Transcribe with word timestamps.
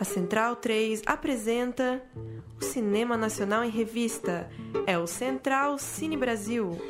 A 0.00 0.04
Central 0.04 0.56
3 0.56 1.02
apresenta 1.04 2.02
o 2.58 2.64
Cinema 2.64 3.18
Nacional 3.18 3.62
em 3.62 3.68
Revista. 3.68 4.48
É 4.86 4.96
o 4.96 5.06
Central 5.06 5.76
Cine 5.76 6.16
Brasil. 6.16 6.80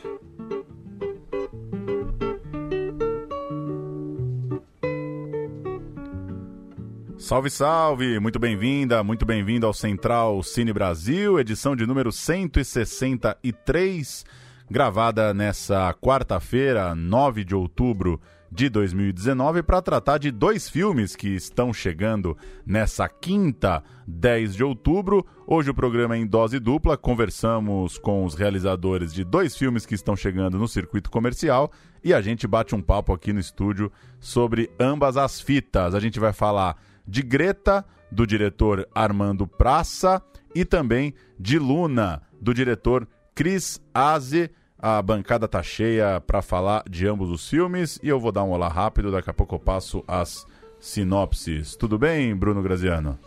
Salve, 7.19 7.51
salve! 7.51 8.21
Muito 8.21 8.39
bem-vinda, 8.39 9.03
muito 9.03 9.27
bem-vindo 9.27 9.67
ao 9.67 9.75
Central 9.75 10.41
Cine 10.45 10.73
Brasil, 10.73 11.41
edição 11.41 11.75
de 11.75 11.85
número 11.85 12.13
163, 12.13 14.25
gravada 14.71 15.35
nessa 15.35 15.93
quarta-feira, 15.95 16.95
9 16.95 17.43
de 17.43 17.57
outubro 17.57 18.21
de 18.51 18.69
2019 18.69 19.63
para 19.63 19.81
tratar 19.81 20.19
de 20.19 20.31
dois 20.31 20.69
filmes 20.69 21.15
que 21.15 21.29
estão 21.29 21.73
chegando 21.73 22.37
nessa 22.67 23.09
quinta, 23.09 23.83
10 24.07 24.57
de 24.57 24.65
outubro. 24.65 25.25
Hoje 25.47 25.71
o 25.71 25.75
programa 25.75 26.17
é 26.17 26.19
em 26.19 26.27
dose 26.27 26.59
dupla. 26.59 26.97
Conversamos 26.97 27.97
com 27.97 28.25
os 28.25 28.35
realizadores 28.35 29.15
de 29.15 29.23
dois 29.23 29.57
filmes 29.57 29.87
que 29.87 29.95
estão 29.95 30.17
chegando 30.17 30.59
no 30.59 30.67
circuito 30.67 31.11
comercial 31.11 31.71
e 32.03 32.13
a 32.13 32.21
gente 32.21 32.47
bate 32.47 32.75
um 32.75 32.83
papo 32.83 33.13
aqui 33.13 33.33
no 33.33 33.41
estúdio 33.41 33.93
sobre 34.19 34.71
ambas 34.81 35.17
as 35.17 35.41
fitas. 35.41 35.95
A 35.95 36.01
gente 36.01 36.19
vai 36.19 36.33
falar 36.33 36.77
de 37.07 37.23
Greta, 37.23 37.85
do 38.11 38.27
diretor 38.27 38.89
Armando 38.95 39.47
Praça, 39.47 40.23
e 40.55 40.65
também 40.65 41.15
de 41.39 41.59
Luna, 41.59 42.23
do 42.41 42.53
diretor 42.53 43.07
Chris 43.35 43.81
Aze. 43.95 44.51
A 44.83 45.03
bancada 45.03 45.47
tá 45.47 45.63
cheia 45.63 46.23
para 46.27 46.41
falar 46.41 46.83
de 46.89 47.07
ambos 47.07 47.29
os 47.29 47.47
filmes 47.47 48.01
e 48.03 48.09
eu 48.09 48.19
vou 48.19 48.33
dar 48.33 48.45
um 48.45 48.53
olá 48.53 48.67
rápido, 48.67 49.13
daqui 49.13 49.29
a 49.29 49.35
pouco 49.35 49.57
eu 49.57 49.59
passo 49.59 50.03
as 50.09 50.47
sinopses. 50.81 51.77
Tudo 51.77 51.99
bem, 51.99 52.35
Bruno 52.35 52.63
Graziano? 52.63 53.19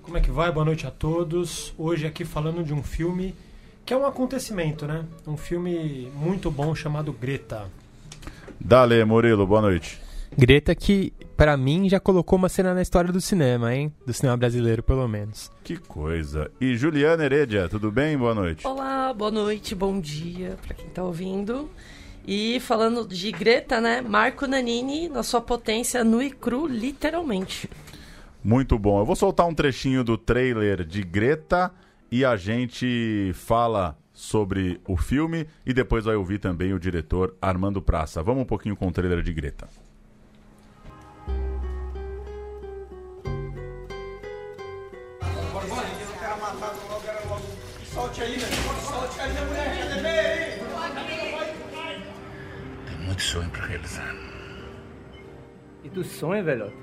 Como 0.00 0.16
é 0.16 0.22
que 0.22 0.30
vai? 0.30 0.50
Boa 0.50 0.64
noite 0.64 0.86
a 0.86 0.90
todos. 0.90 1.74
Hoje 1.76 2.06
aqui 2.06 2.24
falando 2.24 2.64
de 2.64 2.72
um 2.72 2.82
filme 2.82 3.34
que 3.84 3.92
é 3.92 3.96
um 3.96 4.06
acontecimento, 4.06 4.86
né? 4.86 5.04
Um 5.26 5.36
filme 5.36 6.10
muito 6.16 6.50
bom 6.50 6.74
chamado 6.74 7.12
Greta. 7.12 7.70
Dale, 8.58 9.04
Murilo, 9.04 9.46
boa 9.46 9.60
noite. 9.60 10.00
Greta 10.34 10.74
que, 10.74 11.12
para 11.36 11.56
mim, 11.56 11.88
já 11.88 11.98
colocou 11.98 12.38
uma 12.38 12.48
cena 12.48 12.74
na 12.74 12.82
história 12.82 13.12
do 13.12 13.20
cinema, 13.20 13.74
hein? 13.74 13.92
Do 14.06 14.12
cinema 14.12 14.36
brasileiro, 14.36 14.82
pelo 14.82 15.06
menos. 15.08 15.50
Que 15.64 15.76
coisa. 15.76 16.50
E 16.60 16.76
Juliana 16.76 17.24
Heredia, 17.24 17.68
tudo 17.68 17.90
bem? 17.90 18.16
Boa 18.16 18.34
noite. 18.34 18.66
Olá, 18.66 19.12
boa 19.12 19.30
noite, 19.30 19.74
bom 19.74 20.00
dia 20.00 20.56
para 20.62 20.74
quem 20.74 20.88
tá 20.88 21.02
ouvindo. 21.02 21.68
E 22.26 22.60
falando 22.60 23.06
de 23.06 23.32
Greta, 23.32 23.80
né? 23.80 24.00
Marco 24.00 24.46
Nanini 24.46 25.08
na 25.08 25.22
sua 25.22 25.40
potência 25.40 26.04
nu 26.04 26.22
e 26.22 26.30
cru, 26.30 26.66
literalmente. 26.66 27.68
Muito 28.44 28.78
bom. 28.78 29.00
Eu 29.00 29.04
vou 29.04 29.16
soltar 29.16 29.46
um 29.46 29.54
trechinho 29.54 30.04
do 30.04 30.16
trailer 30.16 30.84
de 30.84 31.02
Greta 31.02 31.72
e 32.10 32.24
a 32.24 32.36
gente 32.36 33.32
fala 33.34 33.96
sobre 34.12 34.80
o 34.86 34.96
filme 34.96 35.46
e 35.66 35.72
depois 35.72 36.04
vai 36.04 36.14
ouvir 36.14 36.38
também 36.38 36.72
o 36.72 36.78
diretor 36.78 37.34
Armando 37.40 37.80
Praça. 37.80 38.22
Vamos 38.22 38.42
um 38.42 38.46
pouquinho 38.46 38.76
com 38.76 38.86
o 38.86 38.92
trailer 38.92 39.22
de 39.22 39.32
Greta. 39.32 39.66
Solte 47.92 48.22
aí, 48.22 48.38
né? 48.38 48.46
Solte 48.88 49.20
aí, 49.20 49.32
né, 49.34 49.40
mulher? 49.44 49.78
Cadê 49.78 50.00
bem? 50.00 50.62
Tem 52.86 53.06
muito 53.06 53.20
sonho 53.20 53.50
para 53.50 53.66
realizar. 53.66 54.16
E 55.84 55.90
tu 55.90 56.02
sonha, 56.02 56.42
velhote? 56.42 56.76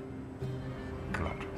Claro. 1.12 1.50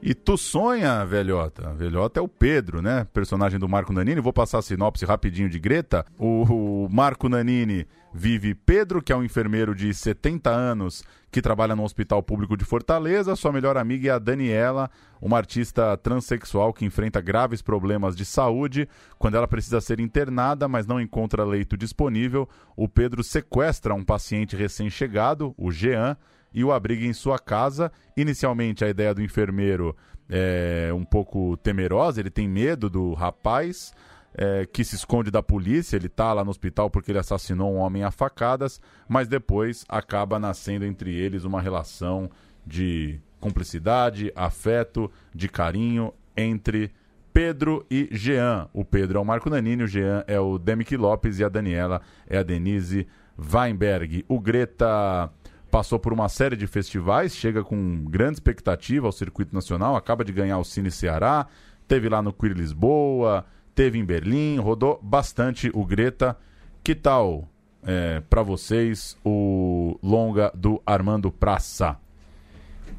E 0.00 0.14
tu 0.14 0.38
sonha, 0.38 1.04
velhota? 1.04 1.74
Velhota 1.74 2.20
é 2.20 2.22
o 2.22 2.28
Pedro, 2.28 2.80
né? 2.80 3.04
Personagem 3.12 3.58
do 3.58 3.68
Marco 3.68 3.92
Nanini. 3.92 4.20
Vou 4.20 4.32
passar 4.32 4.58
a 4.58 4.62
sinopse 4.62 5.04
rapidinho 5.04 5.48
de 5.48 5.58
Greta. 5.58 6.06
O, 6.16 6.84
o 6.84 6.88
Marco 6.88 7.28
Nanini 7.28 7.84
vive 8.16 8.54
Pedro, 8.54 9.02
que 9.02 9.12
é 9.12 9.16
um 9.16 9.22
enfermeiro 9.22 9.74
de 9.74 9.92
70 9.92 10.48
anos 10.48 11.04
que 11.30 11.42
trabalha 11.42 11.76
no 11.76 11.84
Hospital 11.84 12.22
Público 12.22 12.56
de 12.56 12.64
Fortaleza. 12.64 13.36
Sua 13.36 13.52
melhor 13.52 13.76
amiga 13.76 14.08
é 14.08 14.12
a 14.12 14.18
Daniela, 14.18 14.90
uma 15.20 15.36
artista 15.36 15.94
transexual 15.98 16.72
que 16.72 16.86
enfrenta 16.86 17.20
graves 17.20 17.60
problemas 17.60 18.16
de 18.16 18.24
saúde. 18.24 18.88
Quando 19.18 19.36
ela 19.36 19.46
precisa 19.46 19.82
ser 19.82 20.00
internada, 20.00 20.66
mas 20.66 20.86
não 20.86 20.98
encontra 20.98 21.44
leito 21.44 21.76
disponível, 21.76 22.48
o 22.74 22.88
Pedro 22.88 23.22
sequestra 23.22 23.94
um 23.94 24.02
paciente 24.02 24.56
recém-chegado, 24.56 25.54
o 25.58 25.70
Jean, 25.70 26.16
e 26.54 26.64
o 26.64 26.72
abriga 26.72 27.04
em 27.04 27.12
sua 27.12 27.38
casa. 27.38 27.92
Inicialmente, 28.16 28.82
a 28.82 28.88
ideia 28.88 29.12
do 29.12 29.20
enfermeiro 29.20 29.94
é 30.26 30.90
um 30.94 31.04
pouco 31.04 31.54
temerosa, 31.58 32.18
ele 32.18 32.30
tem 32.30 32.48
medo 32.48 32.88
do 32.88 33.12
rapaz. 33.12 33.92
É, 34.38 34.66
que 34.66 34.84
se 34.84 34.94
esconde 34.96 35.30
da 35.30 35.42
polícia, 35.42 35.96
ele 35.96 36.08
está 36.08 36.30
lá 36.34 36.44
no 36.44 36.50
hospital 36.50 36.90
porque 36.90 37.10
ele 37.10 37.18
assassinou 37.18 37.72
um 37.72 37.78
homem 37.78 38.04
a 38.04 38.10
facadas, 38.10 38.78
mas 39.08 39.26
depois 39.26 39.86
acaba 39.88 40.38
nascendo 40.38 40.84
entre 40.84 41.14
eles 41.14 41.44
uma 41.44 41.58
relação 41.58 42.30
de 42.66 43.18
cumplicidade, 43.40 44.30
afeto, 44.36 45.10
de 45.34 45.48
carinho 45.48 46.12
entre 46.36 46.92
Pedro 47.32 47.86
e 47.90 48.08
Jean. 48.12 48.68
O 48.74 48.84
Pedro 48.84 49.18
é 49.18 49.22
o 49.22 49.24
Marco 49.24 49.48
Nanini, 49.48 49.84
o 49.84 49.86
Jean 49.86 50.24
é 50.26 50.38
o 50.38 50.58
Demick 50.58 50.96
Lopes 50.96 51.38
e 51.38 51.44
a 51.44 51.48
Daniela 51.48 52.00
é 52.26 52.38
a 52.38 52.42
Denise 52.42 53.06
Weinberg. 53.38 54.24
O 54.28 54.40
Greta 54.40 55.30
passou 55.70 55.98
por 55.98 56.12
uma 56.12 56.28
série 56.28 56.56
de 56.56 56.66
festivais, 56.66 57.36
chega 57.36 57.62
com 57.62 58.04
grande 58.04 58.34
expectativa 58.34 59.06
ao 59.06 59.12
circuito 59.12 59.54
nacional, 59.54 59.96
acaba 59.96 60.24
de 60.24 60.32
ganhar 60.32 60.58
o 60.58 60.64
Cine 60.64 60.90
Ceará, 60.90 61.46
teve 61.86 62.08
lá 62.08 62.22
no 62.22 62.32
Queer 62.32 62.54
Lisboa, 62.54 63.44
teve 63.76 63.98
em 63.98 64.04
Berlim, 64.04 64.58
rodou 64.58 64.98
bastante 65.02 65.70
o 65.74 65.84
Greta. 65.84 66.36
Que 66.82 66.94
tal 66.94 67.46
é, 67.84 68.22
para 68.28 68.42
vocês 68.42 69.16
o 69.22 69.98
longa 70.02 70.50
do 70.54 70.82
Armando 70.86 71.30
Praça? 71.30 71.98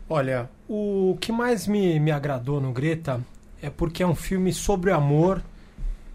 Olha, 0.08 0.50
o 0.70 1.18
que 1.20 1.32
mais 1.32 1.68
me, 1.68 2.00
me 2.00 2.12
agradou 2.12 2.62
no 2.62 2.72
Greta 2.72 3.20
é 3.62 3.72
porque 3.72 4.04
é 4.04 4.08
um 4.08 4.14
filme 4.14 4.54
sobre 4.54 4.92
amor 4.92 5.42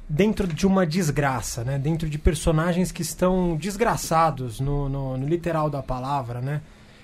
dentro 0.09 0.47
de 0.47 0.65
uma 0.65 0.87
desgraça, 0.87 1.65
né? 1.65 1.77
Dentro 1.77 2.09
de 2.09 2.17
personagens 2.17 2.93
que 2.93 3.03
estão 3.03 3.56
desgraçados 3.56 4.61
no, 4.61 4.89
no, 4.89 5.19
no 5.19 5.27
literal 5.27 5.69
da 5.69 5.83
palavra, 5.83 6.41
né? 6.41 6.61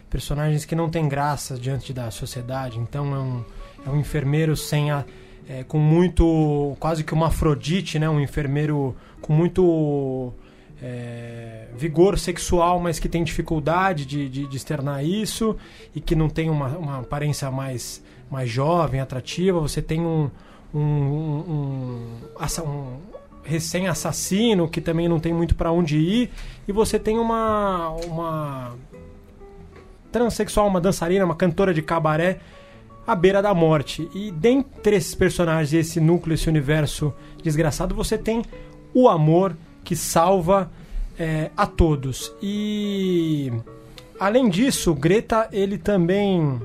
Personagens 0.08 0.64
que 0.64 0.76
não 0.76 0.88
têm 0.88 1.08
graça 1.08 1.56
diante 1.56 1.92
da 1.92 2.10
sociedade. 2.10 2.78
Então 2.78 3.14
é 3.14 3.18
um, 3.18 3.44
é 3.86 3.90
um 3.90 4.00
enfermeiro 4.00 4.56
sem 4.56 4.90
a, 4.90 5.04
é, 5.48 5.64
com 5.64 5.78
muito 5.78 6.76
quase 6.78 7.02
que 7.02 7.14
uma 7.14 7.28
Afrodite, 7.28 7.98
né? 7.98 8.08
Um 8.08 8.20
enfermeiro 8.20 8.94
com 9.22 9.32
muito 9.32 10.32
é, 10.82 11.68
vigor 11.76 12.18
sexual, 12.18 12.78
mas 12.78 12.98
que 12.98 13.08
tem 13.08 13.24
dificuldade 13.24 14.04
de, 14.04 14.28
de, 14.28 14.46
de, 14.46 14.56
externar 14.56 15.04
isso 15.04 15.56
e 15.94 16.00
que 16.00 16.14
não 16.14 16.28
tem 16.28 16.50
uma, 16.50 16.68
uma 16.76 16.98
aparência 17.00 17.50
mais 17.50 18.02
mais 18.30 18.50
jovem, 18.50 19.00
atrativa. 19.00 19.58
Você 19.58 19.80
tem 19.80 20.00
um 20.00 20.30
um, 20.74 20.80
um, 20.80 21.44
um, 21.48 22.62
um 22.62 22.96
recém-assassino 23.42 24.68
que 24.68 24.82
também 24.82 25.08
não 25.08 25.18
tem 25.18 25.32
muito 25.32 25.54
para 25.54 25.72
onde 25.72 25.96
ir 25.96 26.30
e 26.68 26.72
você 26.72 26.98
tem 26.98 27.18
uma 27.18 27.88
uma 28.06 28.76
transexual, 30.12 30.66
uma 30.68 30.80
dançarina, 30.80 31.24
uma 31.24 31.34
cantora 31.34 31.72
de 31.72 31.80
cabaré 31.80 32.40
à 33.08 33.14
beira 33.14 33.40
da 33.40 33.54
morte. 33.54 34.06
E 34.14 34.30
dentre 34.30 34.94
esses 34.94 35.14
personagens, 35.14 35.72
esse 35.72 35.98
núcleo, 35.98 36.34
esse 36.34 36.46
universo 36.46 37.14
desgraçado, 37.42 37.94
você 37.94 38.18
tem 38.18 38.44
o 38.92 39.08
amor 39.08 39.56
que 39.82 39.96
salva 39.96 40.70
é, 41.18 41.50
a 41.56 41.66
todos. 41.66 42.30
E 42.42 43.50
além 44.20 44.50
disso, 44.50 44.94
Greta 44.94 45.48
ele 45.50 45.78
também 45.78 46.60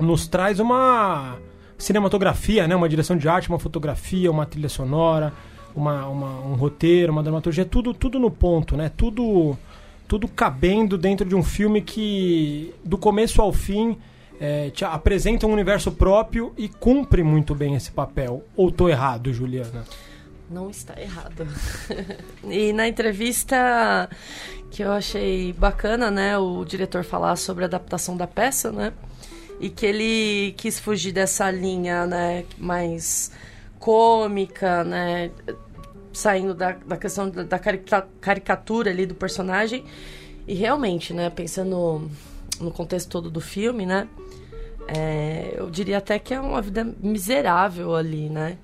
nos 0.00 0.26
traz 0.26 0.58
uma 0.58 1.36
cinematografia, 1.76 2.66
né? 2.66 2.74
uma 2.74 2.88
direção 2.88 3.14
de 3.14 3.28
arte, 3.28 3.50
uma 3.50 3.58
fotografia, 3.58 4.30
uma 4.30 4.46
trilha 4.46 4.70
sonora, 4.70 5.30
uma, 5.74 6.06
uma, 6.06 6.40
um 6.40 6.54
roteiro, 6.54 7.12
uma 7.12 7.22
dramaturgia, 7.22 7.66
tudo, 7.66 7.92
tudo 7.92 8.18
no 8.18 8.30
ponto, 8.30 8.78
né? 8.78 8.90
Tudo, 8.96 9.54
tudo 10.08 10.26
cabendo 10.26 10.96
dentro 10.96 11.28
de 11.28 11.34
um 11.34 11.42
filme 11.42 11.82
que, 11.82 12.72
do 12.82 12.96
começo 12.96 13.42
ao 13.42 13.52
fim, 13.52 13.98
é, 14.40 14.70
te 14.70 14.84
apresenta 14.84 15.46
um 15.46 15.52
universo 15.52 15.92
próprio 15.92 16.52
e 16.56 16.68
cumpre 16.68 17.22
muito 17.22 17.54
bem 17.54 17.74
esse 17.74 17.90
papel. 17.90 18.44
Ou 18.56 18.70
tô 18.70 18.88
errado, 18.88 19.32
Juliana? 19.32 19.84
Não 20.50 20.70
está 20.70 21.00
errado. 21.00 21.46
e 22.48 22.72
na 22.72 22.86
entrevista 22.86 24.08
que 24.70 24.82
eu 24.82 24.92
achei 24.92 25.52
bacana, 25.52 26.10
né, 26.10 26.38
o 26.38 26.64
diretor 26.64 27.04
falar 27.04 27.36
sobre 27.36 27.64
a 27.64 27.66
adaptação 27.66 28.16
da 28.16 28.26
peça, 28.26 28.70
né? 28.70 28.92
e 29.60 29.70
que 29.70 29.86
ele 29.86 30.52
quis 30.56 30.78
fugir 30.78 31.12
dessa 31.12 31.50
linha, 31.50 32.06
né, 32.06 32.44
mais 32.58 33.30
cômica, 33.78 34.84
né, 34.84 35.30
saindo 36.12 36.54
da, 36.54 36.72
da 36.72 36.96
questão 36.96 37.28
da, 37.28 37.42
da 37.42 37.58
caricatura 37.58 38.90
ali 38.90 39.04
do 39.04 39.14
personagem 39.14 39.84
E 40.46 40.54
realmente, 40.54 41.12
né, 41.12 41.30
pensando 41.30 42.10
no 42.60 42.70
contexto 42.70 43.10
todo 43.10 43.30
do 43.30 43.40
filme, 43.40 43.86
né, 43.86 44.08
é, 44.88 45.54
eu 45.56 45.68
diria 45.68 45.98
até 45.98 46.18
que 46.18 46.32
é 46.32 46.40
uma 46.40 46.62
vida 46.62 46.84
miserável 47.00 47.94
ali, 47.94 48.28
né? 48.28 48.56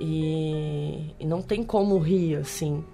E, 0.00 1.14
e 1.18 1.26
não 1.26 1.42
tem 1.42 1.64
como 1.64 1.98
rir, 1.98 2.36
assim. 2.36 2.84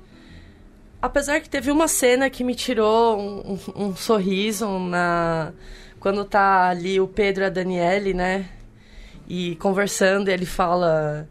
Apesar 1.00 1.40
que 1.40 1.50
teve 1.50 1.70
uma 1.70 1.86
cena 1.86 2.30
que 2.30 2.42
me 2.42 2.54
tirou 2.54 3.18
um, 3.18 3.52
um, 3.52 3.88
um 3.88 3.96
sorriso 3.96 4.66
na 4.78 5.52
quando 6.00 6.24
tá 6.24 6.68
ali 6.68 7.00
o 7.00 7.08
Pedro 7.08 7.44
e 7.44 7.46
a 7.46 7.50
Daniele, 7.50 8.14
né? 8.14 8.48
E 9.28 9.56
conversando, 9.56 10.28
ele 10.28 10.46
fala. 10.46 11.28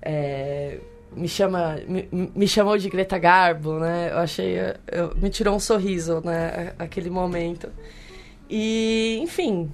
É, 0.00 0.78
me 1.14 1.28
chama 1.28 1.78
me, 1.86 2.08
me, 2.12 2.48
chamou 2.48 2.76
de 2.78 2.88
Greta 2.88 3.18
Garbo, 3.18 3.78
né? 3.78 4.10
Eu 4.12 4.18
achei 4.18 4.56
eu, 4.90 5.14
me 5.16 5.30
tirou 5.30 5.54
um 5.54 5.60
sorriso, 5.60 6.20
né? 6.24 6.72
Aquele 6.78 7.10
momento. 7.10 7.68
E, 8.50 9.20
enfim. 9.22 9.70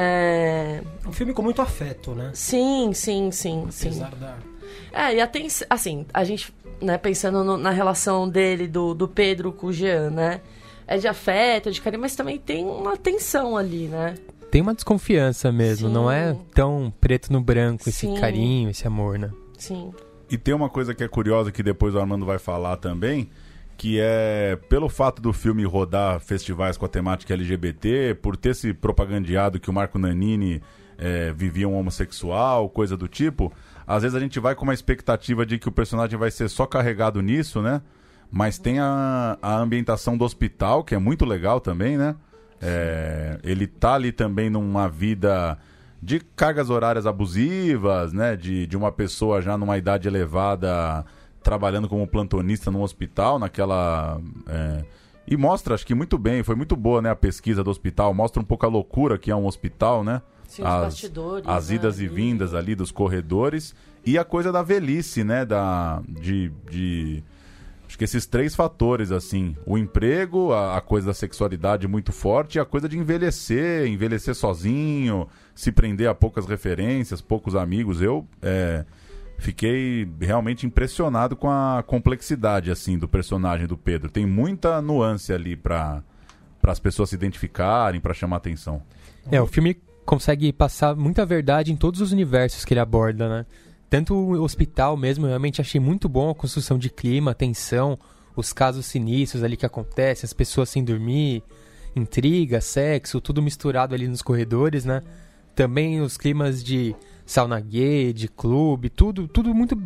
É... 0.00 0.80
Um 1.04 1.10
filme 1.10 1.34
com 1.34 1.42
muito 1.42 1.60
afeto, 1.60 2.12
né? 2.12 2.30
Sim, 2.32 2.92
sim, 2.92 3.32
sim, 3.32 3.64
Apesar 3.64 4.10
sim. 4.12 4.18
Da... 4.20 4.36
É, 4.92 5.16
e 5.16 5.20
até, 5.20 5.44
assim, 5.68 6.06
a 6.14 6.22
gente, 6.22 6.54
né, 6.80 6.96
pensando 6.96 7.42
no, 7.42 7.56
na 7.56 7.70
relação 7.70 8.28
dele, 8.28 8.68
do, 8.68 8.94
do 8.94 9.08
Pedro 9.08 9.52
com 9.52 9.66
o 9.66 9.72
Jean, 9.72 10.10
né? 10.10 10.40
É 10.86 10.98
de 10.98 11.08
afeto, 11.08 11.72
de 11.72 11.80
carinho, 11.80 12.00
mas 12.00 12.14
também 12.14 12.38
tem 12.38 12.64
uma 12.64 12.96
tensão 12.96 13.56
ali, 13.56 13.88
né? 13.88 14.14
Tem 14.52 14.62
uma 14.62 14.72
desconfiança 14.72 15.50
mesmo, 15.50 15.88
Sim. 15.88 15.94
não 15.94 16.08
é 16.10 16.34
tão 16.54 16.92
preto 17.00 17.32
no 17.32 17.40
branco 17.40 17.88
esse 17.88 18.06
Sim. 18.06 18.14
carinho, 18.14 18.70
esse 18.70 18.86
amor, 18.86 19.18
né? 19.18 19.30
Sim. 19.58 19.92
E 20.30 20.38
tem 20.38 20.54
uma 20.54 20.70
coisa 20.70 20.94
que 20.94 21.02
é 21.02 21.08
curiosa 21.08 21.50
que 21.50 21.62
depois 21.62 21.94
o 21.94 21.98
Armando 21.98 22.24
vai 22.24 22.38
falar 22.38 22.76
também, 22.76 23.28
que 23.78 24.00
é 24.00 24.58
pelo 24.68 24.88
fato 24.88 25.22
do 25.22 25.32
filme 25.32 25.64
rodar 25.64 26.18
festivais 26.18 26.76
com 26.76 26.84
a 26.84 26.88
temática 26.88 27.32
LGBT, 27.32 28.18
por 28.20 28.36
ter 28.36 28.56
se 28.56 28.74
propagandeado 28.74 29.60
que 29.60 29.70
o 29.70 29.72
Marco 29.72 30.00
Nanini 30.00 30.60
é, 30.98 31.32
vivia 31.32 31.68
um 31.68 31.78
homossexual, 31.78 32.68
coisa 32.68 32.96
do 32.96 33.06
tipo, 33.06 33.52
às 33.86 34.02
vezes 34.02 34.16
a 34.16 34.20
gente 34.20 34.40
vai 34.40 34.56
com 34.56 34.64
uma 34.64 34.74
expectativa 34.74 35.46
de 35.46 35.60
que 35.60 35.68
o 35.68 35.72
personagem 35.72 36.18
vai 36.18 36.32
ser 36.32 36.48
só 36.48 36.66
carregado 36.66 37.22
nisso, 37.22 37.62
né? 37.62 37.80
Mas 38.32 38.58
tem 38.58 38.80
a, 38.80 39.38
a 39.40 39.56
ambientação 39.56 40.18
do 40.18 40.24
hospital, 40.24 40.82
que 40.82 40.96
é 40.96 40.98
muito 40.98 41.24
legal 41.24 41.60
também, 41.60 41.96
né? 41.96 42.16
É, 42.60 43.38
ele 43.44 43.68
tá 43.68 43.94
ali 43.94 44.10
também 44.10 44.50
numa 44.50 44.88
vida 44.88 45.56
de 46.02 46.18
cargas 46.18 46.68
horárias 46.68 47.06
abusivas, 47.06 48.12
né? 48.12 48.34
De, 48.34 48.66
de 48.66 48.76
uma 48.76 48.90
pessoa 48.90 49.40
já 49.40 49.56
numa 49.56 49.78
idade 49.78 50.08
elevada 50.08 51.06
trabalhando 51.42 51.88
como 51.88 52.06
plantonista 52.06 52.70
num 52.70 52.82
hospital, 52.82 53.38
naquela. 53.38 54.20
é, 54.48 54.84
E 55.26 55.36
mostra, 55.36 55.74
acho 55.74 55.86
que 55.86 55.94
muito 55.94 56.18
bem, 56.18 56.42
foi 56.42 56.54
muito 56.54 56.74
boa, 56.76 57.02
né? 57.02 57.10
A 57.10 57.16
pesquisa 57.16 57.62
do 57.62 57.70
hospital, 57.70 58.12
mostra 58.14 58.40
um 58.40 58.44
pouco 58.44 58.66
a 58.66 58.68
loucura 58.68 59.18
que 59.18 59.30
é 59.30 59.36
um 59.36 59.46
hospital, 59.46 60.02
né? 60.02 60.22
Sim, 60.46 60.62
os 60.62 60.68
bastidores, 60.68 61.46
as 61.46 61.68
né, 61.68 61.74
idas 61.74 62.00
e 62.00 62.08
vindas 62.08 62.54
ali 62.54 62.74
dos 62.74 62.90
corredores 62.90 63.74
e 64.04 64.16
a 64.16 64.24
coisa 64.24 64.50
da 64.50 64.62
velhice, 64.62 65.22
né? 65.22 65.44
Da, 65.44 66.02
de, 66.08 66.50
de 66.70 67.22
acho 67.86 67.98
que 67.98 68.04
esses 68.04 68.24
três 68.24 68.54
fatores 68.54 69.12
assim, 69.12 69.54
o 69.66 69.76
emprego, 69.76 70.52
a, 70.54 70.78
a 70.78 70.80
coisa 70.80 71.08
da 71.08 71.14
sexualidade 71.14 71.86
muito 71.86 72.12
forte, 72.12 72.56
e 72.56 72.60
a 72.60 72.64
coisa 72.64 72.88
de 72.88 72.96
envelhecer, 72.96 73.86
envelhecer 73.86 74.34
sozinho, 74.34 75.28
se 75.54 75.70
prender 75.70 76.08
a 76.08 76.14
poucas 76.14 76.46
referências, 76.46 77.20
poucos 77.20 77.54
amigos. 77.54 78.00
Eu 78.00 78.26
é, 78.40 78.86
fiquei 79.38 80.06
realmente 80.20 80.66
impressionado 80.66 81.36
com 81.36 81.48
a 81.48 81.82
complexidade 81.86 82.70
assim 82.70 82.98
do 82.98 83.08
personagem 83.08 83.66
do 83.66 83.76
Pedro. 83.76 84.10
Tem 84.10 84.26
muita 84.26 84.82
nuance 84.82 85.32
ali 85.32 85.56
para 85.56 86.02
para 86.60 86.72
as 86.72 86.80
pessoas 86.80 87.10
se 87.10 87.14
identificarem, 87.14 88.00
para 88.00 88.12
chamar 88.12 88.38
atenção. 88.38 88.82
É, 89.30 89.40
o 89.40 89.46
filme 89.46 89.80
consegue 90.04 90.52
passar 90.52 90.96
muita 90.96 91.24
verdade 91.24 91.72
em 91.72 91.76
todos 91.76 92.00
os 92.00 92.10
universos 92.10 92.64
que 92.64 92.74
ele 92.74 92.80
aborda, 92.80 93.28
né? 93.28 93.46
Tanto 93.88 94.12
o 94.12 94.42
hospital 94.42 94.96
mesmo, 94.96 95.24
eu 95.24 95.28
realmente 95.28 95.60
achei 95.60 95.80
muito 95.80 96.08
bom 96.08 96.30
a 96.30 96.34
construção 96.34 96.76
de 96.76 96.90
clima, 96.90 97.32
tensão, 97.32 97.96
os 98.34 98.52
casos 98.52 98.86
sinistros 98.86 99.44
ali 99.44 99.56
que 99.56 99.64
acontecem, 99.64 100.26
as 100.26 100.32
pessoas 100.32 100.68
sem 100.68 100.82
dormir, 100.82 101.44
intriga, 101.94 102.60
sexo, 102.60 103.20
tudo 103.20 103.40
misturado 103.40 103.94
ali 103.94 104.08
nos 104.08 104.20
corredores, 104.20 104.84
né? 104.84 105.02
Também 105.54 106.00
os 106.00 106.16
climas 106.16 106.62
de 106.62 106.94
sauna 107.28 107.60
gay, 107.60 108.12
de 108.14 108.26
clube, 108.26 108.88
tudo, 108.88 109.28
tudo 109.28 109.54
muito 109.54 109.80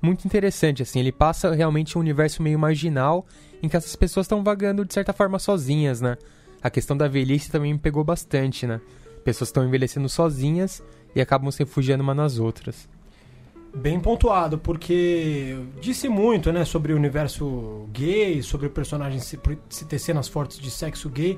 muito 0.00 0.24
interessante 0.24 0.82
assim. 0.82 1.00
Ele 1.00 1.10
passa 1.10 1.52
realmente 1.52 1.98
um 1.98 2.00
universo 2.00 2.42
meio 2.42 2.58
marginal 2.58 3.26
em 3.60 3.68
que 3.68 3.76
essas 3.76 3.96
pessoas 3.96 4.24
estão 4.26 4.44
vagando 4.44 4.84
de 4.84 4.94
certa 4.94 5.12
forma 5.12 5.38
sozinhas, 5.38 6.00
né? 6.00 6.16
A 6.62 6.70
questão 6.70 6.96
da 6.96 7.08
velhice 7.08 7.50
também 7.50 7.72
me 7.72 7.78
pegou 7.78 8.04
bastante, 8.04 8.66
né? 8.66 8.80
Pessoas 9.24 9.48
estão 9.48 9.66
envelhecendo 9.66 10.08
sozinhas 10.08 10.80
e 11.12 11.20
acabam 11.20 11.50
se 11.50 11.58
refugiando 11.58 12.04
uma 12.04 12.14
nas 12.14 12.38
outras. 12.38 12.88
Bem 13.74 13.98
pontuado, 13.98 14.56
porque 14.56 15.58
disse 15.80 16.08
muito, 16.08 16.52
né, 16.52 16.64
sobre 16.64 16.92
o 16.92 16.96
universo 16.96 17.88
gay, 17.92 18.42
sobre 18.42 18.68
o 18.68 18.70
personagem 18.70 19.18
se, 19.18 19.38
se 19.68 19.84
ter 19.84 19.98
fortes 20.30 20.58
de 20.58 20.70
sexo 20.70 21.10
gay, 21.10 21.36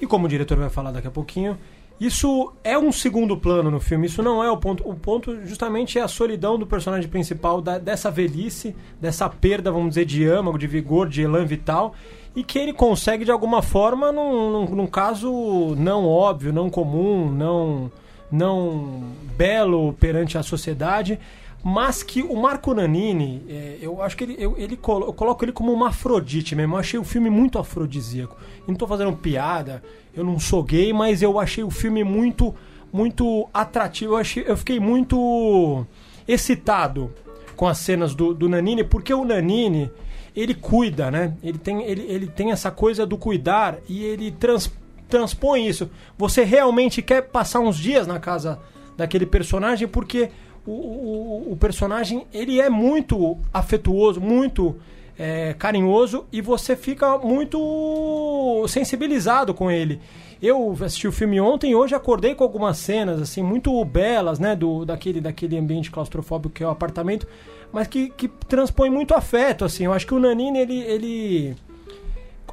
e 0.00 0.06
como 0.06 0.26
o 0.26 0.28
diretor 0.28 0.56
vai 0.56 0.70
falar 0.70 0.90
daqui 0.90 1.06
a 1.06 1.10
pouquinho, 1.10 1.56
isso 2.00 2.52
é 2.62 2.78
um 2.78 2.92
segundo 2.92 3.36
plano 3.36 3.70
no 3.70 3.80
filme, 3.80 4.06
isso 4.06 4.22
não 4.22 4.42
é 4.42 4.50
o 4.50 4.56
ponto. 4.56 4.88
O 4.88 4.94
ponto 4.94 5.44
justamente 5.44 5.98
é 5.98 6.02
a 6.02 6.08
solidão 6.08 6.56
do 6.56 6.66
personagem 6.66 7.08
principal, 7.08 7.60
da, 7.60 7.76
dessa 7.76 8.10
velhice, 8.10 8.74
dessa 9.00 9.28
perda, 9.28 9.72
vamos 9.72 9.90
dizer, 9.90 10.04
de 10.04 10.24
âmago, 10.24 10.58
de 10.58 10.66
vigor, 10.68 11.08
de 11.08 11.22
elan 11.22 11.44
vital, 11.44 11.94
e 12.36 12.44
que 12.44 12.58
ele 12.58 12.72
consegue 12.72 13.24
de 13.24 13.32
alguma 13.32 13.62
forma, 13.62 14.12
num, 14.12 14.50
num, 14.50 14.76
num 14.76 14.86
caso 14.86 15.74
não 15.76 16.06
óbvio, 16.06 16.52
não 16.52 16.70
comum, 16.70 17.28
não, 17.32 17.90
não 18.30 19.02
belo 19.36 19.92
perante 19.94 20.38
a 20.38 20.42
sociedade, 20.44 21.18
mas 21.62 22.02
que 22.02 22.22
o 22.22 22.36
Marco 22.36 22.72
Nanini, 22.72 23.42
é, 23.48 23.78
eu 23.80 24.00
acho 24.00 24.16
que 24.16 24.24
ele, 24.24 24.36
eu, 24.38 24.56
ele 24.56 24.76
colo, 24.76 25.06
eu 25.06 25.12
coloco 25.12 25.44
ele 25.44 25.52
como 25.52 25.72
uma 25.72 25.88
Afrodite 25.88 26.54
mesmo. 26.54 26.74
Eu 26.74 26.78
achei 26.78 26.98
o 26.98 27.04
filme 27.04 27.28
muito 27.28 27.58
afrodisíaco. 27.58 28.36
E 28.66 28.70
não 28.70 28.76
tô 28.76 28.86
fazendo 28.86 29.16
piada, 29.16 29.82
eu 30.14 30.24
não 30.24 30.38
sou 30.38 30.62
gay, 30.62 30.92
mas 30.92 31.20
eu 31.20 31.38
achei 31.38 31.64
o 31.64 31.70
filme 31.70 32.04
muito, 32.04 32.54
muito 32.92 33.48
atrativo. 33.52 34.14
Eu, 34.14 34.16
achei, 34.18 34.44
eu 34.46 34.56
fiquei 34.56 34.78
muito 34.78 35.84
excitado 36.26 37.12
com 37.56 37.66
as 37.66 37.78
cenas 37.78 38.14
do, 38.14 38.32
do 38.32 38.48
Nanini, 38.48 38.84
porque 38.84 39.12
o 39.12 39.24
Nanini, 39.24 39.90
ele 40.34 40.54
cuida, 40.54 41.10
né? 41.10 41.34
Ele 41.42 41.58
tem, 41.58 41.82
ele, 41.82 42.02
ele 42.02 42.26
tem 42.28 42.52
essa 42.52 42.70
coisa 42.70 43.04
do 43.04 43.18
cuidar 43.18 43.78
e 43.88 44.04
ele 44.04 44.30
trans, 44.30 44.72
transpõe 45.08 45.66
isso. 45.66 45.90
Você 46.16 46.44
realmente 46.44 47.02
quer 47.02 47.22
passar 47.22 47.58
uns 47.58 47.76
dias 47.76 48.06
na 48.06 48.20
casa 48.20 48.60
daquele 48.96 49.26
personagem, 49.26 49.88
porque 49.88 50.30
o, 50.70 51.52
o, 51.52 51.56
personagem 51.56 52.26
ele 52.32 52.60
é 52.60 52.68
muito 52.68 53.36
afetuoso, 53.52 54.20
muito 54.20 54.76
é, 55.18 55.54
carinhoso 55.54 56.26
e 56.32 56.40
você 56.40 56.76
fica 56.76 57.18
muito 57.18 58.64
sensibilizado 58.68 59.54
com 59.54 59.70
ele. 59.70 60.00
Eu 60.40 60.76
assisti 60.80 61.08
o 61.08 61.12
filme 61.12 61.40
ontem 61.40 61.72
e 61.72 61.74
hoje 61.74 61.94
acordei 61.94 62.34
com 62.34 62.44
algumas 62.44 62.78
cenas 62.78 63.20
assim 63.20 63.42
muito 63.42 63.84
belas, 63.84 64.38
né, 64.38 64.54
do 64.54 64.84
daquele 64.84 65.20
daquele 65.20 65.58
ambiente 65.58 65.90
claustrofóbico 65.90 66.54
que 66.54 66.62
é 66.62 66.66
o 66.66 66.70
apartamento, 66.70 67.26
mas 67.72 67.88
que, 67.88 68.10
que 68.10 68.28
transpõe 68.28 68.90
muito 68.90 69.14
afeto 69.14 69.64
assim. 69.64 69.84
Eu 69.84 69.92
acho 69.92 70.06
que 70.06 70.14
o 70.14 70.18
Nanini 70.18 70.58
ele, 70.58 70.80
ele 70.80 71.56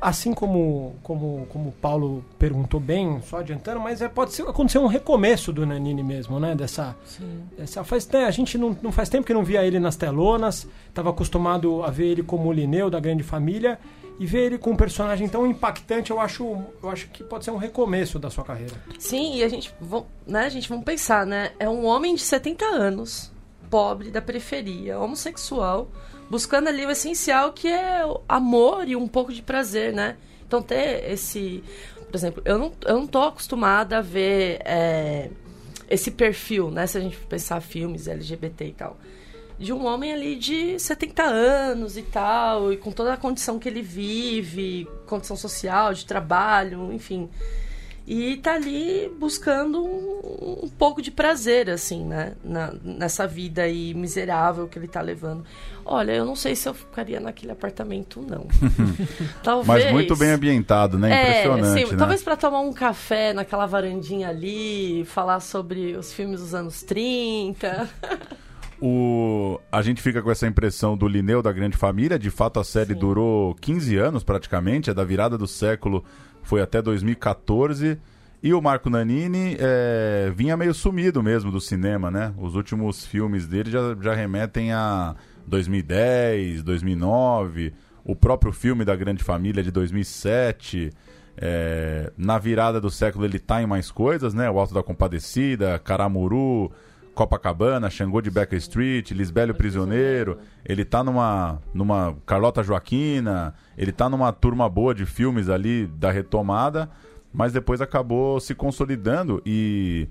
assim 0.01 0.33
como, 0.33 0.95
como, 1.01 1.47
como 1.49 1.69
o 1.69 1.71
Paulo 1.71 2.23
perguntou 2.37 2.79
bem, 2.79 3.21
só 3.21 3.37
adiantando, 3.37 3.79
mas 3.79 4.01
é, 4.01 4.07
pode 4.07 4.33
ser, 4.33 4.43
acontecer 4.43 4.77
um 4.79 4.87
recomeço 4.87 5.51
do 5.51 5.65
Nanini 5.65 6.03
mesmo, 6.03 6.39
né? 6.39 6.55
Dessa, 6.55 6.95
dessa 7.57 7.83
faz, 7.83 8.07
né, 8.07 8.25
a 8.25 8.31
gente 8.31 8.57
não, 8.57 8.77
não 8.81 8.91
faz 8.91 9.09
tempo 9.09 9.25
que 9.25 9.33
não 9.33 9.43
via 9.43 9.65
ele 9.65 9.79
nas 9.79 9.95
telonas, 9.95 10.67
estava 10.87 11.09
acostumado 11.09 11.83
a 11.83 11.89
ver 11.89 12.07
ele 12.07 12.23
como 12.23 12.49
o 12.49 12.53
Lineu 12.53 12.89
da 12.89 12.99
Grande 12.99 13.23
Família 13.23 13.79
e 14.19 14.25
ver 14.25 14.45
ele 14.45 14.57
com 14.57 14.71
um 14.71 14.75
personagem 14.75 15.27
tão 15.27 15.45
impactante, 15.45 16.11
eu 16.11 16.19
acho, 16.19 16.57
eu 16.81 16.89
acho 16.89 17.09
que 17.09 17.23
pode 17.23 17.43
ser 17.43 17.51
um 17.51 17.57
recomeço 17.57 18.17
da 18.17 18.29
sua 18.29 18.43
carreira. 18.43 18.73
Sim, 18.97 19.35
e 19.35 19.43
a 19.43 19.49
gente, 19.49 19.73
vamos, 19.79 20.07
né, 20.25 20.45
a 20.45 20.49
gente 20.49 20.69
vamos 20.69 20.85
pensar, 20.85 21.25
né? 21.25 21.51
É 21.59 21.67
um 21.67 21.85
homem 21.85 22.15
de 22.15 22.21
70 22.21 22.65
anos, 22.65 23.31
pobre, 23.69 24.11
da 24.11 24.21
periferia, 24.21 24.97
homossexual, 24.99 25.89
buscando 26.29 26.67
ali 26.67 26.85
o 26.85 26.91
essencial 26.91 27.53
que 27.53 27.67
é 27.67 28.05
o 28.05 28.21
amor 28.27 28.87
e 28.87 28.95
um 28.95 29.07
pouco 29.07 29.33
de 29.33 29.41
prazer, 29.41 29.93
né? 29.93 30.17
Então 30.47 30.61
ter 30.61 31.11
esse, 31.11 31.63
por 32.07 32.15
exemplo, 32.15 32.41
eu 32.45 32.57
não, 32.57 32.71
eu 32.85 32.95
não 32.99 33.07
tô 33.07 33.21
acostumada 33.21 33.97
a 33.97 34.01
ver 34.01 34.59
é, 34.63 35.29
esse 35.89 36.11
perfil, 36.11 36.71
né? 36.71 36.87
Se 36.87 36.97
a 36.97 37.01
gente 37.01 37.17
pensar 37.17 37.61
filmes 37.61 38.07
LGBT 38.07 38.65
e 38.65 38.73
tal, 38.73 38.97
de 39.57 39.71
um 39.71 39.85
homem 39.85 40.13
ali 40.13 40.35
de 40.35 40.79
70 40.79 41.23
anos 41.23 41.97
e 41.97 42.01
tal, 42.01 42.73
e 42.73 42.77
com 42.77 42.91
toda 42.91 43.13
a 43.13 43.17
condição 43.17 43.57
que 43.57 43.69
ele 43.69 43.81
vive, 43.81 44.87
condição 45.07 45.35
social, 45.35 45.93
de 45.93 46.05
trabalho, 46.05 46.91
enfim. 46.91 47.29
E 48.07 48.37
tá 48.37 48.53
ali 48.53 49.11
buscando 49.19 49.83
um, 49.83 50.65
um 50.65 50.69
pouco 50.69 51.01
de 51.01 51.09
prazer, 51.09 51.71
assim, 51.71 52.05
né? 52.05 52.33
Na, 52.43 52.71
nessa 52.83 53.25
vida 53.25 53.63
aí 53.63 53.95
miserável 53.95 54.67
que 54.67 54.77
ele 54.77 54.87
tá 54.87 55.01
levando. 55.01 55.43
Olha, 55.83 56.11
eu 56.11 56.23
não 56.23 56.35
sei 56.35 56.55
se 56.55 56.69
eu 56.69 56.73
ficaria 56.73 57.19
naquele 57.19 57.51
apartamento, 57.51 58.21
não. 58.21 58.47
talvez. 59.41 59.67
Mas 59.85 59.91
muito 59.91 60.15
bem 60.15 60.31
ambientado, 60.31 60.99
né? 60.99 61.11
É, 61.11 61.45
Impressionante. 61.45 61.85
sim, 61.85 61.91
né? 61.91 61.97
talvez 61.97 62.21
para 62.21 62.35
tomar 62.35 62.59
um 62.59 62.73
café 62.73 63.33
naquela 63.33 63.65
varandinha 63.65 64.29
ali, 64.29 65.03
falar 65.05 65.39
sobre 65.39 65.95
os 65.95 66.13
filmes 66.13 66.39
dos 66.39 66.53
anos 66.53 66.83
30. 66.83 67.89
O... 68.81 69.59
A 69.71 69.81
gente 69.81 70.01
fica 70.01 70.21
com 70.21 70.29
essa 70.29 70.45
impressão 70.45 70.97
do 70.97 71.07
Lineu 71.07 71.41
da 71.41 71.51
Grande 71.51 71.77
Família. 71.77 72.19
De 72.19 72.29
fato, 72.29 72.59
a 72.59 72.63
série 72.63 72.93
Sim. 72.93 72.99
durou 72.99 73.55
15 73.55 73.95
anos 73.97 74.23
praticamente. 74.23 74.89
É 74.89 74.93
da 74.93 75.03
virada 75.03 75.37
do 75.37 75.47
século, 75.47 76.03
foi 76.45 76.61
até 76.61 76.81
2014. 76.81 77.99
E 78.41 78.53
o 78.53 78.61
Marco 78.61 78.89
Nanini 78.89 79.57
é, 79.59 80.31
vinha 80.35 80.55
meio 80.55 80.73
sumido 80.73 81.21
mesmo 81.23 81.51
do 81.51 81.59
cinema, 81.59 82.11
né? 82.11 82.33
Os 82.37 82.55
últimos 82.55 83.05
filmes 83.05 83.47
dele 83.47 83.71
já, 83.71 83.79
já 83.99 84.13
remetem 84.13 84.71
a 84.71 85.15
2010, 85.47 86.61
2009. 86.61 87.73
O 88.03 88.15
próprio 88.15 88.53
filme 88.53 88.85
da 88.85 88.95
Grande 88.95 89.23
Família 89.23 89.63
de 89.63 89.71
2007. 89.71 90.91
É, 91.37 92.13
na 92.15 92.37
virada 92.37 92.79
do 92.79 92.89
século 92.89 93.25
ele 93.25 93.39
tá 93.39 93.61
em 93.61 93.65
mais 93.65 93.89
coisas, 93.89 94.33
né? 94.33 94.49
O 94.49 94.59
Alto 94.59 94.73
da 94.73 94.83
Compadecida, 94.83 95.79
Caramuru, 95.79 96.71
Copacabana, 97.15 97.89
Xangô 97.89 98.21
de 98.21 98.29
Becker 98.29 98.59
Street, 98.59 99.11
Lisbélio 99.11 99.55
Prisioneiro. 99.55 100.37
Ele 100.63 100.85
tá 100.85 101.03
numa, 101.03 101.59
numa 101.73 102.15
Carlota 102.25 102.61
Joaquina, 102.61 103.55
ele 103.77 103.91
tá 103.91 104.07
numa 104.09 104.31
turma 104.31 104.69
boa 104.69 104.93
de 104.93 105.05
filmes 105.05 105.49
ali 105.49 105.87
da 105.87 106.11
retomada, 106.11 106.89
mas 107.33 107.53
depois 107.53 107.81
acabou 107.81 108.39
se 108.39 108.53
consolidando 108.53 109.41
e 109.45 110.07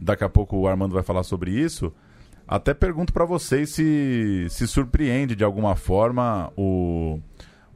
daqui 0.00 0.24
a 0.24 0.28
pouco 0.28 0.56
o 0.56 0.66
Armando 0.66 0.94
vai 0.94 1.02
falar 1.02 1.22
sobre 1.22 1.50
isso. 1.50 1.92
Até 2.46 2.72
pergunto 2.72 3.12
pra 3.12 3.26
vocês 3.26 3.70
se 3.70 4.46
se 4.48 4.66
surpreende 4.66 5.36
de 5.36 5.44
alguma 5.44 5.76
forma 5.76 6.50
o, 6.56 7.20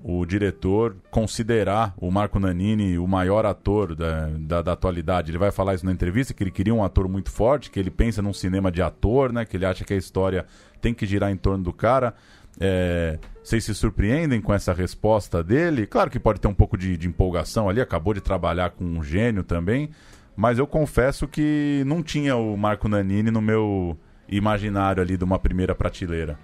o 0.04 0.26
diretor 0.26 0.96
considerar 1.10 1.94
o 1.96 2.10
Marco 2.10 2.40
Nanini 2.40 2.98
o 2.98 3.06
maior 3.06 3.46
ator 3.46 3.94
da, 3.94 4.28
da, 4.36 4.62
da 4.62 4.72
atualidade. 4.72 5.30
Ele 5.30 5.38
vai 5.38 5.52
falar 5.52 5.74
isso 5.74 5.86
na 5.86 5.92
entrevista, 5.92 6.34
que 6.34 6.42
ele 6.42 6.50
queria 6.50 6.74
um 6.74 6.82
ator 6.82 7.08
muito 7.08 7.30
forte, 7.30 7.70
que 7.70 7.78
ele 7.78 7.90
pensa 7.90 8.20
num 8.20 8.32
cinema 8.32 8.70
de 8.70 8.82
ator, 8.82 9.32
né? 9.32 9.44
Que 9.44 9.56
ele 9.56 9.66
acha 9.66 9.84
que 9.84 9.94
a 9.94 9.96
história 9.96 10.44
tem 10.80 10.92
que 10.92 11.06
girar 11.06 11.30
em 11.30 11.36
torno 11.36 11.62
do 11.62 11.72
cara. 11.72 12.14
É, 12.60 13.18
vocês 13.42 13.64
se 13.64 13.74
surpreendem 13.74 14.40
com 14.40 14.52
essa 14.52 14.72
resposta 14.72 15.42
dele? 15.42 15.86
Claro 15.86 16.10
que 16.10 16.18
pode 16.18 16.40
ter 16.40 16.48
um 16.48 16.54
pouco 16.54 16.76
de, 16.76 16.96
de 16.96 17.08
empolgação 17.08 17.68
ali, 17.68 17.80
acabou 17.80 18.12
de 18.12 18.20
trabalhar 18.20 18.70
com 18.70 18.84
um 18.84 19.02
gênio 19.02 19.42
também, 19.42 19.90
mas 20.36 20.58
eu 20.58 20.66
confesso 20.66 21.26
que 21.28 21.82
não 21.86 22.02
tinha 22.02 22.36
o 22.36 22.56
Marco 22.56 22.88
Nanini 22.88 23.30
no 23.30 23.40
meu 23.40 23.96
imaginário 24.28 25.02
ali 25.02 25.16
de 25.16 25.24
uma 25.24 25.38
primeira 25.38 25.74
prateleira. 25.74 26.38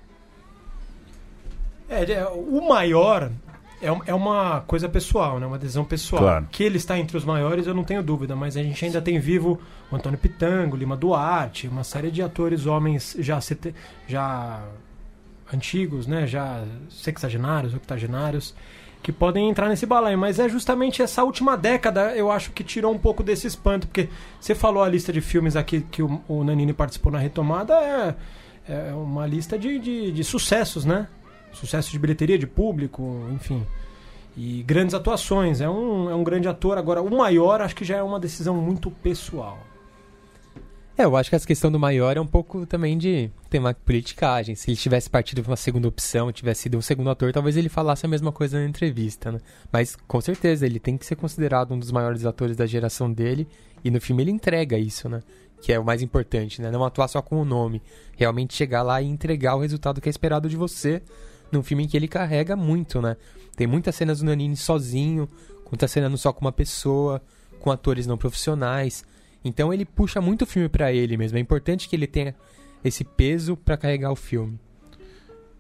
É, 1.88 2.12
é, 2.12 2.26
o 2.26 2.66
maior 2.68 3.30
é, 3.80 3.87
é 4.07 4.14
uma 4.14 4.61
coisa 4.62 4.88
pessoal, 4.88 5.38
né? 5.38 5.47
Uma 5.47 5.59
decisão 5.59 5.85
pessoal. 5.85 6.23
Claro. 6.23 6.49
Que 6.50 6.64
ele 6.64 6.76
está 6.76 6.99
entre 6.99 7.16
os 7.16 7.25
maiores, 7.25 7.66
eu 7.66 7.75
não 7.75 7.85
tenho 7.85 8.02
dúvida, 8.02 8.35
mas 8.35 8.57
a 8.57 8.62
gente 8.62 8.85
ainda 8.85 9.00
tem 9.00 9.18
vivo 9.18 9.59
o 9.90 9.97
Antônio 9.97 10.18
Pitango, 10.18 10.76
Lima 10.76 10.97
Duarte, 10.97 11.68
uma 11.68 11.85
série 11.85 12.11
de 12.11 12.23
atores, 12.23 12.66
homens 12.66 13.16
já, 13.21 13.38
já 14.07 14.62
antigos, 15.52 16.07
né? 16.07 16.26
Já 16.26 16.64
sexagenários, 16.90 17.73
octogenários, 17.73 18.54
que 19.00 19.12
podem 19.12 19.49
entrar 19.49 19.68
nesse 19.68 19.87
balaio. 19.87 20.18
Mas 20.18 20.40
é 20.40 20.49
justamente 20.49 21.00
essa 21.00 21.23
última 21.23 21.57
década, 21.57 22.16
eu 22.16 22.33
acho 22.33 22.50
que 22.50 22.64
tirou 22.64 22.92
um 22.92 22.99
pouco 22.99 23.23
desse 23.23 23.47
espanto, 23.47 23.87
porque 23.87 24.09
você 24.40 24.57
falou 24.57 24.83
a 24.83 24.88
lista 24.88 25.12
de 25.12 25.21
filmes 25.21 25.54
aqui 25.54 25.83
que 25.83 26.02
o, 26.02 26.21
o 26.26 26.42
Nanini 26.42 26.73
participou 26.73 27.12
na 27.12 27.18
retomada, 27.18 27.75
é, 27.75 28.14
é 28.90 28.92
uma 28.92 29.25
lista 29.25 29.57
de, 29.57 29.78
de, 29.78 30.12
de 30.12 30.25
sucessos, 30.25 30.85
né? 30.85 31.07
Sucesso 31.52 31.90
de 31.90 31.99
bilheteria, 31.99 32.38
de 32.38 32.47
público, 32.47 33.28
enfim. 33.33 33.67
E 34.37 34.62
grandes 34.62 34.95
atuações. 34.95 35.61
É 35.61 35.69
um, 35.69 36.11
é 36.11 36.14
um 36.14 36.23
grande 36.23 36.49
ator. 36.49 36.78
Agora, 36.78 37.02
o 37.02 37.11
maior 37.11 37.61
acho 37.61 37.75
que 37.75 37.85
já 37.85 37.97
é 37.97 38.02
uma 38.02 38.21
decisão 38.21 38.55
muito 38.55 38.90
pessoal. 38.90 39.59
É, 40.99 41.05
eu 41.05 41.17
acho 41.17 41.31
que 41.31 41.37
essa 41.37 41.47
questão 41.47 41.71
do 41.71 41.78
maior 41.78 42.17
é 42.17 42.21
um 42.21 42.26
pouco 42.26 42.67
também 42.67 42.99
de 42.99 43.31
ter 43.49 43.61
uma 43.61 43.73
politicagem. 43.73 44.57
Se 44.57 44.69
ele 44.69 44.76
tivesse 44.76 45.09
partido 45.09 45.40
para 45.45 45.52
uma 45.52 45.57
segunda 45.57 45.87
opção, 45.87 46.33
tivesse 46.33 46.62
sido 46.62 46.76
um 46.76 46.83
segundo 46.83 47.09
ator, 47.09 47.33
talvez 47.33 47.57
ele 47.57 47.69
falasse 47.69 48.05
a 48.05 48.09
mesma 48.09 48.33
coisa 48.33 48.59
na 48.59 48.67
entrevista, 48.67 49.31
né? 49.31 49.38
Mas 49.71 49.95
com 49.95 50.21
certeza 50.21 50.67
ele 50.67 50.81
tem 50.81 50.99
que 50.99 51.07
ser 51.07 51.14
considerado 51.14 51.73
um 51.73 51.78
dos 51.78 51.93
maiores 51.93 52.26
atores 52.26 52.57
da 52.57 52.67
geração 52.67 53.12
dele 53.12 53.47
e 53.85 53.93
no 53.93 54.00
filme 54.00 54.25
ele 54.25 54.33
entrega 54.33 54.76
isso, 54.76 55.09
né? 55.09 55.23
Que 55.62 55.73
é 55.73 55.78
o 55.78 55.85
mais 55.85 56.02
importante, 56.02 56.61
né? 56.61 56.69
Não 56.69 56.85
atuar 56.85 57.07
só 57.07 57.23
com 57.23 57.40
o 57.40 57.45
nome, 57.45 57.81
realmente 58.17 58.55
chegar 58.55 58.83
lá 58.83 59.00
e 59.00 59.07
entregar 59.07 59.55
o 59.55 59.61
resultado 59.61 60.00
que 60.00 60.09
é 60.09 60.11
esperado 60.11 60.49
de 60.49 60.57
você 60.57 61.00
num 61.50 61.62
filme 61.62 61.85
em 61.85 61.88
que 61.88 61.97
ele 61.97 62.09
carrega 62.09 62.57
muito, 62.57 63.00
né? 63.00 63.17
Tem 63.57 63.67
muitas 63.67 63.95
cenas 63.95 64.21
do 64.21 64.26
Nanini 64.26 64.57
sozinho, 64.57 65.28
muitas 65.71 65.90
cenas 65.90 66.21
só 66.21 66.33
com 66.33 66.43
uma 66.43 66.52
pessoa, 66.52 67.21
com 67.61 67.71
atores 67.71 68.07
não 68.07 68.17
profissionais. 68.17 69.05
Então 69.45 69.73
ele 69.73 69.85
puxa 69.85 70.21
muito 70.21 70.43
o 70.43 70.47
filme 70.47 70.69
pra 70.69 70.93
ele 70.93 71.17
mesmo. 71.17 71.38
É 71.38 71.40
importante 71.40 71.88
que 71.88 71.97
ele 71.97 72.07
tenha 72.07 72.35
esse 72.85 73.05
peso 73.05 73.57
pra 73.57 73.76
carregar 73.76 74.12
o 74.12 74.17
filme. 74.17 74.59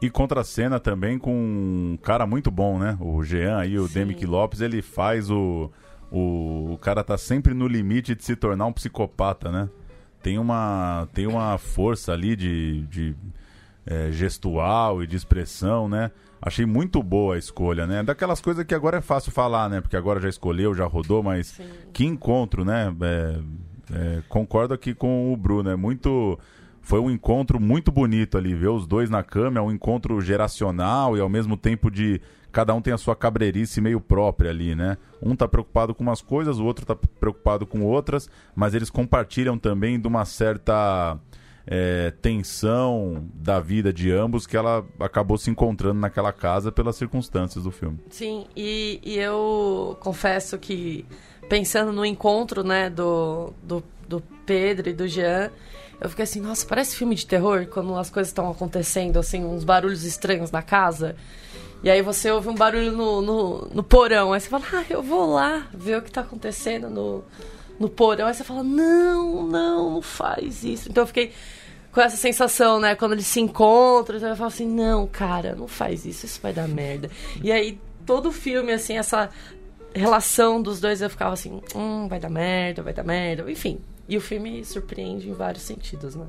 E 0.00 0.08
contracena 0.08 0.78
também 0.78 1.18
com 1.18 1.34
um 1.34 1.98
cara 2.00 2.24
muito 2.24 2.50
bom, 2.50 2.78
né? 2.78 2.96
O 3.00 3.22
Jean 3.24 3.58
aí, 3.58 3.76
o 3.76 3.88
Sim. 3.88 3.94
Demick 3.94 4.24
Lopes, 4.24 4.60
ele 4.60 4.80
faz 4.80 5.28
o, 5.28 5.70
o. 6.10 6.72
O 6.72 6.78
cara 6.78 7.02
tá 7.02 7.18
sempre 7.18 7.52
no 7.52 7.66
limite 7.66 8.14
de 8.14 8.24
se 8.24 8.36
tornar 8.36 8.66
um 8.66 8.72
psicopata, 8.72 9.50
né? 9.50 9.68
Tem 10.22 10.38
uma, 10.38 11.08
tem 11.12 11.26
uma 11.26 11.58
força 11.58 12.12
ali 12.12 12.36
de, 12.36 12.82
de 12.86 13.16
é, 13.88 14.12
gestual 14.12 15.02
e 15.02 15.06
de 15.06 15.16
expressão, 15.16 15.88
né? 15.88 16.10
Achei 16.40 16.66
muito 16.66 17.02
boa 17.02 17.34
a 17.34 17.38
escolha, 17.38 17.86
né? 17.86 18.02
Daquelas 18.02 18.40
coisas 18.40 18.64
que 18.64 18.74
agora 18.74 18.98
é 18.98 19.00
fácil 19.00 19.32
falar, 19.32 19.68
né? 19.70 19.80
Porque 19.80 19.96
agora 19.96 20.20
já 20.20 20.28
escolheu, 20.28 20.74
já 20.74 20.84
rodou, 20.84 21.22
mas 21.22 21.48
Sim. 21.48 21.64
que 21.92 22.04
encontro, 22.04 22.66
né? 22.66 22.94
É, 23.00 23.38
é, 23.92 24.22
concordo 24.28 24.74
aqui 24.74 24.94
com 24.94 25.32
o 25.32 25.36
Bruno, 25.36 25.70
é 25.70 25.76
muito. 25.76 26.38
Foi 26.82 27.00
um 27.00 27.10
encontro 27.10 27.58
muito 27.58 27.90
bonito 27.90 28.38
ali, 28.38 28.54
ver 28.54 28.68
os 28.68 28.86
dois 28.86 29.10
na 29.10 29.22
cama, 29.22 29.58
é 29.58 29.62
um 29.62 29.72
encontro 29.72 30.20
geracional 30.20 31.16
e 31.16 31.20
ao 31.20 31.28
mesmo 31.28 31.56
tempo 31.56 31.90
de. 31.90 32.20
Cada 32.50 32.74
um 32.74 32.80
tem 32.80 32.94
a 32.94 32.98
sua 32.98 33.14
cabreirice 33.14 33.78
meio 33.78 34.00
própria 34.00 34.50
ali, 34.50 34.74
né? 34.74 34.96
Um 35.20 35.36
tá 35.36 35.46
preocupado 35.46 35.94
com 35.94 36.02
umas 36.02 36.22
coisas, 36.22 36.58
o 36.58 36.64
outro 36.64 36.86
tá 36.86 36.94
preocupado 36.94 37.66
com 37.66 37.82
outras, 37.82 38.28
mas 38.54 38.74
eles 38.74 38.88
compartilham 38.88 39.58
também 39.58 40.00
de 40.00 40.08
uma 40.08 40.24
certa 40.24 41.18
é, 41.70 42.10
tensão 42.22 43.28
da 43.34 43.60
vida 43.60 43.92
de 43.92 44.10
ambos 44.10 44.46
que 44.46 44.56
ela 44.56 44.84
acabou 44.98 45.36
se 45.36 45.50
encontrando 45.50 46.00
naquela 46.00 46.32
casa 46.32 46.72
pelas 46.72 46.96
circunstâncias 46.96 47.64
do 47.64 47.70
filme. 47.70 47.98
Sim, 48.08 48.46
e, 48.56 48.98
e 49.04 49.18
eu 49.18 49.96
confesso 50.00 50.56
que 50.56 51.04
pensando 51.46 51.92
no 51.92 52.06
encontro, 52.06 52.64
né, 52.64 52.88
do, 52.88 53.52
do, 53.62 53.84
do 54.08 54.22
Pedro 54.46 54.88
e 54.88 54.94
do 54.94 55.06
Jean, 55.06 55.50
eu 56.00 56.08
fiquei 56.08 56.22
assim, 56.22 56.40
nossa, 56.40 56.64
parece 56.66 56.96
filme 56.96 57.14
de 57.14 57.26
terror 57.26 57.66
quando 57.66 57.94
as 57.96 58.08
coisas 58.08 58.28
estão 58.28 58.50
acontecendo, 58.50 59.18
assim, 59.18 59.44
uns 59.44 59.62
barulhos 59.62 60.04
estranhos 60.04 60.50
na 60.50 60.62
casa. 60.62 61.16
E 61.82 61.90
aí 61.90 62.00
você 62.00 62.30
ouve 62.30 62.48
um 62.48 62.54
barulho 62.54 62.92
no, 62.92 63.20
no, 63.20 63.68
no 63.74 63.82
porão, 63.82 64.32
aí 64.32 64.40
você 64.40 64.48
fala, 64.48 64.64
ah, 64.72 64.84
eu 64.88 65.02
vou 65.02 65.34
lá 65.34 65.66
ver 65.72 65.98
o 65.98 66.02
que 66.02 66.10
tá 66.10 66.22
acontecendo 66.22 66.88
no, 66.88 67.24
no 67.78 67.88
porão. 67.88 68.26
Aí 68.26 68.34
você 68.34 68.42
fala, 68.42 68.62
não, 68.62 69.46
não, 69.46 69.90
não 69.94 70.02
faz 70.02 70.64
isso. 70.64 70.88
Então 70.88 71.02
eu 71.02 71.06
fiquei 71.06 71.32
com 71.98 72.02
essa 72.02 72.16
sensação, 72.16 72.78
né? 72.78 72.94
Quando 72.94 73.12
eles 73.12 73.26
se 73.26 73.40
encontram, 73.40 74.18
eu 74.20 74.36
falo 74.36 74.46
assim, 74.46 74.68
não, 74.68 75.04
cara, 75.08 75.56
não 75.56 75.66
faz 75.66 76.06
isso, 76.06 76.26
isso 76.26 76.38
vai 76.40 76.52
dar 76.52 76.68
merda. 76.68 77.10
E 77.42 77.50
aí, 77.50 77.76
todo 78.06 78.28
o 78.28 78.32
filme, 78.32 78.70
assim, 78.72 78.96
essa 78.96 79.28
relação 79.92 80.62
dos 80.62 80.80
dois, 80.80 81.02
eu 81.02 81.10
ficava 81.10 81.32
assim, 81.32 81.60
hum, 81.74 82.06
vai 82.08 82.20
dar 82.20 82.30
merda, 82.30 82.82
vai 82.84 82.92
dar 82.92 83.02
merda, 83.02 83.50
enfim. 83.50 83.80
E 84.08 84.16
o 84.16 84.20
filme 84.20 84.64
surpreende 84.64 85.28
em 85.28 85.32
vários 85.32 85.64
sentidos, 85.64 86.14
né? 86.14 86.26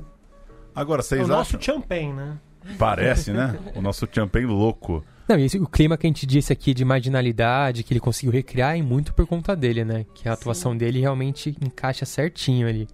Agora, 0.74 1.00
É 1.00 1.04
vocês 1.04 1.24
o 1.24 1.28
nosso 1.28 1.56
acham? 1.56 1.60
champanhe, 1.76 2.12
né? 2.12 2.36
Parece, 2.76 3.32
né? 3.32 3.56
O 3.76 3.80
nosso 3.80 4.08
champanhe 4.10 4.46
louco. 4.46 5.04
Não, 5.28 5.38
e 5.38 5.44
esse- 5.44 5.58
o 5.58 5.68
clima 5.68 5.96
que 5.96 6.04
a 6.06 6.10
gente 6.10 6.26
disse 6.26 6.52
aqui 6.52 6.74
de 6.74 6.84
marginalidade, 6.84 7.84
que 7.84 7.92
ele 7.92 8.00
conseguiu 8.00 8.32
recriar, 8.32 8.76
é 8.76 8.82
muito 8.82 9.14
por 9.14 9.24
conta 9.24 9.54
dele, 9.54 9.84
né? 9.84 10.04
Que 10.14 10.28
a 10.28 10.32
atuação 10.32 10.76
dele 10.76 11.00
realmente 11.00 11.56
encaixa 11.64 12.04
certinho 12.04 12.66
ali. 12.68 12.88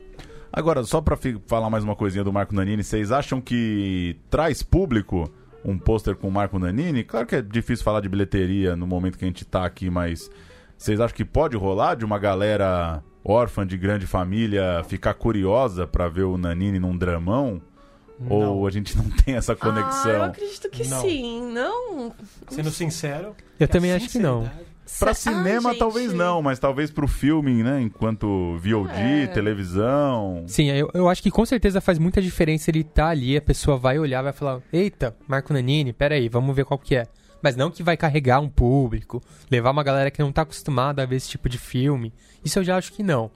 Agora, 0.52 0.82
só 0.84 1.00
pra 1.00 1.16
fi- 1.16 1.40
falar 1.46 1.68
mais 1.68 1.84
uma 1.84 1.94
coisinha 1.96 2.24
do 2.24 2.32
Marco 2.32 2.54
Nanini, 2.54 2.82
vocês 2.82 3.12
acham 3.12 3.40
que 3.40 4.16
traz 4.30 4.62
público 4.62 5.30
um 5.64 5.78
pôster 5.78 6.14
com 6.16 6.28
o 6.28 6.32
Marco 6.32 6.58
Nanini? 6.58 7.04
Claro 7.04 7.26
que 7.26 7.36
é 7.36 7.42
difícil 7.42 7.84
falar 7.84 8.00
de 8.00 8.08
bilheteria 8.08 8.74
no 8.76 8.86
momento 8.86 9.18
que 9.18 9.24
a 9.24 9.28
gente 9.28 9.44
tá 9.44 9.64
aqui, 9.66 9.90
mas 9.90 10.30
vocês 10.78 11.00
acham 11.00 11.16
que 11.16 11.24
pode 11.24 11.56
rolar 11.56 11.94
de 11.96 12.04
uma 12.04 12.18
galera 12.18 13.02
órfã 13.24 13.66
de 13.66 13.76
grande 13.76 14.06
família 14.06 14.82
ficar 14.88 15.14
curiosa 15.14 15.86
pra 15.86 16.08
ver 16.08 16.22
o 16.22 16.38
Nanini 16.38 16.78
num 16.78 16.96
dramão? 16.96 17.60
Ou 18.30 18.66
a 18.66 18.70
gente 18.70 18.96
não 18.96 19.04
tem 19.10 19.34
essa 19.34 19.52
Ah, 19.52 19.54
eu 19.54 19.58
conexão? 19.58 20.22
acredito 20.24 20.70
que 20.70 20.88
Não. 20.88 21.02
sim, 21.02 21.52
não... 21.52 22.14
Sendo 22.48 22.70
sincero. 22.70 23.34
Eu 23.60 23.68
também 23.68 23.92
acho 23.92 24.08
que 24.08 24.18
não. 24.18 24.50
Cê- 24.86 25.12
cinema, 25.14 25.72
Ah, 25.72 25.74
talvez 25.76 26.12
não, 26.12 26.40
mas 26.40 26.58
talvez 26.58 26.90
pro 26.92 27.08
filme, 27.08 27.62
né? 27.62 27.80
Enquanto 27.82 28.56
VOD, 28.58 28.92
É. 28.94 29.26
televisão. 29.26 30.44
Sim, 30.46 30.70
eu, 30.70 30.88
eu 30.94 31.08
acho 31.08 31.22
que 31.22 31.30
com 31.30 31.44
certeza 31.44 31.80
faz 31.80 31.98
muita 31.98 32.22
diferença 32.22 32.70
ele 32.70 32.84
tá 32.84 33.08
ali, 33.08 33.36
a 33.36 33.40
pessoa 33.42 33.76
vai 33.76 33.98
olhar, 33.98 34.22
vai 34.22 34.32
falar, 34.32 34.60
eita, 34.72 35.14
Marco 35.26 35.52
Nanini, 35.52 35.92
peraí, 35.92 36.28
vamos 36.28 36.54
ver 36.54 36.64
qual 36.64 36.78
que 36.78 36.94
é. 36.96 37.06
Mas 37.42 37.54
não 37.56 37.70
que 37.70 37.82
vai 37.82 37.96
carregar 37.96 38.40
um 38.40 38.48
público, 38.48 39.20
levar 39.50 39.70
uma 39.70 39.82
galera 39.82 40.10
que 40.10 40.22
não 40.22 40.32
tá 40.32 40.42
acostumada 40.42 41.02
a 41.02 41.06
ver 41.06 41.16
esse 41.16 41.28
tipo 41.28 41.48
de 41.48 41.58
filme. 41.58 42.12
Isso 42.44 42.58
eu 42.58 42.64
já 42.64 42.76
acho 42.76 42.92
que 42.92 43.02
não. 43.02 43.30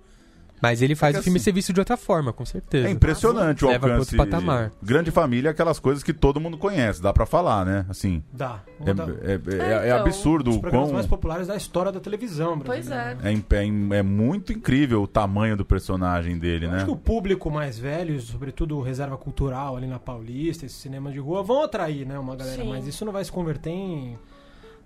Mas 0.62 0.82
ele 0.82 0.94
faz 0.94 1.14
que 1.16 1.20
o 1.20 1.22
filme 1.22 1.36
assim- 1.38 1.44
ser 1.44 1.52
visto 1.52 1.72
de 1.72 1.80
outra 1.80 1.96
forma, 1.96 2.32
com 2.32 2.44
certeza. 2.44 2.86
É 2.86 2.90
impressionante 2.90 3.64
o 3.64 3.68
Leva 3.68 3.86
pra 3.86 3.94
alcance. 3.96 4.14
outro 4.14 4.30
patamar. 4.30 4.70
Grande 4.82 5.10
família 5.10 5.48
é 5.48 5.52
aquelas 5.52 5.78
coisas 5.78 6.02
que 6.02 6.12
todo 6.12 6.38
mundo 6.40 6.58
conhece, 6.58 7.00
dá 7.00 7.12
pra 7.12 7.24
falar, 7.24 7.64
né? 7.64 7.86
Assim, 7.88 8.22
Dá. 8.32 8.60
é, 8.84 8.90
Um 8.90 8.94
da- 8.94 9.04
é- 9.04 9.06
é- 9.06 9.84
é 9.84 9.86
então, 9.88 10.00
absurdo 10.00 10.50
Os 10.50 10.56
o 10.56 10.60
programas 10.60 10.88
quão... 10.88 10.94
mais 10.94 11.06
populares 11.06 11.46
da 11.46 11.56
história 11.56 11.90
da 11.90 12.00
televisão 12.00 12.58
Pois 12.58 12.90
é. 12.90 13.16
É, 13.22 13.32
é 13.32 13.98
é 13.98 14.02
muito 14.02 14.52
incrível 14.52 15.02
o 15.02 15.06
tamanho 15.06 15.56
do 15.56 15.64
personagem 15.64 16.38
dele, 16.38 16.66
Eu 16.66 16.70
né? 16.70 16.76
Acho 16.78 16.86
que 16.86 16.92
o 16.92 16.96
público 16.96 17.50
mais 17.50 17.78
velho, 17.78 18.20
sobretudo 18.20 18.76
o 18.78 18.82
reserva 18.82 19.16
cultural 19.16 19.76
ali 19.76 19.86
na 19.86 19.98
Paulista, 19.98 20.66
esse 20.66 20.74
cinema 20.76 21.10
de 21.10 21.18
rua, 21.18 21.42
vão 21.42 21.62
atrair, 21.62 22.06
né, 22.06 22.18
uma 22.18 22.36
galera. 22.36 22.62
Sim. 22.62 22.68
Mas 22.68 22.86
isso 22.86 23.04
não 23.04 23.12
vai 23.12 23.24
se 23.24 23.32
converter 23.32 23.70
em 23.70 24.18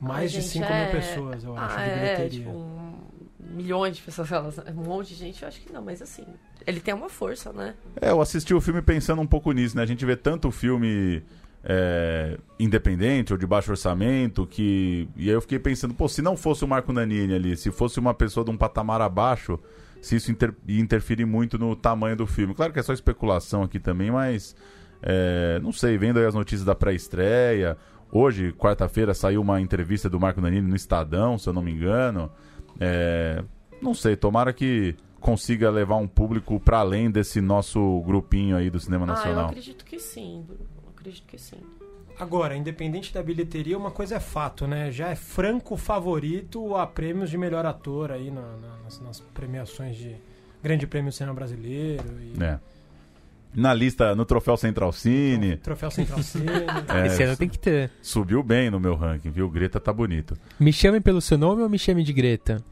mais 0.01 0.21
Ai, 0.23 0.27
de 0.29 0.35
gente, 0.35 0.49
5 0.49 0.65
é- 0.67 0.83
mil 0.83 0.93
pessoas, 0.93 1.45
eu 1.45 1.57
acho, 1.57 1.75
ah, 1.75 1.83
de 1.85 1.91
é, 1.91 1.95
bilheteria. 1.95 2.29
tipo, 2.45 2.51
um- 2.51 2.95
milhões 3.55 3.97
de 3.97 4.03
pessoas, 4.03 4.31
elas- 4.33 4.59
um 4.77 4.83
monte 4.83 5.09
de 5.09 5.15
gente, 5.15 5.43
eu 5.43 5.49
acho 5.49 5.61
que 5.61 5.73
não, 5.73 5.83
mas 5.83 6.01
assim, 6.01 6.25
ele 6.67 6.81
tem 6.81 6.95
uma 6.95 7.09
força, 7.09 7.53
né? 7.53 7.75
É, 8.01 8.11
eu 8.11 8.21
assisti 8.21 8.55
o 8.55 8.61
filme 8.61 8.81
pensando 8.83 9.21
um 9.21 9.27
pouco 9.27 9.53
nisso, 9.53 9.77
né? 9.77 9.83
A 9.83 9.87
gente 9.87 10.05
vê 10.05 10.17
tanto 10.17 10.51
filme 10.51 11.23
é, 11.63 12.39
independente 12.59 13.33
ou 13.33 13.39
de 13.39 13.47
baixo 13.47 13.71
orçamento 13.71 14.47
que. 14.47 15.09
E 15.17 15.29
aí 15.29 15.35
eu 15.35 15.41
fiquei 15.41 15.59
pensando, 15.59 15.95
pô, 15.95 16.09
se 16.09 16.21
não 16.21 16.37
fosse 16.37 16.65
o 16.65 16.69
Marco 16.69 16.93
Nanini 16.93 17.35
ali, 17.35 17.57
se 17.57 17.71
fosse 17.71 17.99
uma 17.99 18.13
pessoa 18.13 18.45
de 18.45 18.51
um 18.51 18.57
patamar 18.57 19.01
abaixo, 19.01 19.59
se 20.03 20.17
isso 20.17 20.31
inter... 20.31 20.53
muito 21.27 21.59
no 21.59 21.75
tamanho 21.75 22.17
do 22.17 22.27
filme. 22.27 22.55
Claro 22.55 22.73
que 22.73 22.79
é 22.79 22.83
só 22.83 22.93
especulação 22.93 23.63
aqui 23.63 23.79
também, 23.79 24.11
mas. 24.11 24.55
é, 25.03 25.59
não 25.63 25.73
sei, 25.73 25.97
vendo 25.97 26.19
aí 26.19 26.27
as 26.27 26.35
notícias 26.35 26.65
da 26.65 26.75
pré-estreia. 26.75 27.77
Hoje, 28.13 28.53
quarta-feira, 28.53 29.13
saiu 29.13 29.41
uma 29.41 29.61
entrevista 29.61 30.09
do 30.09 30.21
Marco 30.21 30.41
Nanini 30.41 30.69
no 30.69 30.77
Estadão, 30.77 31.37
se 31.39 31.49
eu 31.49 31.53
não 31.53 31.63
me 31.63 31.73
engano. 31.73 32.31
É, 32.81 33.43
não 33.81 33.95
sei, 33.95 34.17
tomara 34.17 34.53
que 34.53 34.95
consiga 35.21 35.71
levar 35.71 35.97
um 35.97 36.07
público 36.09 36.61
para 36.61 36.79
além 36.81 37.11
desse 37.11 37.41
nosso 37.41 38.03
grupinho 38.07 38.57
aí 38.57 38.69
do 38.71 38.79
cinema 38.79 39.05
Ah, 39.07 39.09
eu 39.09 39.15
nacional. 39.15 39.47
acredito 39.47 39.85
que 39.85 39.99
sim, 39.99 40.45
Bruno, 40.47 40.67
eu 40.85 40.91
acredito 40.91 41.27
que 41.27 41.39
sim. 41.39 41.59
Agora, 42.19 42.57
independente 42.57 43.13
da 43.13 43.23
bilheteria, 43.23 43.77
uma 43.77 43.91
coisa 43.91 44.17
é 44.17 44.21
fato, 44.21 44.67
né? 44.69 44.91
Já 44.93 45.09
é 45.09 45.17
franco 45.17 45.77
favorito 45.77 46.77
a 46.77 46.87
prêmios 46.87 47.29
de 47.31 47.37
melhor 47.37 47.67
ator 47.67 48.13
aí 48.13 48.31
na- 48.31 48.41
na- 48.57 48.77
nas, 48.85 49.01
nas 49.01 49.21
premiações 49.21 49.97
de 49.97 50.15
Grande 50.63 50.87
Prêmio 50.87 51.11
do 51.11 51.15
Cinema 51.15 51.35
Brasileiro 51.35 52.05
e 52.23 52.43
É. 52.43 52.59
Na 53.55 53.73
lista, 53.73 54.15
no 54.15 54.25
Troféu 54.25 54.57
Central 54.57 54.93
Cine, 54.93 55.57
Troféu 55.59 55.91
Central 55.91 56.21
Cine. 56.25 56.47
é, 56.93 57.07
Esse 57.07 57.23
ano 57.23 57.37
tem 57.37 57.49
que 57.49 57.59
ter. 57.59 57.91
subiu 58.03 58.43
bem 58.43 58.71
no 58.71 58.81
meu 58.81 58.95
ranking, 58.95 59.31
viu? 59.31 59.49
Greta 59.49 59.79
tá 59.79 59.93
bonito. 59.93 60.37
Me 60.59 60.73
chamem 60.73 61.01
pelo 61.01 61.21
seu 61.21 61.39
nome 61.39 61.63
ou 61.63 61.69
me 61.69 61.79
chame 61.79 62.03
de 62.03 62.13
Greta? 62.13 62.63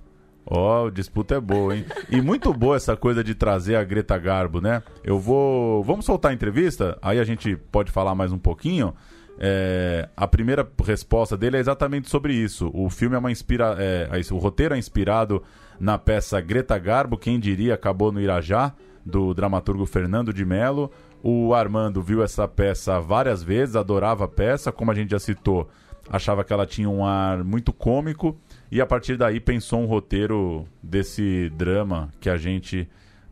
Ó, 0.45 0.89
a 0.89 0.91
disputa 0.91 1.37
é 1.37 1.41
boa, 1.41 1.77
hein? 1.77 1.85
E 2.11 2.21
muito 2.21 2.53
boa 2.53 2.75
essa 2.77 2.97
coisa 2.97 3.23
de 3.23 3.33
trazer 3.35 3.77
a 3.77 3.85
Greta 3.85 4.19
Garbo, 4.19 4.61
né? 4.61 4.83
Eu 5.05 5.19
vou. 5.19 5.85
Vamos 5.85 6.05
soltar 6.05 6.33
a 6.33 6.35
entrevista? 6.35 6.99
Aí 7.01 7.21
a 7.21 7.25
gente 7.25 7.55
pode 7.71 7.93
falar 7.93 8.15
mais 8.17 8.33
um 8.33 8.39
pouquinho. 8.39 8.93
É, 9.39 10.09
a 10.17 10.27
primeira 10.27 10.69
resposta 10.85 11.37
dele 11.37 11.57
é 11.57 11.61
exatamente 11.61 12.09
sobre 12.11 12.35
isso. 12.35 12.71
O 12.75 12.91
filme 12.91 13.15
é 13.15 13.19
uma 13.19 13.31
inspira... 13.31 13.77
é, 13.79 14.09
é 14.11 14.35
o 14.35 14.39
roteiro 14.39 14.75
é 14.75 14.79
inspirado 14.79 15.43
na 15.81 15.97
peça 15.97 16.41
Greta 16.41 16.77
Garbo, 16.79 17.17
quem 17.17 17.41
diria 17.41 17.75
acabou 17.75 18.13
no 18.13 18.21
Irajá, 18.21 18.73
do 19.05 19.35
dramaturgo 19.35 19.87
Fernando 19.87 20.33
de 20.33 20.45
Mello. 20.45 20.91
O 21.23 21.55
Armando 21.55 22.03
viu 22.03 22.23
essa 22.23 22.49
peça 22.49 23.01
várias 23.01 23.43
vezes, 23.43 23.77
adorava 23.77 24.25
a 24.25 24.29
peça, 24.29 24.73
como 24.73 24.91
a 24.91 24.95
gente 24.95 25.11
já 25.11 25.19
citou, 25.19 25.69
achava 26.09 26.43
que 26.45 26.53
ela 26.53 26.67
tinha 26.67 26.89
um 26.89 27.05
ar 27.05 27.45
muito 27.45 27.73
cômico 27.73 28.37
e 28.71 28.81
a 28.81 28.87
partir 28.87 29.17
daí 29.17 29.39
pensou 29.39 29.81
um 29.81 29.87
roteiro 29.87 30.67
desse 30.83 31.51
drama 31.51 32.11
que 32.21 32.29
a 32.29 32.37
gente 32.37 32.89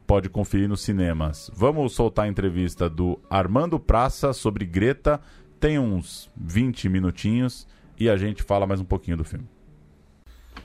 pode 0.07 0.29
conferir 0.29 0.69
nos 0.69 0.83
cinemas. 0.83 1.51
Vamos 1.55 1.93
soltar 1.93 2.27
a 2.27 2.29
entrevista 2.29 2.89
do 2.89 3.19
Armando 3.29 3.79
Praça 3.79 4.33
sobre 4.33 4.65
Greta, 4.65 5.21
tem 5.59 5.79
uns 5.79 6.31
20 6.37 6.89
minutinhos 6.89 7.67
e 7.99 8.09
a 8.09 8.17
gente 8.17 8.43
fala 8.43 8.67
mais 8.67 8.81
um 8.81 8.85
pouquinho 8.85 9.17
do 9.17 9.25
filme. 9.25 9.47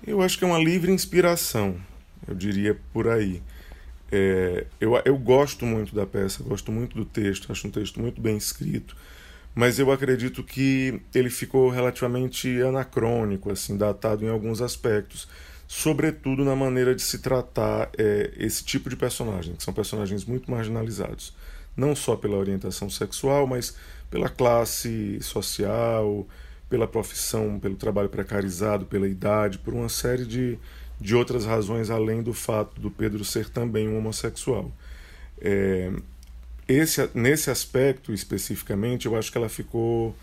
Eu 0.05 0.21
acho 0.21 0.37
que 0.37 0.43
é 0.43 0.47
uma 0.47 0.57
livre 0.57 0.91
inspiração, 0.91 1.75
eu 2.27 2.35
diria 2.35 2.79
por 2.93 3.07
aí. 3.07 3.41
É, 4.11 4.67
eu, 4.79 4.93
eu 5.03 5.17
gosto 5.17 5.65
muito 5.65 5.95
da 5.95 6.05
peça, 6.05 6.43
gosto 6.43 6.71
muito 6.71 6.95
do 6.95 7.05
texto, 7.05 7.51
acho 7.51 7.67
um 7.67 7.71
texto 7.71 7.99
muito 7.99 8.21
bem 8.21 8.37
escrito, 8.37 8.95
mas 9.53 9.79
eu 9.79 9.91
acredito 9.91 10.43
que 10.43 11.01
ele 11.13 11.29
ficou 11.29 11.69
relativamente 11.69 12.61
anacrônico, 12.61 13.51
assim, 13.51 13.77
datado 13.77 14.23
em 14.23 14.29
alguns 14.29 14.61
aspectos, 14.61 15.27
sobretudo 15.67 16.43
na 16.43 16.55
maneira 16.55 16.93
de 16.93 17.01
se 17.01 17.19
tratar 17.19 17.89
é, 17.97 18.31
esse 18.37 18.63
tipo 18.63 18.89
de 18.89 18.95
personagem, 18.95 19.55
que 19.55 19.63
são 19.63 19.73
personagens 19.73 20.25
muito 20.25 20.51
marginalizados, 20.51 21.33
não 21.75 21.95
só 21.95 22.15
pela 22.15 22.37
orientação 22.37 22.89
sexual, 22.89 23.47
mas 23.47 23.75
pela 24.09 24.29
classe 24.29 25.19
social, 25.21 26.27
pela 26.69 26.87
profissão, 26.87 27.59
pelo 27.59 27.75
trabalho 27.75 28.09
precarizado, 28.09 28.85
pela 28.85 29.07
idade, 29.07 29.57
por 29.59 29.73
uma 29.73 29.89
série 29.89 30.25
de, 30.25 30.59
de 30.99 31.15
outras 31.15 31.45
razões 31.45 31.89
além 31.89 32.21
do 32.23 32.33
fato 32.33 32.79
do 32.79 32.89
Pedro 32.89 33.23
ser 33.25 33.49
também 33.49 33.87
um 33.87 33.97
homossexual. 33.97 34.71
É, 35.41 35.91
esse, 36.67 37.09
nesse 37.13 37.51
aspecto 37.51 38.13
especificamente, 38.13 39.05
eu 39.05 39.15
acho 39.15 39.31
que 39.31 39.37
ela 39.37 39.49
ficou 39.49 40.15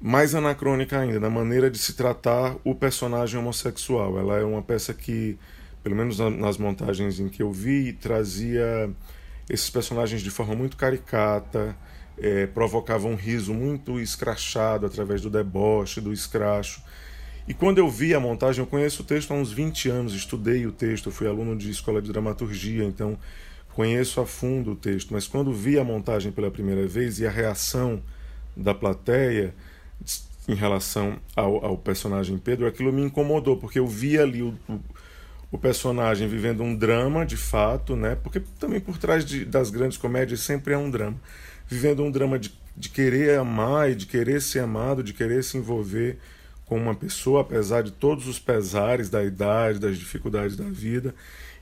mais 0.00 0.34
anacrônica 0.34 0.98
ainda, 0.98 1.18
na 1.18 1.30
maneira 1.30 1.70
de 1.70 1.78
se 1.78 1.94
tratar 1.94 2.56
o 2.62 2.74
personagem 2.74 3.38
homossexual. 3.40 4.18
Ela 4.18 4.38
é 4.38 4.44
uma 4.44 4.62
peça 4.62 4.92
que, 4.92 5.38
pelo 5.82 5.96
menos 5.96 6.18
na- 6.18 6.30
nas 6.30 6.58
montagens 6.58 7.18
em 7.18 7.28
que 7.28 7.42
eu 7.42 7.50
vi, 7.50 7.92
trazia 7.92 8.90
esses 9.48 9.70
personagens 9.70 10.22
de 10.22 10.30
forma 10.30 10.54
muito 10.54 10.76
caricata, 10.76 11.76
é, 12.18 12.46
provocava 12.46 13.06
um 13.08 13.14
riso 13.14 13.52
muito 13.52 13.98
escrachado 14.00 14.86
através 14.86 15.20
do 15.20 15.30
deboche, 15.30 16.00
do 16.00 16.12
escracho. 16.12 16.82
E 17.46 17.52
quando 17.52 17.78
eu 17.78 17.90
vi 17.90 18.14
a 18.14 18.20
montagem, 18.20 18.62
eu 18.62 18.66
conheço 18.66 19.02
o 19.02 19.04
texto 19.04 19.30
há 19.32 19.34
uns 19.34 19.52
20 19.52 19.90
anos, 19.90 20.14
estudei 20.14 20.66
o 20.66 20.72
texto, 20.72 21.10
fui 21.10 21.26
aluno 21.26 21.54
de 21.54 21.70
escola 21.70 22.00
de 22.00 22.10
dramaturgia, 22.10 22.84
então 22.84 23.18
conheço 23.74 24.20
a 24.20 24.26
fundo 24.26 24.72
o 24.72 24.76
texto, 24.76 25.12
mas 25.12 25.26
quando 25.26 25.52
vi 25.52 25.78
a 25.78 25.84
montagem 25.84 26.32
pela 26.32 26.50
primeira 26.50 26.86
vez 26.86 27.18
e 27.18 27.26
a 27.26 27.30
reação 27.30 28.02
da 28.56 28.72
plateia 28.72 29.54
em 30.48 30.54
relação 30.54 31.18
ao, 31.34 31.64
ao 31.64 31.76
personagem 31.76 32.38
Pedro, 32.38 32.66
aquilo 32.66 32.92
me 32.92 33.02
incomodou, 33.02 33.56
porque 33.56 33.78
eu 33.78 33.86
vi 33.86 34.18
ali 34.18 34.42
o, 34.42 34.54
o, 34.68 34.80
o 35.52 35.58
personagem 35.58 36.28
vivendo 36.28 36.62
um 36.62 36.74
drama 36.74 37.26
de 37.26 37.36
fato, 37.36 37.96
né? 37.96 38.16
porque 38.22 38.40
também 38.58 38.80
por 38.80 38.96
trás 38.96 39.24
de, 39.24 39.44
das 39.44 39.70
grandes 39.70 39.98
comédias 39.98 40.40
sempre 40.40 40.72
é 40.72 40.78
um 40.78 40.90
drama. 40.90 41.20
Vivendo 41.66 42.04
um 42.04 42.10
drama 42.10 42.38
de, 42.38 42.54
de 42.76 42.88
querer 42.88 43.38
amar 43.38 43.90
e 43.90 43.94
de 43.94 44.06
querer 44.06 44.40
ser 44.40 44.60
amado, 44.60 45.02
de 45.02 45.12
querer 45.12 45.42
se 45.42 45.56
envolver 45.56 46.18
com 46.66 46.76
uma 46.78 46.94
pessoa, 46.94 47.42
apesar 47.42 47.82
de 47.82 47.90
todos 47.90 48.26
os 48.26 48.38
pesares 48.38 49.10
da 49.10 49.22
idade, 49.22 49.78
das 49.78 49.98
dificuldades 49.98 50.56
da 50.56 50.64
vida. 50.64 51.14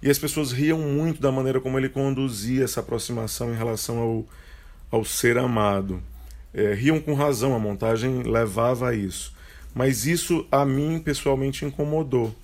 E 0.02 0.10
as 0.10 0.18
pessoas 0.18 0.52
riam 0.52 0.78
muito 0.78 1.20
da 1.20 1.30
maneira 1.30 1.60
como 1.60 1.78
ele 1.78 1.88
conduzia 1.88 2.64
essa 2.64 2.80
aproximação 2.80 3.52
em 3.52 3.56
relação 3.56 3.98
ao, 3.98 4.26
ao 4.90 5.04
ser 5.04 5.38
amado. 5.38 6.02
É, 6.54 6.74
riam 6.74 7.00
com 7.00 7.14
razão, 7.14 7.54
a 7.54 7.58
montagem 7.58 8.22
levava 8.22 8.90
a 8.90 8.94
isso. 8.94 9.32
Mas 9.74 10.06
isso 10.06 10.46
a 10.50 10.64
mim 10.64 10.98
pessoalmente 10.98 11.64
incomodou. 11.64 12.34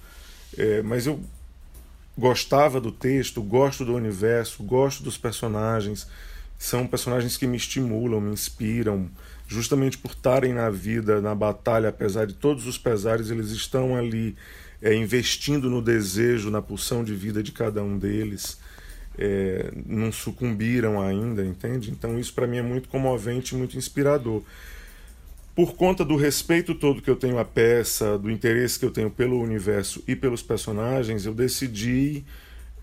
É, 0.57 0.83
mas 0.83 1.07
eu 1.07 1.21
gostava 2.16 2.81
do 2.81 2.90
texto, 2.90 3.42
gosto 3.42 3.85
do 3.85 3.94
universo, 3.94 4.62
gosto 4.62 5.03
dos 5.03 5.16
personagens. 5.16 6.09
São 6.59 6.87
personagens 6.87 7.37
que 7.37 7.47
me 7.47 7.57
estimulam, 7.57 8.21
me 8.21 8.33
inspiram, 8.33 9.09
justamente 9.48 9.96
por 9.96 10.11
estarem 10.11 10.52
na 10.52 10.68
vida, 10.68 11.22
na 11.22 11.34
batalha, 11.34 11.88
apesar 11.88 12.26
de 12.26 12.34
todos 12.34 12.66
os 12.66 12.76
pesares, 12.76 13.30
eles 13.30 13.50
estão 13.50 13.96
ali 13.96 14.37
é, 14.82 14.94
investindo 14.94 15.70
no 15.70 15.80
desejo, 15.80 16.50
na 16.50 16.61
pulsão 16.61 17.02
de 17.02 17.14
vida 17.14 17.42
de 17.42 17.50
cada 17.50 17.82
um 17.82 17.98
deles. 17.98 18.58
É, 19.16 19.72
não 19.87 20.12
sucumbiram 20.12 21.00
ainda, 21.00 21.44
entende? 21.44 21.90
Então 21.90 22.18
isso 22.18 22.32
para 22.34 22.46
mim 22.46 22.58
é 22.58 22.62
muito 22.62 22.88
comovente, 22.88 23.56
muito 23.56 23.76
inspirador. 23.76 24.42
Por 25.56 25.74
conta 25.74 26.04
do 26.04 26.14
respeito 26.14 26.74
todo 26.74 27.02
que 27.02 27.11
eu 27.11 27.16
tenho 27.16 27.38
à 27.38 27.44
peça, 27.44 28.16
do 28.18 28.30
interesse 28.30 28.78
que 28.78 28.84
eu 28.84 28.92
tenho 28.92 29.11
pelo 29.11 29.40
universo 29.40 30.04
e 30.06 30.14
pelos 30.14 30.42
personagens, 30.42 31.24
eu 31.26 31.34
decidi 31.34 32.22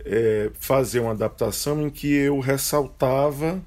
é, 0.03 0.49
fazer 0.59 0.99
uma 0.99 1.11
adaptação 1.11 1.87
em 1.87 1.89
que 1.89 2.11
eu 2.11 2.39
ressaltava 2.39 3.61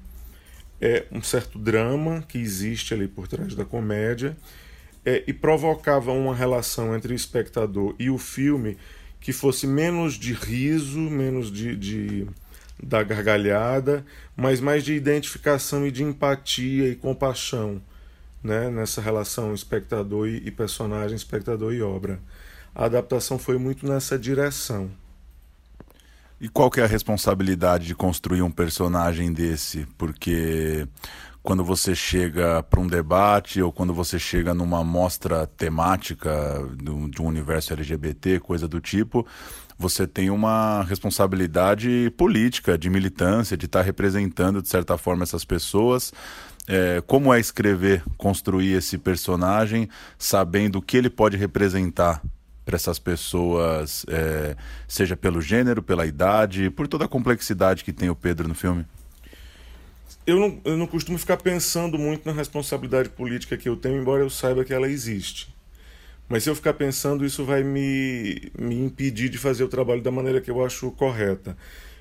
é, 0.81 1.05
um 1.11 1.21
certo 1.21 1.59
drama 1.59 2.23
que 2.27 2.37
existe 2.37 2.93
ali 2.93 3.07
por 3.07 3.27
trás 3.27 3.55
da 3.55 3.65
comédia 3.65 4.37
é, 5.05 5.23
e 5.27 5.33
provocava 5.33 6.11
uma 6.11 6.35
relação 6.35 6.95
entre 6.95 7.13
o 7.13 7.15
espectador 7.15 7.95
e 7.99 8.09
o 8.09 8.17
filme 8.17 8.77
que 9.19 9.33
fosse 9.33 9.67
menos 9.67 10.13
de 10.13 10.33
riso, 10.33 10.99
menos 10.99 11.51
de, 11.51 11.75
de 11.75 12.27
da 12.81 13.03
gargalhada, 13.03 14.05
mas 14.35 14.61
mais 14.61 14.83
de 14.83 14.93
identificação 14.93 15.85
e 15.85 15.91
de 15.91 16.01
empatia 16.01 16.87
e 16.87 16.95
compaixão 16.95 17.81
né, 18.43 18.69
nessa 18.69 19.01
relação 19.01 19.53
espectador 19.53 20.27
e, 20.27 20.49
personagem, 20.49 21.15
espectador 21.15 21.73
e 21.73 21.81
obra. 21.81 22.19
A 22.73 22.85
adaptação 22.85 23.37
foi 23.37 23.57
muito 23.57 23.85
nessa 23.85 24.17
direção. 24.17 24.89
E 26.41 26.47
qual 26.47 26.69
que 26.69 26.79
é 26.79 26.83
a 26.83 26.87
responsabilidade 26.87 27.85
de 27.85 27.93
construir 27.93 28.41
um 28.41 28.51
personagem 28.51 29.33
desse? 29.33 29.85
Porque 29.97 30.87
quando 31.43 31.65
você 31.65 31.93
chega 31.93 32.63
para 32.63 32.79
um 32.79 32.87
debate 32.87 33.61
ou 33.61 33.73
quando 33.73 33.93
você 33.93 34.17
chega 34.17 34.53
numa 34.53 34.83
mostra 34.83 35.45
temática 35.45 36.65
de 37.11 37.21
um 37.21 37.25
universo 37.25 37.73
LGBT, 37.73 38.39
coisa 38.39 38.67
do 38.67 38.79
tipo, 38.79 39.27
você 39.77 40.05
tem 40.07 40.29
uma 40.29 40.83
responsabilidade 40.83 42.13
política, 42.17 42.77
de 42.77 42.89
militância, 42.89 43.57
de 43.57 43.65
estar 43.65 43.79
tá 43.79 43.85
representando, 43.85 44.61
de 44.61 44.69
certa 44.69 44.97
forma, 44.97 45.23
essas 45.23 45.43
pessoas. 45.43 46.13
É, 46.67 47.01
como 47.07 47.33
é 47.33 47.39
escrever, 47.39 48.03
construir 48.17 48.73
esse 48.73 48.97
personagem, 48.97 49.89
sabendo 50.17 50.77
o 50.77 50.81
que 50.81 50.95
ele 50.95 51.09
pode 51.09 51.35
representar 51.35 52.21
para 52.69 52.75
essas 52.75 52.99
pessoas, 52.99 54.05
é, 54.07 54.55
seja 54.87 55.17
pelo 55.17 55.41
gênero, 55.41 55.81
pela 55.81 56.05
idade, 56.05 56.69
por 56.69 56.87
toda 56.87 57.05
a 57.05 57.07
complexidade 57.07 57.83
que 57.83 57.91
tem 57.91 58.11
o 58.11 58.15
Pedro 58.15 58.47
no 58.47 58.53
filme? 58.53 58.85
Eu 60.25 60.39
não, 60.39 60.61
eu 60.63 60.77
não 60.77 60.85
costumo 60.85 61.17
ficar 61.17 61.37
pensando 61.37 61.97
muito 61.97 62.27
na 62.27 62.31
responsabilidade 62.31 63.09
política 63.09 63.57
que 63.57 63.67
eu 63.67 63.75
tenho, 63.75 63.99
embora 63.99 64.21
eu 64.21 64.29
saiba 64.29 64.63
que 64.63 64.71
ela 64.71 64.87
existe. 64.87 65.51
Mas 66.27 66.43
se 66.43 66.49
eu 66.51 66.53
ficar 66.53 66.75
pensando, 66.75 67.25
isso 67.25 67.43
vai 67.43 67.63
me, 67.63 68.51
me 68.55 68.75
impedir 68.75 69.29
de 69.29 69.39
fazer 69.39 69.63
o 69.63 69.67
trabalho 69.67 70.03
da 70.03 70.11
maneira 70.11 70.39
que 70.39 70.51
eu 70.51 70.63
acho 70.63 70.91
correta. 70.91 71.57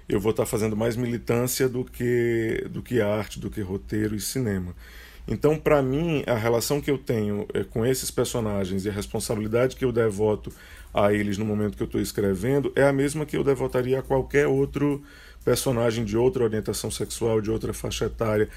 Eu 0.06 0.20
vou 0.20 0.32
estar 0.32 0.44
fazendo 0.44 0.76
mais 0.76 0.96
militância 0.96 1.66
do 1.66 1.82
que, 1.82 2.66
do 2.70 2.82
que 2.82 3.00
arte, 3.00 3.40
do 3.40 3.48
que 3.48 3.62
roteiro 3.62 4.14
e 4.14 4.20
cinema. 4.20 4.74
Então, 5.28 5.58
para 5.58 5.82
mim, 5.82 6.24
a 6.26 6.34
relação 6.34 6.80
que 6.80 6.90
eu 6.90 6.96
tenho 6.96 7.46
é, 7.52 7.62
com 7.62 7.84
esses 7.84 8.10
personagens 8.10 8.86
e 8.86 8.88
a 8.88 8.92
responsabilidade 8.92 9.76
que 9.76 9.84
eu 9.84 9.92
devoto 9.92 10.50
a 10.92 11.12
eles 11.12 11.36
no 11.36 11.44
momento 11.44 11.76
que 11.76 11.82
eu 11.82 11.86
estou 11.86 12.00
escrevendo 12.00 12.72
é 12.74 12.82
a 12.82 12.92
mesma 12.92 13.26
que 13.26 13.36
eu 13.36 13.44
devotaria 13.44 13.98
a 13.98 14.02
qualquer 14.02 14.46
outro 14.46 15.02
personagem 15.44 16.02
de 16.02 16.16
outra 16.16 16.44
orientação 16.44 16.90
sexual, 16.90 17.42
de 17.42 17.50
outra 17.50 17.74
faixa 17.74 18.06
etária. 18.06 18.48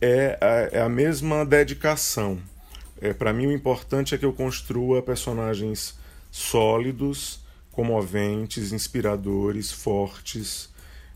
É 0.00 0.36
a, 0.40 0.78
é 0.78 0.82
a 0.82 0.88
mesma 0.88 1.46
dedicação. 1.46 2.38
É, 3.00 3.12
para 3.12 3.32
mim, 3.32 3.46
o 3.46 3.52
importante 3.52 4.12
é 4.12 4.18
que 4.18 4.24
eu 4.24 4.32
construa 4.32 5.00
personagens 5.00 5.96
sólidos, 6.32 7.40
comoventes, 7.70 8.72
inspiradores, 8.72 9.70
fortes. 9.70 10.68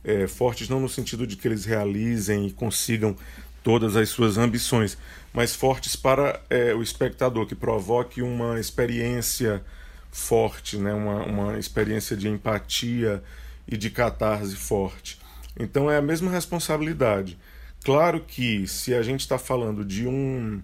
É, 0.05 0.27
fortes 0.27 0.69
não 0.69 0.81
no 0.81 0.89
sentido 0.89 1.27
de 1.27 1.37
que 1.37 1.47
eles 1.47 1.65
realizem 1.65 2.47
e 2.47 2.53
consigam 2.53 3.17
todas 3.63 3.97
as 3.97 4.09
suas 4.09 4.37
ambições, 4.37 4.99
mas 5.33 5.55
fortes 5.55 5.97
para 5.97 6.41
é, 6.51 6.75
o 6.75 6.83
espectador, 6.83 7.47
que 7.47 7.55
provoque 7.55 8.23
uma 8.23 8.59
experiência 8.59 9.65
forte, 10.11 10.77
né? 10.77 10.93
uma, 10.93 11.25
uma 11.25 11.59
experiência 11.59 12.17
de 12.17 12.29
empatia 12.29 13.23
e 13.67 13.77
de 13.77 13.91
catarse 13.91 14.57
forte. 14.57 15.19
Então 15.59 15.91
é 15.91 15.97
a 15.97 16.03
mesma 16.03 16.31
responsabilidade. 16.31 17.39
Claro 17.85 18.21
que 18.21 18.67
se 18.67 18.95
a 18.95 19.03
gente 19.03 19.21
está 19.21 19.39
falando 19.39 19.85
de 19.85 20.07
um, 20.07 20.63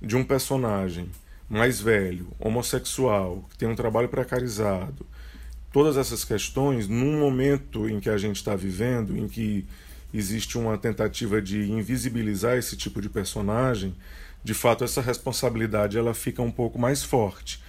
de 0.00 0.16
um 0.16 0.24
personagem 0.24 1.10
mais 1.48 1.80
velho, 1.80 2.28
homossexual, 2.38 3.44
que 3.50 3.58
tem 3.58 3.68
um 3.68 3.76
trabalho 3.76 4.08
precarizado, 4.08 5.06
todas 5.72 5.96
essas 5.96 6.24
questões, 6.24 6.88
num 6.88 7.18
momento 7.20 7.88
em 7.88 8.00
que 8.00 8.10
a 8.10 8.18
gente 8.18 8.36
está 8.36 8.54
vivendo, 8.54 9.16
em 9.16 9.28
que 9.28 9.66
existe 10.12 10.56
uma 10.56 10.78
tentativa 10.78 11.40
de 11.40 11.70
invisibilizar 11.70 12.56
esse 12.56 12.76
tipo 12.76 13.00
de 13.00 13.08
personagem, 13.08 13.94
de 14.42 14.54
fato 14.54 14.84
essa 14.84 15.00
responsabilidade 15.00 15.98
ela 15.98 16.14
fica 16.14 16.42
um 16.42 16.50
pouco 16.50 16.78
mais 16.78 17.02
forte. 17.02 17.62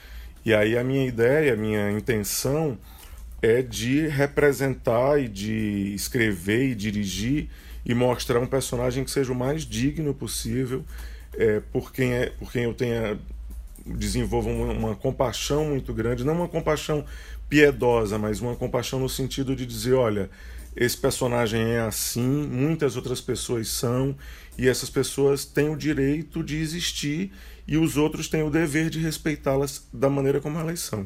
E 0.46 0.54
aí 0.54 0.78
a 0.78 0.84
minha 0.84 1.06
ideia, 1.06 1.54
a 1.54 1.58
minha 1.58 1.92
intenção 1.92 2.78
é 3.42 3.62
de 3.62 4.08
representar 4.08 5.20
e 5.20 5.28
de 5.28 5.94
escrever 5.94 6.70
e 6.70 6.76
dirigir 6.76 7.50
e 7.86 7.94
mostrar 7.94 8.40
um 8.40 8.48
personagem 8.48 9.04
que 9.04 9.12
seja 9.12 9.32
o 9.32 9.36
mais 9.36 9.64
digno 9.66 10.14
possível, 10.14 10.84
é, 11.34 11.62
por, 11.72 11.92
quem 11.92 12.14
é, 12.14 12.28
por 12.38 12.52
quem 12.52 12.64
eu 12.64 12.74
tenha 12.74 13.18
desenvolvo 13.86 14.50
uma, 14.50 14.74
uma 14.74 14.96
compaixão 14.96 15.66
muito 15.66 15.94
grande, 15.94 16.24
não 16.24 16.34
uma 16.34 16.48
compaixão 16.48 17.06
piedosa, 17.48 18.18
mas 18.18 18.40
uma 18.40 18.56
compaixão 18.56 19.00
no 19.00 19.10
sentido 19.10 19.56
de 19.56 19.66
dizer, 19.66 19.94
olha, 19.94 20.30
esse 20.76 20.98
personagem 20.98 21.62
é 21.62 21.82
assim, 21.82 22.48
muitas 22.48 22.96
outras 22.96 23.22
pessoas 23.22 23.68
são, 23.70 24.16
e 24.58 24.68
essas 24.68 24.90
pessoas 24.90 25.46
têm 25.46 25.70
o 25.70 25.78
direito 25.78 26.44
de 26.44 26.58
existir 26.58 27.32
e 27.68 27.78
os 27.78 27.98
outros 27.98 28.28
têm 28.28 28.44
o 28.44 28.50
dever 28.50 28.90
de 28.90 29.00
respeitá-las 29.00 29.88
da 29.94 30.10
maneira 30.10 30.42
como 30.42 30.60
elas 30.60 30.80
são. 30.80 31.06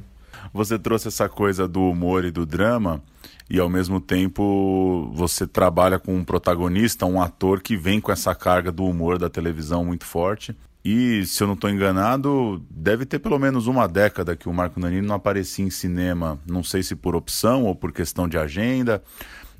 Você 0.54 0.78
trouxe 0.78 1.08
essa 1.08 1.30
coisa 1.30 1.68
do 1.68 1.82
humor 1.82 2.26
e 2.26 2.32
do 2.32 2.46
drama, 2.46 3.02
e 3.50 3.60
ao 3.60 3.70
mesmo 3.70 4.00
tempo 4.00 5.12
você 5.14 5.46
trabalha 5.46 6.00
com 6.00 6.16
um 6.16 6.24
protagonista, 6.24 7.06
um 7.06 7.22
ator 7.22 7.62
que 7.62 7.78
vem 7.78 8.02
com 8.02 8.12
essa 8.12 8.34
carga 8.34 8.72
do 8.72 8.86
humor 8.86 9.18
da 9.18 9.30
televisão 9.30 9.86
muito 9.86 10.06
forte. 10.06 10.56
E, 10.86 11.26
se 11.26 11.42
eu 11.42 11.48
não 11.48 11.54
estou 11.54 11.70
enganado, 11.70 12.62
deve 12.70 13.06
ter 13.06 13.20
pelo 13.20 13.40
menos 13.40 13.68
uma 13.68 13.88
década 13.88 14.36
que 14.36 14.50
o 14.50 14.54
Marco 14.54 14.82
Nanini 14.82 15.06
não 15.08 15.16
aparecia 15.16 15.64
em 15.64 15.70
cinema. 15.70 16.38
Não 16.46 16.62
sei 16.62 16.84
se 16.84 16.94
por 16.94 17.16
opção 17.16 17.64
ou 17.64 17.74
por 17.74 17.94
questão 17.94 18.28
de 18.28 18.38
agenda. 18.38 19.02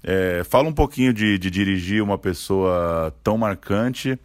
É, 0.04 0.44
fala 0.44 0.68
um 0.68 0.74
pouquinho 0.74 1.14
de, 1.14 1.38
de 1.38 1.50
dirigir 1.50 2.04
uma 2.04 2.18
pessoa 2.18 3.16
tão 3.24 3.38
marcante 3.38 4.20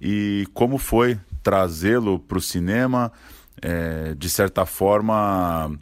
e 0.00 0.46
como 0.54 0.78
foi 0.78 1.18
trazê-lo 1.42 2.18
para 2.18 2.38
o 2.38 2.40
cinema. 2.40 3.12
É, 3.60 4.14
de 4.14 4.30
certa 4.30 4.64
forma, 4.64 5.76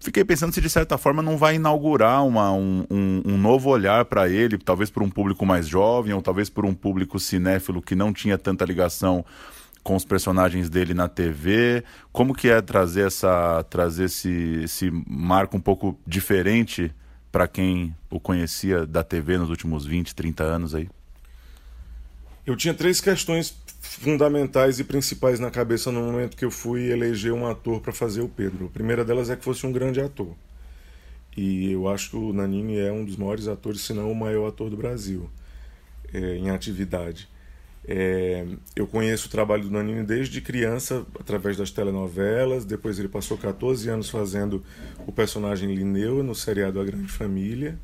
fiquei 0.00 0.24
pensando 0.24 0.54
se 0.54 0.60
de 0.60 0.70
certa 0.70 0.96
forma 0.96 1.22
não 1.22 1.36
vai 1.36 1.56
inaugurar 1.56 2.26
uma, 2.26 2.50
um, 2.52 2.84
um, 2.90 3.22
um 3.26 3.38
novo 3.38 3.68
olhar 3.68 4.06
para 4.06 4.28
ele, 4.28 4.56
talvez 4.56 4.90
por 4.90 5.02
um 5.02 5.10
público 5.10 5.44
mais 5.44 5.68
jovem 5.68 6.14
ou 6.14 6.22
talvez 6.22 6.48
por 6.48 6.64
um 6.64 6.74
público 6.74 7.20
cinéfilo 7.20 7.82
que 7.82 7.94
não 7.94 8.12
tinha 8.12 8.38
tanta 8.38 8.64
ligação 8.64 9.24
com 9.82 9.94
os 9.94 10.04
personagens 10.04 10.70
dele 10.70 10.94
na 10.94 11.08
TV. 11.08 11.84
Como 12.10 12.34
que 12.34 12.48
é 12.48 12.62
trazer 12.62 13.06
essa 13.06 13.62
trazer 13.68 14.04
esse, 14.04 14.62
esse 14.64 14.90
marco 15.06 15.56
um 15.58 15.60
pouco 15.60 15.96
diferente 16.06 16.90
para 17.34 17.48
quem 17.48 17.92
o 18.08 18.20
conhecia 18.20 18.86
da 18.86 19.02
TV 19.02 19.36
nos 19.36 19.50
últimos 19.50 19.84
20, 19.84 20.14
30 20.14 20.44
anos 20.44 20.72
aí? 20.72 20.88
Eu 22.46 22.54
tinha 22.54 22.72
três 22.72 23.00
questões 23.00 23.58
fundamentais 23.80 24.78
e 24.78 24.84
principais 24.84 25.40
na 25.40 25.50
cabeça 25.50 25.90
no 25.90 26.00
momento 26.00 26.36
que 26.36 26.44
eu 26.44 26.50
fui 26.52 26.92
eleger 26.92 27.32
um 27.32 27.44
ator 27.44 27.80
para 27.80 27.92
fazer 27.92 28.20
o 28.20 28.28
Pedro. 28.28 28.66
A 28.66 28.68
primeira 28.68 29.04
delas 29.04 29.30
é 29.30 29.34
que 29.34 29.42
fosse 29.42 29.66
um 29.66 29.72
grande 29.72 30.00
ator. 30.00 30.32
E 31.36 31.72
eu 31.72 31.88
acho 31.88 32.10
que 32.10 32.16
o 32.16 32.32
Nanini 32.32 32.78
é 32.78 32.92
um 32.92 33.04
dos 33.04 33.16
maiores 33.16 33.48
atores, 33.48 33.80
se 33.80 33.92
não 33.92 34.12
o 34.12 34.14
maior 34.14 34.46
ator 34.46 34.70
do 34.70 34.76
Brasil, 34.76 35.28
é, 36.12 36.36
em 36.36 36.50
atividade. 36.50 37.28
É, 37.86 38.46
eu 38.74 38.86
conheço 38.86 39.28
o 39.28 39.30
trabalho 39.30 39.64
do 39.64 39.70
Nanini 39.70 40.02
desde 40.02 40.40
criança, 40.40 41.06
através 41.18 41.56
das 41.56 41.70
telenovelas. 41.70 42.64
Depois 42.64 42.98
ele 42.98 43.08
passou 43.08 43.36
14 43.36 43.88
anos 43.90 44.08
fazendo 44.08 44.64
o 45.06 45.12
personagem 45.12 45.74
Linneu 45.74 46.22
no 46.22 46.34
seriado 46.34 46.80
A 46.80 46.84
Grande 46.84 47.12
Família. 47.12 47.78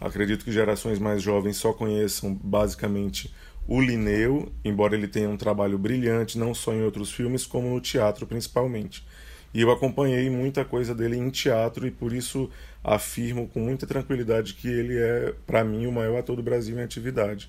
Acredito 0.00 0.44
que 0.44 0.52
gerações 0.52 0.98
mais 0.98 1.22
jovens 1.22 1.56
só 1.56 1.72
conheçam 1.72 2.34
basicamente 2.34 3.32
o 3.66 3.80
Linneu, 3.80 4.52
embora 4.64 4.94
ele 4.94 5.08
tenha 5.08 5.28
um 5.28 5.36
trabalho 5.36 5.78
brilhante 5.78 6.38
não 6.38 6.52
só 6.52 6.72
em 6.74 6.82
outros 6.82 7.10
filmes, 7.10 7.46
como 7.46 7.68
no 7.68 7.80
teatro 7.80 8.26
principalmente. 8.26 9.06
E 9.54 9.60
eu 9.60 9.70
acompanhei 9.70 10.28
muita 10.28 10.64
coisa 10.64 10.94
dele 10.94 11.16
em 11.16 11.30
teatro 11.30 11.86
e 11.86 11.90
por 11.90 12.12
isso 12.12 12.50
afirmo 12.82 13.48
com 13.48 13.60
muita 13.60 13.86
tranquilidade 13.86 14.54
que 14.54 14.68
ele 14.68 14.98
é, 14.98 15.32
para 15.46 15.62
mim, 15.62 15.86
o 15.86 15.92
maior 15.92 16.18
ator 16.18 16.34
do 16.36 16.42
Brasil 16.42 16.76
em 16.76 16.82
atividade. 16.82 17.48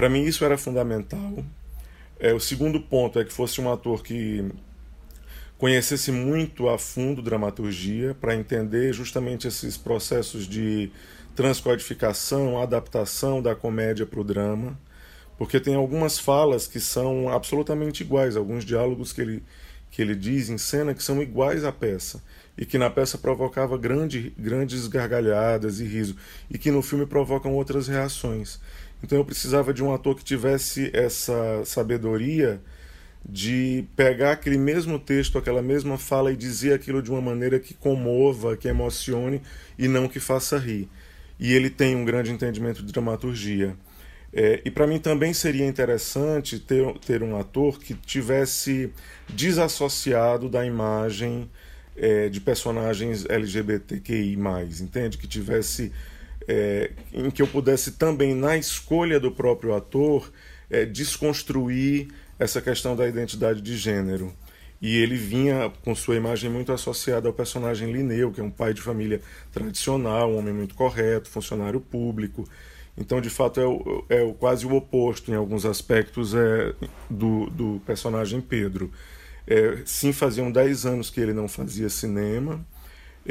Para 0.00 0.08
mim 0.08 0.24
isso 0.24 0.46
era 0.46 0.56
fundamental. 0.56 1.44
É, 2.18 2.32
o 2.32 2.40
segundo 2.40 2.80
ponto 2.80 3.20
é 3.20 3.24
que 3.24 3.30
fosse 3.30 3.60
um 3.60 3.70
ator 3.70 4.02
que 4.02 4.50
conhecesse 5.58 6.10
muito 6.10 6.70
a 6.70 6.78
fundo 6.78 7.20
dramaturgia 7.20 8.16
para 8.18 8.34
entender 8.34 8.94
justamente 8.94 9.46
esses 9.46 9.76
processos 9.76 10.46
de 10.46 10.90
transcodificação, 11.36 12.58
adaptação 12.58 13.42
da 13.42 13.54
comédia 13.54 14.06
para 14.06 14.20
o 14.20 14.24
drama, 14.24 14.80
porque 15.36 15.60
tem 15.60 15.74
algumas 15.74 16.18
falas 16.18 16.66
que 16.66 16.80
são 16.80 17.28
absolutamente 17.28 18.02
iguais, 18.02 18.38
alguns 18.38 18.64
diálogos 18.64 19.12
que 19.12 19.20
ele, 19.20 19.42
que 19.90 20.00
ele 20.00 20.14
diz 20.14 20.48
em 20.48 20.56
cena 20.56 20.94
que 20.94 21.02
são 21.02 21.20
iguais 21.20 21.62
à 21.62 21.72
peça 21.72 22.22
e 22.56 22.64
que 22.64 22.78
na 22.78 22.88
peça 22.88 23.18
provocava 23.18 23.76
grande, 23.76 24.34
grandes 24.38 24.86
gargalhadas 24.86 25.78
e 25.78 25.84
riso 25.84 26.16
e 26.50 26.56
que 26.56 26.70
no 26.70 26.80
filme 26.80 27.04
provocam 27.04 27.52
outras 27.52 27.86
reações. 27.86 28.58
Então 29.02 29.18
eu 29.18 29.24
precisava 29.24 29.72
de 29.72 29.82
um 29.82 29.92
ator 29.92 30.14
que 30.14 30.24
tivesse 30.24 30.90
essa 30.92 31.62
sabedoria 31.64 32.60
de 33.24 33.84
pegar 33.96 34.32
aquele 34.32 34.58
mesmo 34.58 34.98
texto, 34.98 35.36
aquela 35.38 35.62
mesma 35.62 35.98
fala 35.98 36.32
e 36.32 36.36
dizer 36.36 36.72
aquilo 36.72 37.02
de 37.02 37.10
uma 37.10 37.20
maneira 37.20 37.58
que 37.58 37.74
comova, 37.74 38.56
que 38.56 38.68
emocione 38.68 39.42
e 39.78 39.86
não 39.88 40.08
que 40.08 40.18
faça 40.18 40.58
rir. 40.58 40.88
E 41.38 41.52
ele 41.52 41.70
tem 41.70 41.96
um 41.96 42.04
grande 42.04 42.30
entendimento 42.30 42.82
de 42.82 42.92
dramaturgia. 42.92 43.76
É, 44.32 44.60
e 44.64 44.70
para 44.70 44.86
mim 44.86 44.98
também 44.98 45.32
seria 45.32 45.66
interessante 45.66 46.58
ter, 46.58 46.86
ter 46.98 47.22
um 47.22 47.36
ator 47.36 47.78
que 47.80 47.94
tivesse 47.94 48.92
desassociado 49.28 50.48
da 50.48 50.64
imagem 50.64 51.50
é, 51.96 52.28
de 52.28 52.40
personagens 52.40 53.26
LGBTQI, 53.28 54.36
entende? 54.80 55.18
Que 55.18 55.26
tivesse. 55.26 55.92
É, 56.52 56.90
em 57.12 57.30
que 57.30 57.40
eu 57.40 57.46
pudesse 57.46 57.92
também, 57.92 58.34
na 58.34 58.56
escolha 58.56 59.20
do 59.20 59.30
próprio 59.30 59.72
ator, 59.72 60.32
é, 60.68 60.84
desconstruir 60.84 62.08
essa 62.40 62.60
questão 62.60 62.96
da 62.96 63.06
identidade 63.06 63.60
de 63.60 63.76
gênero. 63.76 64.34
E 64.82 64.96
ele 64.96 65.14
vinha 65.14 65.70
com 65.84 65.94
sua 65.94 66.16
imagem 66.16 66.50
muito 66.50 66.72
associada 66.72 67.28
ao 67.28 67.32
personagem 67.32 67.92
Linneu, 67.92 68.32
que 68.32 68.40
é 68.40 68.42
um 68.42 68.50
pai 68.50 68.74
de 68.74 68.82
família 68.82 69.20
tradicional, 69.52 70.32
um 70.32 70.38
homem 70.38 70.52
muito 70.52 70.74
correto, 70.74 71.28
funcionário 71.28 71.80
público. 71.80 72.48
Então, 72.98 73.20
de 73.20 73.30
fato, 73.30 73.60
é, 73.60 73.66
o, 73.66 74.04
é 74.08 74.22
o, 74.22 74.34
quase 74.34 74.66
o 74.66 74.74
oposto, 74.74 75.30
em 75.30 75.36
alguns 75.36 75.64
aspectos, 75.64 76.34
é, 76.34 76.74
do, 77.08 77.48
do 77.50 77.80
personagem 77.86 78.40
Pedro. 78.40 78.90
É, 79.46 79.82
sim, 79.84 80.12
faziam 80.12 80.50
10 80.50 80.84
anos 80.84 81.10
que 81.10 81.20
ele 81.20 81.32
não 81.32 81.46
fazia 81.46 81.88
cinema. 81.88 82.66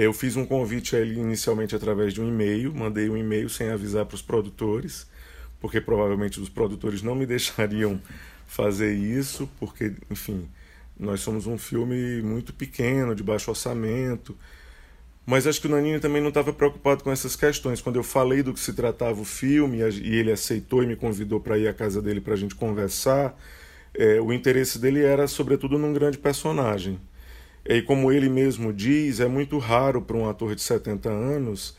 Eu 0.02 0.14
fiz 0.14 0.38
um 0.38 0.46
convite 0.46 0.96
a 0.96 1.00
ele 1.00 1.20
inicialmente 1.20 1.76
através 1.76 2.14
de 2.14 2.22
um 2.22 2.30
e-mail, 2.30 2.74
mandei 2.74 3.10
um 3.10 3.18
e-mail 3.18 3.50
sem 3.50 3.70
avisar 3.70 4.06
para 4.06 4.16
os 4.16 4.22
produtores, 4.22 5.06
porque 5.60 5.82
provavelmente 5.82 6.40
os 6.40 6.48
produtores 6.48 7.02
não 7.02 7.14
me 7.14 7.26
deixariam 7.28 8.02
fazer 8.48 8.94
isso, 8.94 9.50
porque, 9.60 9.92
enfim, 10.10 10.48
nós 10.98 11.20
somos 11.20 11.48
um 11.48 11.58
filme 11.58 12.22
muito 12.22 12.54
pequeno, 12.54 13.14
de 13.14 13.22
baixo 13.22 13.52
orçamento. 13.52 14.38
Mas 15.26 15.46
acho 15.46 15.60
que 15.60 15.68
o 15.68 15.70
Nanini 15.70 16.00
também 16.00 16.22
não 16.22 16.30
estava 16.30 16.54
preocupado 16.54 17.04
com 17.04 17.12
essas 17.12 17.36
questões. 17.36 17.82
Quando 17.82 17.98
eu 17.98 18.04
falei 18.04 18.42
do 18.42 18.54
que 18.54 18.60
se 18.62 18.72
tratava 18.72 19.20
o 19.20 19.26
filme 19.26 19.80
e 19.80 20.16
ele 20.16 20.32
aceitou 20.32 20.82
e 20.82 20.88
me 20.88 20.96
convidou 20.96 21.42
para 21.42 21.58
ir 21.58 21.68
à 21.68 21.74
casa 21.74 22.02
dele 22.02 22.22
para 22.22 22.36
a 22.36 22.38
gente 22.38 22.56
conversar, 22.56 23.38
é, 23.94 24.22
o 24.22 24.32
interesse 24.32 24.80
dele 24.80 25.04
era, 25.04 25.28
sobretudo, 25.28 25.78
num 25.78 25.92
grande 25.92 26.18
personagem. 26.18 26.98
E 27.70 27.84
como 27.84 28.12
ele 28.12 28.28
mesmo 28.28 28.74
diz, 28.74 29.20
é 29.20 29.28
muito 29.28 29.60
raro 29.60 30.02
para 30.02 30.18
um 30.18 30.28
ator 30.28 30.56
de 30.56 30.62
70 30.64 31.08
anos, 31.08 31.78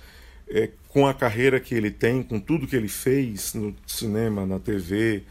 é, 0.48 0.70
com 0.88 1.04
a 1.04 1.12
carreira 1.12 1.58
que 1.58 1.74
ele 1.74 1.90
tem, 1.90 2.22
com 2.22 2.38
tudo 2.38 2.64
que 2.64 2.76
ele 2.76 2.86
fez 2.86 3.54
no 3.54 3.74
cinema, 3.84 4.46
na 4.46 4.60
TV, 4.60 5.24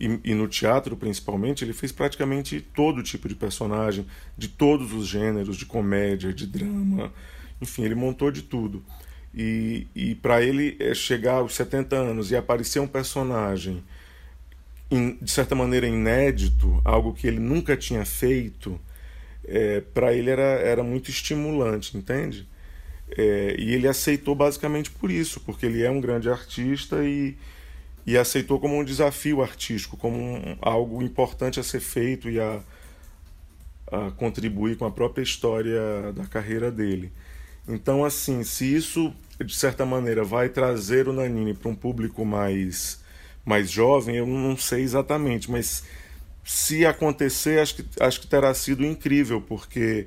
e, 0.00 0.18
e, 0.24 0.34
no 0.34 0.48
teatro 0.48 0.96
principalmente, 0.96 1.64
ele 1.64 1.74
fez 1.74 1.92
praticamente 1.92 2.62
todo 2.62 3.02
tipo 3.02 3.28
de 3.28 3.34
personagem, 3.34 4.06
de 4.38 4.48
todos 4.48 4.94
os 4.94 5.06
gêneros, 5.06 5.54
de 5.54 5.66
comédia, 5.66 6.32
de 6.32 6.46
drama, 6.46 7.12
enfim, 7.60 7.84
ele 7.84 7.94
montou 7.94 8.30
de 8.30 8.40
tudo. 8.40 8.82
E, 9.34 9.86
e 9.94 10.14
para 10.14 10.42
ele 10.42 10.78
é, 10.80 10.94
chegar 10.94 11.34
aos 11.34 11.54
70 11.54 11.94
anos 11.94 12.30
e 12.30 12.36
aparecer 12.36 12.80
um 12.80 12.86
personagem, 12.86 13.84
in, 14.90 15.18
de 15.20 15.30
certa 15.30 15.54
maneira 15.54 15.86
inédito, 15.86 16.80
algo 16.86 17.12
que 17.12 17.26
ele 17.26 17.38
nunca 17.38 17.76
tinha 17.76 18.04
feito, 18.06 18.80
é, 19.46 19.80
para 19.80 20.12
ele 20.12 20.30
era, 20.30 20.42
era 20.42 20.82
muito 20.82 21.10
estimulante, 21.10 21.96
entende? 21.96 22.48
É, 23.16 23.56
e 23.58 23.72
ele 23.72 23.86
aceitou 23.86 24.34
basicamente 24.34 24.90
por 24.90 25.10
isso, 25.10 25.40
porque 25.40 25.66
ele 25.66 25.82
é 25.82 25.90
um 25.90 26.00
grande 26.00 26.28
artista 26.28 27.04
e 27.04 27.36
e 28.06 28.16
aceitou 28.16 28.60
como 28.60 28.78
um 28.78 28.84
desafio 28.84 29.42
artístico, 29.42 29.96
como 29.96 30.16
um, 30.16 30.56
algo 30.62 31.02
importante 31.02 31.58
a 31.58 31.62
ser 31.62 31.80
feito 31.80 32.30
e 32.30 32.38
a, 32.38 32.60
a 33.90 34.10
contribuir 34.12 34.76
com 34.76 34.86
a 34.86 34.90
própria 34.90 35.22
história 35.24 36.12
da 36.14 36.24
carreira 36.24 36.70
dele. 36.70 37.12
Então, 37.66 38.04
assim, 38.04 38.44
se 38.44 38.76
isso 38.76 39.12
de 39.44 39.54
certa 39.54 39.84
maneira 39.84 40.22
vai 40.22 40.48
trazer 40.48 41.08
o 41.08 41.12
Nanini 41.12 41.52
para 41.52 41.68
um 41.68 41.74
público 41.74 42.24
mais 42.24 43.04
mais 43.44 43.70
jovem, 43.70 44.16
eu 44.16 44.26
não 44.26 44.56
sei 44.56 44.82
exatamente, 44.82 45.48
mas 45.48 45.84
se 46.46 46.86
acontecer, 46.86 47.58
acho 47.58 47.74
que, 47.74 47.84
acho 47.98 48.20
que 48.20 48.28
terá 48.28 48.54
sido 48.54 48.84
incrível, 48.84 49.40
porque 49.40 50.06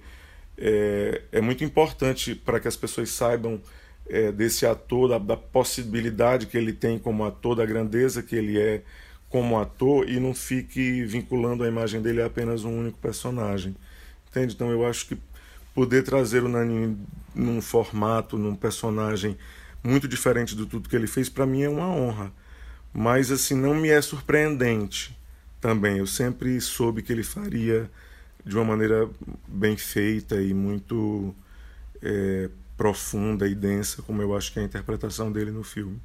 é, 0.57 1.21
é 1.33 1.41
muito 1.41 1.65
importante 1.65 2.33
para 2.33 2.61
que 2.61 2.67
as 2.67 2.77
pessoas 2.77 3.09
saibam 3.09 3.61
é, 4.07 4.31
desse 4.31 4.65
ator, 4.65 5.09
da, 5.09 5.17
da, 5.17 5.35
possibilidade 5.35 6.45
que 6.47 6.57
ele 6.57 6.71
tem 6.71 6.97
como 6.97 7.25
ator, 7.25 7.57
da 7.57 7.65
grandeza 7.65 8.23
que 8.23 8.37
ele 8.37 8.57
é 8.57 8.83
como 9.27 9.59
ator 9.59 10.07
e 10.09 10.17
não 10.17 10.33
fique 10.33 11.03
vinculando 11.03 11.65
a 11.65 11.67
imagem 11.67 12.01
dele 12.01 12.21
a 12.21 12.27
apenas 12.27 12.63
um 12.63 12.79
único 12.79 12.97
personagem. 12.99 13.75
Entende? 14.29 14.53
Então 14.55 14.71
eu 14.71 14.87
acho 14.87 15.07
que 15.07 15.17
poder 15.75 16.03
trazer 16.03 16.41
o 16.41 16.47
Nani 16.47 16.97
num 17.35 17.61
formato, 17.61 18.37
num 18.37 18.55
personagem 18.55 19.37
muito 19.83 20.07
diferente 20.07 20.55
do 20.55 20.65
tudo 20.65 20.87
que 20.87 20.95
ele 20.95 21.05
fez, 21.05 21.27
para 21.27 21.45
mim 21.45 21.63
é 21.63 21.69
uma 21.69 21.87
honra. 21.89 22.31
Mas 22.93 23.29
assim, 23.29 23.55
não 23.55 23.75
me 23.75 23.89
é 23.89 24.01
surpreendente 24.01 25.18
também. 25.59 25.97
Eu 25.97 26.07
sempre 26.07 26.59
soube 26.61 27.01
que 27.01 27.11
ele 27.11 27.23
faria 27.23 27.89
de 28.45 28.55
uma 28.55 28.65
maneira 28.65 29.09
bem 29.47 29.77
feita 29.77 30.41
e 30.41 30.53
muito 30.53 31.35
é, 32.01 32.49
profunda 32.77 33.47
e 33.47 33.53
densa, 33.53 34.01
como 34.01 34.21
eu 34.21 34.35
acho 34.35 34.53
que 34.53 34.59
é 34.59 34.61
a 34.61 34.65
interpretação 34.65 35.31
dele 35.31 35.51
no 35.51 35.63
filme. 35.63 35.99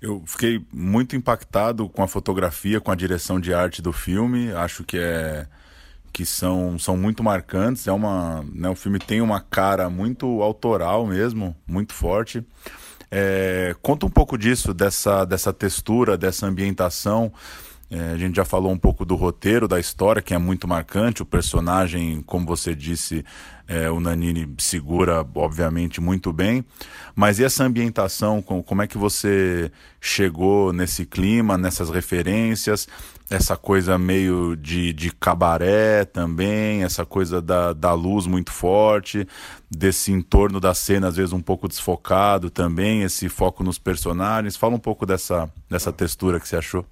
Eu 0.00 0.22
fiquei 0.26 0.64
muito 0.72 1.16
impactado 1.16 1.88
com 1.88 2.02
a 2.02 2.08
fotografia, 2.08 2.80
com 2.80 2.90
a 2.90 2.94
direção 2.94 3.40
de 3.40 3.54
arte 3.54 3.80
do 3.80 3.92
filme. 3.92 4.52
Acho 4.52 4.84
que 4.84 4.98
é 4.98 5.46
que 6.14 6.24
são, 6.24 6.78
são 6.78 6.96
muito 6.96 7.24
marcantes. 7.24 7.88
É 7.88 7.92
uma, 7.92 8.44
né, 8.52 8.68
o 8.68 8.76
filme 8.76 9.00
tem 9.00 9.20
uma 9.20 9.40
cara 9.40 9.90
muito 9.90 10.42
autoral 10.42 11.04
mesmo, 11.04 11.56
muito 11.66 11.92
forte. 11.92 12.46
É, 13.10 13.74
conta 13.82 14.06
um 14.06 14.10
pouco 14.10 14.38
disso, 14.38 14.72
dessa, 14.72 15.24
dessa 15.24 15.52
textura, 15.52 16.16
dessa 16.16 16.46
ambientação. 16.46 17.32
É, 17.90 18.12
a 18.12 18.16
gente 18.16 18.36
já 18.36 18.44
falou 18.44 18.72
um 18.72 18.78
pouco 18.78 19.04
do 19.04 19.14
roteiro, 19.14 19.68
da 19.68 19.78
história, 19.78 20.22
que 20.22 20.34
é 20.34 20.38
muito 20.38 20.66
marcante. 20.66 21.22
O 21.22 21.26
personagem, 21.26 22.22
como 22.22 22.46
você 22.46 22.74
disse, 22.74 23.24
é, 23.68 23.90
o 23.90 24.00
Nanini 24.00 24.52
segura, 24.58 25.24
obviamente, 25.34 26.00
muito 26.00 26.32
bem. 26.32 26.64
Mas 27.14 27.38
e 27.38 27.44
essa 27.44 27.64
ambientação? 27.64 28.42
Como 28.42 28.82
é 28.82 28.86
que 28.86 28.98
você 28.98 29.70
chegou 30.00 30.72
nesse 30.72 31.04
clima, 31.04 31.58
nessas 31.58 31.90
referências? 31.90 32.88
Essa 33.30 33.56
coisa 33.56 33.96
meio 33.96 34.56
de, 34.56 34.92
de 34.92 35.10
cabaré 35.10 36.04
também, 36.04 36.82
essa 36.82 37.06
coisa 37.06 37.40
da, 37.40 37.72
da 37.72 37.92
luz 37.94 38.26
muito 38.26 38.52
forte, 38.52 39.26
desse 39.70 40.12
entorno 40.12 40.60
da 40.60 40.74
cena, 40.74 41.08
às 41.08 41.16
vezes 41.16 41.32
um 41.32 41.40
pouco 41.40 41.68
desfocado 41.68 42.50
também, 42.50 43.02
esse 43.02 43.28
foco 43.28 43.62
nos 43.64 43.78
personagens. 43.78 44.56
Fala 44.56 44.74
um 44.74 44.80
pouco 44.80 45.06
dessa, 45.06 45.50
dessa 45.70 45.92
textura 45.92 46.40
que 46.40 46.48
você 46.48 46.56
achou. 46.56 46.84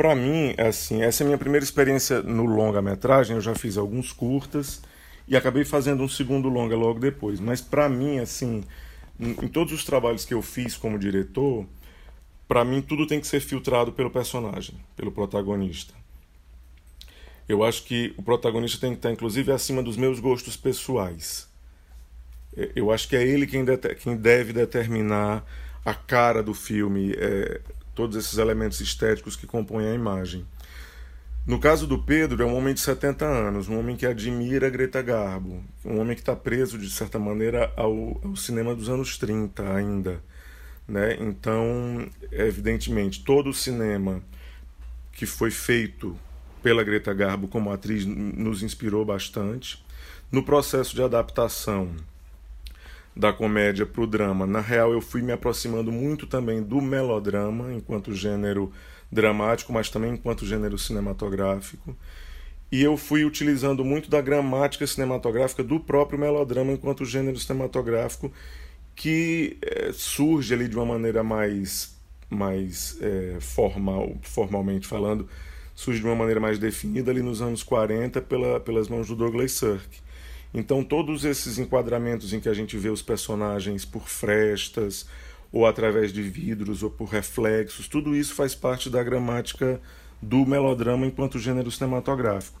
Para 0.00 0.16
mim, 0.16 0.54
assim, 0.56 1.02
essa 1.02 1.22
é 1.22 1.24
a 1.24 1.26
minha 1.26 1.36
primeira 1.36 1.62
experiência 1.62 2.22
no 2.22 2.46
longa-metragem. 2.46 3.36
Eu 3.36 3.42
já 3.42 3.54
fiz 3.54 3.76
alguns 3.76 4.12
curtas 4.12 4.80
e 5.28 5.36
acabei 5.36 5.62
fazendo 5.62 6.02
um 6.02 6.08
segundo 6.08 6.48
longa 6.48 6.74
logo 6.74 6.98
depois. 6.98 7.38
Mas 7.38 7.60
para 7.60 7.86
mim, 7.86 8.18
assim, 8.18 8.64
em 9.20 9.46
todos 9.46 9.74
os 9.74 9.84
trabalhos 9.84 10.24
que 10.24 10.32
eu 10.32 10.40
fiz 10.40 10.74
como 10.74 10.98
diretor, 10.98 11.66
para 12.48 12.64
mim 12.64 12.80
tudo 12.80 13.06
tem 13.06 13.20
que 13.20 13.26
ser 13.26 13.40
filtrado 13.40 13.92
pelo 13.92 14.10
personagem, 14.10 14.74
pelo 14.96 15.12
protagonista. 15.12 15.92
Eu 17.46 17.62
acho 17.62 17.84
que 17.84 18.14
o 18.16 18.22
protagonista 18.22 18.80
tem 18.80 18.92
que 18.92 19.00
estar, 19.00 19.12
inclusive, 19.12 19.52
acima 19.52 19.82
dos 19.82 19.98
meus 19.98 20.18
gostos 20.18 20.56
pessoais. 20.56 21.46
É, 22.56 22.70
eu 22.74 22.90
acho 22.90 23.06
que 23.06 23.16
é 23.16 23.22
ele 23.22 23.46
quem, 23.46 23.66
quem 24.02 24.16
deve 24.16 24.54
determinar 24.54 25.44
a 25.84 25.92
cara 25.92 26.42
do 26.42 26.54
filme. 26.54 27.12
É, 27.18 27.60
todos 28.00 28.16
esses 28.16 28.38
elementos 28.38 28.80
estéticos 28.80 29.36
que 29.36 29.46
compõem 29.46 29.86
a 29.86 29.94
imagem. 29.94 30.46
No 31.46 31.60
caso 31.60 31.86
do 31.86 31.98
Pedro, 31.98 32.42
é 32.42 32.46
um 32.46 32.56
homem 32.56 32.72
de 32.72 32.80
70 32.80 33.26
anos, 33.26 33.68
um 33.68 33.78
homem 33.78 33.94
que 33.94 34.06
admira 34.06 34.70
Greta 34.70 35.02
Garbo, 35.02 35.62
um 35.84 36.00
homem 36.00 36.14
que 36.14 36.22
está 36.22 36.34
preso, 36.34 36.78
de 36.78 36.88
certa 36.88 37.18
maneira, 37.18 37.70
ao, 37.76 38.18
ao, 38.24 38.34
cinema 38.36 38.74
dos 38.74 38.88
anos 38.88 39.18
30 39.18 39.70
ainda. 39.74 40.22
Né? 40.88 41.18
Então, 41.20 42.08
evidentemente, 42.32 43.22
todo 43.22 43.50
o 43.50 43.54
cinema 43.54 44.22
que 45.12 45.26
foi 45.26 45.50
feito 45.50 46.18
pela 46.62 46.82
Greta 46.82 47.12
Garbo 47.12 47.48
como 47.48 47.70
atriz 47.70 48.06
nos 48.06 48.62
inspirou 48.62 49.04
bastante. 49.04 49.84
No 50.32 50.42
processo 50.42 50.94
de 50.94 51.02
adaptação, 51.02 51.94
da 53.14 53.32
comédia 53.32 53.84
para 53.84 54.02
o 54.02 54.06
drama. 54.06 54.46
Na 54.46 54.60
real, 54.60 54.92
eu 54.92 55.00
fui 55.00 55.22
me 55.22 55.32
aproximando 55.32 55.90
muito 55.90 56.26
também 56.26 56.62
do 56.62 56.80
melodrama, 56.80 57.72
enquanto 57.72 58.14
gênero 58.14 58.72
dramático, 59.10 59.72
mas 59.72 59.90
também 59.90 60.14
enquanto 60.14 60.46
gênero 60.46 60.78
cinematográfico. 60.78 61.96
E 62.70 62.82
eu 62.82 62.96
fui 62.96 63.24
utilizando 63.24 63.84
muito 63.84 64.08
da 64.08 64.20
gramática 64.20 64.86
cinematográfica 64.86 65.64
do 65.64 65.80
próprio 65.80 66.18
melodrama 66.18 66.72
enquanto 66.72 67.04
gênero 67.04 67.38
cinematográfico 67.38 68.32
que 68.94 69.56
é, 69.62 69.92
surge 69.92 70.52
ali 70.52 70.68
de 70.68 70.76
uma 70.76 70.84
maneira 70.84 71.22
mais, 71.22 71.96
mais 72.28 72.98
é, 73.00 73.38
formal, 73.40 74.16
formalmente 74.22 74.86
falando, 74.86 75.26
surge 75.74 76.00
de 76.00 76.06
uma 76.06 76.14
maneira 76.14 76.38
mais 76.38 76.58
definida 76.58 77.10
ali 77.10 77.22
nos 77.22 77.40
anos 77.40 77.62
40 77.62 78.20
pela, 78.22 78.60
pelas 78.60 78.88
mãos 78.88 79.08
do 79.08 79.16
Douglas 79.16 79.52
Sirk. 79.52 80.00
Então, 80.52 80.82
todos 80.82 81.24
esses 81.24 81.58
enquadramentos 81.58 82.32
em 82.32 82.40
que 82.40 82.48
a 82.48 82.54
gente 82.54 82.76
vê 82.76 82.88
os 82.88 83.02
personagens 83.02 83.84
por 83.84 84.08
frestas, 84.08 85.06
ou 85.52 85.66
através 85.66 86.12
de 86.12 86.22
vidros, 86.22 86.82
ou 86.82 86.90
por 86.90 87.08
reflexos, 87.08 87.88
tudo 87.88 88.14
isso 88.14 88.34
faz 88.34 88.54
parte 88.54 88.90
da 88.90 89.02
gramática 89.02 89.80
do 90.20 90.44
melodrama 90.44 91.06
enquanto 91.06 91.38
gênero 91.38 91.70
cinematográfico. 91.70 92.60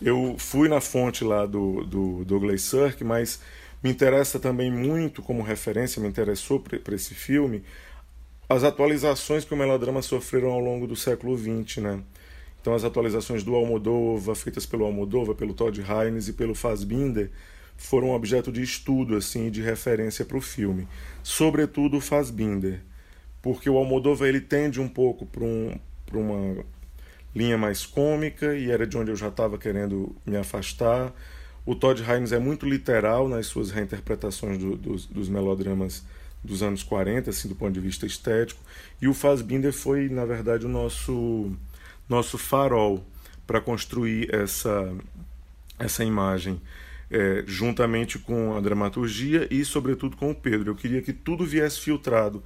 Eu 0.00 0.36
fui 0.38 0.68
na 0.68 0.80
fonte 0.80 1.24
lá 1.24 1.46
do, 1.46 1.84
do 1.84 2.24
Douglas 2.24 2.62
Sirk, 2.62 3.02
mas 3.02 3.40
me 3.82 3.90
interessa 3.90 4.38
também 4.38 4.70
muito, 4.70 5.22
como 5.22 5.42
referência, 5.42 6.00
me 6.02 6.08
interessou 6.08 6.60
para 6.60 6.94
esse 6.94 7.14
filme, 7.14 7.62
as 8.48 8.62
atualizações 8.64 9.44
que 9.44 9.54
o 9.54 9.56
melodrama 9.56 10.02
sofreram 10.02 10.50
ao 10.50 10.60
longo 10.60 10.86
do 10.86 10.96
século 10.96 11.36
XX, 11.36 11.78
né? 11.78 12.00
Então 12.66 12.74
as 12.74 12.82
atualizações 12.82 13.44
do 13.44 13.54
Almodóvar, 13.54 14.34
feitas 14.34 14.66
pelo 14.66 14.84
Almodóvar, 14.84 15.36
pelo 15.36 15.54
Todd 15.54 15.80
Haynes 15.88 16.26
e 16.26 16.32
pelo 16.32 16.52
Fassbinder, 16.52 17.30
foram 17.76 18.10
objeto 18.10 18.50
de 18.50 18.60
estudo 18.60 19.14
assim, 19.14 19.52
de 19.52 19.62
referência 19.62 20.24
para 20.24 20.36
o 20.36 20.40
filme. 20.40 20.88
Sobretudo 21.22 21.98
o 21.98 22.00
Fassbinder, 22.00 22.80
porque 23.40 23.70
o 23.70 23.76
Almodóvar 23.76 24.28
ele 24.28 24.40
tende 24.40 24.80
um 24.80 24.88
pouco 24.88 25.24
para 25.26 25.44
um, 25.44 25.78
uma 26.12 26.64
linha 27.32 27.56
mais 27.56 27.86
cômica 27.86 28.56
e 28.56 28.68
era 28.68 28.84
de 28.84 28.98
onde 28.98 29.12
eu 29.12 29.16
já 29.16 29.28
estava 29.28 29.56
querendo 29.56 30.16
me 30.26 30.36
afastar. 30.36 31.14
O 31.64 31.72
Todd 31.72 32.02
Haynes 32.02 32.32
é 32.32 32.40
muito 32.40 32.68
literal 32.68 33.28
nas 33.28 33.46
suas 33.46 33.70
reinterpretações 33.70 34.58
do, 34.58 34.76
dos, 34.76 35.06
dos 35.06 35.28
melodramas 35.28 36.04
dos 36.42 36.64
anos 36.64 36.82
40, 36.82 37.30
assim, 37.30 37.46
do 37.46 37.54
ponto 37.54 37.72
de 37.72 37.80
vista 37.80 38.06
estético. 38.06 38.60
E 39.00 39.06
o 39.06 39.14
Fassbinder 39.14 39.72
foi, 39.72 40.08
na 40.08 40.24
verdade, 40.24 40.66
o 40.66 40.68
nosso 40.68 41.56
nosso 42.08 42.38
farol 42.38 43.04
para 43.46 43.60
construir 43.60 44.34
essa, 44.34 44.92
essa 45.78 46.04
imagem, 46.04 46.60
é, 47.10 47.44
juntamente 47.46 48.18
com 48.18 48.56
a 48.56 48.60
dramaturgia 48.60 49.46
e, 49.50 49.64
sobretudo, 49.64 50.16
com 50.16 50.30
o 50.30 50.34
Pedro. 50.34 50.70
Eu 50.70 50.74
queria 50.74 51.00
que 51.00 51.12
tudo 51.12 51.44
viesse 51.44 51.80
filtrado 51.80 52.42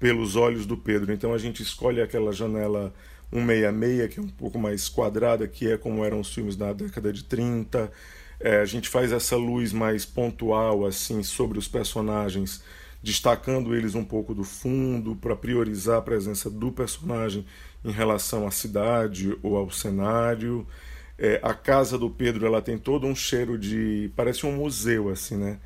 pelos 0.00 0.34
olhos 0.34 0.64
do 0.64 0.76
Pedro. 0.76 1.12
Então 1.12 1.34
a 1.34 1.38
gente 1.38 1.62
escolhe 1.62 2.00
aquela 2.00 2.32
janela 2.32 2.92
166, 3.30 4.12
que 4.12 4.18
é 4.18 4.22
um 4.22 4.28
pouco 4.28 4.58
mais 4.58 4.88
quadrada, 4.88 5.46
que 5.46 5.70
é 5.70 5.76
como 5.76 6.04
eram 6.04 6.20
os 6.20 6.32
filmes 6.32 6.56
da 6.56 6.72
década 6.72 7.12
de 7.12 7.22
30. 7.24 7.92
É, 8.40 8.60
a 8.60 8.64
gente 8.64 8.88
faz 8.88 9.12
essa 9.12 9.36
luz 9.36 9.72
mais 9.72 10.06
pontual 10.06 10.86
assim 10.86 11.22
sobre 11.22 11.58
os 11.58 11.68
personagens, 11.68 12.62
destacando 13.02 13.74
eles 13.74 13.94
um 13.94 14.04
pouco 14.04 14.34
do 14.34 14.42
fundo 14.42 15.14
para 15.14 15.36
priorizar 15.36 15.98
a 15.98 16.02
presença 16.02 16.50
do 16.50 16.72
personagem 16.72 17.44
em 17.84 17.90
relação 17.90 18.46
à 18.46 18.50
cidade 18.50 19.36
ou 19.42 19.56
ao 19.56 19.70
cenário. 19.70 20.66
É, 21.18 21.38
a 21.42 21.52
casa 21.54 21.98
do 21.98 22.08
Pedro 22.10 22.46
ela 22.46 22.62
tem 22.62 22.78
todo 22.78 23.06
um 23.06 23.14
cheiro 23.14 23.58
de. 23.58 24.10
parece 24.16 24.46
um 24.46 24.52
museu, 24.52 25.08
assim, 25.08 25.36
né? 25.36 25.58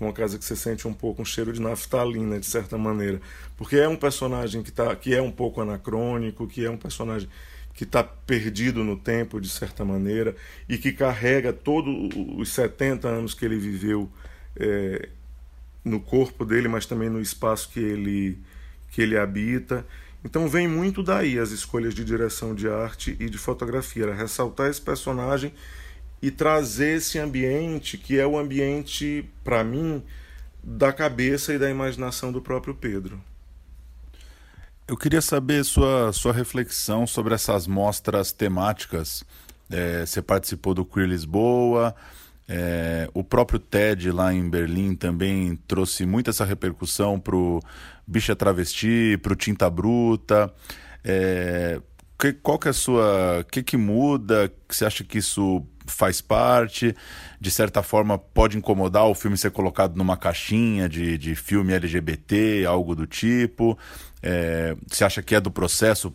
É 0.00 0.04
uma 0.04 0.12
casa 0.12 0.38
que 0.38 0.44
você 0.44 0.54
sente 0.54 0.86
um 0.86 0.92
pouco 0.92 1.22
um 1.22 1.24
cheiro 1.24 1.52
de 1.52 1.60
naftalina, 1.60 2.38
de 2.38 2.46
certa 2.46 2.76
maneira. 2.76 3.20
Porque 3.56 3.76
é 3.76 3.88
um 3.88 3.96
personagem 3.96 4.62
que, 4.62 4.70
tá, 4.70 4.94
que 4.94 5.14
é 5.14 5.22
um 5.22 5.30
pouco 5.30 5.60
anacrônico, 5.60 6.46
que 6.46 6.64
é 6.64 6.70
um 6.70 6.76
personagem 6.76 7.28
que 7.72 7.84
está 7.84 8.02
perdido 8.02 8.82
no 8.82 8.96
tempo, 8.96 9.40
de 9.40 9.48
certa 9.48 9.84
maneira, 9.84 10.34
e 10.68 10.78
que 10.78 10.92
carrega 10.92 11.52
todos 11.52 12.10
os 12.36 12.48
70 12.50 13.06
anos 13.06 13.34
que 13.34 13.44
ele 13.44 13.58
viveu 13.58 14.10
é, 14.56 15.08
no 15.84 16.00
corpo 16.00 16.44
dele, 16.44 16.68
mas 16.68 16.86
também 16.86 17.08
no 17.08 17.20
espaço 17.20 17.68
que 17.70 17.80
ele, 17.80 18.38
que 18.90 19.02
ele 19.02 19.16
habita. 19.16 19.86
Então 20.26 20.48
vem 20.48 20.66
muito 20.66 21.04
daí 21.04 21.38
as 21.38 21.52
escolhas 21.52 21.94
de 21.94 22.04
direção 22.04 22.52
de 22.52 22.68
arte 22.68 23.16
e 23.20 23.30
de 23.30 23.38
fotografia, 23.38 24.02
era 24.02 24.14
ressaltar 24.14 24.68
esse 24.68 24.80
personagem 24.80 25.52
e 26.20 26.32
trazer 26.32 26.96
esse 26.96 27.16
ambiente 27.16 27.96
que 27.96 28.18
é 28.18 28.26
o 28.26 28.36
ambiente, 28.36 29.24
para 29.44 29.62
mim, 29.62 30.02
da 30.60 30.92
cabeça 30.92 31.54
e 31.54 31.60
da 31.60 31.70
imaginação 31.70 32.32
do 32.32 32.42
próprio 32.42 32.74
Pedro. 32.74 33.22
Eu 34.88 34.96
queria 34.96 35.22
saber 35.22 35.64
sua, 35.64 36.12
sua 36.12 36.32
reflexão 36.32 37.06
sobre 37.06 37.32
essas 37.32 37.68
mostras 37.68 38.32
temáticas. 38.32 39.22
É, 39.70 40.04
você 40.04 40.20
participou 40.20 40.74
do 40.74 40.84
Queer 40.84 41.06
Lisboa, 41.06 41.94
é, 42.48 43.10
o 43.12 43.24
próprio 43.24 43.58
TED 43.58 44.12
lá 44.12 44.32
em 44.32 44.48
Berlim 44.48 44.94
também 44.94 45.56
trouxe 45.66 46.06
muito 46.06 46.30
essa 46.30 46.44
repercussão 46.44 47.18
para 47.18 47.34
o 47.34 47.60
Bicha 48.06 48.36
Travesti, 48.36 49.18
para 49.22 49.32
o 49.32 49.36
Tinta 49.36 49.68
Bruta. 49.68 50.52
É, 51.04 51.80
que, 52.18 52.32
qual 52.32 52.58
que 52.58 52.68
é 52.68 52.70
a 52.70 52.74
sua. 52.74 53.40
O 53.40 53.44
que, 53.44 53.62
que 53.62 53.76
muda? 53.76 54.52
Você 54.68 54.84
acha 54.84 55.04
que 55.04 55.18
isso 55.18 55.66
faz 55.86 56.20
parte? 56.20 56.94
De 57.40 57.50
certa 57.50 57.82
forma, 57.82 58.18
pode 58.18 58.56
incomodar 58.56 59.06
o 59.06 59.14
filme 59.14 59.36
ser 59.36 59.50
colocado 59.50 59.96
numa 59.96 60.16
caixinha 60.16 60.88
de, 60.88 61.18
de 61.18 61.34
filme 61.34 61.74
LGBT, 61.74 62.64
algo 62.66 62.94
do 62.94 63.06
tipo? 63.06 63.78
É, 64.22 64.76
você 64.86 65.04
acha 65.04 65.22
que 65.22 65.34
é 65.34 65.40
do 65.40 65.50
processo 65.50 66.12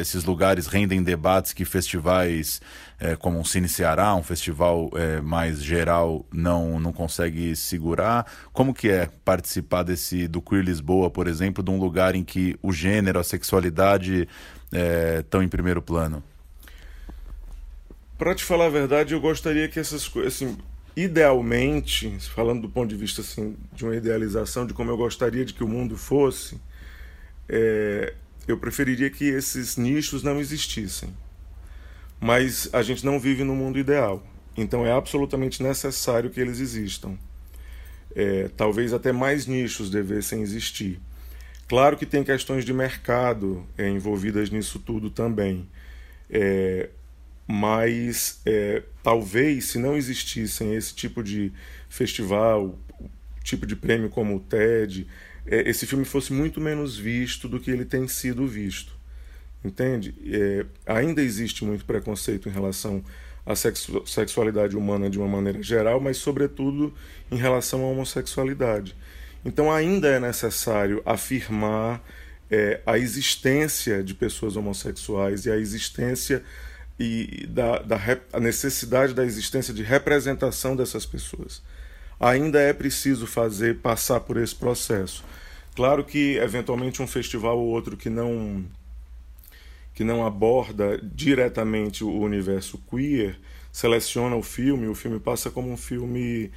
esses 0.00 0.24
lugares 0.24 0.66
rendem 0.66 1.02
debates 1.02 1.52
que 1.52 1.64
festivais 1.64 2.60
é, 2.98 3.14
como 3.14 3.40
o 3.40 3.44
Cine 3.44 3.68
Ceará, 3.68 4.14
um 4.14 4.22
festival 4.22 4.90
é, 4.94 5.20
mais 5.20 5.62
geral, 5.62 6.26
não, 6.32 6.80
não 6.80 6.92
consegue 6.92 7.54
segurar. 7.54 8.26
Como 8.52 8.74
que 8.74 8.88
é 8.88 9.08
participar 9.24 9.82
desse 9.82 10.26
do 10.26 10.42
Queer 10.42 10.64
Lisboa, 10.64 11.10
por 11.10 11.26
exemplo, 11.28 11.62
de 11.62 11.70
um 11.70 11.78
lugar 11.78 12.14
em 12.14 12.24
que 12.24 12.58
o 12.62 12.72
gênero, 12.72 13.18
a 13.18 13.24
sexualidade 13.24 14.28
estão 15.20 15.42
em 15.42 15.48
primeiro 15.48 15.80
plano? 15.80 16.22
Para 18.18 18.34
te 18.34 18.42
falar 18.44 18.66
a 18.66 18.70
verdade, 18.70 19.14
eu 19.14 19.20
gostaria 19.20 19.68
que 19.68 19.78
essas 19.78 20.08
coisas, 20.08 20.34
assim, 20.34 20.58
idealmente, 20.96 22.18
falando 22.34 22.62
do 22.62 22.68
ponto 22.68 22.88
de 22.88 22.96
vista 22.96 23.20
assim, 23.20 23.56
de 23.72 23.84
uma 23.84 23.94
idealização 23.94 24.66
de 24.66 24.74
como 24.74 24.90
eu 24.90 24.96
gostaria 24.96 25.44
de 25.44 25.54
que 25.54 25.62
o 25.62 25.68
mundo 25.68 25.96
fosse, 25.96 26.60
é, 27.48 28.14
eu 28.48 28.56
preferiria 28.56 29.10
que 29.10 29.26
esses 29.26 29.76
nichos 29.76 30.22
não 30.22 30.40
existissem. 30.40 31.14
Mas 32.18 32.68
a 32.72 32.82
gente 32.82 33.04
não 33.04 33.20
vive 33.20 33.44
no 33.44 33.54
mundo 33.54 33.78
ideal. 33.78 34.26
Então 34.56 34.84
é 34.84 34.90
absolutamente 34.90 35.62
necessário 35.62 36.30
que 36.30 36.40
eles 36.40 36.58
existam. 36.58 37.16
É, 38.16 38.48
talvez 38.56 38.92
até 38.92 39.12
mais 39.12 39.46
nichos 39.46 39.90
devessem 39.90 40.40
existir. 40.40 40.98
Claro 41.68 41.96
que 41.96 42.06
tem 42.06 42.24
questões 42.24 42.64
de 42.64 42.72
mercado 42.72 43.64
é, 43.76 43.88
envolvidas 43.88 44.50
nisso 44.50 44.78
tudo 44.78 45.10
também. 45.10 45.68
É, 46.30 46.88
mas 47.46 48.40
é, 48.44 48.82
talvez 49.02 49.66
se 49.66 49.78
não 49.78 49.96
existissem 49.96 50.74
esse 50.74 50.94
tipo 50.94 51.22
de 51.22 51.52
festival, 51.88 52.78
tipo 53.44 53.66
de 53.66 53.76
prêmio 53.76 54.08
como 54.08 54.36
o 54.36 54.40
TED, 54.40 55.06
esse 55.50 55.86
filme 55.86 56.04
fosse 56.04 56.32
muito 56.32 56.60
menos 56.60 56.96
visto 56.96 57.48
do 57.48 57.58
que 57.60 57.70
ele 57.70 57.84
tem 57.84 58.06
sido 58.08 58.46
visto. 58.46 58.96
Entende? 59.64 60.14
É, 60.24 60.66
ainda 60.86 61.20
existe 61.20 61.64
muito 61.64 61.84
preconceito 61.84 62.48
em 62.48 62.52
relação 62.52 63.04
à 63.44 63.56
sexu 63.56 64.06
sexualidade 64.06 64.76
humana 64.76 65.10
de 65.10 65.18
uma 65.18 65.26
maneira 65.26 65.62
geral, 65.62 66.00
mas, 66.00 66.18
sobretudo, 66.18 66.94
em 67.30 67.36
relação 67.36 67.82
à 67.84 67.88
homossexualidade. 67.88 68.94
Então, 69.44 69.72
ainda 69.72 70.08
é 70.08 70.20
necessário 70.20 71.02
afirmar 71.04 72.02
é, 72.50 72.80
a 72.86 72.98
existência 72.98 74.02
de 74.02 74.14
pessoas 74.14 74.56
homossexuais 74.56 75.46
e 75.46 75.50
a 75.50 75.56
existência 75.56 76.42
e 76.98 77.46
da, 77.48 77.78
da 77.78 78.00
a 78.32 78.40
necessidade 78.40 79.14
da 79.14 79.24
existência 79.24 79.72
de 79.72 79.82
representação 79.82 80.74
dessas 80.74 81.06
pessoas. 81.06 81.62
Ainda 82.18 82.60
é 82.60 82.72
preciso 82.72 83.26
fazer 83.26 83.76
passar 83.76 84.20
por 84.20 84.36
esse 84.36 84.54
processo. 84.54 85.24
Claro 85.78 86.02
que 86.02 86.36
eventualmente 86.38 87.00
um 87.00 87.06
festival 87.06 87.56
ou 87.56 87.68
outro 87.68 87.96
que 87.96 88.10
não 88.10 88.64
que 89.94 90.02
não 90.02 90.26
aborda 90.26 90.98
diretamente 91.00 92.02
o 92.02 92.18
universo 92.18 92.82
queer 92.90 93.38
seleciona 93.70 94.34
o 94.34 94.42
filme, 94.42 94.88
o 94.88 94.94
filme 94.96 95.20
passa 95.20 95.52
como 95.52 95.70
um 95.70 95.76
filme 95.76 96.50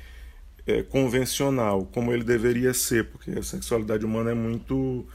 é, 0.65 0.81
convencional, 0.81 1.85
como 1.93 2.11
ele 2.11 2.23
deveria 2.23 2.73
ser, 2.73 3.09
porque 3.09 3.29
a 3.29 3.43
sexualidade 3.43 4.03
humana 4.03 4.31
é 4.31 4.33
muito 4.33 5.05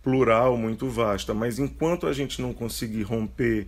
plural, 0.00 0.56
muito 0.56 0.88
vasta. 0.88 1.34
Mas 1.34 1.58
enquanto 1.58 2.06
a 2.06 2.12
gente 2.12 2.40
não 2.40 2.54
conseguir 2.54 3.02
romper 3.02 3.66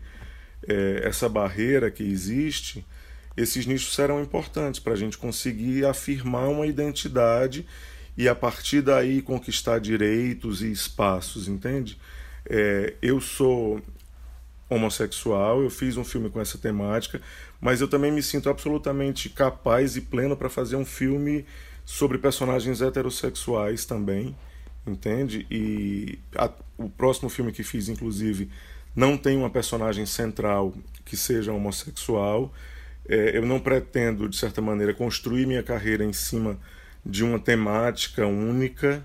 é, 0.68 1.00
essa 1.02 1.28
barreira 1.28 1.90
que 1.90 2.04
existe, 2.04 2.86
esses 3.36 3.66
nichos 3.66 3.96
serão 3.96 4.22
importantes 4.22 4.78
para 4.78 4.92
a 4.92 4.96
gente 4.96 5.18
conseguir 5.18 5.84
afirmar 5.84 6.48
uma 6.48 6.68
identidade 6.68 7.66
e 8.18 8.28
a 8.28 8.34
partir 8.34 8.82
daí 8.82 9.22
conquistar 9.22 9.78
direitos 9.78 10.60
e 10.60 10.72
espaços, 10.72 11.46
entende? 11.46 11.96
É, 12.44 12.94
eu 13.00 13.20
sou 13.20 13.80
homossexual, 14.68 15.62
eu 15.62 15.70
fiz 15.70 15.96
um 15.96 16.02
filme 16.02 16.28
com 16.28 16.40
essa 16.40 16.58
temática, 16.58 17.22
mas 17.60 17.80
eu 17.80 17.86
também 17.86 18.10
me 18.10 18.20
sinto 18.20 18.50
absolutamente 18.50 19.28
capaz 19.28 19.96
e 19.96 20.00
pleno 20.00 20.36
para 20.36 20.50
fazer 20.50 20.74
um 20.74 20.84
filme 20.84 21.46
sobre 21.84 22.18
personagens 22.18 22.82
heterossexuais 22.82 23.84
também, 23.84 24.36
entende? 24.84 25.46
E 25.48 26.18
a, 26.34 26.50
o 26.76 26.90
próximo 26.90 27.28
filme 27.28 27.52
que 27.52 27.62
fiz, 27.62 27.88
inclusive, 27.88 28.50
não 28.96 29.16
tem 29.16 29.36
uma 29.36 29.48
personagem 29.48 30.04
central 30.04 30.74
que 31.04 31.16
seja 31.16 31.52
homossexual. 31.52 32.52
É, 33.08 33.36
eu 33.36 33.46
não 33.46 33.60
pretendo, 33.60 34.28
de 34.28 34.36
certa 34.36 34.60
maneira, 34.60 34.92
construir 34.92 35.46
minha 35.46 35.62
carreira 35.62 36.04
em 36.04 36.12
cima 36.12 36.58
de 37.04 37.24
uma 37.24 37.38
temática 37.38 38.26
única. 38.26 39.04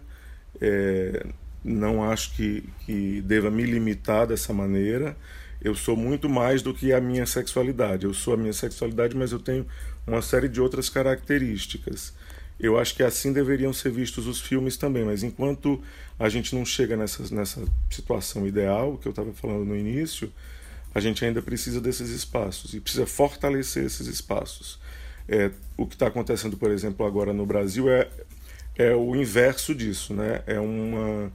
É, 0.61 1.25
não 1.63 2.03
acho 2.03 2.35
que, 2.35 2.63
que 2.85 3.21
deva 3.21 3.49
me 3.49 3.63
limitar 3.63 4.27
dessa 4.27 4.53
maneira. 4.53 5.15
Eu 5.61 5.73
sou 5.75 5.95
muito 5.95 6.27
mais 6.27 6.61
do 6.61 6.73
que 6.73 6.91
a 6.91 6.99
minha 6.99 7.25
sexualidade. 7.25 8.05
Eu 8.05 8.13
sou 8.13 8.33
a 8.33 8.37
minha 8.37 8.51
sexualidade, 8.51 9.15
mas 9.15 9.31
eu 9.31 9.39
tenho 9.39 9.65
uma 10.05 10.21
série 10.21 10.49
de 10.49 10.59
outras 10.59 10.89
características. 10.89 12.13
Eu 12.59 12.77
acho 12.77 12.95
que 12.95 13.03
assim 13.03 13.33
deveriam 13.33 13.73
ser 13.73 13.91
vistos 13.91 14.27
os 14.27 14.39
filmes 14.39 14.77
também, 14.77 15.03
mas 15.03 15.23
enquanto 15.23 15.81
a 16.19 16.29
gente 16.29 16.53
não 16.53 16.65
chega 16.65 16.95
nessa, 16.95 17.33
nessa 17.33 17.63
situação 17.89 18.45
ideal 18.47 18.97
que 18.97 19.07
eu 19.07 19.09
estava 19.09 19.33
falando 19.33 19.65
no 19.65 19.75
início, 19.75 20.31
a 20.93 20.99
gente 20.99 21.25
ainda 21.25 21.41
precisa 21.41 21.81
desses 21.81 22.09
espaços 22.09 22.73
e 22.73 22.79
precisa 22.79 23.05
fortalecer 23.05 23.85
esses 23.85 24.05
espaços. 24.07 24.79
É, 25.28 25.51
o 25.78 25.86
que 25.86 25.95
está 25.95 26.07
acontecendo, 26.07 26.57
por 26.57 26.71
exemplo, 26.71 27.05
agora 27.05 27.34
no 27.34 27.45
Brasil 27.45 27.89
é, 27.89 28.09
é 28.76 28.93
o 28.95 29.15
inverso 29.15 29.74
disso, 29.74 30.13
né? 30.13 30.41
É 30.45 30.59
uma 30.59 31.32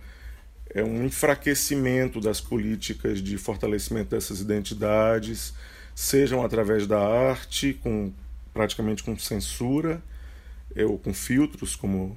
é 0.75 0.85
um 0.85 1.07
enfraquecimento 1.07 2.21
das 2.21 2.43
políticas 2.43 3.23
de 3.23 3.39
fortalecimento 3.39 4.11
dessas 4.11 4.41
identidades, 4.41 5.55
sejam 5.95 6.45
através 6.45 6.87
da 6.87 7.01
arte, 7.01 7.73
com 7.83 8.13
praticamente 8.53 9.03
com 9.03 9.17
censura, 9.19 10.03
ou 10.77 10.99
com 10.99 11.15
filtros, 11.15 11.75
como 11.75 12.17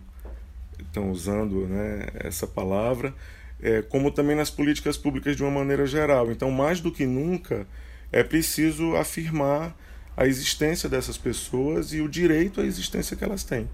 estão 0.80 1.12
usando 1.12 1.68
né, 1.68 2.08
essa 2.16 2.46
palavra, 2.46 3.14
é, 3.62 3.82
como 3.82 4.12
também 4.12 4.36
nas 4.36 4.50
políticas 4.50 4.98
públicas 4.98 5.36
de 5.36 5.44
uma 5.44 5.52
maneira 5.52 5.86
geral. 5.86 6.32
Então, 6.32 6.52
mais 6.52 6.80
do 6.80 6.92
que 6.92 7.06
nunca, 7.06 7.68
é 8.12 8.24
preciso 8.24 8.96
afirmar 8.96 9.76
a 10.16 10.26
existência 10.26 10.90
dessas 10.90 11.18
pessoas 11.18 11.94
e 11.94 12.02
o 12.02 12.08
direito 12.08 12.62
à 12.62 12.64
existência 12.64 13.16
que 13.16 13.24
elas 13.24 13.44
têm. 13.44 13.70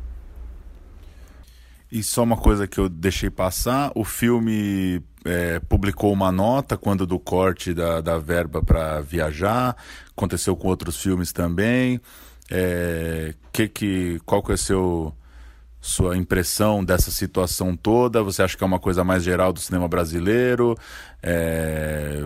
E 1.92 2.04
só 2.04 2.24
uma 2.24 2.38
coisa 2.38 2.68
que 2.68 2.80
eu 2.80 2.90
deixei 2.90 3.30
passar: 3.30 3.92
o 3.96 4.04
filme 4.04 5.02
é, 5.24 5.60
publicou 5.60 6.12
uma 6.12 6.32
nota 6.32 6.78
quando 6.78 7.06
do 7.06 7.18
corte 7.18 7.74
da, 7.74 8.02
da 8.02 8.18
verba 8.18 8.62
para 8.62 9.02
viajar, 9.02 9.76
aconteceu 10.12 10.56
com 10.56 10.68
outros 10.68 11.02
filmes 11.02 11.32
também. 11.32 12.00
É, 12.50 13.34
que 13.52 13.68
que, 13.68 14.22
qual 14.26 14.42
que 14.44 14.52
é 14.52 14.56
a 14.56 14.58
seu, 14.58 15.14
sua 15.80 16.18
impressão 16.18 16.84
dessa 16.84 17.12
situação 17.12 17.76
toda? 17.76 18.24
Você 18.24 18.42
acha 18.42 18.58
que 18.58 18.64
é 18.64 18.68
uma 18.68 18.80
coisa 18.80 19.04
mais 19.04 19.24
geral 19.24 19.54
do 19.54 19.60
cinema 19.60 19.88
brasileiro? 19.88 20.76
É, 21.24 22.22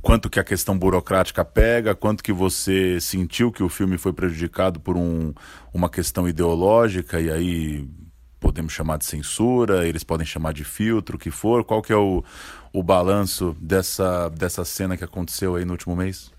quanto 0.00 0.30
que 0.30 0.40
a 0.40 0.44
questão 0.44 0.78
burocrática 0.78 1.44
pega? 1.44 1.94
Quanto 1.94 2.22
que 2.22 2.32
você 2.32 3.00
sentiu 3.00 3.52
que 3.52 3.62
o 3.62 3.68
filme 3.68 3.98
foi 3.98 4.12
prejudicado 4.12 4.80
por 4.80 4.96
um, 4.96 5.34
uma 5.72 5.90
questão 5.90 6.28
ideológica 6.28 7.20
e 7.20 7.30
aí 7.30 7.88
podemos 8.40 8.72
chamar 8.72 8.98
de 8.98 9.04
censura, 9.04 9.86
eles 9.86 10.02
podem 10.02 10.26
chamar 10.26 10.52
de 10.52 10.64
filtro, 10.64 11.16
o 11.16 11.18
que 11.18 11.30
for. 11.30 11.64
Qual 11.64 11.80
que 11.80 11.92
é 11.92 11.96
o, 11.96 12.24
o 12.72 12.82
balanço 12.82 13.56
dessa, 13.60 14.28
dessa 14.30 14.64
cena 14.64 14.96
que 14.96 15.04
aconteceu 15.04 15.54
aí 15.54 15.64
no 15.64 15.72
último 15.72 15.94
mês? 15.94 16.32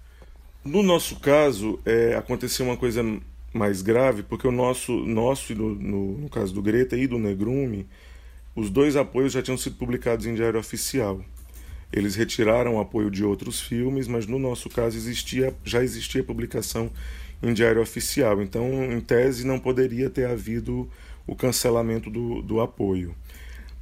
No 0.66 0.84
nosso 0.84 1.20
caso, 1.20 1.80
é, 1.86 2.16
aconteceu 2.16 2.66
uma 2.66 2.78
coisa 2.78 3.04
mais 3.54 3.82
grave, 3.82 4.24
porque 4.24 4.48
o 4.48 4.52
nosso, 4.52 4.92
nosso 4.92 5.54
no, 5.54 5.76
no, 5.76 6.18
no, 6.20 6.30
caso 6.30 6.54
do 6.54 6.62
Greta 6.62 6.98
e 6.98 7.08
do 7.08 7.20
Negrume, 7.20 7.88
os 8.56 8.70
dois 8.70 8.96
apoios 8.96 9.34
já 9.34 9.42
tinham 9.42 9.58
sido 9.58 9.76
publicados 9.78 10.26
em 10.26 10.34
diário 10.34 10.60
oficial. 10.60 11.22
Eles 11.94 12.16
retiraram 12.16 12.76
o 12.76 12.80
apoio 12.80 13.12
de 13.12 13.24
outros 13.24 13.62
filmes, 13.62 14.08
mas 14.08 14.26
no 14.26 14.40
nosso 14.40 14.68
caso 14.68 14.98
existia, 14.98 15.54
já 15.64 15.84
existia 15.84 16.24
publicação 16.24 16.90
em 17.42 17.54
diário 17.54 17.82
oficial. 17.82 18.42
Então, 18.42 18.92
em 18.92 19.00
tese, 19.00 19.46
não 19.46 19.60
poderia 19.60 20.10
ter 20.10 20.26
havido 20.26 20.90
o 21.28 21.36
cancelamento 21.36 22.10
do, 22.10 22.42
do 22.42 22.60
apoio. 22.60 23.16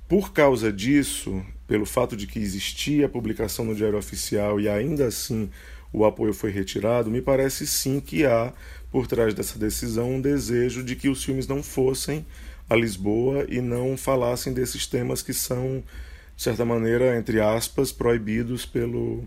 Por 0.09 0.33
causa 0.33 0.73
disso, 0.73 1.41
pelo 1.65 1.85
fato 1.85 2.17
de 2.17 2.27
que 2.27 2.37
existia 2.37 3.05
a 3.05 3.09
publicação 3.09 3.63
no 3.63 3.73
diário 3.73 3.97
oficial 3.97 4.59
e 4.59 4.67
ainda 4.67 5.07
assim 5.07 5.49
o 5.93 6.03
apoio 6.03 6.33
foi 6.33 6.51
retirado, 6.51 7.09
me 7.09 7.21
parece 7.21 7.65
sim 7.65 8.01
que 8.01 8.25
há 8.25 8.53
por 8.91 9.07
trás 9.07 9.33
dessa 9.33 9.57
decisão 9.57 10.15
um 10.15 10.21
desejo 10.21 10.83
de 10.83 10.97
que 10.97 11.07
os 11.07 11.23
filmes 11.23 11.47
não 11.47 11.63
fossem 11.63 12.25
a 12.69 12.75
Lisboa 12.75 13.45
e 13.49 13.61
não 13.61 13.95
falassem 13.95 14.53
desses 14.53 14.85
temas 14.85 15.21
que 15.21 15.33
são, 15.33 15.83
de 16.41 16.45
certa 16.45 16.65
maneira, 16.65 17.15
entre 17.19 17.39
aspas, 17.39 17.91
proibidos 17.91 18.65
pelo, 18.65 19.23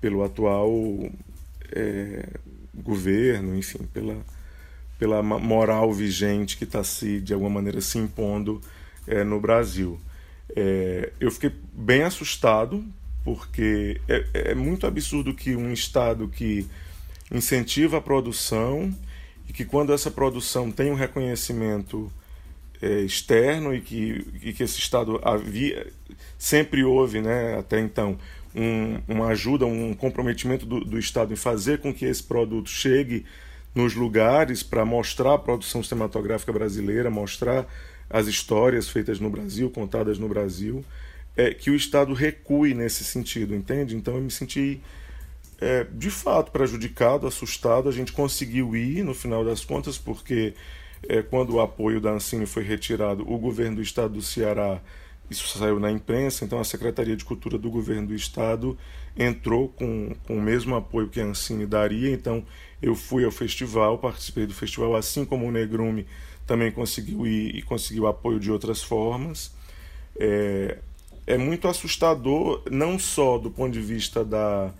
pelo 0.00 0.24
atual 0.24 0.72
é, 1.70 2.26
governo, 2.74 3.54
enfim, 3.54 3.80
pela, 3.92 4.16
pela 4.98 5.22
moral 5.22 5.92
vigente 5.92 6.56
que 6.56 6.64
está 6.64 6.82
se, 6.82 7.20
de 7.20 7.34
alguma 7.34 7.50
maneira, 7.50 7.82
se 7.82 7.98
impondo 7.98 8.58
é, 9.06 9.22
no 9.22 9.38
Brasil. 9.38 10.00
É, 10.56 11.12
eu 11.20 11.30
fiquei 11.30 11.52
bem 11.74 12.04
assustado 12.04 12.82
porque 13.22 14.00
é, 14.08 14.52
é 14.52 14.54
muito 14.54 14.86
absurdo 14.86 15.34
que 15.34 15.54
um 15.54 15.74
Estado 15.74 16.26
que 16.26 16.66
incentiva 17.30 17.98
a 17.98 18.00
produção 18.00 18.96
e 19.46 19.52
que 19.52 19.62
quando 19.62 19.92
essa 19.92 20.10
produção 20.10 20.72
tem 20.72 20.90
um 20.90 20.94
reconhecimento 20.94 22.10
é, 22.80 23.00
externo 23.00 23.74
e 23.74 23.80
que, 23.80 24.26
e 24.42 24.52
que 24.52 24.62
esse 24.62 24.78
Estado 24.78 25.20
havia, 25.22 25.86
sempre 26.38 26.84
houve, 26.84 27.20
né, 27.20 27.58
até 27.58 27.80
então, 27.80 28.18
um, 28.54 29.00
uma 29.06 29.28
ajuda, 29.28 29.66
um 29.66 29.94
comprometimento 29.94 30.64
do, 30.64 30.80
do 30.80 30.98
Estado 30.98 31.32
em 31.32 31.36
fazer 31.36 31.78
com 31.78 31.92
que 31.92 32.04
esse 32.04 32.22
produto 32.22 32.68
chegue 32.68 33.24
nos 33.74 33.94
lugares 33.94 34.62
para 34.62 34.84
mostrar 34.84 35.34
a 35.34 35.38
produção 35.38 35.82
cinematográfica 35.82 36.52
brasileira, 36.52 37.10
mostrar 37.10 37.66
as 38.10 38.26
histórias 38.26 38.88
feitas 38.88 39.20
no 39.20 39.28
Brasil, 39.28 39.70
contadas 39.70 40.18
no 40.18 40.28
Brasil 40.28 40.84
é, 41.38 41.54
que 41.54 41.70
o 41.70 41.76
Estado 41.76 42.12
recue 42.12 42.74
nesse 42.74 43.04
sentido, 43.04 43.54
entende? 43.54 43.94
Então 43.94 44.16
eu 44.16 44.20
me 44.20 44.30
senti 44.30 44.80
é, 45.60 45.86
de 45.92 46.10
fato 46.10 46.50
prejudicado, 46.50 47.28
assustado. 47.28 47.88
A 47.88 47.92
gente 47.92 48.12
conseguiu 48.12 48.74
ir 48.74 49.04
no 49.04 49.14
final 49.14 49.44
das 49.44 49.64
contas, 49.64 49.96
porque 49.96 50.52
é, 51.02 51.22
quando 51.22 51.54
o 51.54 51.60
apoio 51.60 52.00
da 52.00 52.10
Ancine 52.10 52.46
foi 52.46 52.62
retirado, 52.62 53.30
o 53.30 53.38
governo 53.38 53.76
do 53.76 53.82
Estado 53.82 54.14
do 54.14 54.22
Ceará, 54.22 54.80
isso 55.30 55.58
saiu 55.58 55.78
na 55.78 55.90
imprensa, 55.90 56.44
então 56.44 56.58
a 56.58 56.64
Secretaria 56.64 57.14
de 57.14 57.24
Cultura 57.24 57.58
do 57.58 57.70
governo 57.70 58.08
do 58.08 58.14
Estado 58.14 58.78
entrou 59.16 59.68
com, 59.68 60.14
com 60.26 60.38
o 60.38 60.40
mesmo 60.40 60.74
apoio 60.74 61.08
que 61.08 61.20
a 61.20 61.24
Ancine 61.24 61.66
daria. 61.66 62.10
Então 62.10 62.42
eu 62.80 62.94
fui 62.94 63.24
ao 63.24 63.30
festival, 63.30 63.98
participei 63.98 64.46
do 64.46 64.54
festival, 64.54 64.96
assim 64.96 65.24
como 65.24 65.46
o 65.46 65.50
Negrume 65.50 66.06
também 66.46 66.72
conseguiu 66.72 67.26
ir 67.26 67.56
e 67.56 67.62
conseguiu 67.62 68.06
apoio 68.06 68.40
de 68.40 68.50
outras 68.50 68.82
formas. 68.82 69.52
É, 70.18 70.78
é 71.26 71.36
muito 71.36 71.68
assustador, 71.68 72.62
não 72.70 72.98
só 72.98 73.36
do 73.36 73.50
ponto 73.50 73.70
de 73.70 73.80
vista 73.82 74.24
da, 74.24 74.72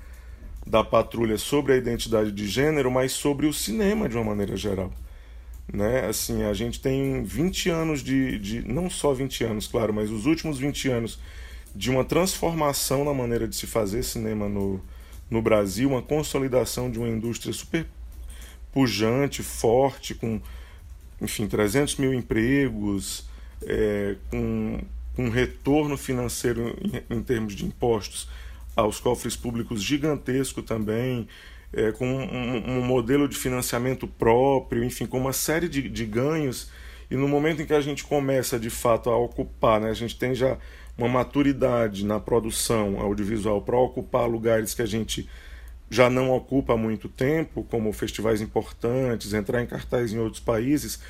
da 0.67 0.83
patrulha 0.83 1.37
sobre 1.37 1.75
a 1.75 1.77
identidade 1.77 2.33
de 2.33 2.49
gênero, 2.49 2.91
mas 2.91 3.13
sobre 3.13 3.47
o 3.47 3.53
cinema 3.53 4.09
de 4.09 4.17
uma 4.17 4.25
maneira 4.25 4.57
geral. 4.57 4.91
Né? 5.73 6.07
Assim, 6.07 6.43
a 6.45 6.55
gente 6.55 6.81
tem 6.81 7.23
20 7.23 7.69
anos 7.69 8.03
de, 8.03 8.39
de. 8.39 8.67
Não 8.67 8.89
só 8.89 9.13
20 9.13 9.45
anos, 9.45 9.67
claro, 9.67 9.93
mas 9.93 10.11
os 10.11 10.25
últimos 10.25 10.59
20 10.59 10.89
anos 10.89 11.19
de 11.75 11.91
uma 11.91 12.05
transformação 12.05 13.05
na 13.05 13.13
maneira 13.13 13.47
de 13.47 13.55
se 13.55 13.67
fazer 13.67 14.03
cinema 14.03 14.49
no, 14.49 14.81
no 15.31 15.43
Brasil, 15.43 15.91
uma 15.91 16.03
consolidação 16.03 16.91
de 16.91 16.99
uma 16.99 17.09
indústria 17.09 17.53
super 17.53 17.87
pujante, 18.73 19.43
forte, 19.43 20.15
com, 20.15 20.41
enfim, 21.21 21.47
300 21.47 21.97
mil 21.97 22.15
empregos, 22.15 23.29
é, 23.63 24.17
com 24.31 24.81
um 25.17 25.29
retorno 25.29 25.97
financeiro 25.97 26.77
em, 27.11 27.17
em 27.17 27.23
termos 27.23 27.55
de 27.55 27.65
impostos 27.65 28.29
aos 28.75 29.01
cofres 29.01 29.35
públicos 29.35 29.83
gigantesco 29.83 30.63
também, 30.63 31.27
é, 31.73 31.93
com 31.93 32.07
um, 32.07 32.79
um, 32.79 32.83
modelo 32.83 33.29
de 33.29 33.37
financiamento 33.37 34.07
próprio, 34.07 34.83
enfim, 34.83 35.07
com 35.07 35.19
uma 35.19 35.33
série 35.33 35.69
de, 35.69 35.89
de, 35.89 36.05
ganhos. 36.05 36.71
E 37.11 37.17
no 37.17 37.29
momento 37.29 37.63
em 37.63 37.67
que 37.67 37.75
a 37.75 37.81
gente 37.81 38.05
começa 38.05 38.59
de 38.59 38.71
fato 38.71 39.11
a 39.11 39.17
ocupar, 39.17 39.81
né, 39.81 39.91
a 39.91 39.95
gente 39.95 40.19
tem 40.19 40.35
já 40.35 40.57
uma 40.97 41.09
maturidade 41.09 42.05
na 42.05 42.19
produção 42.19 43.01
audiovisual 43.01 43.63
para 43.63 43.77
ocupar 43.77 44.29
lugares 44.29 44.75
que 44.75 44.83
a 44.83 44.87
gente 44.87 45.29
já 45.91 46.11
não 46.11 46.31
ocupa 46.31 46.75
há 46.75 46.77
muito 46.77 47.09
tempo, 47.09 47.65
como 47.71 47.93
festivais 47.93 48.41
importantes, 48.41 49.33
entrar 49.33 49.63
em 49.63 49.67
cartaz 49.67 50.13
em 50.13 50.19
outros 50.19 50.41
países, 50.41 51.01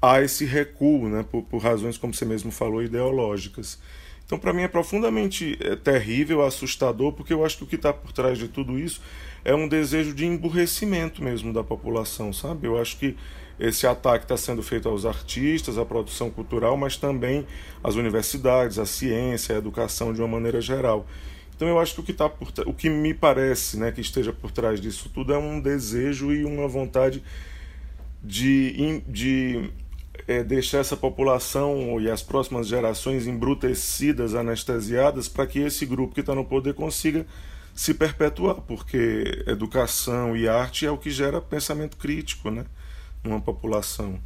há 0.00 0.22
esse 0.22 0.44
recuo, 0.44 1.08
né, 1.08 1.24
por, 1.30 1.42
por 1.42 1.58
razões, 1.58 1.98
como 1.98 2.14
você 2.14 2.24
mesmo 2.24 2.50
falou, 2.50 2.82
ideológicas. 2.82 3.78
Então, 4.24 4.38
para 4.38 4.52
mim, 4.52 4.62
é 4.62 4.68
profundamente 4.68 5.58
é, 5.60 5.76
terrível, 5.76 6.42
assustador, 6.42 7.12
porque 7.12 7.32
eu 7.34 7.44
acho 7.44 7.58
que 7.58 7.64
o 7.64 7.66
que 7.66 7.76
está 7.76 7.92
por 7.92 8.12
trás 8.12 8.38
de 8.38 8.48
tudo 8.48 8.78
isso 8.78 9.02
é 9.44 9.54
um 9.54 9.66
desejo 9.68 10.14
de 10.14 10.26
emburrecimento 10.26 11.22
mesmo 11.22 11.52
da 11.52 11.64
população, 11.64 12.32
sabe? 12.32 12.66
Eu 12.66 12.80
acho 12.80 12.96
que 12.98 13.16
esse 13.58 13.86
ataque 13.86 14.24
está 14.24 14.36
sendo 14.36 14.62
feito 14.62 14.88
aos 14.88 15.04
artistas, 15.04 15.78
à 15.78 15.84
produção 15.84 16.30
cultural, 16.30 16.76
mas 16.76 16.96
também 16.96 17.46
às 17.82 17.94
universidades, 17.94 18.78
à 18.78 18.86
ciência, 18.86 19.54
à 19.54 19.58
educação 19.58 20.12
de 20.12 20.20
uma 20.20 20.28
maneira 20.28 20.60
geral. 20.60 21.06
Então 21.54 21.68
eu 21.68 21.78
acho 21.78 21.94
que 21.94 22.00
o 22.00 22.02
que, 22.02 22.12
tá 22.12 22.28
por, 22.28 22.48
o 22.66 22.74
que 22.74 22.88
me 22.88 23.14
parece 23.14 23.78
né, 23.78 23.92
que 23.92 24.00
esteja 24.00 24.32
por 24.32 24.50
trás 24.50 24.80
disso 24.80 25.10
tudo 25.14 25.32
é 25.32 25.38
um 25.38 25.60
desejo 25.60 26.32
e 26.32 26.44
uma 26.44 26.66
vontade 26.66 27.22
de, 28.22 29.02
de 29.06 29.70
é, 30.26 30.42
deixar 30.42 30.78
essa 30.78 30.96
população 30.96 32.00
e 32.00 32.10
as 32.10 32.22
próximas 32.22 32.66
gerações 32.66 33.26
embrutecidas, 33.26 34.34
anestesiadas, 34.34 35.28
para 35.28 35.46
que 35.46 35.60
esse 35.60 35.84
grupo 35.86 36.14
que 36.14 36.20
está 36.20 36.34
no 36.34 36.44
poder 36.44 36.74
consiga 36.74 37.26
se 37.74 37.94
perpetuar, 37.94 38.56
porque 38.62 39.44
educação 39.46 40.36
e 40.36 40.48
arte 40.48 40.86
é 40.86 40.90
o 40.90 40.98
que 40.98 41.10
gera 41.10 41.40
pensamento 41.40 41.96
crítico 41.96 42.50
né, 42.50 42.64
numa 43.24 43.40
população. 43.40 44.20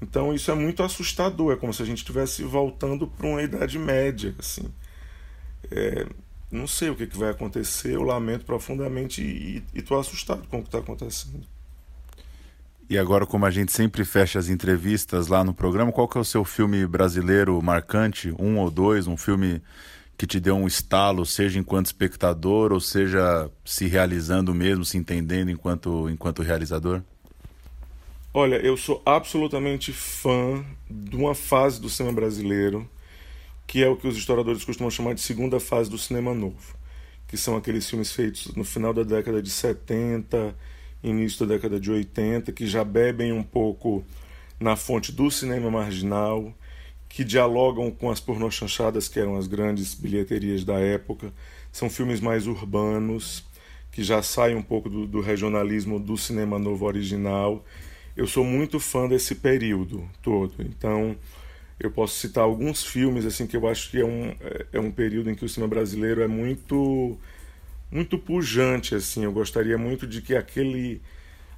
Então 0.00 0.32
isso 0.32 0.50
é 0.50 0.54
muito 0.54 0.82
assustador, 0.82 1.52
é 1.52 1.56
como 1.56 1.74
se 1.74 1.82
a 1.82 1.86
gente 1.86 1.98
estivesse 1.98 2.42
voltando 2.44 3.06
para 3.06 3.26
uma 3.26 3.42
Idade 3.42 3.78
Média. 3.78 4.34
Assim. 4.38 4.72
É, 5.70 6.06
não 6.50 6.66
sei 6.66 6.88
o 6.88 6.96
que, 6.96 7.06
que 7.06 7.18
vai 7.18 7.30
acontecer, 7.30 7.94
eu 7.94 8.02
lamento 8.02 8.44
profundamente 8.44 9.22
e 9.22 9.62
estou 9.74 9.98
assustado 9.98 10.46
com 10.48 10.58
o 10.58 10.62
que 10.62 10.68
está 10.68 10.78
acontecendo. 10.78 11.46
E 12.90 12.96
agora, 12.96 13.26
como 13.26 13.44
a 13.44 13.50
gente 13.50 13.70
sempre 13.70 14.02
fecha 14.02 14.38
as 14.38 14.48
entrevistas 14.48 15.26
lá 15.26 15.44
no 15.44 15.52
programa, 15.52 15.92
qual 15.92 16.08
que 16.08 16.16
é 16.16 16.20
o 16.20 16.24
seu 16.24 16.42
filme 16.42 16.86
brasileiro 16.86 17.60
marcante, 17.60 18.34
um 18.38 18.56
ou 18.56 18.70
dois, 18.70 19.06
um 19.06 19.16
filme 19.16 19.60
que 20.18 20.26
te 20.26 20.40
deu 20.40 20.56
um 20.56 20.66
estalo, 20.66 21.24
seja 21.24 21.58
enquanto 21.58 21.86
espectador 21.86 22.72
ou 22.72 22.80
seja 22.80 23.48
se 23.64 23.86
realizando 23.86 24.52
mesmo, 24.52 24.84
se 24.84 24.98
entendendo 24.98 25.50
enquanto, 25.50 26.10
enquanto 26.10 26.42
realizador? 26.42 27.02
Olha, 28.34 28.56
eu 28.56 28.76
sou 28.76 29.00
absolutamente 29.06 29.92
fã 29.92 30.64
de 30.90 31.16
uma 31.16 31.34
fase 31.34 31.80
do 31.80 31.88
cinema 31.88 32.16
brasileiro, 32.16 32.88
que 33.66 33.82
é 33.82 33.88
o 33.88 33.96
que 33.96 34.08
os 34.08 34.16
historiadores 34.16 34.64
costumam 34.64 34.90
chamar 34.90 35.14
de 35.14 35.20
segunda 35.20 35.60
fase 35.60 35.88
do 35.88 35.96
cinema 35.96 36.34
novo, 36.34 36.76
que 37.28 37.36
são 37.36 37.56
aqueles 37.56 37.88
filmes 37.88 38.12
feitos 38.12 38.54
no 38.54 38.64
final 38.64 38.92
da 38.92 39.04
década 39.04 39.40
de 39.40 39.50
70 39.50 40.54
início 41.02 41.46
da 41.46 41.54
década 41.54 41.78
de 41.78 41.90
80, 41.90 42.52
que 42.52 42.66
já 42.66 42.84
bebem 42.84 43.32
um 43.32 43.42
pouco 43.42 44.04
na 44.58 44.76
fonte 44.76 45.12
do 45.12 45.30
cinema 45.30 45.70
marginal, 45.70 46.52
que 47.08 47.24
dialogam 47.24 47.90
com 47.90 48.10
as 48.10 48.20
pornochanchadas, 48.20 49.08
que 49.08 49.18
eram 49.18 49.36
as 49.36 49.46
grandes 49.46 49.94
bilheterias 49.94 50.64
da 50.64 50.78
época. 50.78 51.32
São 51.72 51.88
filmes 51.88 52.20
mais 52.20 52.46
urbanos, 52.46 53.44
que 53.90 54.02
já 54.04 54.22
saem 54.22 54.56
um 54.56 54.62
pouco 54.62 54.88
do, 54.88 55.06
do 55.06 55.20
regionalismo 55.20 55.98
do 55.98 56.16
cinema 56.16 56.58
novo 56.58 56.84
original. 56.84 57.64
Eu 58.16 58.26
sou 58.26 58.44
muito 58.44 58.78
fã 58.78 59.08
desse 59.08 59.34
período 59.34 60.08
todo, 60.22 60.54
então 60.60 61.16
eu 61.80 61.90
posso 61.90 62.18
citar 62.18 62.44
alguns 62.44 62.84
filmes 62.84 63.24
assim 63.24 63.46
que 63.46 63.56
eu 63.56 63.66
acho 63.68 63.90
que 63.90 64.00
é 64.00 64.04
um, 64.04 64.34
é, 64.40 64.66
é 64.74 64.80
um 64.80 64.90
período 64.90 65.30
em 65.30 65.34
que 65.34 65.44
o 65.44 65.48
cinema 65.48 65.68
brasileiro 65.68 66.22
é 66.22 66.26
muito 66.26 67.18
muito 67.90 68.18
pujante 68.18 68.94
assim. 68.94 69.24
Eu 69.24 69.32
gostaria 69.32 69.78
muito 69.78 70.06
de 70.06 70.20
que 70.20 70.34
aquele 70.34 71.00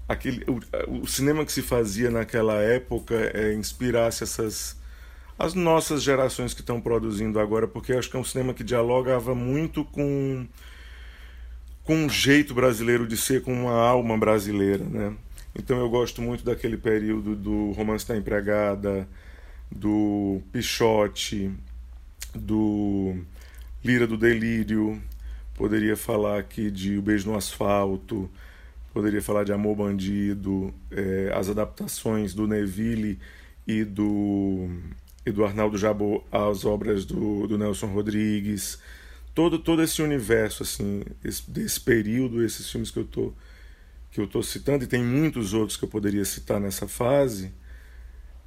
aquele 0.08 0.44
o, 0.48 1.02
o 1.02 1.06
cinema 1.06 1.44
que 1.44 1.52
se 1.52 1.62
fazia 1.62 2.10
naquela 2.10 2.60
época 2.60 3.14
é, 3.34 3.54
inspirasse 3.54 4.22
essas 4.22 4.79
as 5.40 5.54
nossas 5.54 6.02
gerações 6.02 6.54
que 6.54 6.60
estão 6.60 6.80
produzindo 6.80 7.40
agora, 7.40 7.66
porque 7.66 7.92
acho 7.92 8.10
que 8.10 8.16
é 8.16 8.20
um 8.20 8.24
cinema 8.24 8.54
que 8.54 8.64
dialogava 8.64 9.34
muito 9.34 9.84
com 9.84 10.46
com 11.82 11.96
um 11.96 12.08
jeito 12.08 12.54
brasileiro 12.54 13.06
de 13.06 13.16
ser, 13.16 13.42
com 13.42 13.52
uma 13.52 13.72
alma 13.72 14.16
brasileira, 14.16 14.84
né? 14.84 15.16
Então 15.58 15.78
eu 15.78 15.88
gosto 15.88 16.22
muito 16.22 16.44
daquele 16.44 16.76
período 16.76 17.34
do 17.34 17.72
Romance 17.72 18.06
da 18.06 18.16
Empregada, 18.16 19.08
do 19.70 20.40
Pichote, 20.52 21.50
do 22.34 23.16
Lira 23.82 24.06
do 24.06 24.16
Delírio, 24.16 25.02
Poderia 25.60 25.94
falar 25.94 26.38
aqui 26.38 26.70
de 26.70 26.96
O 26.96 27.02
Beijo 27.02 27.30
no 27.30 27.36
Asfalto, 27.36 28.30
poderia 28.94 29.20
falar 29.20 29.44
de 29.44 29.52
Amor 29.52 29.76
Bandido, 29.76 30.72
é, 30.90 31.30
as 31.34 31.50
adaptações 31.50 32.32
do 32.32 32.46
Neville 32.46 33.18
e 33.66 33.84
do, 33.84 34.70
e 35.24 35.30
do 35.30 35.44
Arnaldo 35.44 35.76
Jabot 35.76 36.24
às 36.32 36.64
obras 36.64 37.04
do, 37.04 37.46
do 37.46 37.58
Nelson 37.58 37.86
Rodrigues. 37.86 38.78
Todo, 39.34 39.58
todo 39.58 39.82
esse 39.82 40.02
universo 40.02 40.62
assim 40.62 41.02
esse, 41.24 41.48
desse 41.50 41.80
período, 41.80 42.44
esses 42.44 42.70
filmes 42.70 42.90
que 42.90 42.98
eu 42.98 43.04
tô 43.04 43.32
que 44.10 44.20
eu 44.20 44.24
estou 44.24 44.42
citando, 44.42 44.84
e 44.84 44.88
tem 44.88 45.02
muitos 45.04 45.54
outros 45.54 45.76
que 45.76 45.84
eu 45.84 45.88
poderia 45.88 46.24
citar 46.24 46.60
nessa 46.60 46.88
fase. 46.88 47.52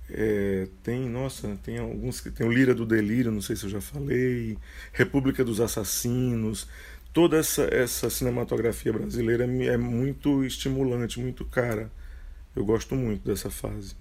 É, 0.10 0.68
tem, 0.84 1.08
nossa, 1.08 1.58
tem 1.64 1.78
alguns 1.80 2.20
que 2.20 2.30
tem 2.30 2.46
o 2.46 2.52
Lira 2.52 2.76
do 2.76 2.86
Delírio, 2.86 3.32
não 3.32 3.42
sei 3.42 3.56
se 3.56 3.64
eu 3.64 3.70
já 3.70 3.80
falei, 3.82 4.58
República 4.92 5.44
dos 5.44 5.62
Assassinos, 5.62 6.68
toda 7.14 7.38
essa, 7.38 7.64
essa 7.74 8.10
cinematografia 8.10 8.92
brasileira 8.92 9.46
é 9.46 9.78
muito 9.78 10.44
estimulante, 10.44 11.20
muito 11.20 11.46
cara. 11.46 11.90
Eu 12.56 12.66
gosto 12.66 12.96
muito 12.96 13.26
dessa 13.26 13.50
fase. 13.50 13.96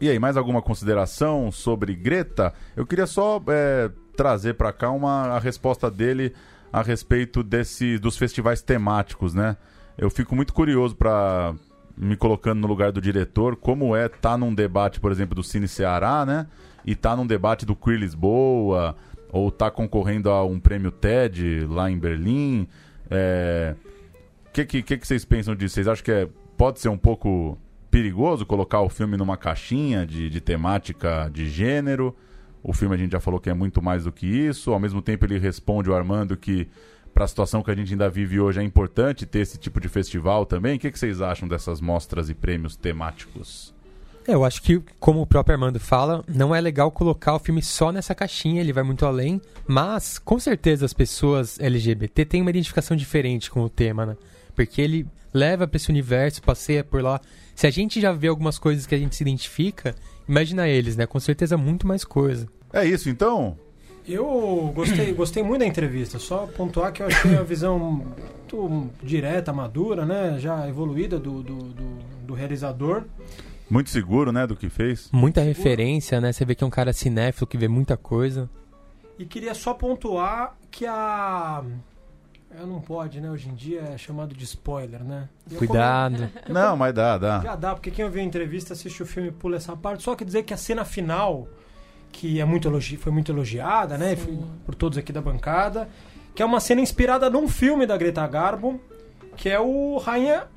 E 0.00 0.10
aí, 0.10 0.18
mais 0.18 0.36
alguma 0.36 0.60
consideração 0.60 1.50
sobre 1.50 1.94
Greta? 1.94 2.52
Eu 2.76 2.86
queria 2.86 3.06
só 3.06 3.42
é, 3.48 3.90
trazer 4.14 4.54
para 4.54 4.72
cá 4.72 4.90
uma, 4.90 5.28
a 5.28 5.38
resposta 5.38 5.90
dele 5.90 6.34
a 6.70 6.82
respeito 6.82 7.42
desse, 7.42 7.98
dos 7.98 8.18
festivais 8.18 8.60
temáticos, 8.60 9.32
né? 9.32 9.56
Eu 9.96 10.10
fico 10.10 10.36
muito 10.36 10.52
curioso 10.52 10.94
para 10.94 11.54
me 11.96 12.14
colocando 12.14 12.60
no 12.60 12.66
lugar 12.66 12.92
do 12.92 13.00
diretor, 13.00 13.56
como 13.56 13.96
é 13.96 14.04
estar 14.04 14.18
tá 14.20 14.36
num 14.36 14.54
debate, 14.54 15.00
por 15.00 15.10
exemplo, 15.10 15.34
do 15.34 15.42
Cine 15.42 15.66
Ceará, 15.66 16.26
né? 16.26 16.46
E 16.84 16.94
tá 16.94 17.16
num 17.16 17.26
debate 17.26 17.64
do 17.64 17.74
Queer 17.74 17.98
Lisboa, 17.98 18.94
ou 19.32 19.48
está 19.48 19.70
concorrendo 19.70 20.30
a 20.30 20.44
um 20.44 20.60
prêmio 20.60 20.90
TED 20.90 21.66
lá 21.70 21.90
em 21.90 21.98
Berlim. 21.98 22.62
O 22.62 22.66
é... 23.10 23.74
que, 24.52 24.66
que, 24.66 24.82
que, 24.82 25.06
vocês 25.06 25.24
pensam 25.24 25.56
disso? 25.56 25.76
Vocês 25.76 25.88
acham 25.88 26.04
que 26.04 26.12
é, 26.12 26.28
pode 26.58 26.80
ser 26.80 26.90
um 26.90 26.98
pouco 26.98 27.58
perigoso 27.96 28.44
colocar 28.44 28.82
o 28.82 28.90
filme 28.90 29.16
numa 29.16 29.38
caixinha 29.38 30.04
de, 30.04 30.28
de 30.28 30.38
temática 30.38 31.30
de 31.32 31.48
gênero? 31.48 32.14
O 32.62 32.74
filme 32.74 32.94
a 32.94 32.98
gente 32.98 33.12
já 33.12 33.20
falou 33.20 33.40
que 33.40 33.48
é 33.48 33.54
muito 33.54 33.80
mais 33.80 34.04
do 34.04 34.12
que 34.12 34.26
isso. 34.26 34.70
Ao 34.70 34.78
mesmo 34.78 35.00
tempo, 35.00 35.24
ele 35.24 35.38
responde 35.38 35.88
o 35.88 35.94
Armando 35.94 36.36
que 36.36 36.68
para 37.14 37.24
a 37.24 37.28
situação 37.28 37.62
que 37.62 37.70
a 37.70 37.74
gente 37.74 37.92
ainda 37.92 38.10
vive 38.10 38.38
hoje 38.38 38.60
é 38.60 38.62
importante 38.62 39.24
ter 39.24 39.38
esse 39.38 39.56
tipo 39.56 39.80
de 39.80 39.88
festival 39.88 40.44
também. 40.44 40.76
O 40.76 40.78
que, 40.78 40.90
que 40.90 40.98
vocês 40.98 41.22
acham 41.22 41.48
dessas 41.48 41.80
mostras 41.80 42.28
e 42.28 42.34
prêmios 42.34 42.76
temáticos? 42.76 43.74
É, 44.28 44.34
eu 44.34 44.44
acho 44.44 44.60
que, 44.60 44.82
como 45.00 45.22
o 45.22 45.26
próprio 45.26 45.54
Armando 45.54 45.80
fala, 45.80 46.22
não 46.28 46.54
é 46.54 46.60
legal 46.60 46.90
colocar 46.90 47.34
o 47.34 47.38
filme 47.38 47.62
só 47.62 47.90
nessa 47.90 48.14
caixinha, 48.14 48.60
ele 48.60 48.74
vai 48.74 48.84
muito 48.84 49.06
além. 49.06 49.40
Mas, 49.66 50.18
com 50.18 50.38
certeza, 50.38 50.84
as 50.84 50.92
pessoas 50.92 51.58
LGBT 51.58 52.26
têm 52.26 52.42
uma 52.42 52.50
identificação 52.50 52.94
diferente 52.94 53.50
com 53.50 53.62
o 53.62 53.70
tema, 53.70 54.04
né? 54.04 54.16
Porque 54.54 54.82
ele 54.82 55.06
leva 55.32 55.66
para 55.66 55.78
esse 55.78 55.88
universo, 55.88 56.42
passeia 56.42 56.84
por 56.84 57.02
lá. 57.02 57.22
Se 57.56 57.66
a 57.66 57.70
gente 57.70 58.02
já 58.02 58.12
vê 58.12 58.28
algumas 58.28 58.58
coisas 58.58 58.86
que 58.86 58.94
a 58.94 58.98
gente 58.98 59.16
se 59.16 59.22
identifica, 59.24 59.94
imagina 60.28 60.68
eles, 60.68 60.94
né? 60.94 61.06
Com 61.06 61.18
certeza, 61.18 61.56
muito 61.56 61.86
mais 61.86 62.04
coisa. 62.04 62.46
É 62.70 62.84
isso, 62.84 63.08
então? 63.08 63.56
Eu 64.06 64.70
gostei, 64.74 65.10
gostei 65.14 65.42
muito 65.42 65.60
da 65.60 65.66
entrevista. 65.66 66.18
Só 66.18 66.46
pontuar 66.46 66.92
que 66.92 67.02
eu 67.02 67.06
achei 67.06 67.34
a 67.34 67.42
visão 67.42 67.78
muito 67.78 68.90
direta, 69.02 69.54
madura, 69.54 70.04
né? 70.04 70.36
Já 70.38 70.68
evoluída 70.68 71.18
do, 71.18 71.42
do, 71.42 71.56
do, 71.56 71.98
do 72.26 72.34
realizador. 72.34 73.04
Muito 73.70 73.88
seguro, 73.88 74.30
né, 74.30 74.46
do 74.46 74.54
que 74.54 74.68
fez. 74.68 75.08
Muita 75.10 75.40
seguro. 75.40 75.56
referência, 75.56 76.20
né? 76.20 76.32
Você 76.32 76.44
vê 76.44 76.54
que 76.54 76.62
é 76.62 76.66
um 76.66 76.70
cara 76.70 76.92
cinéfilo 76.92 77.46
que 77.46 77.56
vê 77.56 77.68
muita 77.68 77.96
coisa. 77.96 78.50
E 79.18 79.24
queria 79.24 79.54
só 79.54 79.72
pontuar 79.72 80.54
que 80.70 80.84
a 80.84 81.64
eu 82.58 82.66
não 82.66 82.80
pode, 82.80 83.20
né? 83.20 83.30
Hoje 83.30 83.48
em 83.48 83.54
dia 83.54 83.82
é 83.82 83.98
chamado 83.98 84.34
de 84.34 84.44
spoiler, 84.44 85.04
né? 85.04 85.28
Cuidado. 85.58 86.28
não, 86.48 86.76
mas 86.76 86.94
dá, 86.94 87.18
dá. 87.18 87.40
Já 87.40 87.54
dá, 87.54 87.74
porque 87.74 87.90
quem 87.90 88.04
ouviu 88.04 88.22
a 88.22 88.24
entrevista, 88.24 88.72
assiste 88.72 89.02
o 89.02 89.06
filme 89.06 89.30
pula 89.30 89.56
essa 89.56 89.76
parte. 89.76 90.02
Só 90.02 90.14
quer 90.16 90.24
dizer 90.24 90.42
que 90.42 90.54
a 90.54 90.56
cena 90.56 90.84
final, 90.84 91.46
que 92.10 92.40
é 92.40 92.44
muito 92.44 92.66
elogi... 92.66 92.96
foi 92.96 93.12
muito 93.12 93.30
elogiada, 93.30 93.98
né? 93.98 94.16
Por 94.64 94.74
todos 94.74 94.96
aqui 94.96 95.12
da 95.12 95.20
bancada, 95.20 95.88
que 96.34 96.42
é 96.42 96.46
uma 96.46 96.60
cena 96.60 96.80
inspirada 96.80 97.28
num 97.28 97.46
filme 97.46 97.86
da 97.86 97.96
Greta 97.96 98.26
Garbo, 98.26 98.80
que 99.36 99.50
é 99.50 99.60
o 99.60 99.98
Rainha 99.98 100.48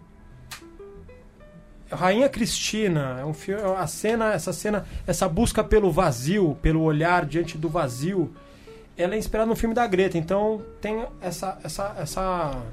Rainha 1.91 2.29
Cristina, 2.29 3.17
é 3.19 3.25
um 3.25 3.33
filme, 3.33 3.61
a 3.61 3.87
cena, 3.87 4.31
essa 4.31 4.53
cena, 4.53 4.85
essa 5.07 5.27
busca 5.27 5.63
pelo 5.63 5.91
vazio, 5.91 6.55
pelo 6.61 6.81
olhar 6.83 7.25
diante 7.25 7.57
do 7.57 7.67
vazio, 7.67 8.31
ela 9.01 9.15
é 9.15 9.17
inspirada 9.17 9.49
no 9.49 9.55
filme 9.55 9.73
da 9.73 9.87
Greta, 9.87 10.17
então 10.17 10.61
tem 10.81 11.05
essa 11.21 11.57
essa 11.63 11.95
essa 11.97 12.63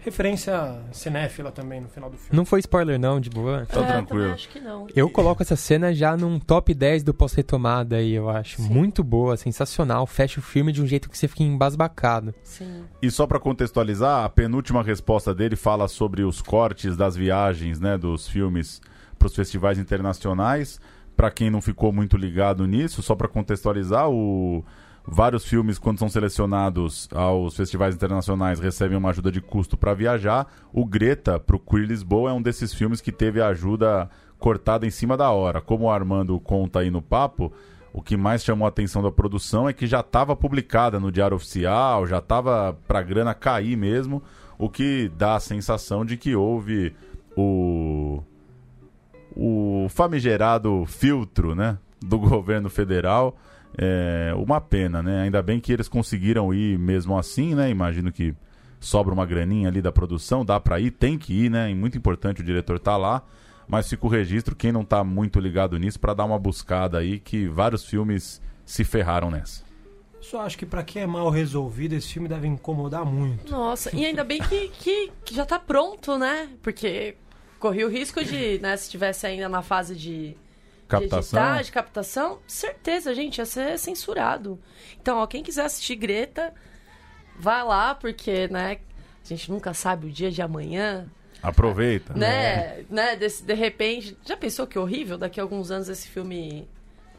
referência 0.00 0.78
cinéfila 0.92 1.52
também 1.52 1.80
no 1.80 1.88
final 1.88 2.10
do 2.10 2.16
filme. 2.16 2.36
Não 2.36 2.44
foi 2.44 2.60
spoiler 2.60 2.98
não, 2.98 3.20
de 3.20 3.28
boa. 3.28 3.66
Tá 3.66 3.80
é, 3.80 3.86
tranquilo. 3.86 4.32
Acho 4.32 4.48
que 4.48 4.58
não. 4.58 4.86
Eu 4.94 5.10
coloco 5.10 5.42
essa 5.42 5.56
cena 5.56 5.92
já 5.92 6.16
num 6.16 6.38
top 6.38 6.72
10 6.72 7.02
do 7.02 7.14
pós-retomada 7.14 7.96
aí, 7.96 8.12
eu 8.12 8.28
acho. 8.28 8.62
Sim. 8.62 8.68
Muito 8.70 9.04
boa, 9.04 9.36
sensacional. 9.36 10.06
Fecha 10.06 10.40
o 10.40 10.42
filme 10.42 10.72
de 10.72 10.82
um 10.82 10.86
jeito 10.86 11.08
que 11.08 11.16
você 11.16 11.28
fica 11.28 11.42
embasbacado. 11.42 12.34
Sim. 12.42 12.84
E 13.02 13.10
só 13.10 13.26
para 13.26 13.38
contextualizar, 13.38 14.24
a 14.24 14.28
penúltima 14.28 14.82
resposta 14.82 15.34
dele 15.34 15.56
fala 15.56 15.86
sobre 15.86 16.22
os 16.22 16.40
cortes 16.40 16.96
das 16.96 17.14
viagens, 17.14 17.78
né, 17.78 17.98
dos 17.98 18.26
filmes 18.26 18.80
para 19.18 19.26
os 19.26 19.36
festivais 19.36 19.78
internacionais. 19.78 20.80
Para 21.14 21.30
quem 21.30 21.50
não 21.50 21.60
ficou 21.60 21.92
muito 21.92 22.16
ligado 22.16 22.66
nisso, 22.66 23.02
só 23.02 23.14
para 23.14 23.28
contextualizar, 23.28 24.08
o 24.08 24.64
Vários 25.06 25.44
filmes, 25.44 25.78
quando 25.78 25.98
são 25.98 26.08
selecionados 26.08 27.08
aos 27.12 27.56
festivais 27.56 27.94
internacionais, 27.94 28.60
recebem 28.60 28.98
uma 28.98 29.10
ajuda 29.10 29.32
de 29.32 29.40
custo 29.40 29.76
para 29.76 29.94
viajar. 29.94 30.46
O 30.72 30.84
Greta, 30.84 31.40
para 31.40 31.56
o 31.56 31.58
Queer 31.58 31.86
Lisboa, 31.86 32.30
é 32.30 32.32
um 32.32 32.42
desses 32.42 32.72
filmes 32.72 33.00
que 33.00 33.10
teve 33.10 33.40
a 33.40 33.48
ajuda 33.48 34.08
cortada 34.38 34.86
em 34.86 34.90
cima 34.90 35.16
da 35.16 35.30
hora. 35.30 35.60
Como 35.60 35.84
o 35.84 35.90
Armando 35.90 36.38
conta 36.40 36.80
aí 36.80 36.90
no 36.90 37.02
papo, 37.02 37.52
o 37.92 38.00
que 38.00 38.16
mais 38.16 38.44
chamou 38.44 38.66
a 38.66 38.68
atenção 38.68 39.02
da 39.02 39.10
produção 39.10 39.68
é 39.68 39.72
que 39.72 39.86
já 39.86 40.00
estava 40.00 40.36
publicada 40.36 41.00
no 41.00 41.10
Diário 41.10 41.36
Oficial, 41.36 42.06
já 42.06 42.18
estava 42.18 42.76
para 42.86 43.00
a 43.00 43.02
grana 43.02 43.34
cair 43.34 43.76
mesmo, 43.76 44.22
o 44.58 44.68
que 44.68 45.10
dá 45.16 45.34
a 45.34 45.40
sensação 45.40 46.04
de 46.04 46.16
que 46.16 46.36
houve 46.36 46.94
o, 47.36 48.22
o 49.34 49.86
famigerado 49.88 50.84
filtro 50.86 51.54
né, 51.54 51.78
do 52.00 52.18
governo 52.20 52.70
federal. 52.70 53.36
É 53.76 54.32
uma 54.36 54.60
pena, 54.60 55.02
né? 55.02 55.22
Ainda 55.22 55.40
bem 55.42 55.60
que 55.60 55.72
eles 55.72 55.88
conseguiram 55.88 56.52
ir 56.52 56.78
mesmo 56.78 57.16
assim, 57.18 57.54
né? 57.54 57.70
Imagino 57.70 58.10
que 58.12 58.34
sobra 58.80 59.12
uma 59.12 59.26
graninha 59.26 59.68
ali 59.68 59.80
da 59.80 59.92
produção, 59.92 60.44
dá 60.44 60.58
para 60.58 60.80
ir, 60.80 60.90
tem 60.90 61.16
que 61.16 61.44
ir, 61.44 61.50
né? 61.50 61.70
É 61.70 61.74
muito 61.74 61.96
importante 61.96 62.40
o 62.40 62.44
diretor 62.44 62.76
estar 62.76 62.92
tá 62.92 62.96
lá 62.96 63.22
mas 63.70 63.88
fica 63.88 64.04
o 64.04 64.08
registro, 64.08 64.56
quem 64.56 64.72
não 64.72 64.80
está 64.80 65.04
muito 65.04 65.38
ligado 65.38 65.78
nisso, 65.78 66.00
para 66.00 66.12
dar 66.12 66.24
uma 66.24 66.38
buscada 66.40 66.98
aí, 66.98 67.20
que 67.20 67.46
vários 67.46 67.84
filmes 67.84 68.42
se 68.66 68.82
ferraram 68.82 69.30
nessa. 69.30 69.62
Só 70.20 70.40
acho 70.40 70.58
que 70.58 70.66
para 70.66 70.82
quem 70.82 71.02
é 71.02 71.06
mal 71.06 71.30
resolvido, 71.30 71.92
esse 71.92 72.12
filme 72.12 72.28
deve 72.28 72.48
incomodar 72.48 73.06
muito. 73.06 73.48
Nossa, 73.48 73.94
e 73.94 74.04
ainda 74.04 74.24
bem 74.24 74.42
que, 74.42 74.68
que, 74.70 75.12
que 75.24 75.34
já 75.36 75.44
está 75.44 75.56
pronto, 75.56 76.18
né? 76.18 76.48
Porque 76.60 77.14
corri 77.60 77.84
o 77.84 77.88
risco 77.88 78.24
de, 78.24 78.58
né, 78.58 78.76
se 78.76 78.84
estivesse 78.84 79.24
ainda 79.24 79.48
na 79.48 79.62
fase 79.62 79.94
de 79.94 80.36
captação, 80.90 81.40
de, 81.40 81.46
editar, 81.46 81.62
de 81.62 81.72
captação, 81.72 82.38
certeza, 82.46 83.14
gente, 83.14 83.38
ia 83.38 83.46
ser 83.46 83.78
censurado. 83.78 84.58
Então, 85.00 85.18
ó, 85.18 85.26
quem 85.26 85.42
quiser 85.42 85.64
assistir 85.64 85.96
Greta, 85.96 86.52
vai 87.38 87.64
lá, 87.64 87.94
porque, 87.94 88.48
né, 88.48 88.78
a 89.24 89.28
gente 89.28 89.50
nunca 89.50 89.72
sabe 89.72 90.06
o 90.06 90.10
dia 90.10 90.30
de 90.30 90.42
amanhã. 90.42 91.06
Aproveita. 91.42 92.14
Né? 92.14 92.26
É. 92.26 92.84
né? 92.90 93.16
De, 93.16 93.28
de 93.42 93.54
repente. 93.54 94.16
Já 94.24 94.36
pensou 94.36 94.66
que 94.66 94.78
horrível 94.78 95.16
daqui 95.16 95.40
a 95.40 95.42
alguns 95.42 95.70
anos 95.70 95.88
esse 95.88 96.08
filme. 96.08 96.68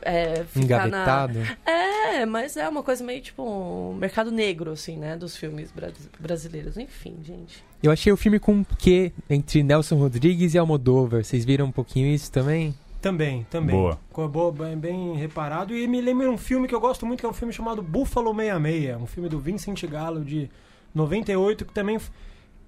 É, 0.04 0.44
ficar 0.46 0.88
Engavetado. 0.88 1.40
Na... 1.40 1.72
É, 1.72 2.26
mas 2.26 2.58
é 2.58 2.68
uma 2.68 2.82
coisa 2.82 3.04
meio 3.04 3.22
tipo 3.22 3.44
um 3.44 3.94
mercado 3.94 4.32
negro, 4.32 4.72
assim, 4.72 4.98
né? 4.98 5.16
Dos 5.16 5.36
filmes 5.38 5.72
brasileiros. 6.20 6.78
Enfim, 6.78 7.18
gente. 7.24 7.64
Eu 7.84 7.92
achei 7.92 8.12
o 8.12 8.18
filme 8.18 8.40
com 8.40 8.54
um 8.54 8.64
quê 8.64 9.12
entre 9.30 9.62
Nelson 9.62 9.98
Rodrigues 9.98 10.54
e 10.54 10.58
Almodóvar. 10.58 11.24
Vocês 11.24 11.46
viram 11.46 11.68
um 11.68 11.72
pouquinho 11.72 12.08
isso 12.08 12.32
também? 12.32 12.76
Também, 13.02 13.46
também. 13.50 13.76
Boa. 13.76 14.00
Boa 14.28 14.52
bem, 14.52 14.78
bem 14.78 15.16
reparado. 15.16 15.76
E 15.76 15.88
me 15.88 16.00
lembra 16.00 16.30
um 16.30 16.38
filme 16.38 16.68
que 16.68 16.76
eu 16.76 16.80
gosto 16.80 17.06
muito, 17.06 17.20
que 17.20 17.26
é 17.26 17.30
um 17.30 17.34
filme 17.34 17.52
chamado 17.52 17.82
Buffalo 17.82 18.34
66. 18.36 19.02
Um 19.02 19.08
filme 19.08 19.28
do 19.28 19.40
Vincent 19.40 19.84
Gallo 19.86 20.24
de 20.24 20.50
98, 20.94 21.66
que 21.66 21.74
também 21.74 22.00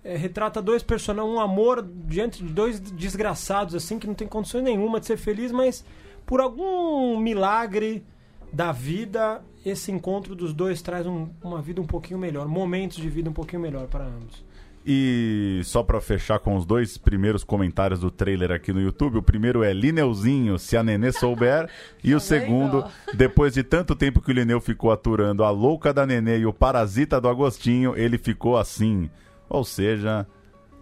é, 0.03 0.17
retrata 0.17 0.59
dois 0.59 0.81
personagens, 0.81 1.31
um 1.31 1.39
amor 1.39 1.87
diante 2.05 2.43
de 2.43 2.51
dois 2.51 2.79
desgraçados, 2.79 3.75
assim, 3.75 3.99
que 3.99 4.07
não 4.07 4.15
tem 4.15 4.27
condições 4.27 4.63
nenhuma 4.63 4.99
de 4.99 5.05
ser 5.05 5.17
feliz, 5.17 5.51
mas 5.51 5.85
por 6.25 6.41
algum 6.41 7.17
milagre 7.19 8.03
da 8.51 8.71
vida, 8.71 9.39
esse 9.63 9.91
encontro 9.91 10.35
dos 10.35 10.51
dois 10.51 10.81
traz 10.81 11.05
um, 11.05 11.29
uma 11.43 11.61
vida 11.61 11.79
um 11.79 11.85
pouquinho 11.85 12.19
melhor, 12.19 12.47
momentos 12.47 12.97
de 12.97 13.09
vida 13.09 13.29
um 13.29 13.33
pouquinho 13.33 13.61
melhor 13.61 13.87
para 13.87 14.05
ambos. 14.05 14.43
E 14.85 15.61
só 15.63 15.81
para 15.81 16.01
fechar 16.01 16.39
com 16.39 16.57
os 16.57 16.65
dois 16.65 16.97
primeiros 16.97 17.43
comentários 17.43 18.01
do 18.01 18.11
trailer 18.11 18.51
aqui 18.51 18.73
no 18.73 18.81
YouTube, 18.81 19.17
o 19.17 19.23
primeiro 19.23 19.63
é 19.63 19.71
Lineuzinho, 19.71 20.59
se 20.59 20.75
a 20.75 20.83
Nenê 20.83 21.11
souber, 21.11 21.69
e 22.03 22.13
o 22.13 22.19
segundo, 22.19 22.83
depois 23.15 23.53
de 23.53 23.63
tanto 23.63 23.95
tempo 23.95 24.21
que 24.21 24.31
o 24.31 24.33
Lineu 24.33 24.59
ficou 24.59 24.91
aturando 24.91 25.43
a 25.43 25.49
louca 25.49 25.93
da 25.93 26.05
Nenê 26.05 26.39
e 26.39 26.45
o 26.45 26.51
parasita 26.51 27.21
do 27.21 27.29
Agostinho, 27.29 27.93
ele 27.95 28.17
ficou 28.17 28.57
assim. 28.57 29.09
Ou 29.47 29.63
seja, 29.63 30.27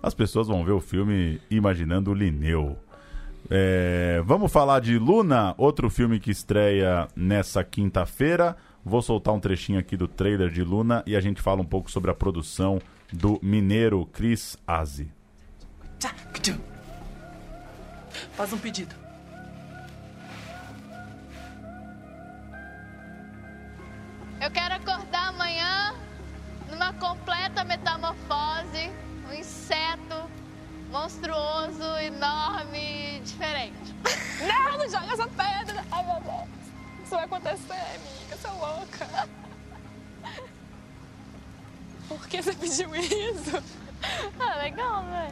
as 0.01 0.15
pessoas 0.15 0.47
vão 0.47 0.65
ver 0.65 0.71
o 0.71 0.81
filme 0.81 1.39
imaginando 1.49 2.09
o 2.09 2.15
Lineu. 2.15 2.77
É, 3.49 4.21
vamos 4.25 4.51
falar 4.51 4.79
de 4.79 4.97
Luna, 4.97 5.53
outro 5.57 5.89
filme 5.89 6.19
que 6.19 6.31
estreia 6.31 7.07
nessa 7.15 7.63
quinta-feira. 7.63 8.55
Vou 8.83 9.01
soltar 9.01 9.33
um 9.33 9.39
trechinho 9.39 9.77
aqui 9.77 9.95
do 9.95 10.07
trailer 10.07 10.49
de 10.49 10.63
Luna 10.63 11.03
e 11.05 11.15
a 11.15 11.21
gente 11.21 11.39
fala 11.39 11.61
um 11.61 11.65
pouco 11.65 11.91
sobre 11.91 12.09
a 12.09 12.15
produção 12.15 12.79
do 13.11 13.39
mineiro 13.41 14.05
Chris 14.07 14.57
Azi. 14.65 15.11
Faz 18.33 18.51
um 18.53 18.57
pedido. 18.57 18.95
Eu 24.41 24.49
quero 24.49 24.73
acordar 24.73 25.27
amanhã 25.27 25.93
numa 26.69 26.93
completa 26.93 27.63
metamorfose, 27.63 28.91
um 29.29 29.33
inseto 29.33 30.29
monstruoso, 30.89 31.83
enorme, 32.03 33.21
diferente. 33.23 33.95
Não, 34.39 34.77
não 34.77 34.89
joga 34.89 35.13
essa 35.13 35.27
pedra! 35.27 35.85
Ai, 35.91 36.03
meu 36.03 36.21
Deus. 36.21 36.49
Isso 37.03 37.15
vai 37.15 37.25
acontecer, 37.25 37.73
amiga. 37.73 38.35
Você 38.35 38.47
é 38.47 38.51
louca. 38.51 39.29
Por 42.17 42.27
que 42.27 42.41
você 42.41 42.53
pediu 42.53 42.95
isso? 42.95 43.61
Ah, 44.39 44.57
legal, 44.57 45.03
né? 45.03 45.31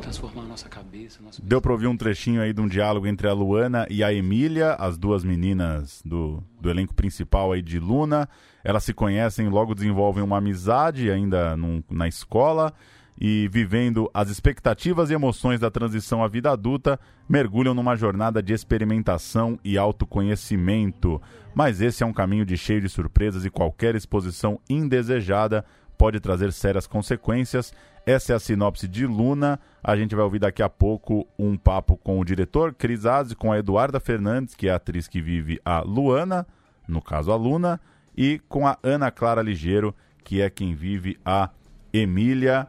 transformar 0.00 0.42
a 0.42 0.46
nossa 0.46 0.68
cabeça. 0.68 1.22
Nosso... 1.22 1.40
Deu 1.40 1.60
pra 1.60 1.72
ouvir 1.72 1.86
um 1.86 1.96
trechinho 1.96 2.40
aí 2.40 2.52
de 2.52 2.60
um 2.60 2.66
diálogo 2.66 3.06
entre 3.06 3.28
a 3.28 3.32
Luana 3.32 3.86
e 3.88 4.02
a 4.02 4.12
Emília, 4.12 4.74
as 4.74 4.98
duas 4.98 5.22
meninas 5.22 6.02
do, 6.04 6.42
do 6.60 6.68
elenco 6.68 6.94
principal 6.94 7.52
aí 7.52 7.62
de 7.62 7.78
Luna. 7.78 8.28
Elas 8.64 8.82
se 8.82 8.92
conhecem, 8.92 9.48
logo 9.48 9.74
desenvolvem 9.74 10.24
uma 10.24 10.38
amizade 10.38 11.10
ainda 11.10 11.56
num, 11.56 11.82
na 11.88 12.08
escola 12.08 12.72
e 13.18 13.48
vivendo 13.50 14.10
as 14.12 14.28
expectativas 14.28 15.10
e 15.10 15.14
emoções 15.14 15.60
da 15.60 15.70
transição 15.70 16.22
à 16.22 16.28
vida 16.28 16.50
adulta, 16.50 17.00
mergulham 17.28 17.74
numa 17.74 17.96
jornada 17.96 18.42
de 18.42 18.52
experimentação 18.52 19.58
e 19.64 19.78
autoconhecimento. 19.78 21.20
Mas 21.54 21.80
esse 21.80 22.02
é 22.02 22.06
um 22.06 22.12
caminho 22.12 22.44
de 22.44 22.56
cheio 22.56 22.80
de 22.80 22.88
surpresas 22.88 23.44
e 23.44 23.50
qualquer 23.50 23.94
exposição 23.94 24.60
indesejada 24.68 25.64
pode 25.96 26.20
trazer 26.20 26.52
sérias 26.52 26.86
consequências. 26.86 27.72
Essa 28.04 28.34
é 28.34 28.36
a 28.36 28.38
sinopse 28.38 28.86
de 28.86 29.06
Luna. 29.06 29.58
A 29.82 29.96
gente 29.96 30.14
vai 30.14 30.24
ouvir 30.24 30.38
daqui 30.38 30.62
a 30.62 30.68
pouco 30.68 31.26
um 31.38 31.56
papo 31.56 31.96
com 31.96 32.20
o 32.20 32.24
diretor 32.24 32.74
Cris 32.74 33.06
Aze, 33.06 33.34
com 33.34 33.50
a 33.50 33.58
Eduarda 33.58 33.98
Fernandes, 33.98 34.54
que 34.54 34.68
é 34.68 34.72
a 34.72 34.76
atriz 34.76 35.08
que 35.08 35.20
vive 35.20 35.60
a 35.64 35.80
Luana, 35.80 36.46
no 36.86 37.00
caso 37.00 37.32
a 37.32 37.36
Luna, 37.36 37.80
e 38.16 38.40
com 38.48 38.66
a 38.66 38.78
Ana 38.82 39.10
Clara 39.10 39.42
Ligeiro, 39.42 39.94
que 40.22 40.40
é 40.40 40.50
quem 40.50 40.74
vive 40.74 41.18
a 41.24 41.50
Emília. 41.92 42.68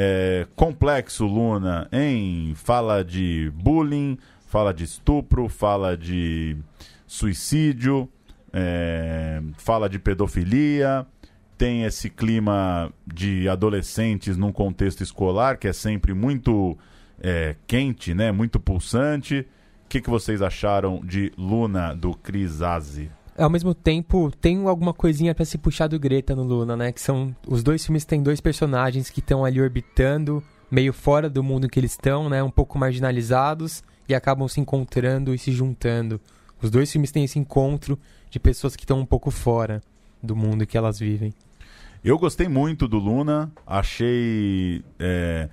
É, 0.00 0.46
complexo, 0.54 1.26
Luna, 1.26 1.88
em 1.90 2.54
fala 2.54 3.04
de 3.04 3.50
bullying, 3.52 4.16
fala 4.46 4.72
de 4.72 4.84
estupro, 4.84 5.48
fala 5.48 5.96
de 5.96 6.56
suicídio, 7.04 8.08
é, 8.52 9.42
fala 9.56 9.88
de 9.88 9.98
pedofilia, 9.98 11.04
tem 11.56 11.82
esse 11.82 12.08
clima 12.08 12.92
de 13.04 13.48
adolescentes 13.48 14.36
num 14.36 14.52
contexto 14.52 15.02
escolar 15.02 15.58
que 15.58 15.66
é 15.66 15.72
sempre 15.72 16.14
muito 16.14 16.78
é, 17.20 17.56
quente, 17.66 18.14
né? 18.14 18.30
Muito 18.30 18.60
pulsante. 18.60 19.48
O 19.84 19.88
que, 19.88 20.00
que 20.00 20.08
vocês 20.08 20.40
acharam 20.40 21.00
de 21.04 21.32
Luna 21.36 21.92
do 21.92 22.14
Chris 22.14 22.62
Azi? 22.62 23.10
Ao 23.38 23.48
mesmo 23.48 23.72
tempo, 23.72 24.32
tem 24.40 24.66
alguma 24.66 24.92
coisinha 24.92 25.32
para 25.32 25.44
se 25.44 25.56
puxar 25.56 25.86
do 25.86 25.98
Greta 25.98 26.34
no 26.34 26.42
Luna, 26.42 26.76
né? 26.76 26.90
Que 26.90 27.00
são 27.00 27.34
os 27.46 27.62
dois 27.62 27.84
filmes 27.86 28.04
têm 28.04 28.20
dois 28.20 28.40
personagens 28.40 29.10
que 29.10 29.20
estão 29.20 29.44
ali 29.44 29.60
orbitando, 29.60 30.42
meio 30.68 30.92
fora 30.92 31.30
do 31.30 31.42
mundo 31.42 31.68
que 31.68 31.78
eles 31.78 31.92
estão, 31.92 32.28
né? 32.28 32.42
Um 32.42 32.50
pouco 32.50 32.76
marginalizados 32.76 33.84
e 34.08 34.14
acabam 34.14 34.48
se 34.48 34.60
encontrando 34.60 35.32
e 35.32 35.38
se 35.38 35.52
juntando. 35.52 36.20
Os 36.60 36.68
dois 36.68 36.90
filmes 36.90 37.12
têm 37.12 37.22
esse 37.22 37.38
encontro 37.38 37.96
de 38.28 38.40
pessoas 38.40 38.74
que 38.74 38.82
estão 38.82 38.98
um 38.98 39.06
pouco 39.06 39.30
fora 39.30 39.80
do 40.20 40.34
mundo 40.34 40.66
que 40.66 40.76
elas 40.76 40.98
vivem. 40.98 41.32
Eu 42.02 42.18
gostei 42.18 42.48
muito 42.48 42.88
do 42.88 42.98
Luna, 42.98 43.52
achei. 43.64 44.82
É, 44.98 45.48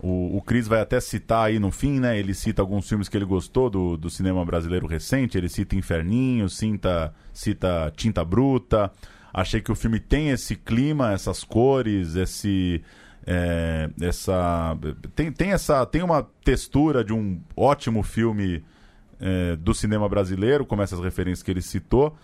o, 0.00 0.36
o 0.36 0.42
Cris 0.42 0.68
vai 0.68 0.80
até 0.80 1.00
citar 1.00 1.46
aí 1.46 1.58
no 1.58 1.72
fim, 1.72 1.98
né? 1.98 2.18
Ele 2.18 2.32
cita 2.32 2.62
alguns 2.62 2.88
filmes 2.88 3.08
que 3.08 3.16
ele 3.16 3.24
gostou 3.24 3.68
do, 3.68 3.96
do 3.96 4.08
cinema 4.08 4.44
brasileiro 4.44 4.86
recente. 4.86 5.36
Ele 5.36 5.48
cita 5.48 5.74
Inferninho, 5.74 6.48
cita, 6.48 7.12
cita 7.32 7.92
Tinta 7.96 8.24
Bruta. 8.24 8.92
Achei 9.32 9.60
que 9.60 9.72
o 9.72 9.74
filme 9.74 9.98
tem 9.98 10.30
esse 10.30 10.54
clima, 10.54 11.12
essas 11.12 11.42
cores, 11.42 12.14
esse. 12.14 12.82
É, 13.26 13.90
essa 14.00 14.78
tem, 15.14 15.30
tem 15.30 15.52
essa 15.52 15.84
tem 15.84 16.02
uma 16.02 16.26
textura 16.42 17.04
de 17.04 17.12
um 17.12 17.42
ótimo 17.54 18.02
filme 18.02 18.64
é, 19.20 19.54
do 19.56 19.74
cinema 19.74 20.08
brasileiro, 20.08 20.64
como 20.64 20.80
essas 20.80 21.00
referências 21.00 21.42
que 21.42 21.50
ele 21.50 21.60
citou. 21.60 22.16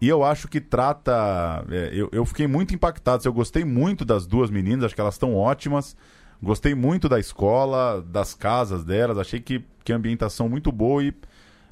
E 0.00 0.08
eu 0.08 0.24
acho 0.24 0.48
que 0.48 0.60
trata. 0.60 1.64
É, 1.70 1.90
eu, 1.92 2.08
eu 2.10 2.24
fiquei 2.24 2.46
muito 2.46 2.74
impactado. 2.74 3.22
Eu 3.26 3.32
gostei 3.32 3.64
muito 3.64 4.04
das 4.04 4.26
duas 4.26 4.50
meninas, 4.50 4.84
acho 4.84 4.94
que 4.94 5.00
elas 5.00 5.14
estão 5.14 5.34
ótimas. 5.34 5.94
Gostei 6.42 6.74
muito 6.74 7.08
da 7.08 7.18
escola, 7.18 8.00
das 8.00 8.32
casas 8.34 8.84
delas, 8.84 9.18
achei 9.18 9.40
que, 9.40 9.62
que 9.84 9.92
a 9.92 9.96
ambientação 9.96 10.48
muito 10.48 10.70
boa 10.70 11.02
e 11.02 11.12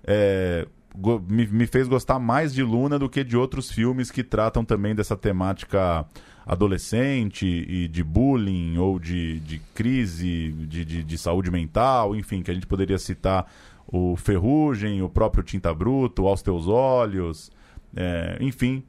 é, 0.05 0.67
go- 0.97 1.23
me, 1.29 1.47
me 1.47 1.67
fez 1.67 1.87
gostar 1.87 2.19
mais 2.19 2.53
de 2.53 2.63
Luna 2.65 2.99
do 2.99 3.09
que 3.09 3.23
de 3.23 3.37
outros 3.37 3.71
filmes 3.71 4.11
que 4.11 4.25
tratam 4.25 4.65
também 4.65 4.95
dessa 4.95 5.17
temática 5.17 6.05
adolescente 6.45 7.47
e 7.47 7.87
de 7.89 8.03
bullying 8.03 8.77
ou 8.79 8.99
de, 8.99 9.41
de 9.41 9.59
crise 9.75 10.53
de, 10.69 10.85
de, 10.85 11.05
de 11.05 11.19
saúde 11.19 11.51
mental, 11.51 12.17
enfim, 12.17 12.43
que 12.43 12.51
a 12.51 12.55
gente 12.55 12.67
poderia 12.67 12.99
citar 12.99 13.47
o 13.87 14.17
Ferrugem, 14.17 15.01
o 15.01 15.09
próprio 15.09 15.45
Tinta 15.45 15.73
Bruto, 15.73 16.27
Aos 16.27 16.43
Teus 16.43 16.67
Olhos, 16.67 17.53
é, 17.95 18.37
enfim, 18.41 18.83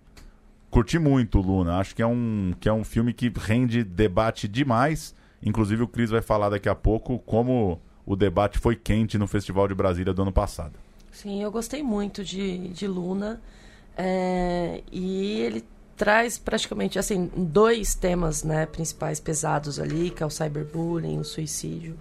curti 0.71 0.97
muito 0.97 1.39
Luna. 1.39 1.77
Acho 1.77 1.95
que 1.95 2.01
é 2.01 2.07
um 2.07 2.53
que 2.59 2.67
é 2.67 2.73
um 2.73 2.83
filme 2.83 3.13
que 3.13 3.31
rende 3.35 3.83
debate 3.83 4.47
demais. 4.47 5.15
Inclusive 5.43 5.83
o 5.83 5.87
Cris 5.87 6.09
vai 6.09 6.21
falar 6.21 6.49
daqui 6.49 6.67
a 6.69 6.75
pouco 6.75 7.19
como 7.19 7.79
o 8.05 8.15
debate 8.15 8.57
foi 8.57 8.75
quente 8.75 9.17
no 9.17 9.27
Festival 9.27 9.67
de 9.67 9.75
Brasília 9.75 10.13
do 10.13 10.21
ano 10.21 10.31
passado. 10.31 10.73
Sim, 11.11 11.41
eu 11.41 11.51
gostei 11.51 11.83
muito 11.83 12.23
de, 12.23 12.69
de 12.69 12.87
Luna. 12.87 13.41
é, 13.97 14.83
e 14.91 15.41
ele 15.41 15.65
traz 15.97 16.37
praticamente 16.37 16.99
assim 16.99 17.29
dois 17.35 17.95
temas 17.95 18.43
né, 18.43 18.67
principais 18.67 19.19
pesados 19.19 19.79
ali, 19.79 20.11
que 20.11 20.21
é 20.21 20.25
o 20.25 20.29
cyberbullying, 20.29 21.17
o 21.17 21.23
suicídio. 21.23 21.97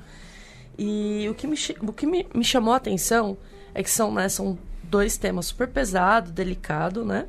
E 0.78 1.26
o 1.30 1.34
que 1.34 1.46
me, 1.46 1.56
o 1.80 1.92
que 1.92 2.06
me, 2.06 2.26
me 2.34 2.44
chamou 2.44 2.74
a 2.74 2.76
atenção 2.76 3.38
é 3.74 3.82
que 3.82 3.90
são, 3.90 4.12
né, 4.12 4.28
são 4.28 4.58
dois 4.82 5.16
temas 5.16 5.46
super 5.46 5.68
pesado, 5.68 6.30
delicado, 6.30 7.04
né? 7.04 7.26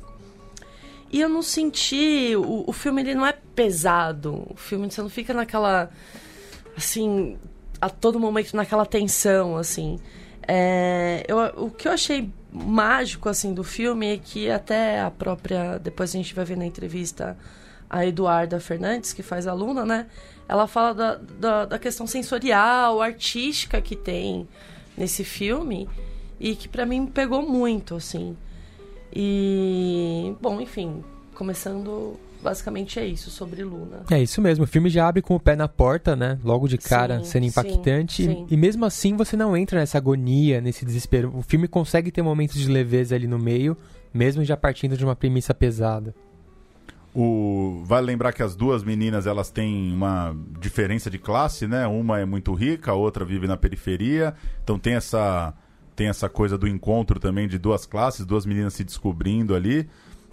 E 1.10 1.20
eu 1.20 1.28
não 1.28 1.42
senti. 1.42 2.34
O, 2.36 2.64
o 2.66 2.72
filme 2.72 3.02
ele 3.02 3.14
não 3.14 3.26
é 3.26 3.32
pesado. 3.54 4.46
O 4.50 4.56
filme 4.56 4.90
você 4.90 5.00
não 5.00 5.08
fica 5.08 5.32
naquela. 5.32 5.90
Assim. 6.76 7.36
A 7.80 7.88
todo 7.88 8.18
momento 8.18 8.56
naquela 8.56 8.84
tensão, 8.84 9.56
assim. 9.56 9.98
É, 10.46 11.24
eu, 11.28 11.38
o 11.64 11.70
que 11.70 11.86
eu 11.86 11.92
achei 11.92 12.30
mágico, 12.52 13.28
assim, 13.28 13.52
do 13.54 13.62
filme 13.62 14.14
é 14.14 14.18
que 14.18 14.50
até 14.50 15.00
a 15.00 15.10
própria. 15.10 15.78
Depois 15.78 16.10
a 16.10 16.16
gente 16.16 16.34
vai 16.34 16.44
ver 16.44 16.56
na 16.56 16.66
entrevista 16.66 17.36
a 17.88 18.04
Eduarda 18.04 18.60
Fernandes, 18.60 19.12
que 19.12 19.22
faz 19.22 19.46
a 19.46 19.52
Luna, 19.52 19.84
né? 19.84 20.06
Ela 20.48 20.66
fala 20.66 20.94
da, 20.94 21.14
da, 21.14 21.64
da 21.64 21.78
questão 21.78 22.06
sensorial, 22.06 23.00
artística 23.00 23.80
que 23.80 23.96
tem 23.96 24.48
nesse 24.96 25.24
filme 25.24 25.88
e 26.40 26.54
que 26.54 26.68
pra 26.68 26.86
mim 26.86 27.06
pegou 27.06 27.42
muito, 27.42 27.94
assim. 27.94 28.36
E, 29.14 30.34
bom, 30.40 30.60
enfim, 30.60 31.02
começando, 31.34 32.16
basicamente 32.42 32.98
é 32.98 33.06
isso, 33.06 33.30
sobre 33.30 33.62
Luna. 33.62 34.02
É 34.10 34.20
isso 34.20 34.40
mesmo, 34.40 34.64
o 34.64 34.66
filme 34.66 34.90
já 34.90 35.08
abre 35.08 35.22
com 35.22 35.34
o 35.34 35.40
pé 35.40 35.56
na 35.56 35.68
porta, 35.68 36.14
né? 36.14 36.38
Logo 36.44 36.68
de 36.68 36.78
cara, 36.78 37.18
Sim, 37.18 37.24
sendo 37.24 37.42
sim, 37.44 37.48
impactante. 37.48 38.24
sim. 38.24 38.46
E, 38.48 38.54
e 38.54 38.56
mesmo 38.56 38.84
assim 38.84 39.16
você 39.16 39.36
não 39.36 39.56
entra 39.56 39.78
nessa 39.80 39.98
agonia, 39.98 40.60
nesse 40.60 40.84
desespero. 40.84 41.32
O 41.34 41.42
filme 41.42 41.68
consegue 41.68 42.10
ter 42.10 42.22
momentos 42.22 42.56
de 42.58 42.68
leveza 42.68 43.14
ali 43.14 43.26
no 43.26 43.38
meio, 43.38 43.76
mesmo 44.12 44.44
já 44.44 44.56
partindo 44.56 44.96
de 44.96 45.04
uma 45.04 45.16
premissa 45.16 45.54
pesada. 45.54 46.14
O... 47.14 47.82
Vale 47.84 48.06
lembrar 48.06 48.32
que 48.32 48.42
as 48.42 48.54
duas 48.54 48.84
meninas 48.84 49.26
elas 49.26 49.50
têm 49.50 49.92
uma 49.92 50.36
diferença 50.60 51.10
de 51.10 51.18
classe, 51.18 51.66
né? 51.66 51.86
Uma 51.86 52.20
é 52.20 52.24
muito 52.24 52.52
rica, 52.54 52.92
a 52.92 52.94
outra 52.94 53.24
vive 53.24 53.46
na 53.46 53.56
periferia. 53.56 54.34
Então 54.62 54.78
tem 54.78 54.94
essa 54.94 55.54
tem 55.98 56.06
essa 56.06 56.28
coisa 56.28 56.56
do 56.56 56.68
encontro 56.68 57.18
também 57.18 57.48
de 57.48 57.58
duas 57.58 57.84
classes, 57.84 58.24
duas 58.24 58.46
meninas 58.46 58.74
se 58.74 58.84
descobrindo 58.84 59.52
ali. 59.52 59.90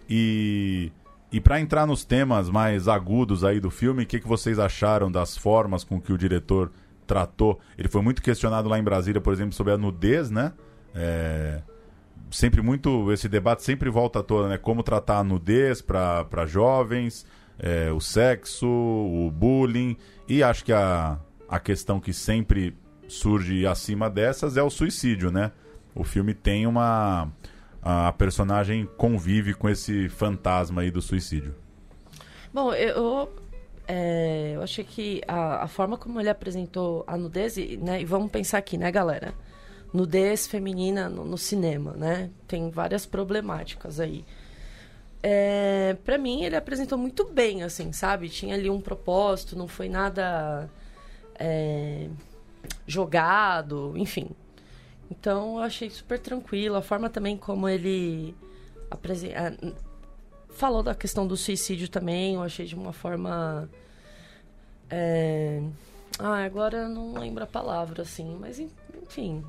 E 0.07 0.91
e 1.31 1.41
para 1.41 1.59
entrar 1.59 1.87
nos 1.87 2.05
temas 2.05 2.51
mais 2.51 2.87
agudos 2.87 3.43
aí 3.43 3.59
do 3.59 3.71
filme, 3.71 4.03
o 4.03 4.05
que, 4.05 4.19
que 4.19 4.27
vocês 4.27 4.59
acharam 4.59 5.11
das 5.11 5.35
formas 5.35 5.83
com 5.83 5.99
que 5.99 6.13
o 6.13 6.17
diretor 6.17 6.71
tratou? 7.07 7.59
Ele 7.77 7.89
foi 7.89 8.01
muito 8.03 8.21
questionado 8.21 8.69
lá 8.69 8.77
em 8.77 8.83
Brasília, 8.83 9.19
por 9.19 9.33
exemplo, 9.33 9.53
sobre 9.53 9.73
a 9.73 9.77
nudez, 9.77 10.29
né? 10.29 10.53
É, 10.93 11.61
sempre 12.29 12.61
muito 12.61 13.11
esse 13.11 13.27
debate 13.27 13.63
sempre 13.63 13.89
volta 13.89 14.19
à 14.19 14.23
tona, 14.23 14.49
né? 14.49 14.57
Como 14.59 14.83
tratar 14.83 15.17
a 15.17 15.23
nudez 15.23 15.81
para 15.81 16.45
jovens, 16.45 17.25
é, 17.57 17.91
o 17.91 17.99
sexo, 17.99 18.67
o 18.67 19.31
bullying 19.31 19.97
e 20.29 20.43
acho 20.43 20.63
que 20.63 20.71
a, 20.71 21.19
a 21.49 21.59
questão 21.59 21.99
que 21.99 22.13
sempre 22.13 22.77
surge 23.07 23.65
acima 23.65 24.09
dessas 24.09 24.57
é 24.57 24.63
o 24.63 24.69
suicídio, 24.69 25.31
né? 25.31 25.51
O 25.93 26.03
filme 26.03 26.33
tem 26.33 26.67
uma 26.67 27.31
a 27.81 28.11
personagem 28.13 28.89
convive 28.97 29.53
com 29.53 29.69
esse 29.69 30.09
fantasma 30.09 30.81
aí 30.81 30.89
do 30.89 31.03
suicídio. 31.03 31.53
Bom, 32.51 32.73
eu, 32.73 33.31
é, 33.87 34.53
eu 34.55 34.63
achei 34.63 34.83
que 34.83 35.21
a, 35.27 35.63
a 35.63 35.67
forma 35.67 35.95
como 35.95 36.19
ele 36.19 36.29
apresentou 36.29 37.03
a 37.05 37.15
nudez, 37.15 37.57
e, 37.57 37.77
né, 37.77 38.01
e 38.01 38.05
vamos 38.05 38.31
pensar 38.31 38.57
aqui, 38.57 38.75
né, 38.75 38.91
galera? 38.91 39.35
Nudez 39.93 40.47
feminina 40.47 41.07
no, 41.07 41.23
no 41.23 41.37
cinema, 41.37 41.93
né? 41.93 42.31
Tem 42.47 42.71
várias 42.71 43.05
problemáticas 43.05 43.99
aí. 43.99 44.25
É, 45.21 45.95
para 46.03 46.17
mim, 46.17 46.43
ele 46.43 46.55
apresentou 46.55 46.97
muito 46.97 47.25
bem, 47.25 47.61
assim, 47.61 47.91
sabe? 47.91 48.29
Tinha 48.29 48.55
ali 48.55 48.69
um 48.69 48.81
propósito, 48.81 49.55
não 49.55 49.67
foi 49.67 49.89
nada 49.89 50.67
é, 51.37 52.09
jogado, 52.87 53.93
enfim. 53.95 54.29
Então, 55.09 55.57
eu 55.57 55.63
achei 55.63 55.89
super 55.89 56.19
tranquilo. 56.19 56.75
A 56.75 56.81
forma 56.81 57.09
também 57.09 57.37
como 57.37 57.67
ele 57.69 58.35
apresen- 58.89 59.33
ah, 59.35 59.53
falou 60.49 60.81
da 60.81 60.95
questão 60.95 61.27
do 61.27 61.35
suicídio 61.37 61.87
também, 61.89 62.35
eu 62.35 62.41
achei 62.43 62.65
de 62.65 62.75
uma 62.75 62.93
forma. 62.93 63.69
é, 64.89 65.61
Ah, 66.17 66.43
agora 66.45 66.77
eu 66.77 66.89
não 66.89 67.13
lembro 67.19 67.43
a 67.43 67.47
palavra, 67.47 68.03
assim, 68.03 68.37
mas 68.39 68.57
en- 68.59 68.69
enfim. 69.03 69.43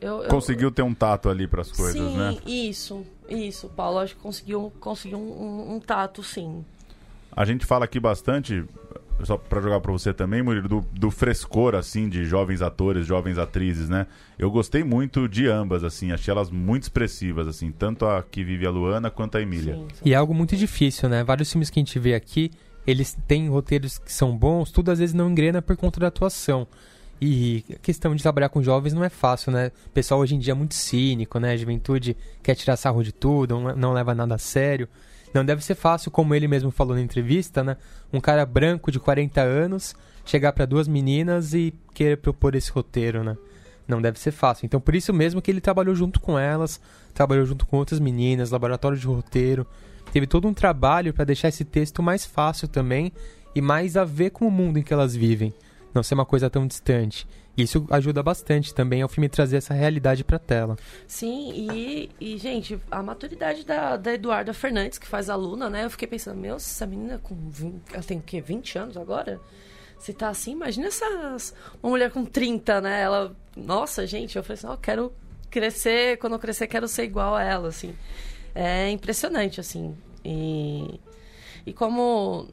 Eu, 0.00 0.22
eu- 0.22 0.30
Conseguiu 0.30 0.70
ter 0.70 0.80
um 0.82 0.94
tato 0.94 1.28
ali 1.28 1.46
para 1.46 1.60
as 1.60 1.70
coisas, 1.70 1.92
sim, 1.94 2.16
né? 2.16 2.38
isso, 2.46 3.04
isso. 3.28 3.68
Paulo 3.70 3.98
acho 3.98 4.14
que 4.14 4.20
conseguiu, 4.22 4.72
conseguiu 4.80 5.18
um, 5.18 5.42
um- 5.42 5.74
um 5.76 5.80
tato, 5.80 6.22
sim. 6.22 6.64
A 7.32 7.44
gente 7.44 7.66
fala 7.66 7.84
aqui 7.84 8.00
bastante, 8.00 8.64
só 9.24 9.36
pra 9.36 9.60
jogar 9.60 9.80
pra 9.80 9.92
você 9.92 10.12
também, 10.12 10.42
Murilo, 10.42 10.68
do, 10.68 10.84
do 10.92 11.10
frescor, 11.10 11.74
assim, 11.74 12.08
de 12.08 12.24
jovens 12.24 12.62
atores, 12.62 13.06
jovens 13.06 13.38
atrizes, 13.38 13.88
né? 13.88 14.06
Eu 14.38 14.50
gostei 14.50 14.84
muito 14.84 15.28
de 15.28 15.46
ambas, 15.48 15.84
assim, 15.84 16.12
achei 16.12 16.32
elas 16.32 16.50
muito 16.50 16.84
expressivas, 16.84 17.48
assim, 17.48 17.70
tanto 17.70 18.06
a 18.06 18.22
que 18.22 18.44
vive 18.44 18.66
a 18.66 18.70
Luana 18.70 19.10
quanto 19.10 19.38
a 19.38 19.42
Emília. 19.42 19.78
E 20.04 20.12
é 20.12 20.16
algo 20.16 20.34
muito 20.34 20.56
difícil, 20.56 21.08
né? 21.08 21.24
Vários 21.24 21.50
filmes 21.50 21.70
que 21.70 21.78
a 21.78 21.82
gente 21.82 21.98
vê 21.98 22.14
aqui, 22.14 22.50
eles 22.86 23.16
têm 23.26 23.48
roteiros 23.48 23.98
que 23.98 24.12
são 24.12 24.36
bons, 24.36 24.70
tudo 24.70 24.90
às 24.90 24.98
vezes 24.98 25.14
não 25.14 25.30
engrena 25.30 25.62
por 25.62 25.76
conta 25.76 25.98
da 25.98 26.08
atuação. 26.08 26.66
E 27.20 27.64
a 27.70 27.78
questão 27.78 28.14
de 28.14 28.22
trabalhar 28.22 28.50
com 28.50 28.62
jovens 28.62 28.92
não 28.92 29.02
é 29.02 29.08
fácil, 29.08 29.50
né? 29.50 29.72
O 29.86 29.90
pessoal 29.90 30.20
hoje 30.20 30.34
em 30.34 30.38
dia 30.38 30.52
é 30.52 30.54
muito 30.54 30.74
cínico, 30.74 31.38
né? 31.38 31.52
A 31.52 31.56
juventude 31.56 32.14
quer 32.42 32.54
tirar 32.54 32.76
sarro 32.76 33.02
de 33.02 33.12
tudo, 33.12 33.58
não 33.74 33.92
leva 33.92 34.14
nada 34.14 34.34
a 34.34 34.38
sério. 34.38 34.86
Não 35.36 35.44
deve 35.44 35.62
ser 35.62 35.74
fácil, 35.74 36.10
como 36.10 36.34
ele 36.34 36.48
mesmo 36.48 36.70
falou 36.70 36.94
na 36.94 37.02
entrevista, 37.02 37.62
né? 37.62 37.76
Um 38.10 38.20
cara 38.20 38.46
branco 38.46 38.90
de 38.90 38.98
40 38.98 39.42
anos 39.42 39.94
chegar 40.24 40.50
para 40.54 40.64
duas 40.64 40.88
meninas 40.88 41.52
e 41.52 41.74
querer 41.92 42.16
propor 42.16 42.54
esse 42.54 42.70
roteiro, 42.70 43.22
né? 43.22 43.36
Não 43.86 44.00
deve 44.00 44.18
ser 44.18 44.30
fácil. 44.30 44.64
Então, 44.64 44.80
por 44.80 44.94
isso 44.94 45.12
mesmo 45.12 45.42
que 45.42 45.50
ele 45.50 45.60
trabalhou 45.60 45.94
junto 45.94 46.20
com 46.20 46.38
elas, 46.38 46.80
trabalhou 47.12 47.44
junto 47.44 47.66
com 47.66 47.76
outras 47.76 48.00
meninas, 48.00 48.50
laboratório 48.50 48.96
de 48.96 49.06
roteiro. 49.06 49.66
Teve 50.10 50.26
todo 50.26 50.48
um 50.48 50.54
trabalho 50.54 51.12
para 51.12 51.26
deixar 51.26 51.48
esse 51.48 51.66
texto 51.66 52.02
mais 52.02 52.24
fácil 52.24 52.66
também 52.66 53.12
e 53.54 53.60
mais 53.60 53.94
a 53.94 54.04
ver 54.04 54.30
com 54.30 54.48
o 54.48 54.50
mundo 54.50 54.78
em 54.78 54.82
que 54.82 54.94
elas 54.94 55.14
vivem. 55.14 55.52
Não 55.92 56.02
ser 56.02 56.14
uma 56.14 56.24
coisa 56.24 56.48
tão 56.48 56.66
distante. 56.66 57.28
Isso 57.56 57.86
ajuda 57.90 58.22
bastante 58.22 58.74
também 58.74 59.00
ao 59.00 59.08
filme 59.08 59.28
trazer 59.28 59.56
essa 59.56 59.72
realidade 59.72 60.22
pra 60.22 60.38
tela. 60.38 60.76
Sim, 61.06 61.52
e, 61.54 62.10
e, 62.20 62.36
gente, 62.36 62.78
a 62.90 63.02
maturidade 63.02 63.64
da, 63.64 63.96
da 63.96 64.12
Eduarda 64.12 64.52
Fernandes, 64.52 64.98
que 64.98 65.06
faz 65.06 65.30
a 65.30 65.34
Luna, 65.34 65.70
né? 65.70 65.84
Eu 65.84 65.90
fiquei 65.90 66.06
pensando, 66.06 66.38
meu, 66.38 66.56
essa 66.56 66.86
menina 66.86 67.18
com 67.18 67.34
20, 67.48 67.94
ela 67.94 68.02
tem 68.02 68.18
o 68.18 68.22
quê? 68.22 68.42
20 68.42 68.78
anos 68.78 68.96
agora? 68.96 69.40
Se 69.98 70.12
tá 70.12 70.28
assim, 70.28 70.52
imagina 70.52 70.88
essas. 70.88 71.54
Uma 71.82 71.90
mulher 71.90 72.10
com 72.10 72.24
30, 72.24 72.80
né? 72.82 73.00
Ela. 73.00 73.34
Nossa, 73.56 74.06
gente, 74.06 74.36
eu 74.36 74.42
falei 74.42 74.58
assim, 74.58 74.66
ó, 74.66 74.76
quero 74.76 75.12
crescer, 75.50 76.18
quando 76.18 76.34
eu 76.34 76.38
crescer, 76.38 76.66
quero 76.66 76.86
ser 76.86 77.04
igual 77.04 77.34
a 77.34 77.42
ela, 77.42 77.68
assim. 77.68 77.94
É 78.54 78.90
impressionante, 78.90 79.60
assim. 79.60 79.96
E, 80.22 81.00
e 81.64 81.72
como. 81.72 82.48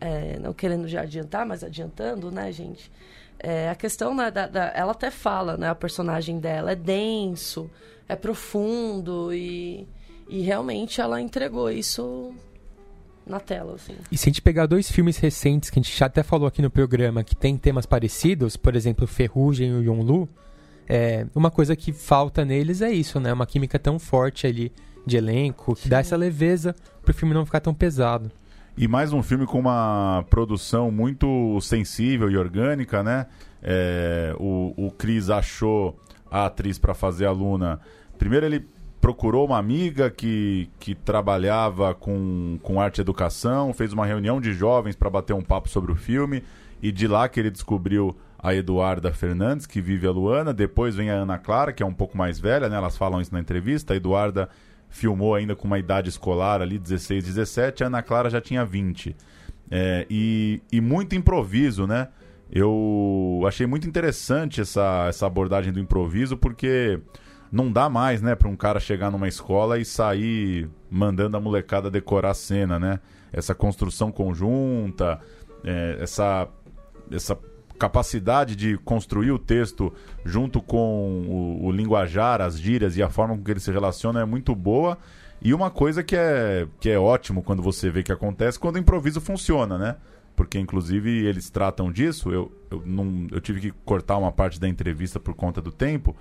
É, 0.00 0.38
não 0.38 0.52
querendo 0.52 0.86
já 0.88 1.02
adiantar, 1.02 1.46
mas 1.46 1.62
adiantando, 1.64 2.30
né, 2.30 2.50
gente? 2.52 2.90
É, 3.38 3.68
a 3.68 3.74
questão 3.74 4.14
né, 4.14 4.30
da, 4.30 4.46
da- 4.46 4.72
ela 4.74 4.92
até 4.92 5.10
fala, 5.10 5.56
né, 5.56 5.68
a 5.68 5.74
personagem 5.74 6.38
dela 6.38 6.72
é 6.72 6.74
denso, 6.74 7.70
é 8.08 8.16
profundo 8.16 9.32
e, 9.32 9.86
e 10.28 10.40
realmente 10.42 11.00
ela 11.00 11.20
entregou 11.20 11.70
isso 11.70 12.32
na 13.26 13.40
tela, 13.40 13.74
assim. 13.74 13.94
E 14.10 14.16
se 14.16 14.28
a 14.28 14.30
gente 14.30 14.40
pegar 14.40 14.66
dois 14.66 14.90
filmes 14.90 15.18
recentes 15.18 15.68
que 15.68 15.78
a 15.78 15.82
gente 15.82 15.96
já 15.96 16.06
até 16.06 16.22
falou 16.22 16.46
aqui 16.46 16.62
no 16.62 16.70
programa 16.70 17.24
que 17.24 17.34
tem 17.34 17.56
temas 17.56 17.84
parecidos, 17.84 18.56
por 18.56 18.74
exemplo, 18.76 19.06
Ferrugem 19.06 19.68
e 19.70 19.72
o 19.74 19.82
Yonlu, 19.82 20.28
é, 20.88 21.26
uma 21.34 21.50
coisa 21.50 21.74
que 21.74 21.92
falta 21.92 22.44
neles 22.44 22.80
é 22.80 22.90
isso, 22.92 23.18
né? 23.18 23.32
Uma 23.32 23.44
química 23.46 23.78
tão 23.78 23.98
forte 23.98 24.46
ali 24.46 24.72
de 25.04 25.16
elenco 25.16 25.74
que 25.74 25.88
dá 25.88 25.98
essa 25.98 26.16
leveza 26.16 26.74
pro 27.04 27.12
filme 27.12 27.34
não 27.34 27.44
ficar 27.44 27.60
tão 27.60 27.74
pesado. 27.74 28.30
E 28.78 28.86
mais 28.86 29.10
um 29.10 29.22
filme 29.22 29.46
com 29.46 29.58
uma 29.58 30.22
produção 30.28 30.90
muito 30.90 31.58
sensível 31.62 32.30
e 32.30 32.36
orgânica, 32.36 33.02
né? 33.02 33.26
É, 33.62 34.36
o, 34.38 34.74
o 34.76 34.90
Cris 34.90 35.30
achou 35.30 35.98
a 36.30 36.44
atriz 36.44 36.78
para 36.78 36.92
fazer 36.92 37.24
a 37.24 37.30
Luna. 37.30 37.80
Primeiro 38.18 38.44
ele 38.44 38.68
procurou 39.00 39.46
uma 39.46 39.56
amiga 39.56 40.10
que, 40.10 40.68
que 40.78 40.94
trabalhava 40.94 41.94
com, 41.94 42.58
com 42.62 42.78
arte 42.78 42.98
e 42.98 43.00
educação, 43.00 43.72
fez 43.72 43.94
uma 43.94 44.04
reunião 44.04 44.42
de 44.42 44.52
jovens 44.52 44.94
para 44.94 45.08
bater 45.08 45.32
um 45.32 45.42
papo 45.42 45.70
sobre 45.70 45.90
o 45.90 45.96
filme, 45.96 46.44
e 46.82 46.92
de 46.92 47.08
lá 47.08 47.30
que 47.30 47.40
ele 47.40 47.50
descobriu 47.50 48.14
a 48.38 48.54
Eduarda 48.54 49.10
Fernandes, 49.10 49.64
que 49.64 49.80
vive 49.80 50.06
a 50.06 50.10
Luana. 50.10 50.52
Depois 50.52 50.94
vem 50.94 51.08
a 51.08 51.14
Ana 51.14 51.38
Clara, 51.38 51.72
que 51.72 51.82
é 51.82 51.86
um 51.86 51.94
pouco 51.94 52.18
mais 52.18 52.38
velha, 52.38 52.68
né? 52.68 52.76
Elas 52.76 52.98
falam 52.98 53.22
isso 53.22 53.32
na 53.32 53.40
entrevista. 53.40 53.94
A 53.94 53.96
Eduarda 53.96 54.50
filmou 54.88 55.34
ainda 55.34 55.54
com 55.54 55.66
uma 55.66 55.78
idade 55.78 56.08
escolar 56.08 56.62
ali, 56.62 56.78
16, 56.78 57.24
17. 57.24 57.84
A 57.84 57.86
Ana 57.86 58.02
Clara 58.02 58.30
já 58.30 58.40
tinha 58.40 58.64
20. 58.64 59.16
É, 59.70 60.06
e, 60.08 60.62
e 60.70 60.80
muito 60.80 61.14
improviso, 61.14 61.86
né? 61.86 62.08
Eu 62.50 63.42
achei 63.46 63.66
muito 63.66 63.88
interessante 63.88 64.60
essa, 64.60 65.06
essa 65.08 65.26
abordagem 65.26 65.72
do 65.72 65.80
improviso, 65.80 66.36
porque 66.36 67.00
não 67.50 67.72
dá 67.72 67.88
mais, 67.88 68.22
né, 68.22 68.34
para 68.34 68.48
um 68.48 68.56
cara 68.56 68.78
chegar 68.78 69.10
numa 69.10 69.26
escola 69.26 69.78
e 69.78 69.84
sair 69.84 70.68
mandando 70.90 71.36
a 71.36 71.40
molecada 71.40 71.90
decorar 71.90 72.30
a 72.30 72.34
cena, 72.34 72.78
né? 72.78 73.00
Essa 73.32 73.54
construção 73.54 74.12
conjunta, 74.12 75.20
é, 75.64 75.98
essa, 76.00 76.48
essa 77.10 77.36
capacidade 77.78 78.56
de 78.56 78.76
construir 78.78 79.30
o 79.30 79.38
texto 79.38 79.92
junto 80.24 80.60
com 80.60 81.24
o, 81.28 81.66
o, 81.66 81.72
linguajar, 81.72 82.40
as 82.40 82.58
gírias 82.58 82.96
e 82.96 83.02
a 83.02 83.08
forma 83.08 83.36
com 83.36 83.42
que 83.44 83.50
ele 83.50 83.60
se 83.60 83.70
relaciona 83.70 84.20
é 84.20 84.24
muito 84.24 84.54
boa. 84.54 84.98
E 85.40 85.52
uma 85.52 85.70
coisa 85.70 86.02
que 86.02 86.16
é, 86.16 86.66
que 86.80 86.90
é 86.90 86.98
ótimo 86.98 87.42
quando 87.42 87.62
você 87.62 87.90
vê 87.90 88.02
que 88.02 88.12
acontece, 88.12 88.58
quando 88.58 88.76
o 88.76 88.78
improviso 88.78 89.20
funciona, 89.20 89.78
né? 89.78 89.96
Porque, 90.34 90.58
inclusive, 90.58 91.24
eles 91.24 91.48
tratam 91.48 91.90
disso. 91.90 92.30
Eu, 92.30 92.52
eu, 92.70 92.82
não, 92.84 93.26
eu 93.30 93.40
tive 93.40 93.60
que 93.60 93.70
cortar 93.84 94.18
uma 94.18 94.32
parte 94.32 94.60
da 94.60 94.68
entrevista 94.68 95.18
por 95.18 95.34
conta 95.34 95.62
do 95.62 95.72
tempo, 95.72 96.14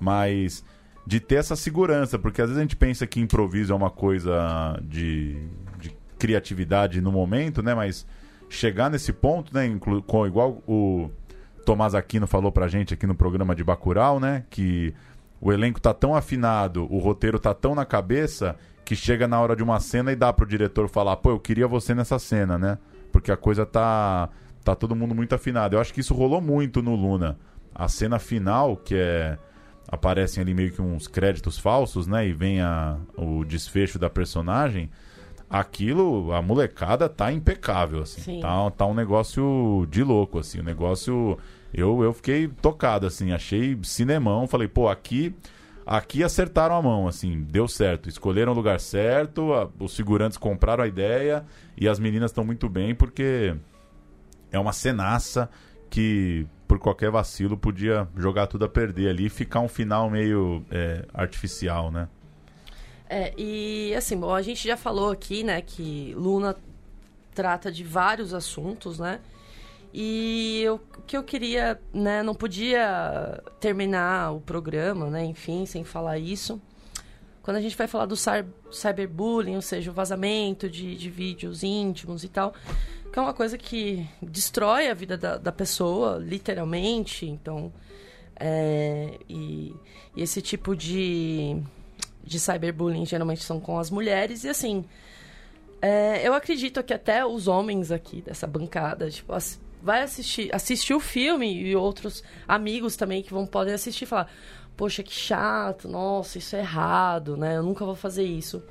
mas 0.00 0.64
de 1.06 1.20
ter 1.20 1.36
essa 1.36 1.56
segurança, 1.56 2.18
porque 2.18 2.42
às 2.42 2.48
vezes 2.48 2.58
a 2.58 2.62
gente 2.62 2.76
pensa 2.76 3.06
que 3.06 3.20
improviso 3.20 3.72
é 3.72 3.76
uma 3.76 3.90
coisa 3.90 4.80
de, 4.82 5.36
de 5.78 5.94
criatividade 6.18 7.00
no 7.00 7.10
momento, 7.10 7.62
né? 7.62 7.74
Mas 7.74 8.06
chegar 8.50 8.90
nesse 8.90 9.12
ponto, 9.12 9.54
né? 9.54 9.64
Inclu 9.64 10.02
com, 10.02 10.26
igual 10.26 10.62
o 10.66 11.10
Tomás 11.64 11.94
Aquino 11.94 12.26
falou 12.26 12.52
pra 12.52 12.68
gente 12.68 12.92
aqui 12.92 13.06
no 13.06 13.14
programa 13.14 13.54
de 13.54 13.64
Bacurau, 13.64 14.20
né? 14.20 14.44
Que 14.50 14.92
o 15.40 15.52
elenco 15.52 15.80
tá 15.80 15.94
tão 15.94 16.14
afinado, 16.14 16.86
o 16.92 16.98
roteiro 16.98 17.38
tá 17.38 17.54
tão 17.54 17.74
na 17.74 17.86
cabeça 17.86 18.56
que 18.84 18.94
chega 18.96 19.26
na 19.28 19.40
hora 19.40 19.54
de 19.54 19.62
uma 19.62 19.78
cena 19.78 20.12
e 20.12 20.16
dá 20.16 20.32
pro 20.32 20.44
diretor 20.44 20.88
falar, 20.88 21.16
pô, 21.16 21.30
eu 21.30 21.38
queria 21.38 21.66
você 21.68 21.94
nessa 21.94 22.18
cena, 22.18 22.58
né? 22.58 22.76
Porque 23.12 23.30
a 23.30 23.36
coisa 23.36 23.64
tá 23.64 24.28
tá 24.64 24.74
todo 24.74 24.94
mundo 24.94 25.14
muito 25.14 25.34
afinado. 25.34 25.76
Eu 25.76 25.80
acho 25.80 25.94
que 25.94 26.00
isso 26.00 26.12
rolou 26.12 26.40
muito 26.40 26.82
no 26.82 26.94
Luna. 26.94 27.38
A 27.74 27.88
cena 27.88 28.18
final, 28.18 28.76
que 28.76 28.94
é 28.94 29.38
aparecem 29.88 30.40
ali 30.40 30.54
meio 30.54 30.70
que 30.70 30.80
uns 30.80 31.08
créditos 31.08 31.58
falsos, 31.58 32.06
né? 32.06 32.26
E 32.26 32.32
vem 32.32 32.60
a, 32.60 32.96
o 33.16 33.44
desfecho 33.44 33.98
da 33.98 34.10
personagem 34.10 34.90
aquilo, 35.50 36.32
a 36.32 36.40
molecada 36.40 37.08
tá 37.08 37.32
impecável, 37.32 38.02
assim. 38.02 38.40
Tá, 38.40 38.70
tá 38.70 38.86
um 38.86 38.94
negócio 38.94 39.86
de 39.90 40.04
louco, 40.04 40.38
assim. 40.38 40.58
O 40.58 40.62
um 40.62 40.64
negócio. 40.64 41.36
Eu, 41.74 42.02
eu 42.04 42.12
fiquei 42.12 42.46
tocado, 42.46 43.06
assim. 43.06 43.32
Achei 43.32 43.76
cinemão. 43.82 44.46
Falei, 44.46 44.68
pô, 44.68 44.88
aqui. 44.88 45.34
Aqui 45.84 46.22
acertaram 46.22 46.76
a 46.76 46.82
mão, 46.82 47.08
assim, 47.08 47.40
deu 47.50 47.66
certo. 47.66 48.08
Escolheram 48.08 48.52
o 48.52 48.54
lugar 48.54 48.78
certo, 48.78 49.52
a, 49.52 49.68
os 49.82 49.96
segurantes 49.96 50.38
compraram 50.38 50.84
a 50.84 50.86
ideia 50.86 51.44
e 51.76 51.88
as 51.88 51.98
meninas 51.98 52.30
estão 52.30 52.44
muito 52.44 52.68
bem 52.68 52.94
porque 52.94 53.56
é 54.52 54.58
uma 54.58 54.72
cenaça 54.72 55.50
que, 55.88 56.46
por 56.68 56.78
qualquer 56.78 57.10
vacilo, 57.10 57.56
podia 57.56 58.06
jogar 58.16 58.46
tudo 58.46 58.66
a 58.66 58.68
perder 58.68 59.08
ali 59.08 59.26
e 59.26 59.30
ficar 59.30 59.60
um 59.60 59.68
final 59.68 60.08
meio 60.08 60.64
é, 60.70 61.04
artificial, 61.12 61.90
né? 61.90 62.08
É, 63.12 63.34
e 63.36 63.92
assim, 63.96 64.16
bom, 64.16 64.32
a 64.32 64.40
gente 64.40 64.68
já 64.68 64.76
falou 64.76 65.10
aqui, 65.10 65.42
né, 65.42 65.60
que 65.60 66.14
Luna 66.16 66.54
trata 67.34 67.70
de 67.72 67.82
vários 67.82 68.32
assuntos, 68.32 69.00
né? 69.00 69.18
E 69.92 70.64
o 70.70 70.78
que 71.02 71.16
eu 71.16 71.24
queria, 71.24 71.80
né, 71.92 72.22
não 72.22 72.36
podia 72.36 73.42
terminar 73.58 74.30
o 74.30 74.40
programa, 74.40 75.10
né, 75.10 75.24
enfim, 75.24 75.66
sem 75.66 75.82
falar 75.82 76.18
isso. 76.18 76.62
Quando 77.42 77.56
a 77.56 77.60
gente 77.60 77.76
vai 77.76 77.88
falar 77.88 78.06
do 78.06 78.14
cyberbullying, 78.16 79.56
ou 79.56 79.62
seja, 79.62 79.90
o 79.90 79.94
vazamento 79.94 80.70
de, 80.70 80.94
de 80.94 81.10
vídeos 81.10 81.64
íntimos 81.64 82.22
e 82.22 82.28
tal, 82.28 82.54
que 83.12 83.18
é 83.18 83.22
uma 83.22 83.34
coisa 83.34 83.58
que 83.58 84.08
destrói 84.22 84.88
a 84.88 84.94
vida 84.94 85.18
da, 85.18 85.36
da 85.36 85.50
pessoa, 85.50 86.16
literalmente. 86.16 87.26
Então, 87.26 87.72
é, 88.36 89.18
e, 89.28 89.74
e 90.14 90.22
esse 90.22 90.40
tipo 90.40 90.76
de 90.76 91.60
de 92.22 92.38
cyberbullying 92.38 93.06
geralmente 93.06 93.42
são 93.42 93.60
com 93.60 93.78
as 93.78 93.90
mulheres. 93.90 94.44
E 94.44 94.48
assim, 94.48 94.84
é, 95.80 96.26
eu 96.26 96.34
acredito 96.34 96.82
que 96.82 96.92
até 96.92 97.24
os 97.24 97.48
homens 97.48 97.90
aqui 97.90 98.20
dessa 98.20 98.46
bancada, 98.46 99.10
tipo, 99.10 99.32
vai 99.82 100.02
assistir, 100.02 100.54
assistir 100.54 100.94
o 100.94 101.00
filme 101.00 101.52
e 101.52 101.74
outros 101.74 102.22
amigos 102.46 102.96
também 102.96 103.22
que 103.22 103.32
vão 103.32 103.46
poder 103.46 103.72
assistir 103.72 104.04
e 104.04 104.06
falar: 104.06 104.30
Poxa, 104.76 105.02
que 105.02 105.12
chato, 105.12 105.88
nossa, 105.88 106.38
isso 106.38 106.54
é 106.56 106.60
errado, 106.60 107.36
né? 107.36 107.56
Eu 107.56 107.62
nunca 107.62 107.84
vou 107.84 107.94
fazer 107.94 108.24
isso. 108.24 108.62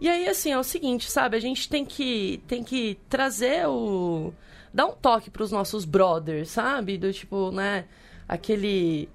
E 0.00 0.08
aí, 0.08 0.26
assim, 0.28 0.50
é 0.50 0.58
o 0.58 0.64
seguinte, 0.64 1.10
sabe? 1.10 1.36
A 1.36 1.40
gente 1.40 1.68
tem 1.68 1.84
que, 1.84 2.42
tem 2.48 2.64
que 2.64 2.98
trazer 3.08 3.68
o. 3.68 4.32
dar 4.72 4.86
um 4.86 4.92
toque 4.92 5.30
para 5.30 5.42
os 5.42 5.52
nossos 5.52 5.84
brothers, 5.84 6.50
sabe? 6.50 6.96
Do 6.96 7.12
tipo, 7.12 7.50
né? 7.52 7.84
Aquele 8.26 9.08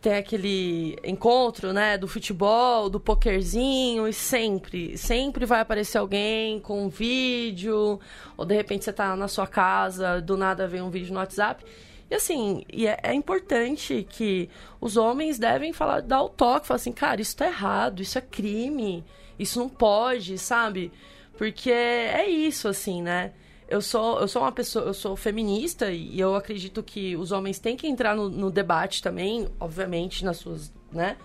tem 0.00 0.14
aquele 0.14 0.96
encontro, 1.04 1.72
né, 1.72 1.98
do 1.98 2.08
futebol, 2.08 2.88
do 2.88 2.98
pokerzinho 2.98 4.08
e 4.08 4.12
sempre, 4.12 4.96
sempre 4.96 5.44
vai 5.44 5.60
aparecer 5.60 5.98
alguém 5.98 6.58
com 6.58 6.84
um 6.86 6.88
vídeo, 6.88 8.00
ou 8.36 8.44
de 8.46 8.54
repente 8.54 8.84
você 8.84 8.92
tá 8.92 9.14
na 9.14 9.28
sua 9.28 9.46
casa, 9.46 10.20
do 10.20 10.36
nada 10.36 10.66
vem 10.66 10.80
um 10.80 10.90
vídeo 10.90 11.12
no 11.12 11.18
WhatsApp. 11.18 11.64
E 12.10 12.14
assim, 12.14 12.64
e 12.72 12.86
é, 12.86 12.98
é, 13.02 13.14
importante 13.14 14.06
que 14.08 14.48
os 14.80 14.96
homens 14.96 15.38
devem 15.38 15.72
falar, 15.72 16.00
dar 16.00 16.22
o 16.22 16.28
toque, 16.28 16.66
falar 16.66 16.76
assim, 16.76 16.92
cara, 16.92 17.20
isso 17.20 17.36
tá 17.36 17.46
errado, 17.46 18.00
isso 18.00 18.18
é 18.18 18.22
crime, 18.22 19.04
isso 19.38 19.60
não 19.60 19.68
pode, 19.68 20.36
sabe? 20.38 20.90
Porque 21.36 21.70
é 21.70 22.28
isso, 22.28 22.68
assim, 22.68 23.00
né? 23.02 23.32
Eu 23.70 23.80
sou, 23.80 24.20
eu 24.20 24.26
sou 24.26 24.42
uma 24.42 24.50
pessoa, 24.50 24.84
eu 24.84 24.92
sou 24.92 25.14
feminista 25.14 25.90
e 25.90 26.18
eu 26.18 26.34
acredito 26.34 26.82
que 26.82 27.16
os 27.16 27.30
homens 27.30 27.60
têm 27.60 27.76
que 27.76 27.86
entrar 27.86 28.16
no, 28.16 28.28
no 28.28 28.50
debate 28.50 29.00
também, 29.00 29.48
obviamente, 29.60 30.24
nas 30.24 30.38
suas, 30.38 30.72
né, 30.92 31.16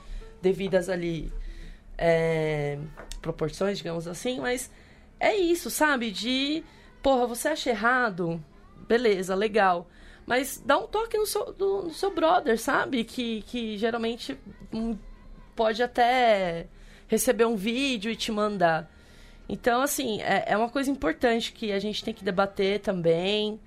devidas 0.41 0.87
ali 0.87 1.33
é, 1.97 2.77
proporções, 3.19 3.79
digamos 3.79 4.07
assim, 4.07 4.39
mas 4.39 4.69
é 5.19 5.35
isso, 5.35 5.71
sabe? 5.71 6.11
De, 6.11 6.63
porra, 7.01 7.25
você 7.25 7.47
acha 7.47 7.71
errado? 7.71 8.43
Beleza, 8.87 9.33
legal. 9.33 9.87
Mas 10.25 10.61
dá 10.63 10.77
um 10.77 10.85
toque 10.85 11.17
no 11.17 11.25
seu, 11.25 11.55
no 11.57 11.91
seu 11.91 12.13
brother, 12.13 12.59
sabe? 12.59 13.03
Que, 13.03 13.41
que 13.43 13.77
geralmente 13.77 14.37
um, 14.71 14.95
pode 15.55 15.81
até 15.81 16.67
receber 17.07 17.45
um 17.45 17.55
vídeo 17.55 18.11
e 18.11 18.15
te 18.15 18.31
mandar. 18.31 18.91
Então, 19.47 19.81
assim, 19.81 20.21
é, 20.21 20.45
é 20.47 20.57
uma 20.57 20.69
coisa 20.69 20.89
importante 20.89 21.51
que 21.51 21.71
a 21.71 21.79
gente 21.79 22.03
tem 22.03 22.13
que 22.13 22.23
debater 22.23 22.79
também 22.79 23.59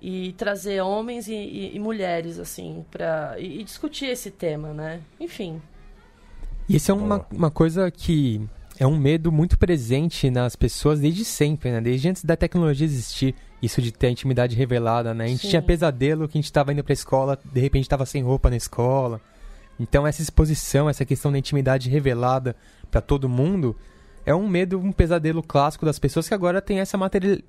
e 0.00 0.32
trazer 0.32 0.80
homens 0.80 1.28
e, 1.28 1.34
e, 1.34 1.76
e 1.76 1.78
mulheres, 1.78 2.38
assim, 2.38 2.84
para 2.90 3.36
e, 3.38 3.60
e, 3.60 3.64
discutir 3.64 4.06
esse 4.06 4.30
tema, 4.30 4.72
né? 4.72 5.00
Enfim. 5.18 5.60
E 6.68 6.76
isso 6.76 6.90
é 6.90 6.94
uma, 6.94 7.26
uma 7.30 7.50
coisa 7.50 7.90
que 7.90 8.40
é 8.78 8.86
um 8.86 8.96
medo 8.96 9.30
muito 9.30 9.58
presente 9.58 10.30
nas 10.30 10.56
pessoas 10.56 11.00
desde 11.00 11.22
sempre, 11.22 11.70
né? 11.70 11.82
Desde 11.82 12.08
antes 12.08 12.24
da 12.24 12.34
tecnologia 12.34 12.86
existir, 12.86 13.34
isso 13.60 13.82
de 13.82 13.92
ter 13.92 14.06
a 14.06 14.10
intimidade 14.10 14.56
revelada, 14.56 15.12
né? 15.12 15.24
A 15.24 15.28
gente 15.28 15.42
Sim. 15.42 15.50
tinha 15.50 15.62
pesadelo 15.62 16.26
que 16.26 16.38
a 16.38 16.40
gente 16.40 16.46
estava 16.46 16.72
indo 16.72 16.82
para 16.82 16.92
a 16.92 16.94
escola, 16.94 17.38
de 17.44 17.60
repente 17.60 17.84
estava 17.84 18.06
sem 18.06 18.22
roupa 18.22 18.48
na 18.48 18.56
escola. 18.56 19.20
Então 19.78 20.06
essa 20.06 20.22
exposição, 20.22 20.88
essa 20.88 21.04
questão 21.04 21.30
da 21.30 21.38
intimidade 21.38 21.90
revelada 21.90 22.56
para 22.90 23.02
todo 23.02 23.28
mundo 23.28 23.76
é 24.24 24.34
um 24.34 24.48
medo, 24.48 24.78
um 24.78 24.92
pesadelo 24.92 25.42
clássico 25.42 25.84
das 25.84 25.98
pessoas 25.98 26.28
que 26.28 26.34
agora 26.34 26.60
tem 26.60 26.80
essa 26.80 26.98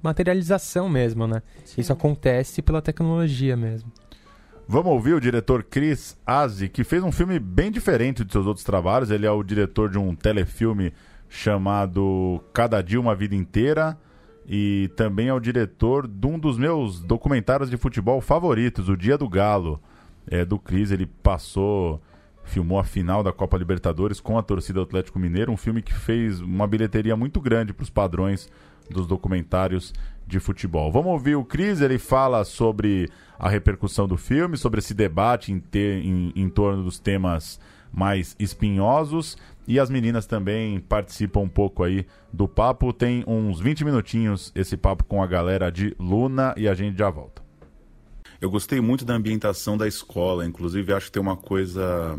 materialização 0.02 0.90
mesmo, 0.90 1.28
né? 1.28 1.42
Sim. 1.66 1.82
Isso 1.82 1.94
acontece 1.94 2.62
pela 2.62 2.82
tecnologia 2.82 3.58
mesmo. 3.58 3.92
Vamos 4.68 4.94
ouvir 4.94 5.14
o 5.14 5.20
diretor 5.20 5.64
Chris 5.64 6.18
Azi, 6.26 6.70
que 6.70 6.84
fez 6.84 7.04
um 7.04 7.12
filme 7.12 7.40
bem 7.40 7.72
diferente 7.72 8.24
de 8.24 8.32
seus 8.32 8.46
outros 8.46 8.64
trabalhos. 8.64 9.12
Ele 9.12 9.26
é 9.26 9.32
o 9.32 9.44
diretor 9.44 9.90
de 9.90 9.98
um 9.98 10.16
telefilme 10.16 10.94
chamado 11.28 12.42
Cada 12.54 12.82
Dia 12.82 13.00
Uma 13.00 13.14
Vida 13.14 13.36
Inteira 13.36 13.98
e 14.48 14.90
também 14.96 15.28
é 15.28 15.34
o 15.34 15.40
diretor 15.40 16.08
de 16.08 16.28
um 16.28 16.38
dos 16.38 16.58
meus 16.58 17.02
documentários 17.02 17.70
de 17.70 17.78
futebol 17.78 18.22
favoritos, 18.22 18.90
O 18.90 18.98
Dia 18.98 19.18
do 19.18 19.28
Galo. 19.30 19.82
É, 20.28 20.46
do 20.46 20.60
Chris, 20.60 20.92
ele 20.92 21.06
passou 21.06 22.02
filmou 22.52 22.78
a 22.78 22.84
final 22.84 23.24
da 23.24 23.32
Copa 23.32 23.58
Libertadores 23.58 24.20
com 24.20 24.38
a 24.38 24.44
torcida 24.44 24.80
do 24.80 24.84
Atlético 24.84 25.18
Mineiro, 25.18 25.52
um 25.52 25.58
filme 25.58 25.82
que 25.82 25.94
fez 25.94 26.42
uma 26.42 26.68
bilheteria 26.68 27.16
muito 27.16 27.40
grande 27.40 27.74
para 27.74 27.84
os 27.84 27.90
padrões 27.90 28.50
dos 28.90 29.08
documentários 29.08 29.94
de 30.28 30.38
futebol. 30.40 30.92
Vamos 30.92 31.14
ouvir 31.14 31.36
o 31.36 31.46
Cris, 31.46 31.80
ele 31.80 31.98
fala 31.98 32.44
sobre 32.44 33.10
a 33.40 33.48
repercussão 33.48 34.06
do 34.06 34.18
filme, 34.18 34.58
sobre 34.58 34.80
esse 34.80 34.94
debate 34.94 35.52
em, 35.52 35.60
ter, 35.60 36.06
em, 36.06 36.34
em 36.36 36.50
torno 36.50 36.84
dos 36.84 37.00
temas 37.00 37.60
mais 37.92 38.36
espinhosos 38.38 39.38
e 39.66 39.80
as 39.80 39.90
meninas 39.90 40.26
também 40.26 40.80
participam 40.80 41.42
um 41.42 41.50
pouco 41.50 41.84
aí 41.84 42.06
do 42.34 42.48
papo. 42.48 42.92
Tem 42.92 43.24
uns 43.26 43.62
20 43.62 43.86
minutinhos 43.86 44.52
esse 44.54 44.76
papo 44.76 45.06
com 45.06 45.24
a 45.24 45.28
galera 45.28 45.72
de 45.72 45.96
Luna 45.98 46.54
e 46.58 46.68
a 46.68 46.74
gente 46.74 46.98
já 46.98 47.10
volta. 47.10 47.51
Eu 48.42 48.50
gostei 48.50 48.82
muito 48.82 49.06
da 49.06 49.14
ambientação 49.14 49.78
da 49.78 49.88
escola, 49.88 50.44
inclusive 50.44 50.92
acho 50.92 51.06
que 51.06 51.12
tem 51.12 51.22
uma 51.22 51.38
coisa 51.38 52.18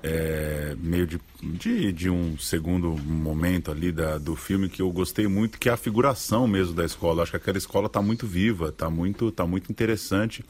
é, 0.00 0.76
meio 0.78 1.08
de, 1.08 1.20
de, 1.42 1.92
de, 1.92 2.08
um 2.08 2.38
segundo 2.38 2.96
momento 2.96 3.72
ali 3.72 3.90
da, 3.90 4.16
do 4.16 4.36
filme 4.36 4.68
que 4.68 4.80
eu 4.80 4.88
gostei 4.92 5.26
muito, 5.26 5.58
que 5.58 5.68
é 5.68 5.72
a 5.72 5.76
figuração 5.76 6.46
mesmo 6.46 6.72
da 6.72 6.84
escola. 6.84 7.24
Acho 7.24 7.32
que 7.32 7.38
aquela 7.38 7.58
escola 7.58 7.86
está 7.86 8.00
muito 8.00 8.28
viva, 8.28 8.68
está 8.68 8.88
muito, 8.88 9.32
tá 9.32 9.44
muito 9.44 9.72
interessante, 9.72 10.44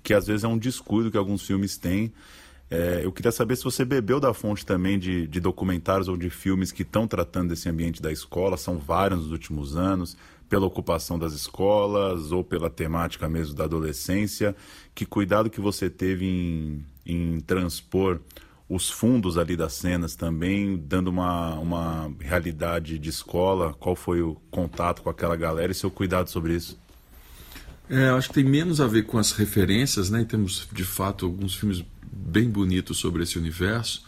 que 0.00 0.14
às 0.14 0.28
vezes 0.28 0.44
é 0.44 0.48
um 0.48 0.56
descuido 0.56 1.10
que 1.10 1.16
alguns 1.16 1.42
filmes 1.42 1.76
têm. 1.76 2.12
É, 2.72 3.04
eu 3.04 3.12
queria 3.12 3.30
saber 3.30 3.54
se 3.56 3.64
você 3.64 3.84
bebeu 3.84 4.18
da 4.18 4.32
fonte 4.32 4.64
também 4.64 4.98
de, 4.98 5.26
de 5.26 5.40
documentários 5.40 6.08
ou 6.08 6.16
de 6.16 6.30
filmes 6.30 6.72
que 6.72 6.80
estão 6.80 7.06
tratando 7.06 7.50
desse 7.50 7.68
ambiente 7.68 8.00
da 8.00 8.10
escola, 8.10 8.56
são 8.56 8.78
vários 8.78 9.20
nos 9.20 9.30
últimos 9.30 9.76
anos, 9.76 10.16
pela 10.48 10.64
ocupação 10.64 11.18
das 11.18 11.34
escolas 11.34 12.32
ou 12.32 12.42
pela 12.42 12.70
temática 12.70 13.28
mesmo 13.28 13.54
da 13.54 13.64
adolescência. 13.64 14.56
Que 14.94 15.04
cuidado 15.04 15.50
que 15.50 15.60
você 15.60 15.90
teve 15.90 16.24
em, 16.24 16.86
em 17.04 17.40
transpor 17.40 18.18
os 18.66 18.88
fundos 18.88 19.36
ali 19.36 19.54
das 19.54 19.74
cenas 19.74 20.16
também, 20.16 20.74
dando 20.78 21.08
uma, 21.08 21.58
uma 21.58 22.10
realidade 22.20 22.98
de 22.98 23.10
escola? 23.10 23.74
Qual 23.74 23.94
foi 23.94 24.22
o 24.22 24.38
contato 24.50 25.02
com 25.02 25.10
aquela 25.10 25.36
galera 25.36 25.72
e 25.72 25.74
seu 25.74 25.90
cuidado 25.90 26.30
sobre 26.30 26.54
isso? 26.54 26.80
É, 27.90 28.08
acho 28.08 28.28
que 28.28 28.34
tem 28.34 28.44
menos 28.44 28.80
a 28.80 28.86
ver 28.86 29.04
com 29.04 29.18
as 29.18 29.32
referências, 29.32 30.08
né? 30.08 30.22
E 30.22 30.24
temos, 30.24 30.66
de 30.72 30.84
fato, 30.84 31.26
alguns 31.26 31.54
filmes 31.54 31.84
bem 32.12 32.48
bonitos 32.48 32.98
sobre 32.98 33.22
esse 33.22 33.38
universo. 33.38 34.04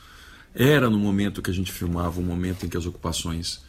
Era 0.55 0.89
no 0.89 0.99
momento 0.99 1.43
que 1.43 1.51
a 1.51 1.55
gente 1.55 1.73
filmava, 1.73 2.21
um 2.21 2.25
momento 2.25 2.65
em 2.65 2.69
que 2.69 2.77
as 2.77 2.87
ocupações, 2.87 3.63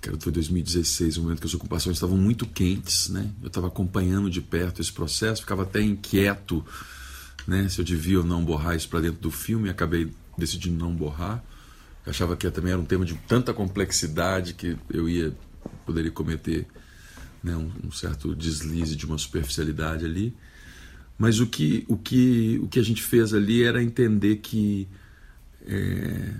que 0.00 0.10
foi 0.20 0.32
2016, 0.32 1.18
um 1.18 1.22
momento 1.22 1.40
que 1.40 1.46
as 1.46 1.54
ocupações 1.54 1.96
estavam 1.96 2.16
muito 2.16 2.46
quentes, 2.46 3.08
né? 3.08 3.30
Eu 3.40 3.48
estava 3.48 3.68
acompanhando 3.68 4.28
de 4.28 4.40
perto 4.40 4.80
esse 4.80 4.92
processo, 4.92 5.42
ficava 5.42 5.62
até 5.62 5.80
inquieto 5.80 6.64
né, 7.46 7.68
se 7.68 7.80
eu 7.80 7.84
devia 7.84 8.18
ou 8.18 8.24
não 8.24 8.44
borrar 8.44 8.76
isso 8.76 8.88
para 8.88 9.00
dentro 9.00 9.20
do 9.20 9.30
filme, 9.30 9.68
acabei 9.68 10.12
decidindo 10.36 10.78
não 10.78 10.94
borrar. 10.94 11.42
Eu 12.04 12.10
achava 12.10 12.36
que 12.36 12.50
também 12.50 12.72
era 12.72 12.80
um 12.80 12.84
tema 12.84 13.04
de 13.04 13.14
tanta 13.26 13.52
complexidade 13.52 14.54
que 14.54 14.76
eu 14.90 15.08
ia 15.08 15.34
poderia 15.86 16.10
cometer 16.10 16.66
né, 17.42 17.56
um, 17.56 17.70
um, 17.84 17.92
certo 17.92 18.34
deslize 18.34 18.96
de 18.96 19.06
uma 19.06 19.18
superficialidade 19.18 20.04
ali. 20.04 20.34
Mas 21.22 21.38
o 21.38 21.46
que, 21.46 21.84
o 21.86 21.96
que, 21.96 22.58
o 22.60 22.66
que 22.66 22.80
a 22.80 22.82
gente 22.82 23.00
fez 23.00 23.32
ali 23.32 23.62
era 23.62 23.80
entender 23.80 24.38
que, 24.38 24.88
é, 25.64 26.34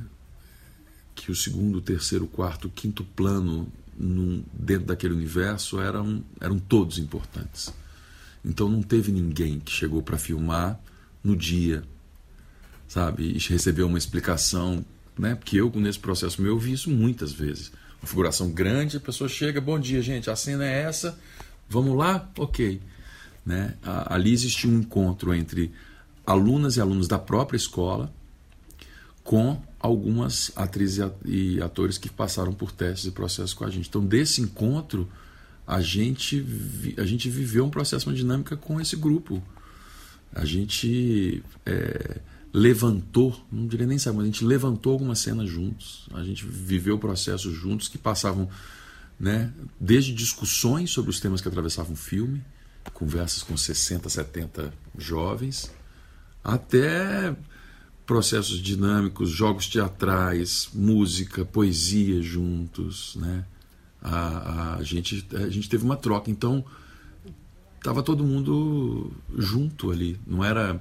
que 1.14 1.30
o 1.30 1.36
segundo, 1.36 1.80
terceiro, 1.80 2.26
quarto, 2.26 2.68
quinto 2.68 3.04
plano 3.04 3.68
num, 3.96 4.42
dentro 4.52 4.86
daquele 4.86 5.14
universo 5.14 5.80
eram, 5.80 6.24
eram 6.40 6.58
todos 6.58 6.98
importantes. 6.98 7.72
Então 8.44 8.68
não 8.68 8.82
teve 8.82 9.12
ninguém 9.12 9.60
que 9.60 9.70
chegou 9.70 10.02
para 10.02 10.18
filmar 10.18 10.80
no 11.22 11.36
dia, 11.36 11.84
sabe? 12.88 13.36
E 13.36 13.38
recebeu 13.38 13.86
uma 13.86 13.98
explicação, 13.98 14.84
né? 15.16 15.36
Porque 15.36 15.60
eu, 15.60 15.70
nesse 15.76 16.00
processo 16.00 16.42
meu, 16.42 16.58
vi 16.58 16.72
isso 16.72 16.90
muitas 16.90 17.30
vezes. 17.30 17.70
Uma 18.02 18.08
figuração 18.08 18.50
grande, 18.50 18.96
a 18.96 19.00
pessoa 19.00 19.28
chega, 19.28 19.60
bom 19.60 19.78
dia, 19.78 20.02
gente, 20.02 20.28
a 20.28 20.34
cena 20.34 20.66
é 20.66 20.82
essa, 20.82 21.16
vamos 21.70 21.96
lá? 21.96 22.28
Ok. 22.36 22.80
Né? 23.44 23.74
Ali 23.82 24.32
existia 24.32 24.70
um 24.70 24.78
encontro 24.78 25.34
entre 25.34 25.72
alunas 26.26 26.76
e 26.76 26.80
alunos 26.80 27.08
da 27.08 27.18
própria 27.18 27.56
escola 27.56 28.12
com 29.24 29.60
algumas 29.78 30.52
atrizes 30.54 31.04
e 31.24 31.60
atores 31.60 31.98
que 31.98 32.08
passaram 32.08 32.52
por 32.52 32.70
testes 32.70 33.06
e 33.06 33.10
processos 33.10 33.54
com 33.54 33.64
a 33.64 33.70
gente. 33.70 33.88
Então, 33.88 34.04
desse 34.04 34.40
encontro, 34.40 35.08
a 35.66 35.80
gente, 35.80 36.44
a 36.96 37.04
gente 37.04 37.28
viveu 37.28 37.64
um 37.64 37.70
processo, 37.70 38.08
uma 38.08 38.14
dinâmica 38.14 38.56
com 38.56 38.80
esse 38.80 38.96
grupo 38.96 39.42
a 40.34 40.44
gente 40.44 41.42
é, 41.66 42.20
levantou, 42.52 43.38
não 43.50 43.66
diria 43.66 43.86
nem 43.86 43.98
sabe, 43.98 44.16
mas 44.16 44.24
a 44.24 44.26
gente 44.26 44.44
levantou 44.44 44.92
algumas 44.92 45.18
cenas 45.18 45.48
juntos, 45.48 46.08
a 46.14 46.22
gente 46.22 46.44
viveu 46.44 46.98
processos 46.98 47.52
juntos 47.52 47.88
que 47.88 47.98
passavam 47.98 48.48
né, 49.20 49.52
desde 49.78 50.14
discussões 50.14 50.90
sobre 50.90 51.10
os 51.10 51.20
temas 51.20 51.40
que 51.40 51.48
atravessavam 51.48 51.92
o 51.92 51.96
filme, 51.96 52.42
conversas 52.90 53.42
com 53.42 53.56
60, 53.56 54.08
70 54.08 54.72
jovens, 54.96 55.70
até 56.42 57.34
processos 58.06 58.58
dinâmicos, 58.58 59.30
jogos 59.30 59.68
teatrais, 59.68 60.68
música, 60.74 61.44
poesia 61.44 62.20
juntos, 62.20 63.16
né? 63.16 63.44
A, 64.02 64.76
a, 64.78 64.82
gente, 64.82 65.26
a 65.34 65.48
gente 65.48 65.68
teve 65.68 65.84
uma 65.84 65.96
troca. 65.96 66.30
Então, 66.30 66.64
tava 67.82 68.02
todo 68.02 68.24
mundo 68.24 69.12
junto 69.36 69.90
ali. 69.90 70.18
Não 70.26 70.44
era. 70.44 70.80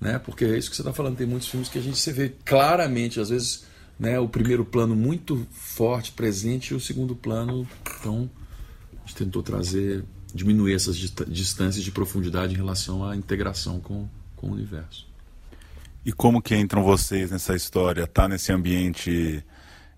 Né? 0.00 0.18
Porque 0.18 0.44
é 0.44 0.58
isso 0.58 0.70
que 0.70 0.76
você 0.76 0.82
está 0.82 0.92
falando. 0.92 1.16
Tem 1.16 1.26
muitos 1.26 1.48
filmes 1.48 1.68
que 1.68 1.78
a 1.78 1.82
gente 1.82 1.98
se 1.98 2.12
vê 2.12 2.30
claramente, 2.44 3.20
às 3.20 3.28
vezes, 3.28 3.64
né, 3.98 4.18
o 4.18 4.28
primeiro 4.28 4.64
plano 4.64 4.96
muito 4.96 5.46
forte, 5.50 6.12
presente, 6.12 6.72
e 6.72 6.74
o 6.74 6.80
segundo 6.80 7.14
plano. 7.14 7.68
Então, 8.00 8.30
a 8.92 9.06
gente 9.06 9.16
tentou 9.16 9.42
trazer, 9.42 10.04
diminuir 10.36 10.74
essas 10.74 10.96
distâncias 10.96 11.82
de 11.82 11.90
profundidade 11.90 12.54
em 12.54 12.56
relação 12.56 13.04
à 13.04 13.16
integração 13.16 13.80
com, 13.80 14.08
com 14.36 14.48
o 14.48 14.52
universo. 14.52 15.06
E 16.04 16.12
como 16.12 16.40
que 16.40 16.54
entram 16.54 16.84
vocês 16.84 17.32
nessa 17.32 17.56
história? 17.56 18.06
Tá 18.06 18.28
nesse 18.28 18.52
ambiente 18.52 19.44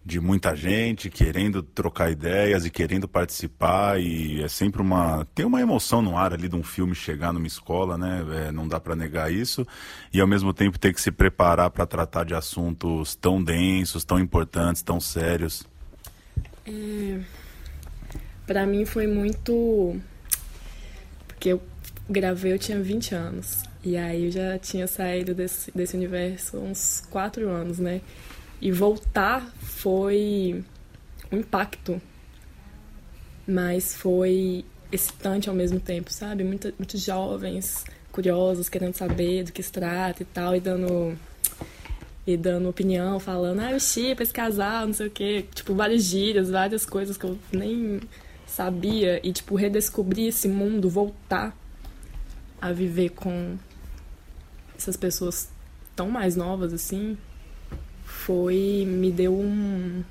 de 0.09 0.19
muita 0.21 0.57
gente 0.57 1.11
querendo 1.11 1.63
trocar 1.63 2.11
ideias 2.11 2.65
e 2.65 2.71
querendo 2.71 3.07
participar 3.07 4.01
e 4.01 4.43
é 4.43 4.49
sempre 4.49 4.81
uma 4.81 5.27
tem 5.35 5.45
uma 5.45 5.61
emoção 5.61 6.01
no 6.01 6.17
ar 6.17 6.33
ali 6.33 6.49
de 6.49 6.57
um 6.57 6.63
filme 6.63 6.95
chegar 6.95 7.31
numa 7.31 7.47
escola 7.47 7.99
né 7.99 8.25
é, 8.47 8.51
não 8.51 8.67
dá 8.67 8.81
para 8.81 8.97
negar 8.97 9.31
isso 9.31 9.67
e 10.11 10.19
ao 10.19 10.27
mesmo 10.27 10.55
tempo 10.55 10.79
ter 10.79 10.95
que 10.95 11.01
se 11.01 11.11
preparar 11.11 11.71
para 11.71 11.85
tratar 11.85 12.25
de 12.25 12.35
assuntos 12.35 13.15
tão 13.17 13.43
densos 13.43 14.03
tão 14.03 14.19
importantes 14.19 14.81
tão 14.81 14.99
sérios 14.99 15.67
é... 16.65 17.21
para 18.47 18.65
mim 18.65 18.87
foi 18.87 19.07
muito 19.07 20.01
porque 21.39 21.51
eu 21.51 21.63
gravei 22.11 22.53
eu 22.53 22.59
tinha 22.59 22.81
20 22.81 23.15
anos 23.15 23.63
e 23.85 23.97
aí 23.97 24.25
eu 24.25 24.31
já 24.31 24.59
tinha 24.59 24.87
saído 24.87 25.35
desse, 25.35 25.71
desse 25.71 25.97
universo 25.97 26.59
uns 26.59 27.05
quatro 27.11 27.49
anos 27.49 27.79
né 27.79 28.01
e 28.61 28.73
voltar 28.73 29.47
foi 29.61 30.65
um 31.31 31.39
impacto, 31.39 32.01
mas 33.47 33.95
foi 33.95 34.65
excitante 34.91 35.49
ao 35.49 35.55
mesmo 35.55 35.79
tempo, 35.79 36.13
sabe? 36.13 36.43
Muito, 36.43 36.73
muitos 36.79 37.01
jovens 37.03 37.85
curiosos, 38.11 38.69
querendo 38.69 38.95
saber 38.95 39.45
do 39.45 39.53
que 39.53 39.63
se 39.63 39.71
trata 39.71 40.23
e 40.23 40.27
tal, 40.27 40.57
e 40.57 40.61
dando 40.61 41.17
e 42.27 42.37
dando 42.37 42.69
opinião, 42.69 43.19
falando, 43.19 43.61
ah, 43.61 43.73
eu 43.73 43.81
chipo 43.81 44.23
esse 44.23 44.33
casal, 44.33 44.87
não 44.87 44.93
sei 44.93 45.07
o 45.07 45.11
quê. 45.11 45.47
Tipo, 45.55 45.75
várias 45.75 46.03
gírias, 46.03 46.51
várias 46.51 46.85
coisas 46.85 47.17
que 47.17 47.25
eu 47.25 47.39
nem 47.51 48.01
sabia. 48.59 49.21
E, 49.23 49.33
tipo, 49.33 49.55
redescobrir 49.55 50.27
esse 50.27 50.49
mundo, 50.49 50.91
voltar 50.91 51.57
a 52.61 52.73
viver 52.73 53.11
com 53.11 53.57
essas 54.77 54.97
pessoas 54.97 55.49
tão 55.95 56.11
mais 56.11 56.35
novas, 56.35 56.73
assim, 56.73 57.17
foi 58.05 58.85
me 58.87 59.13
deu 59.13 59.33
um 59.39 60.03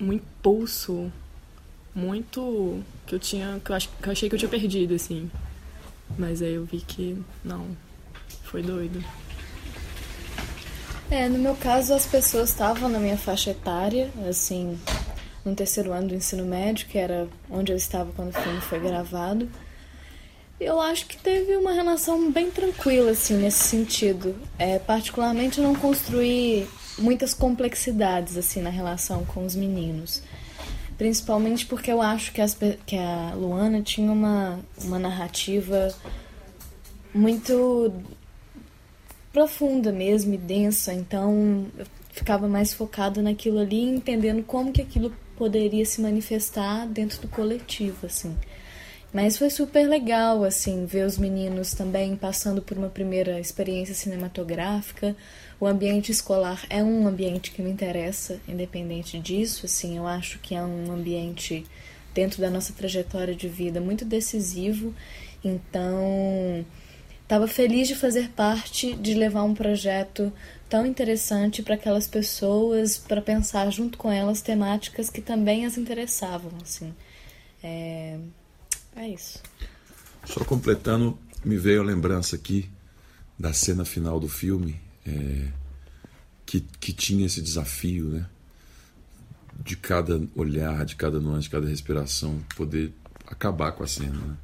um 0.00 0.12
impulso 0.12 1.10
muito 1.92 2.80
que 3.04 3.16
eu 3.16 3.18
tinha 3.18 3.60
que 3.64 3.72
eu, 3.72 3.78
que 3.78 4.08
eu 4.08 4.12
achei 4.12 4.28
que 4.28 4.34
eu 4.36 4.38
tinha 4.38 4.48
perdido 4.48 4.94
assim 4.94 5.28
mas 6.16 6.40
aí 6.40 6.54
eu 6.54 6.64
vi 6.64 6.80
que 6.80 7.20
não 7.44 7.66
foi 8.44 8.62
doido 8.62 9.02
é 11.10 11.28
no 11.28 11.38
meu 11.38 11.56
caso 11.56 11.94
as 11.94 12.06
pessoas 12.06 12.50
estavam 12.50 12.88
na 12.88 13.00
minha 13.00 13.18
faixa 13.18 13.50
etária 13.50 14.08
assim 14.28 14.78
no 15.48 15.56
terceiro 15.56 15.92
ano 15.92 16.08
do 16.08 16.14
ensino 16.14 16.44
médio 16.44 16.86
que 16.86 16.98
era 16.98 17.28
onde 17.50 17.72
eu 17.72 17.76
estava 17.76 18.12
quando 18.12 18.30
o 18.30 18.40
filme 18.40 18.60
foi 18.60 18.78
gravado 18.78 19.48
eu 20.60 20.80
acho 20.80 21.06
que 21.06 21.16
teve 21.16 21.56
uma 21.56 21.72
relação 21.72 22.32
bem 22.32 22.50
tranquila, 22.50 23.12
assim, 23.12 23.36
nesse 23.36 23.60
sentido. 23.64 24.34
É, 24.58 24.78
particularmente, 24.78 25.60
não 25.60 25.74
construí 25.74 26.66
muitas 26.98 27.32
complexidades, 27.32 28.36
assim, 28.36 28.60
na 28.60 28.70
relação 28.70 29.24
com 29.24 29.46
os 29.46 29.54
meninos. 29.54 30.20
Principalmente 30.96 31.64
porque 31.64 31.92
eu 31.92 32.02
acho 32.02 32.32
que, 32.32 32.40
as, 32.40 32.58
que 32.84 32.96
a 32.96 33.34
Luana 33.36 33.82
tinha 33.82 34.10
uma, 34.10 34.58
uma 34.82 34.98
narrativa 34.98 35.94
muito 37.14 37.92
profunda 39.32 39.92
mesmo 39.92 40.34
e 40.34 40.38
densa. 40.38 40.92
Então, 40.92 41.68
eu 41.78 41.86
ficava 42.10 42.48
mais 42.48 42.74
focado 42.74 43.22
naquilo 43.22 43.60
ali, 43.60 43.80
entendendo 43.80 44.42
como 44.42 44.72
que 44.72 44.82
aquilo 44.82 45.12
poderia 45.38 45.86
se 45.86 46.00
manifestar 46.00 46.84
dentro 46.88 47.22
do 47.22 47.28
coletivo, 47.28 48.06
assim. 48.06 48.36
Mas 49.12 49.38
foi 49.38 49.48
super 49.48 49.88
legal, 49.88 50.44
assim, 50.44 50.84
ver 50.84 51.06
os 51.06 51.16
meninos 51.16 51.72
também 51.72 52.14
passando 52.14 52.60
por 52.60 52.76
uma 52.76 52.90
primeira 52.90 53.40
experiência 53.40 53.94
cinematográfica. 53.94 55.16
O 55.58 55.66
ambiente 55.66 56.12
escolar 56.12 56.66
é 56.68 56.82
um 56.82 57.06
ambiente 57.06 57.52
que 57.52 57.62
me 57.62 57.70
interessa, 57.70 58.38
independente 58.46 59.18
disso, 59.18 59.64
assim, 59.64 59.96
eu 59.96 60.06
acho 60.06 60.38
que 60.40 60.54
é 60.54 60.62
um 60.62 60.92
ambiente 60.92 61.64
dentro 62.12 62.42
da 62.42 62.50
nossa 62.50 62.72
trajetória 62.72 63.34
de 63.34 63.48
vida 63.48 63.80
muito 63.80 64.04
decisivo. 64.04 64.92
Então, 65.42 66.66
estava 67.22 67.48
feliz 67.48 67.88
de 67.88 67.94
fazer 67.94 68.28
parte, 68.30 68.94
de 68.94 69.14
levar 69.14 69.44
um 69.44 69.54
projeto 69.54 70.30
tão 70.68 70.86
interessante 70.86 71.62
para 71.62 71.74
aquelas 71.74 72.06
pessoas, 72.06 72.98
para 72.98 73.22
pensar 73.22 73.70
junto 73.70 73.96
com 73.96 74.10
elas 74.10 74.42
temáticas 74.42 75.08
que 75.10 75.20
também 75.20 75.64
as 75.64 75.78
interessavam, 75.78 76.52
assim. 76.62 76.94
É, 77.62 78.18
é 78.96 79.08
isso. 79.08 79.42
Só 80.24 80.44
completando, 80.44 81.18
me 81.44 81.56
veio 81.56 81.80
a 81.80 81.84
lembrança 81.84 82.36
aqui 82.36 82.68
da 83.38 83.52
cena 83.52 83.84
final 83.84 84.20
do 84.20 84.28
filme, 84.28 84.80
é, 85.06 85.48
que, 86.44 86.60
que 86.60 86.92
tinha 86.92 87.26
esse 87.26 87.40
desafio, 87.40 88.08
né? 88.08 88.26
De 89.64 89.76
cada 89.76 90.20
olhar, 90.36 90.84
de 90.84 90.96
cada 90.96 91.18
nuance, 91.18 91.44
de 91.44 91.50
cada 91.50 91.66
respiração, 91.66 92.38
poder 92.56 92.92
acabar 93.26 93.72
com 93.72 93.82
a 93.82 93.86
cena. 93.86 94.18
Né? 94.18 94.36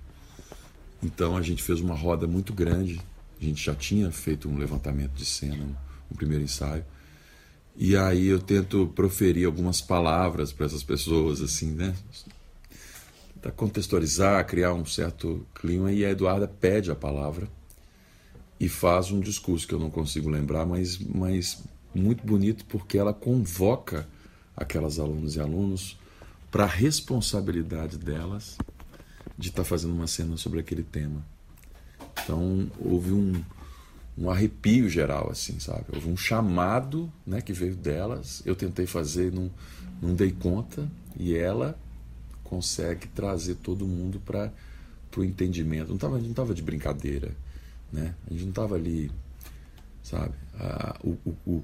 Então 1.03 1.37
a 1.37 1.43
gente 1.43 1.62
fez 1.62 1.81
uma 1.81 1.95
roda 1.95 2.27
muito 2.27 2.53
grande. 2.53 3.01
A 3.41 3.45
gente 3.45 3.62
já 3.64 3.75
tinha 3.75 4.11
feito 4.11 4.49
um 4.49 4.57
levantamento 4.57 5.12
de 5.12 5.25
cena, 5.25 5.66
um 6.11 6.14
primeiro 6.16 6.44
ensaio. 6.44 6.84
E 7.76 7.96
aí 7.96 8.26
eu 8.26 8.38
tento 8.38 8.86
proferir 8.94 9.46
algumas 9.46 9.80
palavras 9.80 10.52
para 10.52 10.66
essas 10.66 10.82
pessoas, 10.82 11.40
assim, 11.40 11.72
né? 11.72 11.94
para 13.44 13.52
contextualizar, 13.52 14.46
criar 14.46 14.72
um 14.72 14.86
certo 14.86 15.46
clima, 15.55 15.92
e 15.92 16.02
a 16.02 16.09
Eduarda 16.09 16.48
pede 16.48 16.90
a 16.90 16.94
palavra 16.94 17.46
e 18.59 18.70
faz 18.70 19.11
um 19.11 19.20
discurso 19.20 19.68
que 19.68 19.74
eu 19.74 19.78
não 19.78 19.90
consigo 19.90 20.30
lembrar, 20.30 20.64
mas, 20.64 20.98
mas 20.98 21.62
muito 21.94 22.26
bonito 22.26 22.64
porque 22.64 22.96
ela 22.96 23.12
convoca 23.12 24.09
aquelas 24.57 24.98
alunas 24.98 25.36
e 25.36 25.40
alunos 25.40 25.98
para 26.50 26.64
a 26.64 26.66
responsabilidade 26.66 27.98
delas 27.98 28.57
de 29.36 29.50
estar 29.50 29.62
tá 29.62 29.68
fazendo 29.68 29.92
uma 29.92 30.07
cena 30.07 30.38
sobre 30.38 30.61
aquele 30.61 30.82
tema. 30.82 31.22
Então 32.22 32.70
houve 32.80 33.12
um, 33.12 33.44
um 34.17 34.31
arrepio 34.31 34.89
geral, 34.89 35.31
assim, 35.31 35.59
sabe? 35.59 35.87
Houve 35.93 36.09
um 36.09 36.17
chamado 36.17 37.12
né, 37.27 37.41
que 37.41 37.53
veio 37.53 37.75
delas. 37.75 38.43
Eu 38.47 38.55
tentei 38.55 38.87
fazer, 38.87 39.33
não, 39.33 39.51
não 40.01 40.15
dei 40.15 40.31
conta, 40.31 40.89
e 41.17 41.35
ela 41.35 41.79
consegue 42.43 43.09
trazer 43.09 43.57
todo 43.57 43.87
mundo 43.87 44.21
para 44.21 44.53
o 45.17 45.25
entendimento. 45.25 45.89
Não 45.89 45.99
tava, 45.99 46.15
a 46.15 46.19
gente 46.19 46.27
não 46.27 46.33
estava 46.33 46.55
de 46.55 46.62
brincadeira, 46.62 47.33
né? 47.93 48.15
A 48.27 48.33
gente 48.33 48.43
não 48.43 48.51
estava 48.51 48.77
ali, 48.77 49.11
sabe? 50.03 50.35
Ah, 50.55 50.97
o, 51.03 51.17
o, 51.25 51.37
o, 51.47 51.62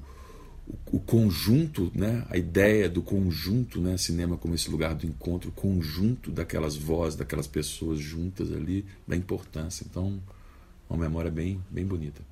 o, 0.93 1.01
conjunto, 1.01 1.93
né? 1.95 2.27
A 2.31 2.37
ideia 2.37 2.89
do 2.89 3.03
conjunto, 3.03 3.81
né? 3.81 3.97
Cinema 3.97 4.37
como 4.37 4.55
esse 4.55 4.69
lugar 4.69 4.95
do 4.95 5.07
encontro, 5.07 5.51
o 5.51 5.53
conjunto 5.53 6.33
daquelas 6.33 6.77
vozes, 6.77 7.17
daquelas 7.17 7.47
pessoas 7.47 8.01
juntas 8.01 8.53
ali, 8.53 8.85
da 9.07 9.15
importância. 9.15 9.87
Então, 9.89 10.21
uma 10.89 10.99
memória 10.99 11.31
bem, 11.31 11.61
bem 11.71 11.85
bonita. 11.85 12.30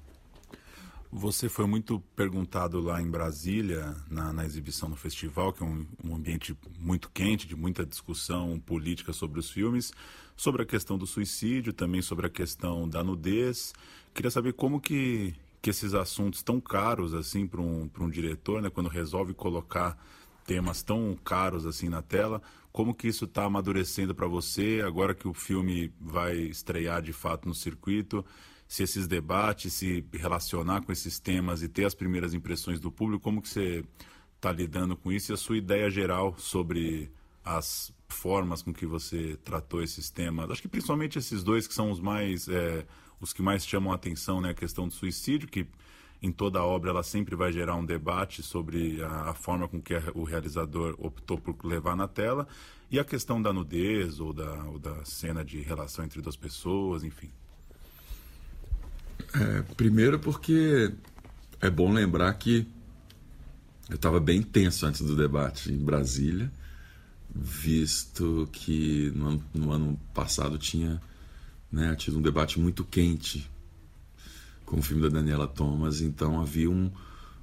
Você 1.11 1.49
foi 1.49 1.67
muito 1.67 2.01
perguntado 2.15 2.79
lá 2.81 3.01
em 3.01 3.11
Brasília, 3.11 3.97
na, 4.11 4.31
na 4.31 4.45
exibição 4.45 4.91
no 4.91 4.97
festival, 4.97 5.55
que 5.55 5.63
é 5.63 5.67
um, 5.67 5.87
um, 6.05 6.15
ambiente 6.15 6.55
muito 6.79 7.11
quente, 7.11 7.49
de 7.49 7.57
muita 7.57 7.87
discussão 7.87 8.61
política 8.61 9.15
sobre 9.15 9.41
os 9.41 9.51
filmes, 9.51 9.91
sobre 10.37 10.63
a 10.63 10.67
questão 10.67 10.99
do 10.99 11.07
suicídio, 11.07 11.73
também 11.73 12.03
sobre 12.03 12.27
a 12.27 12.31
questão 12.31 12.87
da 12.87 13.03
nudez. 13.03 13.73
Queria 14.13 14.31
saber 14.31 14.53
como 14.53 14.79
que, 14.79 15.35
que 15.63 15.71
esses 15.71 15.95
assuntos 15.95 16.43
tão 16.43 16.61
caros 16.61 17.15
assim 17.15 17.47
para 17.47 17.63
um, 17.63 17.89
um 18.01 18.11
diretor, 18.11 18.61
né, 18.61 18.69
quando 18.69 18.91
resolve 18.91 19.33
colocar 19.33 19.97
temas 20.45 20.83
tão 20.83 21.17
caros 21.25 21.65
assim 21.65 21.89
na 21.89 22.03
tela, 22.03 22.43
como 22.71 22.95
que 22.95 23.09
isso 23.09 23.25
está 23.25 23.45
amadurecendo 23.45 24.15
para 24.15 24.27
você 24.27 24.83
agora 24.87 25.15
que 25.15 25.27
o 25.27 25.33
filme 25.33 25.91
vai 25.99 26.37
estrear 26.37 27.01
de 27.01 27.15
fato 27.15 27.49
no 27.49 27.55
circuito? 27.55 28.23
Se 28.69 28.83
esses 28.83 29.09
debates, 29.09 29.73
se 29.73 30.05
relacionar 30.13 30.83
com 30.83 30.93
esses 30.93 31.19
temas 31.19 31.63
e 31.63 31.69
ter 31.69 31.87
as 31.87 31.95
primeiras 31.95 32.35
impressões 32.35 32.79
do 32.79 32.93
público, 32.93 33.25
como 33.25 33.41
que 33.41 33.49
você 33.49 33.83
está 34.37 34.53
lidando 34.53 34.95
com 34.95 35.11
isso 35.11 35.33
e 35.33 35.35
a 35.35 35.39
sua 35.39 35.57
ideia 35.57 35.91
geral 35.91 36.37
sobre 36.39 37.11
as 37.43 37.93
formas 38.09 38.61
com 38.61 38.73
que 38.73 38.87
você 38.87 39.39
tratou 39.43 39.83
esses 39.83 40.11
temas. 40.11 40.51
Acho 40.51 40.63
que 40.63 40.69
principalmente 40.69 41.19
esses 41.19 41.43
dois 41.43 41.67
que 41.67 41.73
são 41.73 41.91
os 41.91 41.99
mais 41.99 42.47
é, 42.47 42.87
os 43.21 43.33
que 43.33 43.43
mais 43.43 43.67
chamam 43.67 43.91
a 43.91 43.97
atenção, 43.97 44.41
né? 44.41 44.51
A 44.51 44.55
questão 44.55 44.87
do 44.87 44.95
suicídio, 44.95 45.49
que 45.49 45.67
em 46.21 46.31
toda 46.31 46.59
a 46.59 46.65
obra 46.65 46.91
ela 46.91 47.03
sempre 47.03 47.35
vai 47.35 47.51
gerar 47.51 47.75
um 47.75 47.85
debate 47.85 48.43
sobre 48.43 49.03
a, 49.03 49.31
a 49.31 49.35
forma 49.35 49.67
com 49.67 49.81
que 49.81 49.95
o 50.15 50.25
realizador 50.25 50.95
optou 50.99 51.39
por 51.39 51.57
levar 51.65 51.97
na 51.97 52.07
tela 52.07 52.47
e 52.91 52.99
a 52.99 53.05
questão 53.05 53.41
da 53.41 53.53
nudez 53.53 54.21
ou 54.21 54.33
da, 54.33 54.65
ou 54.65 54.79
da 54.79 55.05
cena 55.05 55.45
de 55.45 55.61
relação 55.61 56.05
entre 56.05 56.21
duas 56.21 56.37
pessoas, 56.37 57.03
enfim. 57.03 57.31
É, 59.35 59.63
primeiro 59.77 60.19
porque 60.19 60.93
é 61.61 61.69
bom 61.69 61.93
lembrar 61.93 62.33
que 62.35 62.67
eu 63.89 63.97
estava 63.97 64.21
bem 64.21 64.43
tenso 64.43 64.87
antes 64.87 65.01
do 65.01 65.17
debate 65.17 65.73
em 65.73 65.79
Brasília, 65.79 66.51
visto 67.35 68.49
que 68.53 69.13
no 69.15 69.29
ano, 69.29 69.45
no 69.55 69.73
ano 69.73 70.01
passado 70.15 70.59
tinha 70.59 71.01
né, 71.71 71.95
tido 71.95 72.19
um 72.19 72.23
debate 72.23 72.59
muito 72.59 72.85
quente 72.85 73.51
com 74.65 74.79
o 74.79 74.83
filme 74.83 75.03
da 75.03 75.09
Daniela 75.09 75.47
Thomas, 75.47 76.01
então 76.01 76.41
havia 76.41 76.71
um, 76.71 76.91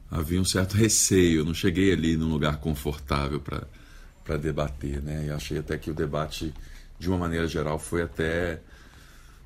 havia 0.10 0.40
um 0.40 0.46
certo 0.46 0.74
receio. 0.76 1.40
Eu 1.40 1.46
não 1.46 1.54
cheguei 1.54 1.92
ali 1.92 2.16
num 2.16 2.30
lugar 2.30 2.58
confortável 2.58 3.42
para 4.24 4.38
debater, 4.38 5.02
né? 5.02 5.26
E 5.26 5.32
achei 5.32 5.58
até 5.58 5.78
que 5.78 5.90
o 5.90 5.94
debate, 5.94 6.54
de 7.00 7.10
uma 7.10 7.18
maneira 7.18 7.48
geral, 7.48 7.80
foi 7.80 8.04
até 8.04 8.62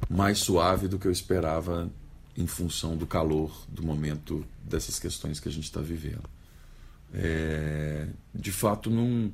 mais 0.09 0.39
suave 0.39 0.87
do 0.87 0.99
que 0.99 1.07
eu 1.07 1.11
esperava 1.11 1.89
em 2.39 2.47
função 2.47 2.95
do 2.95 3.05
calor 3.05 3.51
do 3.67 3.83
momento 3.83 4.45
dessas 4.63 4.97
questões 4.97 5.41
que 5.41 5.49
a 5.49 5.51
gente 5.51 5.65
está 5.65 5.81
vivendo. 5.81 6.23
É, 7.13 8.07
de 8.33 8.51
fato, 8.51 8.89
não, 8.89 9.29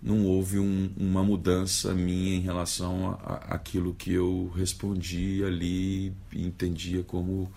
não 0.00 0.24
houve 0.24 0.60
um, 0.60 0.88
uma 0.96 1.24
mudança 1.24 1.92
minha 1.92 2.36
em 2.36 2.40
relação 2.40 3.18
àquilo 3.48 3.92
que 3.92 4.12
eu 4.12 4.52
respondi 4.54 5.42
ali 5.44 6.14
e 6.32 6.46
entendia 6.46 7.02
como, 7.02 7.52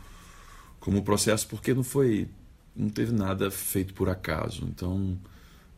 como 0.79 1.03
processo, 1.03 1.47
porque 1.47 1.75
não 1.75 1.83
foi 1.83 2.27
não 2.75 2.89
teve 2.89 3.11
nada 3.11 3.49
feito 3.49 3.93
por 3.93 4.07
acaso. 4.09 4.65
Então, 4.65 5.17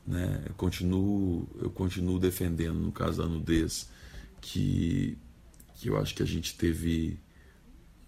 né, 0.08 0.44
eu 0.48 0.54
continuo 0.54 1.48
eu 1.62 1.70
continuo 1.70 2.20
defendendo 2.20 2.80
no 2.80 2.92
caso 2.92 3.22
da 3.22 3.28
nudez 3.28 3.90
que 4.40 5.18
que 5.76 5.90
eu 5.90 5.98
acho 5.98 6.14
que 6.14 6.24
a 6.24 6.26
gente 6.26 6.56
teve 6.56 7.18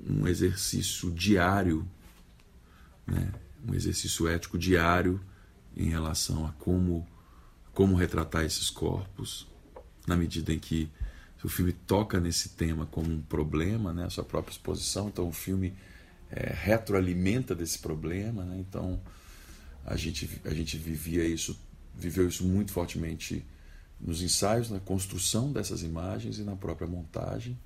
um 0.08 0.28
exercício 0.28 1.12
diário, 1.12 1.88
né? 3.06 3.32
um 3.68 3.74
exercício 3.74 4.28
ético 4.28 4.58
diário 4.58 5.22
em 5.76 5.90
relação 5.90 6.46
a 6.46 6.52
como, 6.54 7.08
como 7.74 7.96
retratar 7.96 8.44
esses 8.44 8.70
corpos, 8.70 9.48
na 10.08 10.16
medida 10.16 10.52
em 10.52 10.60
que 10.60 10.90
o 11.44 11.50
filme 11.50 11.72
toca 11.72 12.20
nesse 12.20 12.50
tema 12.50 12.86
como 12.86 13.12
um 13.12 13.22
problema, 13.22 13.94
né? 13.94 14.06
a 14.06 14.10
sua 14.10 14.24
própria 14.24 14.52
exposição, 14.52 15.08
então 15.08 15.28
o 15.28 15.32
filme 15.32 15.74
é, 16.30 16.54
retroalimenta 16.54 17.56
desse 17.56 17.80
problema, 17.80 18.44
né? 18.44 18.58
então 18.60 19.02
a 19.86 19.96
gente, 19.96 20.30
a 20.46 20.54
gente 20.54 20.78
vivia 20.78 21.26
isso, 21.26 21.60
viveu 21.96 22.28
isso 22.28 22.46
muito 22.46 22.72
fortemente 22.72 23.44
nos 24.00 24.22
ensaios, 24.22 24.70
na 24.70 24.80
construção 24.80 25.52
dessas 25.52 25.84
imagens 25.84 26.40
e 26.40 26.44
na 26.44 26.56
própria 26.56 26.88
montagem. 26.88 27.58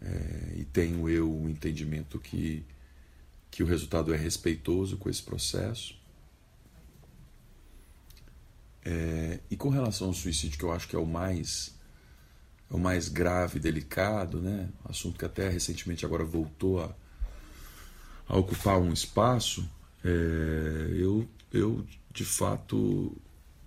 É, 0.00 0.52
e 0.56 0.64
tenho 0.64 1.08
eu 1.08 1.32
um 1.32 1.48
entendimento 1.48 2.18
que, 2.18 2.64
que 3.50 3.62
o 3.62 3.66
resultado 3.66 4.12
é 4.12 4.16
respeitoso 4.16 4.96
com 4.96 5.08
esse 5.08 5.22
processo. 5.22 5.98
É, 8.84 9.40
e 9.50 9.56
com 9.56 9.68
relação 9.68 10.08
ao 10.08 10.14
suicídio, 10.14 10.58
que 10.58 10.64
eu 10.64 10.72
acho 10.72 10.86
que 10.86 10.94
é 10.94 10.98
o 10.98 11.06
mais 11.06 11.74
é 12.70 12.74
o 12.74 12.78
mais 12.78 13.08
grave, 13.08 13.60
delicado, 13.60 14.40
né? 14.40 14.68
Assunto 14.84 15.18
que 15.18 15.24
até 15.24 15.48
recentemente 15.48 16.04
agora 16.04 16.24
voltou 16.24 16.82
a, 16.82 16.94
a 18.28 18.36
ocupar 18.36 18.78
um 18.80 18.92
espaço. 18.92 19.68
É, 20.04 20.08
eu, 20.96 21.28
eu 21.52 21.86
de 22.12 22.24
fato 22.24 23.16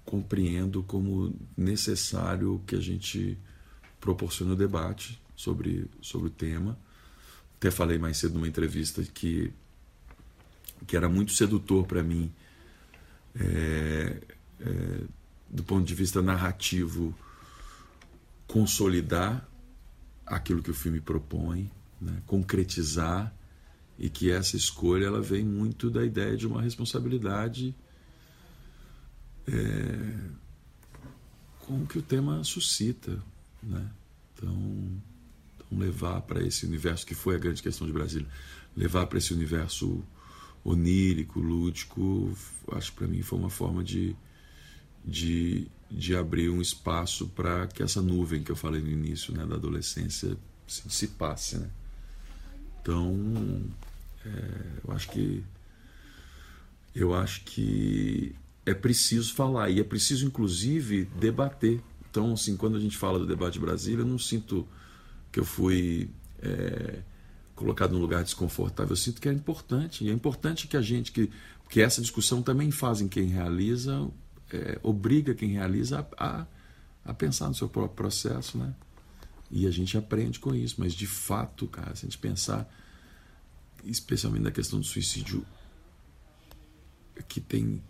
compreendo 0.06 0.84
como 0.84 1.34
necessário 1.56 2.62
que 2.66 2.76
a 2.76 2.82
gente 2.82 3.38
proporcione 4.00 4.52
o 4.52 4.56
debate 4.56 5.22
sobre, 5.40 5.90
sobre 6.02 6.28
o 6.28 6.30
tema. 6.30 6.78
Até 7.56 7.72
falei 7.72 7.98
mais 7.98 8.18
cedo 8.18 8.34
numa 8.34 8.48
entrevista 8.48 9.02
que, 9.04 9.54
que 10.86 10.98
era 10.98 11.08
muito 11.08 11.32
sedutor 11.32 11.88
para 11.88 12.04
mim 12.04 12.30
é, 13.34 14.22
é, 14.60 15.02
do 15.50 15.64
ponto 15.64 15.86
de 15.86 15.96
vista 15.96 16.22
narrativo, 16.22 17.16
consolidar 18.48 19.48
aquilo 20.26 20.62
que 20.62 20.72
o 20.72 20.74
filme 20.74 21.00
propõe, 21.00 21.72
né? 22.02 22.22
concretizar 22.28 23.34
e 23.98 24.10
que 24.10 24.30
essa 24.30 24.58
escolha 24.58 25.06
ela 25.06 25.22
vem 25.22 25.46
muito 25.46 25.90
da 25.90 26.04
ideia 26.04 26.36
de 26.36 26.46
uma 26.48 26.62
responsabilidade 26.62 27.74
é, 29.48 30.20
com 31.60 31.82
o 31.82 31.88
que 31.88 31.98
o 31.98 32.02
tema 32.02 32.44
suscita, 32.44 33.24
né? 33.64 33.90
Então, 34.34 35.02
então 35.70 35.80
levar 35.80 36.22
para 36.22 36.46
esse 36.46 36.66
universo 36.66 37.06
que 37.06 37.16
foi 37.16 37.36
a 37.36 37.40
grande 37.40 37.62
questão 37.62 37.86
de 37.86 37.94
Brasília, 37.94 38.28
levar 38.76 39.06
para 39.08 39.18
esse 39.18 39.34
universo 39.34 40.04
onírico, 40.64 41.40
lúdico, 41.40 42.36
acho 42.74 42.92
que 42.92 42.98
para 42.98 43.08
mim 43.08 43.22
foi 43.22 43.40
uma 43.40 43.50
forma 43.50 43.84
de, 43.84 44.16
de, 45.06 45.68
de 45.90 46.16
abrir 46.16 46.50
um 46.50 46.62
espaço 46.62 47.28
para 47.28 47.68
que 47.68 47.82
essa 47.82 48.02
nuvem 48.02 48.44
que 48.44 48.52
eu 48.52 48.56
falei 48.56 48.82
no 48.82 48.90
início, 48.90 49.34
né, 49.34 49.46
da 49.46 49.56
adolescência, 49.56 50.38
se 50.68 50.88
dissipasse, 50.88 51.58
né? 51.58 51.70
Então, 52.82 53.64
é, 54.26 54.80
eu 54.88 54.94
acho 54.94 55.10
que 55.10 55.44
eu 56.96 57.14
acho 57.14 57.44
que 57.44 58.36
é 58.66 58.74
preciso 58.74 59.34
falar 59.34 59.70
e 59.70 59.80
é 59.80 59.84
preciso 59.84 60.26
inclusive 60.26 61.06
debater. 61.20 61.82
Então, 62.10 62.34
assim, 62.34 62.58
quando 62.58 62.78
a 62.78 62.80
gente 62.80 62.98
fala 62.98 63.20
do 63.20 63.26
debate 63.26 63.60
Brasília, 63.60 64.02
eu 64.02 64.08
não 64.08 64.18
sinto 64.18 64.68
que 65.32 65.40
eu 65.40 65.46
fui 65.46 66.10
é, 66.42 67.00
colocado 67.56 67.92
num 67.92 68.00
lugar 68.00 68.24
desconfortável. 68.24 68.94
Eu 68.94 68.98
sinto 68.98 69.22
que 69.22 69.30
é 69.30 69.34
importante 69.34 70.04
e 70.04 70.10
é 70.10 70.14
importante 70.14 70.68
que 70.68 70.78
a 70.78 70.82
gente 70.82 71.12
que 71.12 71.30
que 71.70 71.80
essa 71.82 72.02
discussão 72.02 72.42
também 72.42 72.72
faz 72.72 73.00
em 73.00 73.08
quem 73.08 73.28
realiza, 73.28 74.10
é, 74.52 74.80
obriga 74.82 75.36
quem 75.36 75.50
realiza 75.50 76.00
a, 76.18 76.40
a, 76.42 76.48
a 77.06 77.14
pensar 77.14 77.48
no 77.48 77.54
seu 77.54 77.70
próprio 77.70 77.96
processo, 77.96 78.58
né? 78.58 78.74
E 79.52 79.68
a 79.68 79.72
gente 79.72 79.96
aprende 79.96 80.40
com 80.40 80.54
isso, 80.54 80.76
mas 80.80 80.94
de 80.94 81.06
fato, 81.06 81.68
cara, 81.68 81.96
se 81.96 82.06
a 82.06 82.10
gente 82.10 82.18
pensar 82.18 82.68
especialmente 83.84 84.44
na 84.44 84.52
questão 84.52 84.80
do 84.80 84.86
suicídio, 84.86 85.46
que 87.28 87.40
tem 87.40 87.82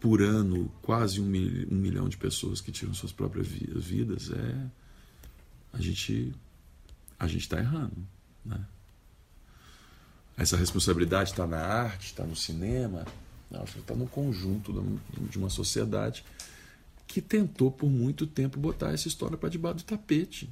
por 0.00 0.22
ano 0.22 0.72
quase 0.80 1.20
um, 1.20 1.26
mil, 1.26 1.68
um 1.70 1.76
milhão 1.76 2.08
de 2.08 2.16
pessoas 2.16 2.60
que 2.60 2.72
tiram 2.72 2.94
suas 2.94 3.12
próprias 3.12 3.46
vidas, 3.46 4.30
é 4.30 4.66
a 5.74 5.80
gente 5.80 6.32
a 7.20 7.28
gente 7.28 7.42
está 7.42 7.58
errando, 7.58 7.96
né? 8.44 8.58
Essa 10.36 10.56
responsabilidade 10.56 11.30
está 11.30 11.46
na 11.46 11.58
arte, 11.58 12.06
está 12.06 12.24
no 12.24 12.34
cinema, 12.34 13.04
está 13.76 13.94
no 13.94 14.06
conjunto 14.06 14.72
de 15.28 15.36
uma 15.36 15.50
sociedade 15.50 16.24
que 17.06 17.20
tentou 17.20 17.70
por 17.70 17.90
muito 17.90 18.26
tempo 18.26 18.58
botar 18.58 18.92
essa 18.92 19.06
história 19.06 19.36
para 19.36 19.50
debaixo 19.50 19.78
do 19.78 19.84
tapete. 19.84 20.48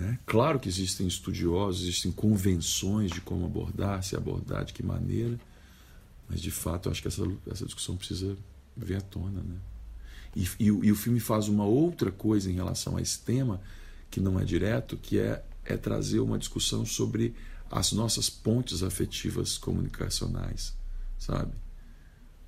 Né? 0.00 0.18
Claro 0.24 0.58
que 0.58 0.70
existem 0.70 1.06
estudiosos, 1.06 1.82
existem 1.82 2.10
convenções 2.10 3.10
de 3.10 3.20
como 3.20 3.44
abordar, 3.44 4.02
se 4.02 4.16
abordar, 4.16 4.64
de 4.64 4.72
que 4.72 4.82
maneira, 4.82 5.38
mas 6.30 6.40
de 6.40 6.50
fato 6.50 6.88
eu 6.88 6.92
acho 6.92 7.02
que 7.02 7.08
essa, 7.08 7.24
essa 7.50 7.66
discussão 7.66 7.94
precisa 7.94 8.38
vir 8.74 8.96
à 8.96 9.00
tona. 9.02 9.42
Né? 9.42 9.56
E, 10.34 10.48
e, 10.60 10.66
e, 10.66 10.92
o 10.92 10.96
filme 10.96 11.20
faz 11.20 11.48
uma 11.48 11.64
outra 11.66 12.10
coisa 12.10 12.50
em 12.50 12.54
relação 12.54 12.96
a 12.96 13.02
esse 13.02 13.18
tema, 13.18 13.60
que 14.10 14.20
não 14.20 14.38
é 14.38 14.44
direto, 14.44 14.96
que 14.96 15.18
é, 15.18 15.44
é 15.64 15.76
trazer 15.76 16.20
uma 16.20 16.38
discussão 16.38 16.84
sobre 16.84 17.34
as 17.70 17.92
nossas 17.92 18.30
pontes 18.30 18.82
afetivas 18.82 19.58
comunicacionais, 19.58 20.74
sabe? 21.18 21.52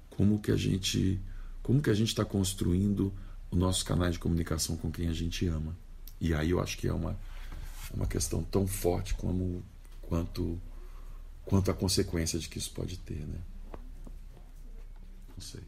Como 0.08 0.40
que 0.40 0.50
a 0.50 0.56
gente, 0.56 1.20
como 1.62 1.82
que 1.82 1.90
a 1.90 1.94
gente 1.94 2.08
está 2.08 2.24
construindo 2.24 3.12
o 3.50 3.56
nosso 3.56 3.84
canal 3.84 4.10
de 4.10 4.18
comunicação 4.18 4.76
com 4.76 4.90
quem 4.90 5.08
a 5.08 5.12
gente 5.12 5.46
ama? 5.46 5.76
E 6.20 6.34
aí 6.34 6.50
eu 6.50 6.60
acho 6.60 6.76
que 6.78 6.88
é 6.88 6.92
uma 6.92 7.16
uma 7.92 8.06
questão 8.06 8.42
tão 8.42 8.66
forte 8.66 9.14
como 9.14 9.62
quanto 10.02 10.60
quanto 11.44 11.70
a 11.70 11.74
consequência 11.74 12.38
de 12.38 12.48
que 12.48 12.58
isso 12.58 12.70
pode 12.70 12.96
ter, 12.98 13.26
né? 13.26 13.40
Não 15.30 15.40
sei. 15.40 15.62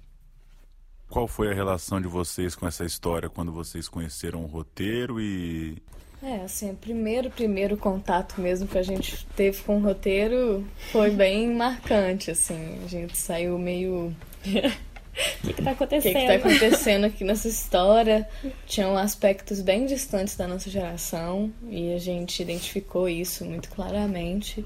Qual 1.12 1.28
foi 1.28 1.50
a 1.50 1.54
relação 1.54 2.00
de 2.00 2.08
vocês 2.08 2.54
com 2.54 2.66
essa 2.66 2.86
história 2.86 3.28
quando 3.28 3.52
vocês 3.52 3.86
conheceram 3.86 4.44
o 4.44 4.46
roteiro 4.46 5.20
e 5.20 5.76
é, 6.22 6.36
assim, 6.36 6.70
o 6.70 6.74
primeiro, 6.74 7.30
primeiro 7.30 7.76
contato 7.76 8.40
mesmo 8.40 8.66
que 8.66 8.78
a 8.78 8.82
gente 8.82 9.26
teve 9.36 9.60
com 9.62 9.76
o 9.76 9.82
roteiro 9.82 10.64
foi 10.90 11.10
bem 11.10 11.52
marcante, 11.54 12.30
assim. 12.30 12.78
A 12.82 12.88
gente 12.88 13.18
saiu 13.18 13.58
meio 13.58 14.16
O 15.44 15.46
que, 15.46 15.52
que 15.52 15.62
tá 15.62 15.72
acontecendo? 15.72 16.12
O 16.12 16.14
que, 16.14 16.20
que 16.20 16.26
tá 16.26 16.48
acontecendo 16.48 17.04
aqui 17.04 17.24
nessa 17.24 17.46
história? 17.46 18.26
Tinham 18.66 18.96
aspectos 18.96 19.60
bem 19.60 19.84
distantes 19.84 20.34
da 20.34 20.48
nossa 20.48 20.70
geração 20.70 21.52
e 21.68 21.92
a 21.92 21.98
gente 21.98 22.40
identificou 22.40 23.06
isso 23.06 23.44
muito 23.44 23.68
claramente. 23.68 24.64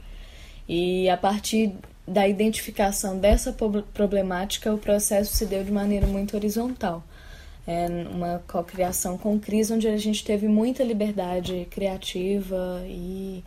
E 0.68 1.08
a 1.08 1.16
partir 1.16 1.74
da 2.06 2.26
identificação 2.28 3.18
dessa 3.18 3.52
problemática, 3.92 4.72
o 4.72 4.78
processo 4.78 5.34
se 5.34 5.44
deu 5.44 5.64
de 5.64 5.72
maneira 5.72 6.06
muito 6.06 6.36
horizontal. 6.36 7.02
É 7.66 7.86
uma 8.08 8.42
cocriação 8.46 9.18
com 9.18 9.40
Cris, 9.40 9.70
onde 9.72 9.88
a 9.88 9.96
gente 9.96 10.24
teve 10.24 10.46
muita 10.46 10.84
liberdade 10.84 11.66
criativa 11.68 12.80
e 12.86 13.42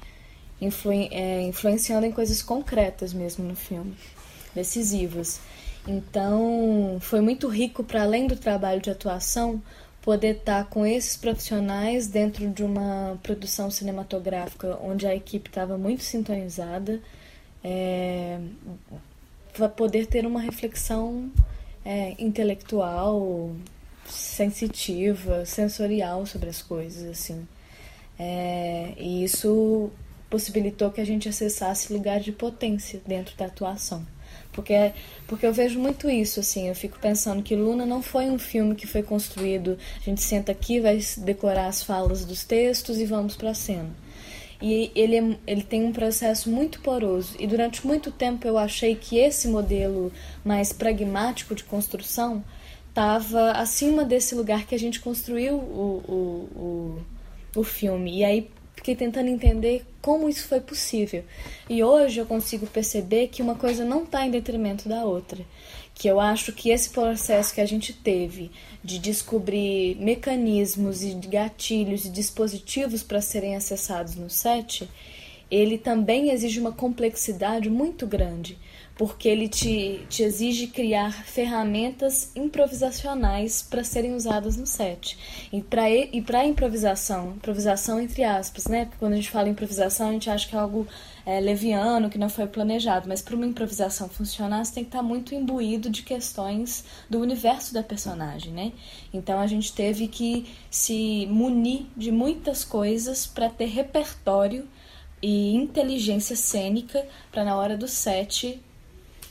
influ 0.60 0.92
é, 0.92 1.42
influenciando 1.44 2.06
em 2.06 2.12
coisas 2.12 2.42
concretas 2.42 3.14
mesmo 3.14 3.46
no 3.46 3.56
filme, 3.56 3.96
decisivas. 4.54 5.40
Então, 5.88 6.98
foi 7.00 7.22
muito 7.22 7.48
rico 7.48 7.82
para 7.82 8.04
além 8.04 8.28
do 8.28 8.36
trabalho 8.36 8.82
de 8.82 8.90
atuação 8.90 9.62
poder 10.02 10.38
estar 10.38 10.64
tá 10.64 10.70
com 10.70 10.86
esses 10.86 11.16
profissionais 11.16 12.08
dentro 12.08 12.50
de 12.50 12.64
uma 12.64 13.18
produção 13.24 13.72
cinematográfica 13.72 14.78
onde 14.82 15.08
a 15.08 15.16
equipe 15.16 15.50
estava 15.50 15.78
muito 15.78 16.04
sintonizada, 16.04 17.02
é, 17.64 18.40
poder 19.76 20.06
ter 20.08 20.26
uma 20.26 20.42
reflexão 20.42 21.32
é, 21.84 22.16
intelectual, 22.20 23.52
sensitiva, 24.06 25.46
sensorial 25.46 26.26
sobre 26.26 26.50
as 26.50 26.62
coisas, 26.62 27.10
assim. 27.10 27.48
É, 28.18 28.94
e 28.98 29.24
isso 29.24 29.90
possibilitou 30.30 30.92
que 30.92 31.02
a 31.02 31.06
gente 31.06 31.28
acessasse 31.28 31.92
lugar 31.92 32.20
de 32.20 32.32
potência 32.32 33.02
dentro 33.06 33.36
da 33.36 33.46
atuação. 33.46 34.06
Porque, 34.52 34.94
porque 35.28 35.46
eu 35.46 35.54
vejo 35.54 35.80
muito 35.80 36.10
isso, 36.10 36.40
assim, 36.40 36.68
eu 36.68 36.76
fico 36.76 37.00
pensando 37.00 37.42
que 37.42 37.56
Luna 37.56 37.86
não 37.86 38.02
foi 38.02 38.30
um 38.30 38.38
filme 38.38 38.76
que 38.76 38.88
foi 38.88 39.02
construído, 39.04 39.78
a 39.98 40.04
gente 40.04 40.22
senta 40.22 40.52
aqui, 40.52 40.80
vai 40.80 41.00
decorar 41.18 41.68
as 41.68 41.84
falas 41.84 42.26
dos 42.26 42.44
textos 42.44 42.98
e 42.98 43.06
vamos 43.06 43.36
para 43.36 43.52
a 43.52 43.54
cena. 43.54 43.90
E 44.62 44.92
ele, 44.94 45.18
é, 45.18 45.38
ele 45.48 45.64
tem 45.64 45.86
um 45.86 45.94
processo 45.94 46.50
muito 46.50 46.82
poroso. 46.82 47.36
E 47.40 47.48
durante 47.48 47.86
muito 47.86 48.12
tempo 48.12 48.48
eu 48.48 48.58
achei 48.58 48.96
que 48.96 49.18
esse 49.18 49.48
modelo 49.48 50.12
mais 50.44 50.74
pragmático 50.74 51.56
de 51.56 51.64
construção 51.64 52.44
estava 52.90 53.52
acima 53.52 54.04
desse 54.04 54.36
lugar 54.36 54.66
que 54.66 54.76
a 54.76 54.80
gente 54.80 55.00
construiu 55.00 55.56
o, 55.56 56.04
o, 56.08 56.60
o, 57.56 57.60
o 57.62 57.64
filme. 57.64 58.18
E 58.18 58.24
aí 58.26 58.50
fiquei 58.76 58.96
tentando 58.96 59.30
entender 59.30 59.86
como 60.02 60.28
isso 60.28 60.48
foi 60.48 60.60
possível. 60.60 61.24
E 61.70 61.84
hoje 61.84 62.20
eu 62.20 62.26
consigo 62.26 62.68
perceber 62.68 63.28
que 63.28 63.42
uma 63.42 63.56
coisa 63.56 63.86
não 63.86 64.04
está 64.04 64.26
em 64.26 64.32
detrimento 64.32 64.90
da 64.90 65.06
outra. 65.06 65.40
Que 66.00 66.08
eu 66.08 66.20
acho 66.20 66.54
que 66.54 66.70
esse 66.70 66.90
processo 66.90 67.54
que 67.54 67.60
a 67.60 67.66
gente 67.66 67.92
teve 67.92 68.50
de 68.82 68.98
descobrir 68.98 69.98
mecanismos 69.98 71.04
e 71.04 71.14
gatilhos 71.14 72.06
e 72.06 72.10
dispositivos 72.10 73.04
para 73.04 73.20
serem 73.20 73.56
acessados 73.56 74.16
no 74.16 74.30
set, 74.30 74.90
ele 75.52 75.78
também 75.78 76.32
exige 76.32 76.58
uma 76.58 76.72
complexidade 76.72 77.70
muito 77.70 78.08
grande 78.08 78.58
porque 79.00 79.30
ele 79.30 79.48
te, 79.48 80.06
te 80.10 80.24
exige 80.24 80.68
criar 80.68 81.24
ferramentas 81.24 82.34
improvisacionais 82.36 83.62
para 83.62 83.82
serem 83.82 84.14
usadas 84.14 84.58
no 84.58 84.66
set. 84.66 85.18
E 85.54 85.62
para 85.62 85.90
e 85.90 86.50
improvisação, 86.50 87.30
improvisação 87.38 88.02
entre 88.02 88.26
aspas, 88.26 88.68
né? 88.68 88.84
Porque 88.84 88.98
quando 89.00 89.14
a 89.14 89.16
gente 89.16 89.32
fala 89.32 89.48
improvisação, 89.48 90.10
a 90.10 90.12
gente 90.12 90.30
acha 90.30 90.50
que 90.50 90.54
é 90.54 90.60
algo 90.60 90.86
é, 91.26 91.40
leviano, 91.40 92.10
que 92.10 92.18
não 92.18 92.28
foi 92.28 92.46
planejado, 92.46 93.08
mas 93.08 93.22
para 93.22 93.38
uma 93.38 93.46
improvisação 93.46 94.10
funcionar, 94.10 94.66
você 94.66 94.74
tem 94.74 94.84
que 94.84 94.90
estar 94.90 95.00
tá 95.00 95.04
muito 95.04 95.34
imbuído 95.34 95.90
de 95.90 96.04
questões 96.04 96.84
do 97.10 97.22
universo 97.22 97.74
da 97.74 97.82
personagem, 97.82 98.52
né? 98.52 98.74
Então 99.14 99.40
a 99.40 99.48
gente 99.48 99.72
teve 99.72 100.10
que 100.10 100.46
se 100.70 101.26
munir 101.28 101.86
de 101.96 102.12
muitas 102.12 102.66
coisas 102.66 103.26
para 103.26 103.50
ter 103.50 103.68
repertório 103.68 104.68
e 105.22 105.56
inteligência 105.56 106.36
cênica 106.36 107.08
para 107.32 107.46
na 107.46 107.56
hora 107.56 107.78
do 107.78 107.88
set 107.88 108.62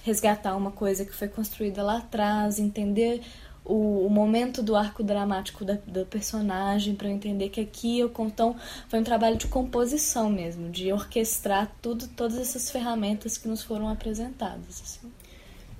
resgatar 0.09 0.57
uma 0.57 0.71
coisa 0.71 1.05
que 1.05 1.15
foi 1.15 1.29
construída 1.29 1.83
lá 1.83 1.99
atrás, 1.99 2.59
entender 2.59 3.21
o, 3.65 4.07
o 4.07 4.11
momento 4.11 4.63
do 4.63 4.75
arco 4.75 5.05
dramático 5.05 5.65
da, 5.65 5.77
personagem, 6.07 6.95
para 6.95 7.09
eu 7.09 7.13
entender 7.13 7.51
que 7.51 7.61
aqui 7.61 8.01
eu 8.01 8.11
então 8.21 8.57
foi 8.89 8.99
um 8.99 9.05
trabalho 9.05 9.37
de 9.37 9.47
composição 9.47 10.31
mesmo, 10.31 10.71
de 10.71 10.91
orquestrar 10.91 11.71
tudo, 11.83 12.09
todas 12.09 12.39
essas 12.39 12.71
ferramentas 12.71 13.37
que 13.37 13.47
nos 13.47 13.63
foram 13.63 13.89
apresentadas. 13.89 14.81
Assim. 14.83 15.13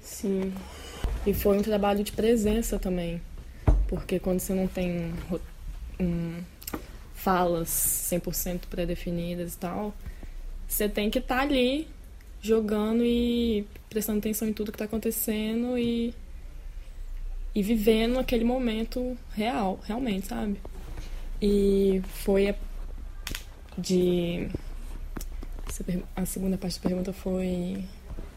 Sim. 0.03 0.53
E 1.27 1.33
foi 1.33 1.59
um 1.59 1.63
trabalho 1.63 2.05
de 2.05 2.13
presença 2.13 2.79
também, 2.79 3.23
porque 3.89 4.19
quando 4.19 4.41
você 4.41 4.53
não 4.53 4.69
tem 4.69 5.15
um, 5.99 6.37
falas 7.15 7.69
100% 8.13 8.67
pré-definidas 8.69 9.55
e 9.55 9.59
tal, 9.59 9.95
você 10.69 10.87
tem 10.87 11.09
que 11.09 11.19
estar 11.19 11.37
tá 11.37 11.43
ali 11.43 11.89
jogando 12.41 13.05
e 13.05 13.67
prestando 13.91 14.19
atenção 14.19 14.49
em 14.49 14.53
tudo 14.53 14.71
que 14.71 14.77
está 14.77 14.85
acontecendo 14.85 15.77
e, 15.79 16.15
e 17.55 17.63
vivendo 17.63 18.19
aquele 18.19 18.45
momento 18.45 19.17
real, 19.33 19.81
realmente, 19.85 20.27
sabe? 20.29 20.57
E 21.41 22.03
foi 22.25 22.49
a, 22.49 22.55
de. 23.77 24.49
A 26.17 26.27
segunda 26.27 26.59
parte 26.59 26.81
da 26.81 26.89
pergunta 26.89 27.13
foi 27.13 27.85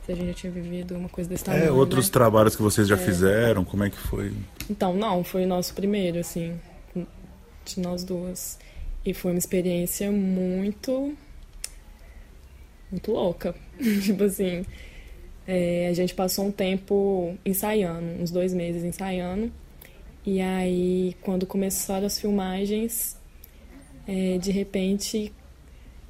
se 0.06 0.12
a 0.12 0.16
gente 0.16 0.28
já 0.28 0.34
tinha 0.34 0.52
vivido 0.52 0.96
uma 0.96 1.10
coisa 1.10 1.30
desse 1.30 1.44
tamanho. 1.44 1.66
É, 1.66 1.72
outros 1.72 2.08
né? 2.08 2.14
trabalhos 2.14 2.56
que 2.56 2.62
vocês 2.62 2.88
já 2.88 2.96
é. 2.96 2.98
fizeram, 2.98 3.64
como 3.64 3.84
é 3.84 3.90
que 3.90 3.98
foi? 3.98 4.34
Então, 4.70 4.94
não, 4.94 5.24
foi 5.24 5.46
o 5.46 5.48
nosso 5.48 5.74
primeiro, 5.74 6.20
assim, 6.20 6.60
de 7.66 7.80
nós 7.80 8.04
duas. 8.04 8.60
E 9.06 9.14
foi 9.14 9.32
uma 9.32 9.40
experiência 9.40 10.12
muito. 10.12 11.16
Muito 12.92 13.12
louca. 13.12 13.56
tipo 14.04 14.24
assim, 14.24 14.66
é, 15.48 15.88
a 15.90 15.94
gente 15.94 16.14
passou 16.14 16.46
um 16.46 16.52
tempo 16.52 17.36
ensaiando, 17.46 18.22
uns 18.22 18.32
dois 18.32 18.54
meses 18.54 18.84
ensaiando. 18.84 19.52
E 20.26 20.40
aí, 20.40 21.16
quando 21.22 21.48
começaram 21.48 22.06
as 22.06 22.20
filmagens, 22.20 23.18
é, 24.08 24.38
de 24.38 24.52
repente, 24.52 25.34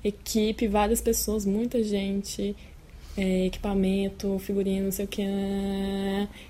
equipe, 0.03 0.67
várias 0.67 0.99
pessoas, 0.99 1.45
muita 1.45 1.81
gente, 1.83 2.55
é, 3.17 3.45
equipamento, 3.45 4.37
figurino, 4.39 4.85
não 4.85 4.91
sei 4.91 5.05
o 5.05 5.07
que. 5.07 5.23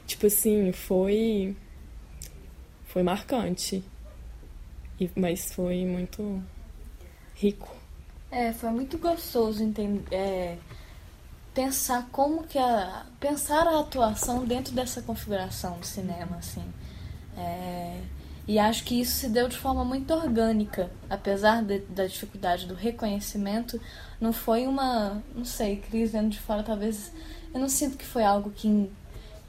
Tipo 0.08 0.28
assim, 0.28 0.72
foi. 0.72 1.56
Foi 2.86 3.04
marcante. 3.04 3.84
E, 5.00 5.10
mas 5.16 5.54
foi 5.54 5.86
muito 5.86 6.44
rico. 7.36 7.81
É, 8.32 8.54
foi 8.54 8.70
muito 8.70 8.98
gostoso 8.98 9.62
entender. 9.62 10.04
É, 10.12 10.58
pensar 11.54 12.08
como 12.12 12.44
que 12.44 12.58
a. 12.58 13.06
pensar 13.20 13.68
a 13.68 13.80
atuação 13.80 14.46
dentro 14.46 14.74
dessa 14.74 15.02
configuração 15.02 15.78
do 15.80 15.86
cinema, 15.86 16.38
assim. 16.38 16.64
É, 17.38 18.02
e 18.48 18.58
acho 18.58 18.84
que 18.84 19.00
isso 19.00 19.16
se 19.16 19.30
deu 19.30 19.48
de 19.48 19.58
forma 19.58 19.86
muito 19.86 20.14
orgânica, 20.14 20.90
apesar 21.10 21.64
de, 21.64 21.80
da 21.80 22.06
dificuldade 22.08 22.66
do 22.66 22.74
reconhecimento, 22.74 23.80
não 24.20 24.34
foi 24.34 24.66
uma, 24.68 25.22
não 25.36 25.46
sei, 25.46 25.78
Cris 25.78 26.12
vendo 26.12 26.30
de 26.30 26.40
fora 26.40 26.64
talvez, 26.64 27.12
eu 27.54 27.60
não 27.60 27.70
sinto 27.70 27.98
que 27.98 28.06
foi 28.06 28.24
algo 28.24 28.50
que, 28.52 28.92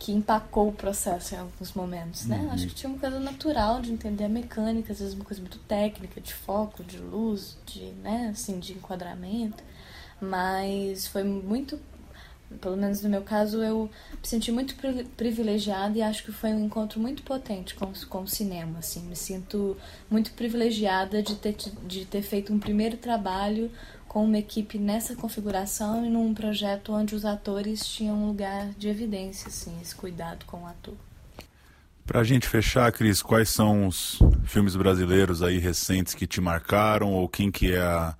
que 0.02 0.10
empacou 0.10 0.68
o 0.68 0.72
processo 0.72 1.36
em 1.36 1.38
alguns 1.38 1.74
momentos, 1.74 2.26
né? 2.26 2.38
Uhum. 2.38 2.50
Acho 2.50 2.66
que 2.66 2.74
tinha 2.74 2.90
uma 2.90 2.98
coisa 2.98 3.20
natural 3.20 3.80
de 3.80 3.92
entender 3.92 4.24
a 4.24 4.28
mecânica, 4.28 4.92
às 4.92 4.98
vezes 4.98 5.14
uma 5.14 5.24
coisa 5.24 5.40
muito 5.40 5.58
técnica, 5.60 6.20
de 6.20 6.34
foco, 6.34 6.82
de 6.82 6.98
luz, 6.98 7.56
de, 7.64 7.84
né, 8.02 8.30
assim, 8.32 8.58
de 8.58 8.72
enquadramento, 8.72 9.62
mas 10.20 11.06
foi 11.06 11.22
muito 11.22 11.78
pelo 12.60 12.76
menos 12.76 13.00
no 13.02 13.08
meu 13.08 13.22
caso, 13.22 13.62
eu 13.62 13.88
me 14.12 14.28
senti 14.28 14.52
muito 14.52 14.74
privilegiada 15.16 15.96
e 15.96 16.02
acho 16.02 16.22
que 16.24 16.32
foi 16.32 16.50
um 16.50 16.66
encontro 16.66 17.00
muito 17.00 17.22
potente 17.22 17.74
com, 17.74 17.90
com 18.10 18.22
o 18.22 18.28
cinema, 18.28 18.80
assim. 18.80 19.00
Me 19.02 19.16
sinto 19.16 19.74
muito 20.10 20.32
privilegiada 20.32 21.22
de 21.22 21.36
ter, 21.36 21.56
de 21.86 22.04
ter 22.04 22.20
feito 22.20 22.52
um 22.52 22.58
primeiro 22.58 22.98
trabalho 22.98 23.70
com 24.12 24.26
uma 24.26 24.36
equipe 24.36 24.78
nessa 24.78 25.16
configuração 25.16 26.04
e 26.04 26.10
num 26.10 26.34
projeto 26.34 26.92
onde 26.92 27.14
os 27.14 27.24
atores 27.24 27.86
tinham 27.86 28.14
um 28.14 28.26
lugar 28.26 28.68
de 28.76 28.86
evidência, 28.86 29.48
assim, 29.48 29.74
esse 29.80 29.94
cuidado 29.94 30.44
com 30.44 30.64
o 30.64 30.66
ator. 30.66 30.92
Pra 32.04 32.22
gente 32.22 32.46
fechar, 32.46 32.92
Cris, 32.92 33.22
quais 33.22 33.48
são 33.48 33.86
os 33.86 34.18
filmes 34.44 34.76
brasileiros 34.76 35.42
aí 35.42 35.56
recentes 35.56 36.12
que 36.12 36.26
te 36.26 36.42
marcaram 36.42 37.10
ou 37.10 37.26
quem 37.26 37.50
que 37.50 37.72
é 37.72 37.80
a 37.80 38.14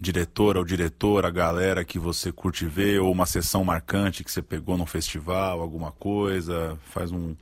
diretora 0.00 0.58
ou 0.58 0.64
diretor, 0.64 1.26
a 1.26 1.30
galera 1.30 1.84
que 1.84 1.98
você 1.98 2.32
curte 2.32 2.64
ver, 2.64 3.00
ou 3.00 3.12
uma 3.12 3.26
sessão 3.26 3.62
marcante 3.62 4.24
que 4.24 4.32
você 4.32 4.40
pegou 4.40 4.78
num 4.78 4.86
festival, 4.86 5.60
alguma 5.60 5.92
coisa? 5.92 6.78
Faz 6.86 7.12
um, 7.12 7.36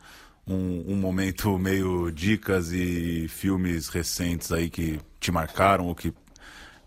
um, 0.45 0.85
um, 0.89 0.97
momento 0.97 1.57
meio 1.57 2.11
dicas 2.11 2.73
e 2.73 3.29
filmes 3.29 3.87
recentes 3.87 4.51
aí 4.51 4.69
que 4.69 4.99
te 5.21 5.31
marcaram 5.31 5.87
ou 5.87 5.95
que 5.95 6.13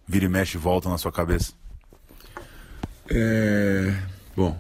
vira 0.08 0.26
e 0.26 0.30
mexe 0.30 0.58
e 0.58 0.60
volta 0.60 0.90
na 0.90 0.98
sua 0.98 1.12
cabeça. 1.12 1.54
É... 3.10 3.96
Bom, 4.36 4.60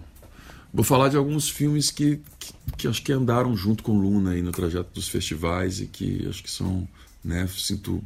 vou 0.73 0.83
falar 0.83 1.09
de 1.09 1.17
alguns 1.17 1.49
filmes 1.49 1.91
que, 1.91 2.21
que, 2.39 2.53
que, 2.77 2.87
acho 2.87 3.01
que 3.01 3.11
andaram 3.11 3.55
junto 3.55 3.83
com 3.83 3.97
Luna 3.97 4.31
aí 4.31 4.41
no 4.41 4.51
trajeto 4.51 4.89
dos 4.93 5.07
festivais 5.07 5.79
e 5.81 5.87
que 5.87 6.27
acho 6.27 6.43
que 6.43 6.49
são, 6.49 6.87
né, 7.23 7.47
sinto 7.47 8.03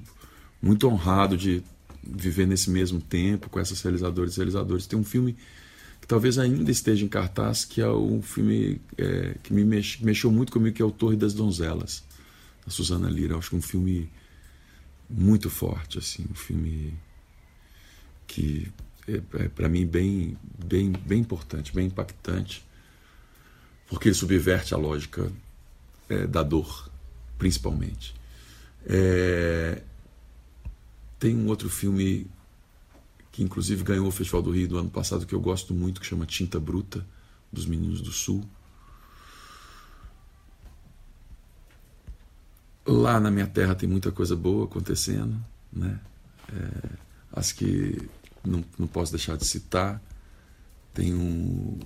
muito 0.62 0.88
honrado 0.88 1.38
de 1.38 1.64
viver 2.04 2.48
nesse 2.48 2.70
mesmo 2.70 3.00
tempo 3.00 3.50
com 3.50 3.60
essas 3.60 3.82
realizadoras 3.82 4.34
e 4.34 4.38
realizadores. 4.38 4.88
Tem 4.88 4.98
um 4.98 5.04
filme 5.04 5.36
que 6.02 6.08
talvez 6.08 6.40
ainda 6.40 6.72
esteja 6.72 7.06
em 7.06 7.08
cartaz, 7.08 7.66
que 7.66 7.82
é 7.82 7.90
um 7.90 8.22
filme 8.22 8.82
é, 8.98 9.36
que 9.44 9.54
me 9.54 9.64
mex, 9.64 10.00
mexeu 10.00 10.32
muito 10.32 10.52
comigo, 10.52 10.76
que 10.76 10.82
é 10.82 10.86
o 10.86 10.92
Torre 10.92 11.16
das 11.16 11.34
Donzelas, 11.34 12.04
da 12.66 12.72
Susana 12.72 13.10
Lira. 13.10 13.38
Acho 13.38 13.50
que 13.50 13.56
é 13.56 13.60
um 13.60 13.62
filme 13.62 14.10
muito 15.10 15.50
forte, 15.50 15.98
assim, 15.98 16.26
um 16.30 16.36
filme 16.36 16.94
que 18.30 18.72
é, 19.08 19.44
é 19.44 19.50
para 19.50 19.68
mim 19.68 19.86
bem, 19.86 20.38
bem, 20.64 20.92
bem 20.92 21.20
importante, 21.20 21.74
bem 21.74 21.88
impactante, 21.88 22.64
porque 23.88 24.08
ele 24.08 24.16
subverte 24.16 24.74
a 24.74 24.78
lógica 24.78 25.30
é, 26.08 26.28
da 26.28 26.44
dor, 26.44 26.90
principalmente. 27.38 28.14
É, 28.86 29.82
tem 31.18 31.36
um 31.36 31.48
outro 31.48 31.70
filme 31.70 32.28
que 33.32 33.44
inclusive 33.44 33.84
ganhou 33.84 34.08
o 34.08 34.12
Festival 34.12 34.42
do 34.42 34.52
Rio 34.52 34.68
do 34.68 34.78
ano 34.78 34.90
passado 34.90 35.26
que 35.26 35.34
eu 35.34 35.42
gosto 35.42 35.74
muito, 35.74 36.00
que 36.00 36.08
chama 36.08 36.26
Tinta 36.26 36.60
Bruta, 36.60 37.06
dos 37.52 37.66
Meninos 37.66 38.02
do 38.02 38.12
Sul. 38.12 38.48
Lá 42.86 43.20
na 43.20 43.32
minha 43.32 43.48
terra 43.48 43.76
tem 43.76 43.90
muita 43.90 44.12
coisa 44.12 44.36
boa 44.36 44.66
acontecendo, 44.66 45.44
né? 45.72 46.00
É, 46.52 46.90
as 47.32 47.52
que 47.52 48.10
não, 48.46 48.64
não 48.78 48.88
posso 48.88 49.12
deixar 49.12 49.38
de 49.38 49.46
citar. 49.46 50.02
Tem 50.94 51.14
um 51.14 51.80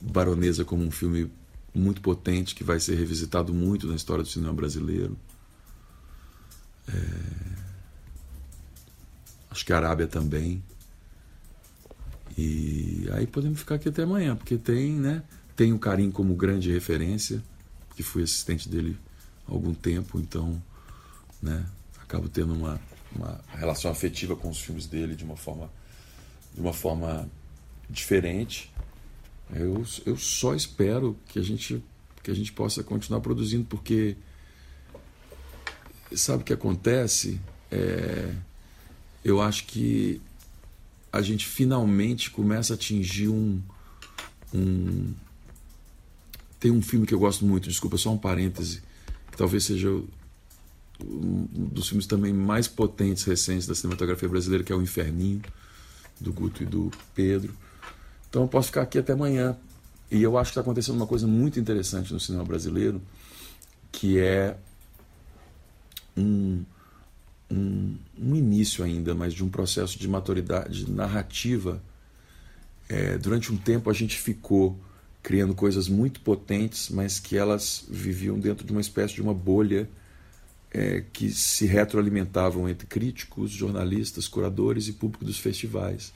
Baronesa 0.00 0.64
como 0.64 0.84
um 0.84 0.90
filme 0.90 1.30
muito 1.74 2.00
potente 2.00 2.54
que 2.54 2.64
vai 2.64 2.80
ser 2.80 2.96
revisitado 2.96 3.52
muito 3.52 3.86
na 3.86 3.94
história 3.94 4.22
do 4.22 4.28
cinema 4.28 4.52
brasileiro. 4.52 5.16
É, 6.88 7.56
acho 9.50 9.64
que 9.64 9.72
a 9.72 9.76
Arábia 9.76 10.06
também. 10.06 10.62
E 12.36 13.08
aí 13.12 13.26
podemos 13.26 13.60
ficar 13.60 13.76
aqui 13.76 13.88
até 13.88 14.02
amanhã, 14.02 14.36
porque 14.36 14.58
tem, 14.58 14.92
né? 14.92 15.22
Tem 15.54 15.72
o 15.72 15.78
Karim 15.78 16.10
como 16.10 16.34
grande 16.34 16.70
referência, 16.70 17.42
que 17.94 18.02
fui 18.02 18.22
assistente 18.22 18.68
dele 18.68 18.96
há 19.48 19.52
algum 19.52 19.72
tempo, 19.72 20.20
então, 20.20 20.62
né? 21.42 21.64
Acabo 22.02 22.28
tendo 22.28 22.52
uma, 22.52 22.78
uma 23.16 23.40
relação 23.52 23.90
afetiva 23.90 24.36
com 24.36 24.48
os 24.48 24.60
filmes 24.60 24.86
dele 24.86 25.14
de 25.14 25.24
uma 25.24 25.36
forma, 25.36 25.70
de 26.54 26.60
uma 26.60 26.72
forma 26.72 27.28
diferente. 27.88 28.72
Eu, 29.50 29.84
eu 30.04 30.16
só 30.16 30.54
espero 30.54 31.16
que 31.26 31.38
a 31.38 31.42
gente 31.42 31.82
que 32.22 32.30
a 32.32 32.34
gente 32.34 32.52
possa 32.52 32.82
continuar 32.82 33.20
produzindo, 33.20 33.64
porque 33.66 34.16
sabe 36.12 36.42
o 36.42 36.44
que 36.44 36.52
acontece? 36.52 37.40
É, 37.70 38.34
eu 39.24 39.40
acho 39.40 39.64
que 39.66 40.20
a 41.12 41.22
gente 41.22 41.46
finalmente 41.46 42.30
começa 42.30 42.72
a 42.72 42.76
atingir 42.76 43.28
um, 43.28 43.62
um. 44.52 45.14
Tem 46.58 46.72
um 46.72 46.82
filme 46.82 47.06
que 47.06 47.14
eu 47.14 47.18
gosto 47.20 47.44
muito, 47.46 47.68
desculpa, 47.68 47.96
só 47.96 48.12
um 48.12 48.18
parêntese, 48.18 48.82
que 49.30 49.36
talvez 49.36 49.62
seja 49.62 49.88
um 51.04 51.46
dos 51.72 51.88
filmes 51.88 52.06
também 52.06 52.32
mais 52.32 52.66
potentes 52.68 53.24
recentes 53.24 53.66
da 53.66 53.74
cinematografia 53.74 54.28
brasileira, 54.28 54.64
que 54.64 54.72
é 54.72 54.76
O 54.76 54.82
Inferninho, 54.82 55.42
do 56.20 56.32
Guto 56.32 56.62
e 56.62 56.66
do 56.66 56.90
Pedro. 57.14 57.54
Então 58.28 58.42
eu 58.42 58.48
posso 58.48 58.68
ficar 58.68 58.82
aqui 58.82 58.98
até 58.98 59.12
amanhã. 59.12 59.56
E 60.10 60.22
eu 60.22 60.38
acho 60.38 60.50
que 60.50 60.52
está 60.52 60.60
acontecendo 60.60 60.96
uma 60.96 61.06
coisa 61.06 61.26
muito 61.26 61.58
interessante 61.58 62.12
no 62.12 62.20
cinema 62.20 62.44
brasileiro, 62.44 63.02
que 63.90 64.18
é 64.18 64.56
um 66.16 66.64
um, 67.50 67.96
um, 68.18 68.34
início 68.34 68.84
ainda, 68.84 69.14
mas 69.14 69.32
de 69.32 69.44
um 69.44 69.48
processo 69.48 69.98
de 69.98 70.08
maturidade 70.08 70.90
narrativa. 70.90 71.82
É, 72.88 73.18
durante 73.18 73.52
um 73.52 73.56
tempo 73.56 73.90
a 73.90 73.92
gente 73.92 74.18
ficou 74.18 74.78
criando 75.22 75.54
coisas 75.54 75.88
muito 75.88 76.20
potentes, 76.20 76.88
mas 76.90 77.18
que 77.18 77.36
elas 77.36 77.84
viviam 77.88 78.38
dentro 78.38 78.64
de 78.64 78.72
uma 78.72 78.80
espécie 78.80 79.14
de 79.14 79.22
uma 79.22 79.34
bolha 79.34 79.88
é, 80.72 81.04
que 81.12 81.30
se 81.30 81.66
retroalimentavam 81.66 82.68
entre 82.68 82.86
críticos, 82.86 83.50
jornalistas, 83.50 84.28
curadores 84.28 84.88
e 84.88 84.92
público 84.92 85.24
dos 85.24 85.38
festivais. 85.38 86.12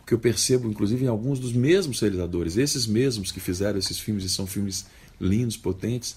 O 0.00 0.04
que 0.06 0.14
eu 0.14 0.18
percebo, 0.18 0.68
inclusive, 0.68 1.04
em 1.04 1.08
alguns 1.08 1.38
dos 1.38 1.52
mesmos 1.52 2.00
realizadores, 2.00 2.56
esses 2.56 2.86
mesmos 2.86 3.32
que 3.32 3.40
fizeram 3.40 3.78
esses 3.78 3.98
filmes, 3.98 4.24
e 4.24 4.28
são 4.28 4.46
filmes 4.46 4.86
lindos, 5.20 5.56
potentes, 5.56 6.16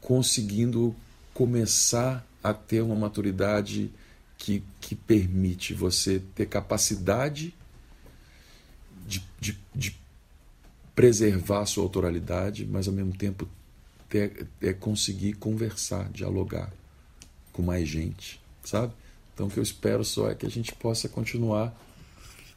conseguindo 0.00 0.94
começar 1.34 2.26
a 2.42 2.54
ter 2.54 2.80
uma 2.80 2.94
maturidade 2.94 3.90
que, 4.38 4.62
que 4.80 4.94
permite 4.94 5.74
você 5.74 6.22
ter 6.34 6.46
capacidade 6.46 7.54
de, 9.06 9.24
de, 9.40 9.58
de 9.74 9.96
preservar 10.94 11.60
a 11.60 11.66
sua 11.66 11.82
autoralidade, 11.82 12.66
mas 12.66 12.88
ao 12.88 12.94
mesmo 12.94 13.12
tempo 13.12 13.48
é 14.60 14.72
conseguir 14.72 15.34
conversar, 15.34 16.10
dialogar 16.10 16.72
com 17.52 17.62
mais 17.62 17.88
gente, 17.88 18.40
sabe? 18.62 18.92
Então 19.34 19.46
o 19.46 19.50
que 19.50 19.58
eu 19.58 19.62
espero 19.62 20.04
só 20.04 20.30
é 20.30 20.34
que 20.34 20.46
a 20.46 20.50
gente 20.50 20.74
possa 20.74 21.08
continuar 21.08 21.74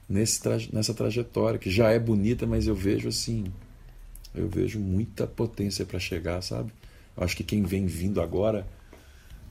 nesse 0.07 0.41
traje, 0.41 0.69
nessa 0.73 0.93
trajetória 0.93 1.59
que 1.59 1.69
já 1.69 1.89
é 1.89 1.99
bonita, 1.99 2.45
mas 2.45 2.67
eu 2.67 2.75
vejo 2.75 3.09
assim, 3.09 3.51
eu 4.33 4.47
vejo 4.47 4.79
muita 4.79 5.27
potência 5.27 5.85
para 5.85 5.99
chegar, 5.99 6.41
sabe? 6.41 6.71
Eu 7.15 7.23
acho 7.23 7.35
que 7.35 7.43
quem 7.43 7.63
vem 7.63 7.85
vindo 7.85 8.21
agora, 8.21 8.67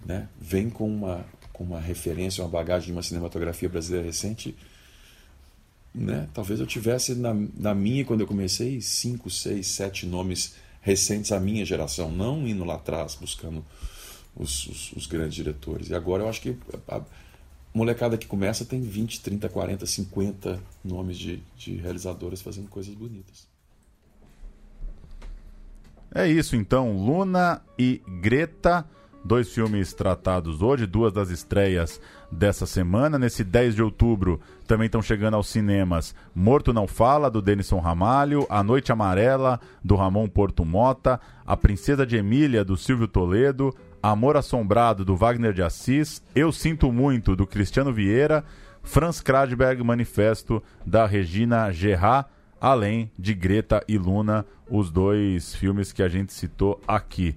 né, 0.05 0.29
vem 0.41 0.71
com 0.71 0.89
uma 0.89 1.25
com 1.53 1.65
uma 1.65 1.81
referência, 1.81 2.45
uma 2.45 2.49
bagagem 2.49 2.87
de 2.87 2.93
uma 2.93 3.03
cinematografia 3.03 3.69
brasileira 3.69 4.07
recente, 4.07 4.57
né? 5.93 6.29
Talvez 6.33 6.61
eu 6.61 6.67
tivesse 6.67 7.17
na, 7.17 7.35
na 7.57 7.75
minha 7.75 8.05
quando 8.05 8.21
eu 8.21 8.29
comecei 8.29 8.81
cinco, 8.81 9.29
seis, 9.29 9.67
sete 9.67 10.07
nomes 10.07 10.55
recentes 10.89 11.33
à 11.33 11.39
minha 11.39 11.67
geração, 11.67 12.11
não 12.11 12.49
indo 12.49 12.65
lá 12.65 12.77
atrás 12.77 13.15
buscando 13.15 13.63
os, 14.35 14.67
os, 14.67 14.93
os 14.93 15.07
grandes 15.07 15.35
diretores. 15.35 15.91
E 15.91 15.95
agora 15.95 16.23
eu 16.23 16.29
acho 16.31 16.41
que 16.41 16.57
a, 16.89 17.03
molecada 17.75 18.17
que 18.17 18.27
começa 18.27 18.65
tem 18.65 18.81
20, 18.81 19.21
30, 19.21 19.51
40, 19.51 19.85
50 19.85 20.63
nomes 20.83 21.19
de, 21.19 21.43
de 21.59 21.77
realizadoras 21.77 22.41
fazendo 22.41 22.69
coisas 22.69 22.95
bonitas. 22.95 23.47
É 26.15 26.27
isso 26.27 26.57
então, 26.57 26.97
Luna 26.97 27.61
e 27.79 28.01
Greta, 28.23 28.89
dois 29.29 29.53
filmes 29.53 29.93
tratados 29.93 30.63
hoje, 30.63 30.87
duas 30.87 31.13
das 31.13 31.29
estreias 31.29 32.01
dessa 32.33 32.65
semana. 32.65 33.19
Nesse 33.19 33.45
10 33.45 33.75
de 33.75 33.83
outubro 33.83 34.41
também 34.67 34.87
estão 34.87 35.03
chegando 35.03 35.35
aos 35.35 35.49
cinemas 35.49 36.15
Morto 36.35 36.73
Não 36.73 36.89
Fala, 36.89 37.31
do 37.31 37.43
Denison 37.43 37.79
Ramalho, 37.79 38.47
A 38.49 38.65
Noite 38.65 38.91
Amarela, 38.91 39.61
do 39.85 39.97
Ramon 39.97 40.27
Porto 40.29 40.65
Mota, 40.65 41.21
A 41.47 41.57
Princesa 41.59 42.07
de 42.07 42.17
Emília, 42.17 42.65
do 42.65 42.75
Silvio 42.75 43.07
Toledo, 43.07 43.75
Amor 44.03 44.35
Assombrado, 44.35 45.05
do 45.05 45.15
Wagner 45.15 45.53
de 45.53 45.63
Assis, 45.63 46.23
Eu 46.35 46.51
Sinto 46.51 46.91
Muito, 46.91 47.37
do 47.37 47.47
Cristiano 47.47 47.93
Vieira, 47.93 48.43
Franz 48.83 49.21
Kradberg 49.21 49.85
Manifesto, 49.85 50.63
da 50.87 51.05
Regina 51.05 51.71
Gerard, 51.71 52.27
além 52.59 53.13
de 53.19 53.35
Greta 53.35 53.85
e 53.87 53.99
Luna, 53.99 54.47
os 54.71 54.91
dois 54.91 55.55
filmes 55.55 55.93
que 55.93 56.03
a 56.03 56.09
gente 56.09 56.33
citou 56.33 56.81
aqui. 56.89 57.37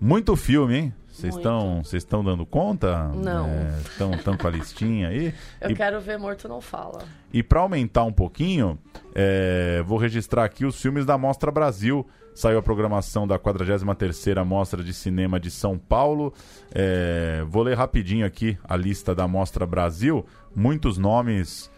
Muito 0.00 0.34
filme, 0.34 0.76
hein? 0.76 0.94
Vocês 1.18 1.34
estão 1.34 1.82
vocês 1.82 2.02
estão 2.04 2.22
dando 2.22 2.46
conta? 2.46 3.08
Não. 3.08 3.48
Estão 3.80 4.34
é, 4.34 4.36
com 4.36 4.46
a 4.46 4.50
listinha 4.50 5.08
aí? 5.08 5.34
Eu 5.60 5.70
e, 5.70 5.74
quero 5.74 6.00
ver 6.00 6.16
Morto 6.16 6.48
Não 6.48 6.60
Fala. 6.60 7.02
E 7.32 7.42
para 7.42 7.58
aumentar 7.58 8.04
um 8.04 8.12
pouquinho, 8.12 8.78
é, 9.14 9.82
vou 9.84 9.98
registrar 9.98 10.44
aqui 10.44 10.64
os 10.64 10.80
filmes 10.80 11.04
da 11.04 11.18
Mostra 11.18 11.50
Brasil. 11.50 12.06
Saiu 12.36 12.58
a 12.58 12.62
programação 12.62 13.26
da 13.26 13.36
43ª 13.36 14.44
Mostra 14.44 14.84
de 14.84 14.94
Cinema 14.94 15.40
de 15.40 15.50
São 15.50 15.76
Paulo. 15.76 16.32
É, 16.72 17.44
vou 17.48 17.64
ler 17.64 17.76
rapidinho 17.76 18.24
aqui 18.24 18.56
a 18.62 18.76
lista 18.76 19.12
da 19.12 19.26
Mostra 19.26 19.66
Brasil. 19.66 20.24
Muitos 20.54 20.98
nomes 20.98 21.68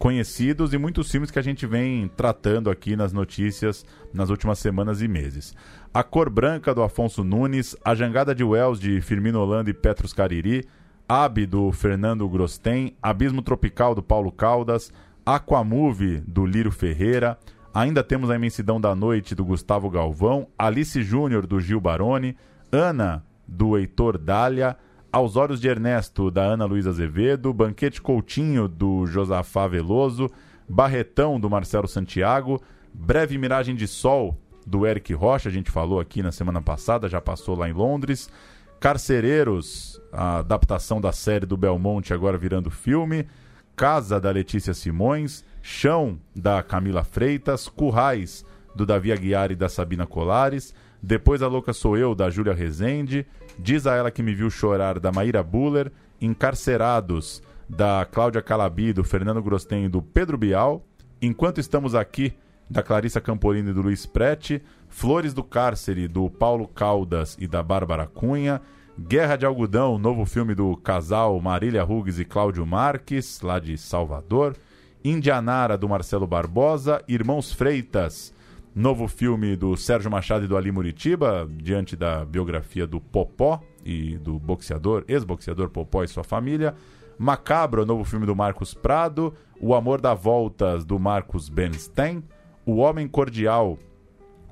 conhecidos 0.00 0.72
e 0.72 0.78
muitos 0.78 1.10
filmes 1.10 1.30
que 1.30 1.38
a 1.38 1.42
gente 1.42 1.66
vem 1.66 2.08
tratando 2.16 2.70
aqui 2.70 2.96
nas 2.96 3.12
notícias 3.12 3.84
nas 4.14 4.30
últimas 4.30 4.58
semanas 4.58 5.02
e 5.02 5.06
meses. 5.06 5.54
A 5.92 6.04
Cor 6.04 6.30
Branca, 6.30 6.72
do 6.72 6.84
Afonso 6.84 7.24
Nunes, 7.24 7.74
A 7.84 7.96
Jangada 7.96 8.32
de 8.32 8.44
Wells, 8.44 8.78
de 8.78 9.00
Firmino 9.00 9.40
Holanda 9.40 9.70
e 9.70 9.74
Petros 9.74 10.12
Cariri, 10.12 10.64
Ab, 11.08 11.44
do 11.46 11.72
Fernando 11.72 12.28
Grosten, 12.28 12.96
Abismo 13.02 13.42
Tropical, 13.42 13.92
do 13.92 14.00
Paulo 14.00 14.30
Caldas, 14.30 14.92
Aquamove, 15.26 16.18
do 16.20 16.46
Lírio 16.46 16.70
Ferreira, 16.70 17.36
ainda 17.74 18.04
temos 18.04 18.30
A 18.30 18.36
Imensidão 18.36 18.80
da 18.80 18.94
Noite, 18.94 19.34
do 19.34 19.44
Gustavo 19.44 19.90
Galvão, 19.90 20.46
Alice 20.56 21.02
Júnior, 21.02 21.44
do 21.44 21.58
Gil 21.58 21.80
Baroni, 21.80 22.36
Ana, 22.70 23.24
do 23.44 23.76
Heitor 23.76 24.16
Dália, 24.16 24.76
aos 25.12 25.34
Olhos 25.34 25.60
de 25.60 25.66
Ernesto, 25.66 26.30
da 26.30 26.44
Ana 26.44 26.66
Luísa 26.66 26.90
Azevedo, 26.90 27.52
Banquete 27.52 28.00
Coutinho, 28.00 28.68
do 28.68 29.06
Josafá 29.06 29.66
Veloso, 29.66 30.30
Barretão, 30.68 31.40
do 31.40 31.50
Marcelo 31.50 31.88
Santiago, 31.88 32.62
Breve 32.94 33.36
Miragem 33.36 33.74
de 33.74 33.88
Sol, 33.88 34.38
do 34.70 34.86
Eric 34.86 35.12
Rocha, 35.12 35.48
a 35.48 35.52
gente 35.52 35.68
falou 35.68 35.98
aqui 35.98 36.22
na 36.22 36.30
semana 36.30 36.62
passada, 36.62 37.08
já 37.08 37.20
passou 37.20 37.56
lá 37.56 37.68
em 37.68 37.72
Londres. 37.72 38.30
Carcereiros, 38.78 40.00
a 40.12 40.38
adaptação 40.38 41.00
da 41.00 41.10
série 41.10 41.44
do 41.44 41.56
Belmonte, 41.56 42.14
agora 42.14 42.38
virando 42.38 42.70
filme. 42.70 43.26
Casa, 43.74 44.20
da 44.20 44.30
Letícia 44.30 44.72
Simões. 44.72 45.44
Chão, 45.60 46.20
da 46.34 46.62
Camila 46.62 47.02
Freitas. 47.02 47.68
Currais, 47.68 48.44
do 48.72 48.86
Davi 48.86 49.10
Aguiar 49.10 49.50
e 49.50 49.56
da 49.56 49.68
Sabina 49.68 50.06
Colares. 50.06 50.72
Depois 51.02 51.42
a 51.42 51.48
Louca 51.48 51.72
Sou 51.72 51.98
Eu, 51.98 52.14
da 52.14 52.30
Júlia 52.30 52.54
Rezende. 52.54 53.26
Diz 53.58 53.88
a 53.88 53.96
Ela 53.96 54.10
Que 54.12 54.22
Me 54.22 54.34
Viu 54.34 54.50
Chorar, 54.50 55.00
da 55.00 55.10
Maíra 55.10 55.42
Buller, 55.42 55.90
Encarcerados, 56.20 57.42
da 57.68 58.06
Cláudia 58.08 58.40
Calabi, 58.40 58.92
do 58.92 59.02
Fernando 59.02 59.42
Grosten 59.42 59.86
e 59.86 59.88
do 59.88 60.00
Pedro 60.00 60.38
Bial. 60.38 60.86
Enquanto 61.20 61.58
Estamos 61.58 61.96
Aqui, 61.96 62.32
da 62.70 62.82
Clarissa 62.82 63.20
Campolino 63.20 63.70
e 63.70 63.72
do 63.72 63.82
Luiz 63.82 64.06
Prete. 64.06 64.62
Flores 64.88 65.34
do 65.34 65.42
Cárcere, 65.42 66.06
do 66.06 66.30
Paulo 66.30 66.68
Caldas 66.68 67.36
e 67.40 67.46
da 67.46 67.62
Bárbara 67.62 68.06
Cunha. 68.06 68.62
Guerra 68.98 69.36
de 69.36 69.44
Algodão, 69.44 69.98
novo 69.98 70.24
filme 70.24 70.54
do 70.54 70.76
casal 70.76 71.40
Marília 71.40 71.82
Rugues 71.82 72.18
e 72.18 72.24
Cláudio 72.24 72.64
Marques, 72.64 73.40
lá 73.40 73.58
de 73.58 73.76
Salvador. 73.76 74.56
Indianara, 75.04 75.76
do 75.76 75.88
Marcelo 75.88 76.26
Barbosa. 76.26 77.02
Irmãos 77.08 77.52
Freitas, 77.52 78.32
Novo 78.74 79.08
filme 79.08 79.56
do 79.56 79.76
Sérgio 79.76 80.08
Machado 80.08 80.44
e 80.44 80.48
do 80.48 80.56
Ali 80.56 80.70
Muritiba, 80.70 81.48
diante 81.50 81.96
da 81.96 82.24
biografia 82.24 82.86
do 82.86 83.00
Popó 83.00 83.60
e 83.84 84.16
do 84.18 84.38
boxeador, 84.38 85.04
ex-boxeador 85.08 85.70
Popó 85.70 86.04
e 86.04 86.08
sua 86.08 86.22
família. 86.22 86.74
Macabro, 87.18 87.84
novo 87.84 88.04
filme 88.04 88.26
do 88.26 88.36
Marcos 88.36 88.72
Prado. 88.72 89.34
O 89.60 89.74
Amor 89.74 90.00
da 90.00 90.14
Voltas, 90.14 90.84
do 90.84 90.98
Marcos 91.00 91.48
Bernstein. 91.48 92.22
O 92.64 92.76
Homem 92.76 93.08
Cordial, 93.08 93.78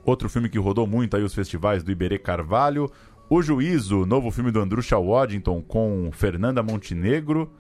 outro 0.05 0.29
filme 0.29 0.49
que 0.49 0.59
rodou 0.59 0.87
muito 0.87 1.17
aí 1.17 1.23
os 1.23 1.35
festivais 1.35 1.83
do 1.83 1.93
Iberê 1.93 2.19
Carvalho. 2.19 2.91
O 3.31 3.43
Juízo, 3.43 4.07
novo 4.07 4.31
filme 4.31 4.51
do 4.51 4.61
Andrusha 4.61 4.99
Waddington 4.99 5.61
com 5.61 6.11
Fernanda 6.13 6.63
Montenegro. 6.63 7.53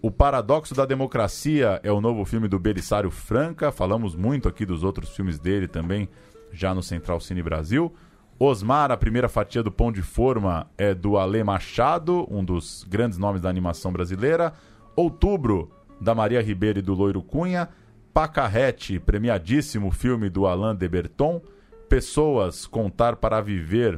O 0.00 0.10
Paradoxo 0.10 0.74
da 0.74 0.86
Democracia 0.86 1.78
é 1.82 1.92
o 1.92 2.00
novo 2.00 2.24
filme 2.24 2.48
do 2.48 2.58
Belisário 2.58 3.10
Franca. 3.10 3.70
Falamos 3.70 4.16
muito 4.16 4.48
aqui 4.48 4.64
dos 4.64 4.82
outros 4.82 5.10
filmes 5.10 5.38
dele 5.38 5.68
também, 5.68 6.08
já 6.50 6.74
no 6.74 6.82
Central 6.82 7.20
Cine 7.20 7.42
Brasil. 7.42 7.92
Osmar, 8.38 8.90
a 8.90 8.96
primeira 8.96 9.28
fatia 9.28 9.62
do 9.62 9.70
Pão 9.70 9.92
de 9.92 10.00
Forma, 10.00 10.66
é 10.78 10.94
do 10.94 11.18
Ale 11.18 11.44
Machado, 11.44 12.26
um 12.30 12.42
dos 12.42 12.86
grandes 12.88 13.18
nomes 13.18 13.42
da 13.42 13.50
animação 13.50 13.92
brasileira. 13.92 14.54
Outubro, 14.96 15.70
da 16.00 16.14
Maria 16.14 16.40
Ribeiro 16.40 16.78
e 16.78 16.82
do 16.82 16.94
Loiro 16.94 17.20
Cunha. 17.22 17.68
Pacarrete, 18.12 18.98
premiadíssimo 18.98 19.90
filme 19.90 20.28
do 20.28 20.46
Alain 20.46 20.74
de 20.74 20.88
Berton. 20.88 21.40
Pessoas, 21.88 22.66
Contar 22.66 23.16
para 23.16 23.40
Viver, 23.40 23.96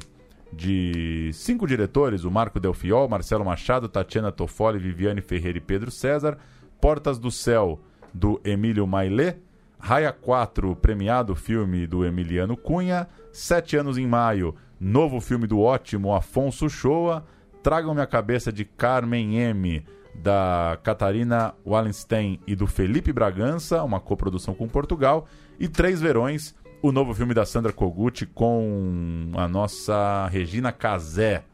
de 0.53 1.31
cinco 1.33 1.67
diretores: 1.67 2.25
o 2.25 2.31
Marco 2.31 2.61
Delfiol, 2.61 3.09
Marcelo 3.09 3.45
Machado, 3.45 3.89
Tatiana 3.89 4.31
Toffoli, 4.31 4.79
Viviane 4.79 5.23
Ferreira 5.23 5.59
e 5.59 5.61
Pedro 5.61 5.91
César. 5.91 6.37
Portas 6.81 7.19
do 7.19 7.31
Céu, 7.31 7.81
do 8.13 8.41
Emílio 8.45 8.87
Maillet. 8.87 9.39
Raia 9.79 10.13
4, 10.13 10.77
premiado 10.77 11.35
filme 11.35 11.87
do 11.87 12.05
Emiliano 12.05 12.57
Cunha. 12.57 13.09
Sete 13.33 13.77
anos 13.77 13.99
em 13.99 14.07
maio, 14.07 14.55
novo 14.79 15.21
filme 15.21 15.47
do 15.47 15.59
ótimo 15.61 16.15
Afonso 16.15 16.69
Shoa. 16.69 17.25
Tragam-me 17.63 18.01
a 18.01 18.07
cabeça 18.07 18.53
de 18.53 18.65
Carmen 18.65 19.39
M, 19.39 19.85
da 20.15 20.79
Catarina 20.83 21.55
Wallenstein 21.67 22.41
e 22.47 22.55
do 22.55 22.67
Felipe 22.67 23.13
Bragança, 23.13 23.83
uma 23.83 23.99
coprodução 24.01 24.55
com 24.55 24.69
Portugal. 24.69 25.27
E 25.59 25.69
Três 25.69 26.01
Verões, 26.01 26.55
o 26.81 26.91
novo 26.93 27.15
filme 27.15 27.35
da 27.35 27.45
Sandra 27.47 27.73
Kogut 27.73 28.27
com 28.27 29.31
a 29.37 29.47
nossa 29.49 30.27
Regina 30.29 30.73
Casé. 30.73 31.45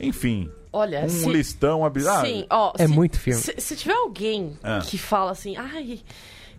Enfim. 0.00 0.50
Olha, 0.72 1.04
um 1.04 1.08
se, 1.08 1.28
listão 1.28 1.84
absurdo. 1.84 2.26
Sim, 2.26 2.46
ó, 2.50 2.72
é 2.78 2.86
se, 2.86 2.92
muito 2.92 3.18
filme. 3.18 3.40
Se, 3.40 3.54
se 3.58 3.74
tiver 3.76 3.94
alguém 3.94 4.56
Ah. 4.62 4.80
que 4.84 4.98
fala 4.98 5.30
assim, 5.32 5.56
ai, 5.56 6.00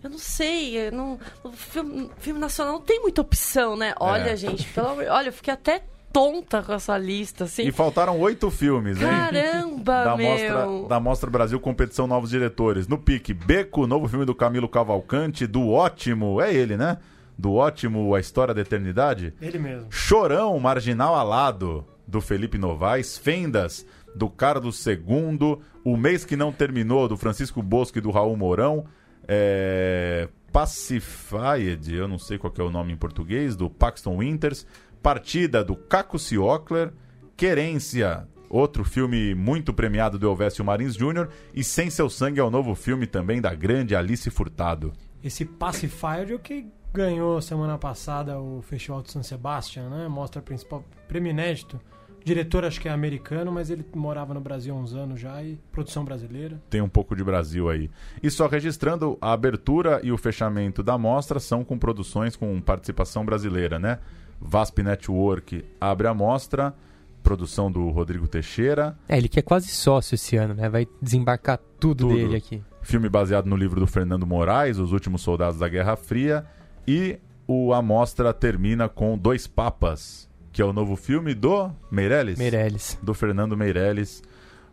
eu 0.02 0.10
não 0.10 0.18
sei, 0.18 0.88
eu 0.88 0.92
não, 0.92 1.18
o 1.44 1.52
filme, 1.52 2.10
filme 2.18 2.40
nacional 2.40 2.74
não 2.74 2.80
tem 2.80 3.00
muita 3.00 3.20
opção, 3.20 3.76
né? 3.76 3.94
Olha, 4.00 4.30
É. 4.30 4.36
gente, 4.36 4.66
pelo 4.68 4.88
amor, 4.88 5.04
olha, 5.08 5.28
eu 5.28 5.32
fiquei 5.32 5.54
até 5.54 5.82
tonta 6.12 6.62
com 6.62 6.72
essa 6.72 6.96
lista, 6.98 7.44
assim. 7.44 7.62
E 7.62 7.72
faltaram 7.72 8.18
oito 8.20 8.50
filmes, 8.50 9.00
hein? 9.00 9.08
Caramba, 9.08 10.04
da 10.04 10.16
meu. 10.16 10.28
Mostra, 10.28 10.88
da 10.88 11.00
Mostra 11.00 11.30
Brasil 11.30 11.60
Competição 11.60 12.06
Novos 12.06 12.30
Diretores. 12.30 12.86
No 12.88 12.98
pique, 12.98 13.32
Beco, 13.32 13.86
novo 13.86 14.08
filme 14.08 14.24
do 14.24 14.34
Camilo 14.34 14.68
Cavalcante, 14.68 15.46
do 15.46 15.70
ótimo, 15.70 16.40
é 16.40 16.52
ele, 16.54 16.76
né? 16.76 16.98
do 17.40 17.54
ótimo 17.54 18.14
A 18.14 18.20
História 18.20 18.52
da 18.52 18.60
Eternidade? 18.60 19.32
Ele 19.40 19.58
mesmo. 19.58 19.86
Chorão, 19.90 20.58
Marginal 20.60 21.14
Alado, 21.14 21.86
do 22.06 22.20
Felipe 22.20 22.58
Novaes. 22.58 23.16
Fendas, 23.16 23.86
do 24.14 24.28
Carlos 24.28 24.86
II. 24.86 25.58
O 25.82 25.96
Mês 25.96 26.24
Que 26.24 26.36
Não 26.36 26.52
Terminou, 26.52 27.08
do 27.08 27.16
Francisco 27.16 27.62
Bosco 27.62 27.96
e 27.96 28.00
do 28.00 28.10
Raul 28.10 28.36
Mourão. 28.36 28.84
É... 29.26 30.28
Pacified, 30.52 31.94
eu 31.94 32.08
não 32.08 32.18
sei 32.18 32.36
qual 32.36 32.52
que 32.52 32.60
é 32.60 32.64
o 32.64 32.70
nome 32.70 32.92
em 32.92 32.96
português, 32.96 33.54
do 33.54 33.70
Paxton 33.70 34.18
Winters. 34.18 34.66
Partida, 35.02 35.64
do 35.64 35.74
Caco 35.74 36.18
Ciocler. 36.18 36.92
Querência, 37.36 38.28
outro 38.48 38.84
filme 38.84 39.34
muito 39.34 39.72
premiado 39.72 40.18
do 40.18 40.26
Elvésio 40.26 40.64
Marins 40.64 40.94
Jr. 40.94 41.28
E 41.54 41.64
Sem 41.64 41.88
Seu 41.88 42.10
Sangue 42.10 42.40
é 42.40 42.44
o 42.44 42.50
novo 42.50 42.74
filme 42.74 43.06
também 43.06 43.40
da 43.40 43.54
grande 43.54 43.96
Alice 43.96 44.28
Furtado. 44.30 44.92
Esse 45.22 45.44
Pacifier 45.44 46.30
é 46.30 46.34
o 46.34 46.38
que 46.38 46.66
ganhou 46.92 47.40
semana 47.40 47.78
passada 47.78 48.38
o 48.38 48.60
Festival 48.62 49.02
de 49.02 49.10
San 49.10 49.22
Sebastian, 49.22 49.88
né? 49.88 50.08
Mostra 50.08 50.42
principal 50.42 50.84
prêmio 51.08 51.30
inédito. 51.30 51.80
O 52.20 52.24
diretor 52.24 52.66
acho 52.66 52.78
que 52.78 52.88
é 52.88 52.92
americano, 52.92 53.50
mas 53.50 53.70
ele 53.70 53.84
morava 53.94 54.34
no 54.34 54.40
Brasil 54.40 54.74
há 54.74 54.78
uns 54.78 54.94
anos 54.94 55.18
já 55.18 55.42
e 55.42 55.58
produção 55.72 56.04
brasileira. 56.04 56.60
Tem 56.68 56.82
um 56.82 56.88
pouco 56.88 57.16
de 57.16 57.24
Brasil 57.24 57.70
aí. 57.70 57.90
E 58.22 58.30
só 58.30 58.46
registrando, 58.46 59.16
a 59.22 59.32
abertura 59.32 60.00
e 60.02 60.12
o 60.12 60.18
fechamento 60.18 60.82
da 60.82 60.98
mostra 60.98 61.40
são 61.40 61.64
com 61.64 61.78
produções 61.78 62.36
com 62.36 62.60
participação 62.60 63.24
brasileira, 63.24 63.78
né? 63.78 63.98
VASP 64.40 64.82
Network 64.82 65.64
abre 65.80 66.08
a 66.08 66.14
mostra, 66.14 66.74
produção 67.22 67.70
do 67.70 67.88
Rodrigo 67.90 68.26
Teixeira. 68.26 68.96
É, 69.08 69.16
ele 69.18 69.28
que 69.28 69.38
é 69.38 69.42
quase 69.42 69.68
sócio 69.68 70.14
esse 70.14 70.36
ano, 70.36 70.54
né? 70.54 70.68
Vai 70.68 70.86
desembarcar 71.00 71.58
tudo, 71.78 72.08
Tudo. 72.08 72.14
dele 72.14 72.36
aqui. 72.36 72.62
Filme 72.82 73.08
baseado 73.08 73.46
no 73.46 73.56
livro 73.56 73.78
do 73.78 73.86
Fernando 73.86 74.26
Moraes, 74.26 74.78
Os 74.78 74.92
Últimos 74.92 75.20
Soldados 75.22 75.58
da 75.58 75.68
Guerra 75.68 75.96
Fria. 75.96 76.46
E 76.86 77.18
o, 77.46 77.72
a 77.74 77.82
mostra 77.82 78.32
termina 78.32 78.88
com 78.88 79.18
Dois 79.18 79.46
Papas, 79.46 80.28
que 80.50 80.62
é 80.62 80.64
o 80.64 80.72
novo 80.72 80.96
filme 80.96 81.34
do 81.34 81.70
Meirelles? 81.90 82.38
Meirelles. 82.38 82.98
Do 83.02 83.12
Fernando 83.12 83.56
Meirelles. 83.56 84.22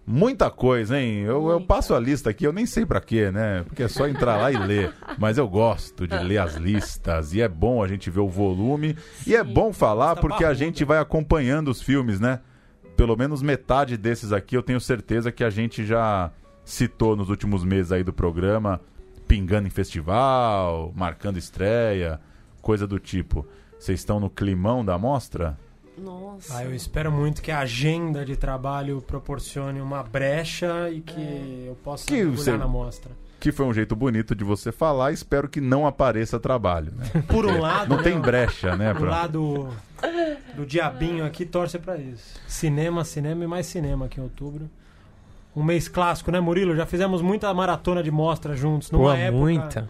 Muita 0.09 0.49
coisa, 0.49 0.97
hein? 0.97 1.23
Eu, 1.23 1.49
eu 1.49 1.59
passo 1.59 1.93
a 1.93 1.99
lista 1.99 2.29
aqui, 2.29 2.45
eu 2.47 2.53
nem 2.53 2.65
sei 2.65 2.85
pra 2.85 3.01
quê, 3.01 3.29
né? 3.29 3.63
Porque 3.63 3.84
é 3.84 3.89
só 3.89 4.07
entrar 4.07 4.38
lá 4.38 4.49
e 4.49 4.57
ler. 4.57 4.93
Mas 5.17 5.38
eu 5.38 5.45
gosto 5.49 6.07
de 6.07 6.17
ler 6.19 6.38
as 6.38 6.55
listas. 6.55 7.34
E 7.34 7.41
é 7.41 7.47
bom 7.49 7.84
a 7.84 7.89
gente 7.89 8.09
ver 8.09 8.21
o 8.21 8.29
volume. 8.29 8.95
E 9.27 9.35
é 9.35 9.43
bom 9.43 9.73
falar 9.73 10.15
porque 10.15 10.45
a 10.45 10.53
gente 10.53 10.85
vai 10.85 10.97
acompanhando 10.97 11.67
os 11.67 11.81
filmes, 11.81 12.21
né? 12.21 12.39
Pelo 12.95 13.17
menos 13.17 13.41
metade 13.41 13.97
desses 13.97 14.31
aqui 14.31 14.55
eu 14.55 14.63
tenho 14.63 14.79
certeza 14.79 15.29
que 15.29 15.43
a 15.43 15.49
gente 15.49 15.85
já 15.85 16.31
citou 16.63 17.17
nos 17.17 17.29
últimos 17.29 17.65
meses 17.65 17.91
aí 17.91 18.01
do 18.01 18.13
programa. 18.13 18.79
Pingando 19.27 19.67
em 19.67 19.71
festival, 19.71 20.93
marcando 20.95 21.35
estreia, 21.35 22.17
coisa 22.61 22.88
do 22.88 22.97
tipo. 22.97 23.45
Vocês 23.77 23.99
estão 23.99 24.21
no 24.21 24.29
climão 24.29 24.85
da 24.85 24.97
mostra? 24.97 25.57
Nossa. 25.98 26.57
Ah, 26.57 26.64
eu 26.64 26.74
espero 26.76 27.11
muito 27.11 27.41
que 27.41 27.52
a 27.52 27.60
agenda 27.60 28.24
de 28.24 28.36
trabalho 28.36 29.02
proporcione 29.02 29.82
uma 29.82 30.03
brecha 30.03 30.90
e 30.91 31.02
que 31.02 31.65
eu 31.68 31.76
possa 31.84 32.06
Que 32.06 32.24
você- 32.24 32.56
na 32.56 32.68
mostra. 32.68 33.11
Que 33.40 33.52
foi 33.52 33.65
um 33.68 33.74
jeito 33.74 33.95
bonito 33.95 34.36
de 34.36 34.44
você 34.44 34.72
falar. 34.72 35.11
Espero 35.11 35.48
que 35.48 35.61
não 35.61 35.86
apareça 35.86 36.40
trabalho, 36.40 36.91
né? 36.95 37.06
Por 37.28 37.45
um 37.45 37.60
lado, 37.60 37.90
Não 37.90 37.98
né, 37.98 38.03
tem 38.03 38.19
brecha, 38.19 38.76
né? 38.76 38.91
O 38.94 38.95
pra- 38.95 39.10
lado 39.10 39.69
do 40.56 40.65
diabinho 40.65 41.24
aqui 41.26 41.45
torce 41.45 41.78
pra 41.78 41.98
isso. 41.98 42.40
Cinema, 42.48 43.03
cinema 43.03 43.44
e 43.44 43.48
mais 43.48 43.65
cinema 43.68 44.06
aqui 44.06 44.19
em 44.19 44.24
outubro. 44.24 44.68
Um 45.56 45.64
mês 45.64 45.88
clássico, 45.88 46.32
né, 46.32 46.40
Murilo? 46.40 46.76
Já 46.76 46.86
fizemos 46.86 47.22
muita 47.22 47.52
maratona 47.53 48.02
de 48.03 48.11
mostra 48.11 48.56
juntos. 48.56 48.91
Numa 48.91 49.06
Pô, 49.06 49.11
época... 49.14 49.38
muita. 49.40 49.90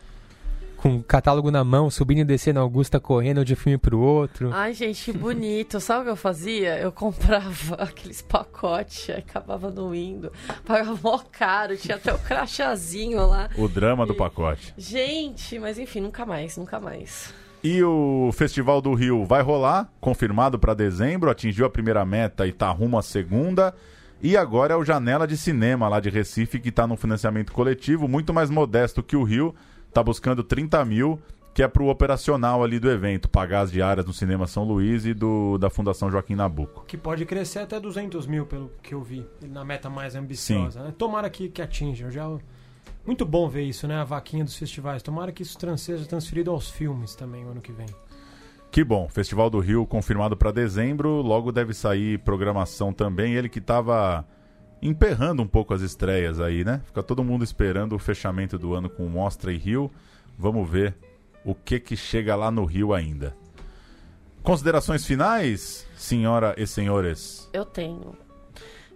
Com 0.88 0.96
o 0.96 1.04
catálogo 1.04 1.52
na 1.52 1.66
mão, 1.66 1.90
subindo 1.90 2.22
e 2.22 2.24
descendo 2.24 2.62
Augusta 2.62 2.98
correndo 2.98 3.44
de 3.44 3.52
um 3.52 3.56
filme 3.58 3.78
pro 3.78 4.00
outro. 4.00 4.54
Ai, 4.54 4.74
gente, 4.74 5.04
que 5.04 5.18
bonito. 5.18 5.82
Sabe 5.82 6.00
o 6.00 6.04
que 6.06 6.10
eu 6.12 6.16
fazia? 6.16 6.80
Eu 6.80 6.94
comprava 6.94 7.76
aqueles 7.84 8.22
pacotes, 8.22 9.10
aí 9.10 9.18
acabava 9.18 9.70
não 9.70 9.94
indo. 9.94 10.32
Pagava 10.64 10.98
mó 11.04 11.20
caro, 11.30 11.76
tinha 11.76 11.98
até 11.98 12.14
o 12.14 12.18
crachazinho 12.18 13.28
lá. 13.28 13.50
O 13.58 13.68
drama 13.68 14.06
do 14.06 14.16
pacote. 14.16 14.74
Gente, 14.78 15.60
mas 15.60 15.78
enfim, 15.78 16.00
nunca 16.00 16.26
mais, 16.26 16.56
nunca 16.56 16.80
mais. 16.80 17.34
E 17.62 17.84
o 17.84 18.32
Festival 18.32 18.80
do 18.80 18.94
Rio 18.94 19.26
vai 19.26 19.42
rolar, 19.42 19.92
confirmado 20.00 20.58
para 20.58 20.74
dezembro, 20.74 21.30
atingiu 21.30 21.66
a 21.66 21.70
primeira 21.70 22.06
meta 22.06 22.48
e 22.48 22.54
tá 22.54 22.72
rumo 22.72 22.98
à 22.98 23.02
segunda. 23.02 23.76
E 24.24 24.38
agora 24.38 24.74
é 24.74 24.78
o 24.78 24.86
Janela 24.86 25.28
de 25.28 25.36
Cinema 25.36 25.90
lá 25.90 26.00
de 26.00 26.10
Recife, 26.10 26.62
que 26.62 26.72
tá 26.72 26.88
num 26.88 26.96
financiamento 26.96 27.52
coletivo, 27.52 28.08
muito 28.08 28.34
mais 28.34 28.50
modesto 28.50 29.04
que 29.04 29.18
o 29.18 29.24
Rio, 29.24 29.54
tá 29.94 30.04
buscando 30.04 30.44
30 30.44 30.84
mil, 30.86 31.20
que 31.54 31.64
é 31.64 31.68
pro 31.68 31.88
operacional 31.88 32.64
ali 32.64 32.80
do 32.80 32.90
evento, 32.90 33.28
pagar 33.28 33.62
as 33.62 33.72
diárias 33.72 34.06
no 34.06 34.14
Cinema 34.14 34.46
São 34.46 34.64
Luís 34.64 35.06
e 35.06 35.14
do, 35.14 35.58
da 35.58 35.70
Fundação 35.70 36.12
Joaquim 36.12 36.36
Nabuco. 36.36 36.86
Que 36.86 36.96
pode 36.96 37.26
crescer 37.26 37.60
até 37.60 37.80
200 37.80 38.28
mil, 38.28 38.46
pelo 38.46 38.72
que 38.84 38.94
eu 38.94 39.02
vi, 39.02 39.26
na 39.42 39.66
meta 39.66 39.90
mais 39.90 40.16
ambiciosa. 40.16 40.84
Né? 40.84 40.94
Tomara 40.96 41.30
que, 41.30 41.50
que 41.50 41.62
atinjam. 41.62 42.12
Já... 42.12 42.30
Muito 43.06 43.26
bom 43.26 43.50
ver 43.50 43.64
isso, 43.64 43.88
né? 43.88 43.96
A 43.96 44.04
vaquinha 44.04 44.44
dos 44.44 44.56
festivais. 44.56 45.02
Tomara 45.02 45.32
que 45.32 45.42
isso 45.42 45.58
seja 45.78 46.06
transferido 46.06 46.52
aos 46.52 46.70
filmes 46.70 47.16
também 47.16 47.44
o 47.46 47.50
ano 47.50 47.62
que 47.62 47.72
vem. 47.72 47.88
Que 48.70 48.84
bom, 48.84 49.08
Festival 49.10 49.50
do 49.50 49.60
Rio 49.60 49.86
confirmado 49.88 50.38
para 50.38 50.52
dezembro, 50.52 51.22
logo 51.22 51.52
deve 51.52 51.74
sair 51.74 52.20
programação 52.20 52.94
também. 52.94 53.34
Ele 53.34 53.50
que 53.50 53.62
tava 53.62 54.24
emperrando 54.82 55.42
um 55.42 55.48
pouco 55.48 55.74
as 55.74 55.82
estreias 55.82 56.40
aí, 56.40 56.64
né? 56.64 56.82
Fica 56.86 57.02
todo 57.04 57.24
mundo 57.24 57.44
esperando 57.44 57.96
o 57.96 58.00
fechamento 58.00 58.58
do 58.58 58.74
ano 58.74 58.90
com 58.90 59.08
Mostra 59.08 59.52
e 59.52 59.58
Rio. 59.58 59.92
Vamos 60.38 60.70
ver 60.70 60.96
o 61.44 61.56
que 61.56 61.80
que 61.80 61.96
chega 61.96 62.36
lá 62.36 62.52
no 62.52 62.66
Rio 62.66 62.94
ainda. 62.94 63.36
Considerações 64.44 65.06
finais, 65.06 65.86
senhora 65.96 66.56
e 66.58 66.66
senhores? 66.66 67.50
Eu 67.52 67.66
tenho. 67.66 68.16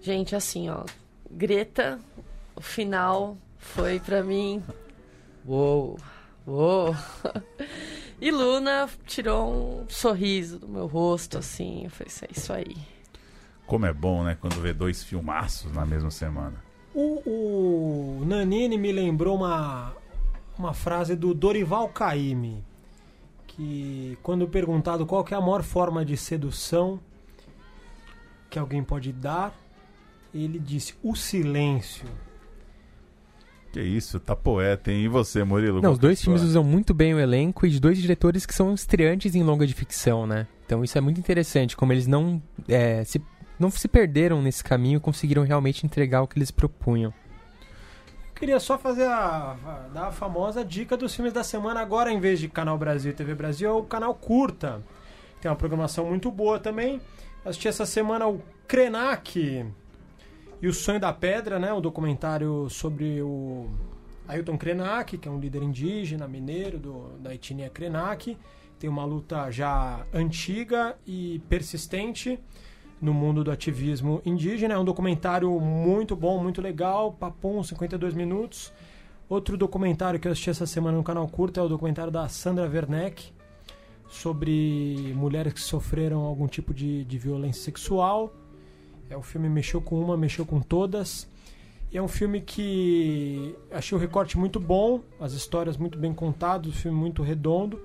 Gente, 0.01 0.35
assim, 0.35 0.69
ó. 0.69 0.83
Greta, 1.29 1.99
o 2.55 2.61
final 2.61 3.37
foi 3.57 3.99
pra 3.99 4.23
mim. 4.23 4.63
Uou! 5.45 5.97
Uou! 6.45 6.95
E 8.23 8.29
Luna 8.29 8.87
tirou 9.07 9.81
um 9.81 9.89
sorriso 9.89 10.59
do 10.59 10.67
meu 10.67 10.85
rosto, 10.85 11.39
assim. 11.39 11.85
Eu 11.85 11.89
falei, 11.89 12.07
"Isso 12.07 12.23
é 12.23 12.27
isso 12.31 12.53
aí. 12.53 12.77
Como 13.65 13.85
é 13.85 13.93
bom, 13.93 14.23
né, 14.23 14.37
quando 14.39 14.59
vê 14.61 14.73
dois 14.73 15.03
filmaços 15.03 15.71
na 15.71 15.85
mesma 15.85 16.11
semana. 16.11 16.63
O, 16.93 17.21
o 17.25 18.25
Nanini 18.25 18.77
me 18.77 18.91
lembrou 18.91 19.37
uma, 19.37 19.93
uma 20.57 20.73
frase 20.73 21.15
do 21.15 21.33
Dorival 21.33 21.87
Caymmi, 21.89 22.63
que 23.47 24.17
quando 24.21 24.47
perguntado 24.47 25.05
qual 25.05 25.23
que 25.23 25.33
é 25.33 25.37
a 25.37 25.41
maior 25.41 25.63
forma 25.63 26.03
de 26.03 26.17
sedução 26.17 26.99
que 28.49 28.59
alguém 28.59 28.83
pode 28.83 29.13
dar, 29.13 29.57
ele 30.33 30.59
disse 30.59 30.93
o 31.01 31.15
silêncio. 31.15 32.05
Que 33.71 33.81
isso, 33.81 34.19
tá 34.19 34.35
poeta, 34.35 34.91
hein? 34.91 35.05
E 35.05 35.07
você, 35.07 35.45
Murilo? 35.45 35.81
Não, 35.81 35.93
os 35.93 35.97
é 35.97 36.01
dois 36.01 36.21
filmes 36.21 36.41
usam 36.41 36.61
muito 36.61 36.93
bem 36.93 37.13
o 37.13 37.19
elenco 37.19 37.65
e 37.65 37.69
de 37.69 37.79
dois 37.79 37.97
diretores 37.97 38.45
que 38.45 38.53
são 38.53 38.73
estreantes 38.73 39.33
em 39.33 39.43
longa 39.43 39.65
de 39.65 39.73
ficção, 39.73 40.27
né? 40.27 40.45
Então 40.65 40.83
isso 40.83 40.97
é 40.97 41.01
muito 41.01 41.19
interessante, 41.19 41.77
como 41.77 41.93
eles 41.93 42.05
não, 42.05 42.41
é, 42.67 43.03
se, 43.05 43.21
não 43.61 43.69
se 43.71 43.87
perderam 43.87 44.41
nesse 44.41 44.63
caminho 44.63 44.97
e 44.97 44.99
conseguiram 44.99 45.43
realmente 45.43 45.85
entregar 45.85 46.21
o 46.21 46.27
que 46.27 46.37
eles 46.37 46.51
propunham. 46.51 47.13
Queria 48.35 48.59
só 48.59 48.77
fazer 48.77 49.05
a, 49.05 49.51
a- 49.65 49.89
dar 49.93 50.07
a 50.07 50.11
famosa 50.11 50.65
dica 50.65 50.97
dos 50.97 51.13
filmes 51.13 51.31
da 51.31 51.43
semana 51.43 51.79
agora, 51.79 52.11
em 52.11 52.19
vez 52.19 52.39
de 52.39 52.49
Canal 52.49 52.77
Brasil 52.77 53.11
e 53.11 53.13
TV 53.13 53.35
Brasil, 53.35 53.69
é 53.69 53.73
o 53.73 53.83
canal 53.83 54.15
Curta. 54.15 54.81
Tem 55.39 55.49
uma 55.49 55.55
programação 55.55 56.05
muito 56.07 56.31
boa 56.31 56.59
também. 56.59 56.99
Assisti 57.45 57.67
essa 57.67 57.85
semana 57.85 58.27
o 58.27 58.41
Krenak 58.67 59.65
e 60.61 60.67
o 60.67 60.73
Sonho 60.73 60.99
da 60.99 61.13
Pedra, 61.13 61.59
né? 61.59 61.71
Um 61.71 61.81
documentário 61.81 62.67
sobre 62.69 63.21
o 63.21 63.69
Ailton 64.27 64.57
Krenak, 64.57 65.17
que 65.19 65.27
é 65.27 65.31
um 65.31 65.39
líder 65.39 65.61
indígena 65.61 66.27
mineiro 66.27 66.79
do, 66.79 67.09
da 67.19 67.33
etnia 67.35 67.69
Krenak. 67.69 68.37
Tem 68.79 68.89
uma 68.89 69.05
luta 69.05 69.51
já 69.51 70.03
antiga 70.11 70.95
e 71.05 71.39
persistente 71.47 72.39
no 73.01 73.13
mundo 73.13 73.43
do 73.43 73.51
ativismo 73.51 74.21
indígena. 74.25 74.75
É 74.75 74.77
um 74.77 74.85
documentário 74.85 75.49
muito 75.59 76.15
bom, 76.15 76.41
muito 76.41 76.61
legal. 76.61 77.11
Papum, 77.13 77.63
52 77.63 78.13
minutos. 78.13 78.71
Outro 79.27 79.57
documentário 79.57 80.19
que 80.19 80.27
eu 80.27 80.31
assisti 80.31 80.49
essa 80.49 80.67
semana 80.67 80.97
no 80.97 81.03
canal 81.03 81.27
Curta 81.27 81.61
é 81.61 81.63
o 81.63 81.69
documentário 81.69 82.11
da 82.11 82.27
Sandra 82.27 82.69
Werneck 82.69 83.31
sobre 84.09 85.13
mulheres 85.15 85.53
que 85.53 85.61
sofreram 85.61 86.19
algum 86.19 86.47
tipo 86.47 86.73
de, 86.73 87.05
de 87.05 87.17
violência 87.17 87.63
sexual. 87.63 88.33
É 89.09 89.15
o 89.17 89.21
filme 89.21 89.49
mexeu 89.49 89.81
com 89.81 89.99
uma, 89.99 90.17
mexeu 90.17 90.45
com 90.45 90.59
todas. 90.59 91.27
E 91.91 91.97
é 91.97 92.01
um 92.01 92.07
filme 92.07 92.39
que 92.41 93.55
achei 93.71 93.97
o 93.97 93.99
recorte 93.99 94.37
muito 94.37 94.59
bom, 94.59 95.01
as 95.19 95.33
histórias 95.33 95.75
muito 95.75 95.97
bem 95.97 96.13
contadas, 96.13 96.67
o 96.67 96.73
filme 96.73 96.97
muito 96.97 97.23
redondo. 97.23 97.81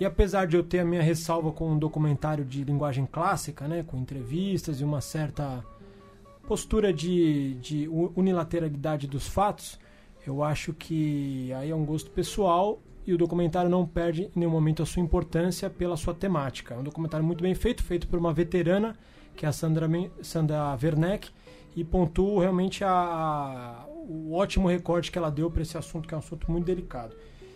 E 0.00 0.04
apesar 0.06 0.46
de 0.46 0.56
eu 0.56 0.62
ter 0.62 0.78
a 0.78 0.84
minha 0.84 1.02
ressalva 1.02 1.52
com 1.52 1.72
um 1.72 1.78
documentário 1.78 2.42
de 2.42 2.64
linguagem 2.64 3.04
clássica, 3.04 3.68
né, 3.68 3.84
com 3.86 3.98
entrevistas 3.98 4.80
e 4.80 4.84
uma 4.84 5.02
certa 5.02 5.62
postura 6.48 6.90
de, 6.90 7.52
de 7.56 7.86
unilateralidade 7.86 9.06
dos 9.06 9.28
fatos, 9.28 9.78
eu 10.26 10.42
acho 10.42 10.72
que 10.72 11.52
aí 11.52 11.70
é 11.70 11.74
um 11.74 11.84
gosto 11.84 12.10
pessoal. 12.10 12.80
e 13.06 13.12
o 13.12 13.18
documentário 13.18 13.70
não 13.70 13.86
perde 13.86 14.24
em 14.24 14.40
nenhum 14.40 14.50
momento 14.50 14.82
a 14.82 14.86
sua 14.86 15.02
importância 15.02 15.68
pela 15.68 15.98
sua 15.98 16.14
temática. 16.14 16.74
É 16.74 16.78
um 16.78 16.82
documentário 16.82 17.24
muito 17.24 17.42
bem 17.42 17.54
feito, 17.54 17.82
feito 17.82 18.08
por 18.08 18.18
uma 18.18 18.32
veterana, 18.32 18.96
que 19.36 19.44
é 19.44 19.48
a 19.48 19.52
Sandra, 19.52 19.86
Sandra 20.22 20.78
Werneck, 20.82 21.30
e 21.76 21.84
pontua 21.84 22.42
realmente 22.42 22.82
a, 22.84 23.86
o 24.08 24.34
ótimo 24.34 24.66
recorte 24.66 25.12
que 25.12 25.18
ela 25.18 25.30
deu 25.30 25.50
para 25.50 25.62
esse 25.62 25.76
assunto, 25.76 26.08
que 26.08 26.14
é 26.14 26.16
um 26.16 26.20
assunto 26.20 26.50
muito 26.50 26.64
delicado. 26.64 27.14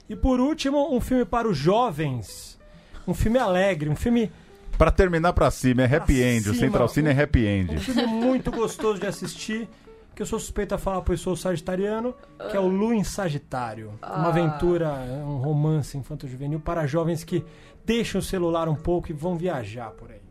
E 0.08 0.14
por 0.16 0.38
último, 0.40 0.94
um 0.94 1.00
filme 1.00 1.24
para 1.24 1.48
os 1.48 1.56
jovens, 1.56 2.58
um 3.06 3.14
filme 3.14 3.38
alegre, 3.38 3.88
um 3.88 3.96
filme 3.96 4.30
Pra 4.76 4.90
terminar 4.90 5.32
pra 5.32 5.50
cima, 5.52 5.82
é 5.82 5.84
happy 5.96 6.14
Pra 6.18 6.26
end. 6.26 6.40
O 6.50 6.54
cima, 6.54 6.66
Central 6.66 6.88
Cine 6.88 7.08
é 7.10 7.22
happy 7.22 7.44
um 7.44 7.48
end. 7.48 7.78
filme 7.78 8.06
muito 8.06 8.50
gostoso 8.50 8.98
de 8.98 9.06
assistir, 9.06 9.68
que 10.16 10.20
eu 10.20 10.26
sou 10.26 10.38
suspeito 10.40 10.74
a 10.74 10.78
falar, 10.78 11.00
pois 11.02 11.20
sou 11.20 11.36
sagitariano, 11.36 12.12
que 12.50 12.56
é 12.56 12.60
o 12.60 12.66
Lu 12.66 12.92
em 12.92 13.04
Sagitário. 13.04 13.90
Uma 14.02 14.26
Ah. 14.26 14.28
aventura, 14.28 14.90
um 15.24 15.36
romance 15.36 15.96
infanto-juvenil 15.96 16.58
para 16.58 16.86
jovens 16.88 17.22
que 17.22 17.44
deixam 17.84 18.18
o 18.18 18.22
celular 18.22 18.68
um 18.68 18.74
pouco 18.74 19.10
e 19.10 19.14
vão 19.14 19.36
viajar 19.36 19.90
por 19.92 20.10
aí. 20.10 20.23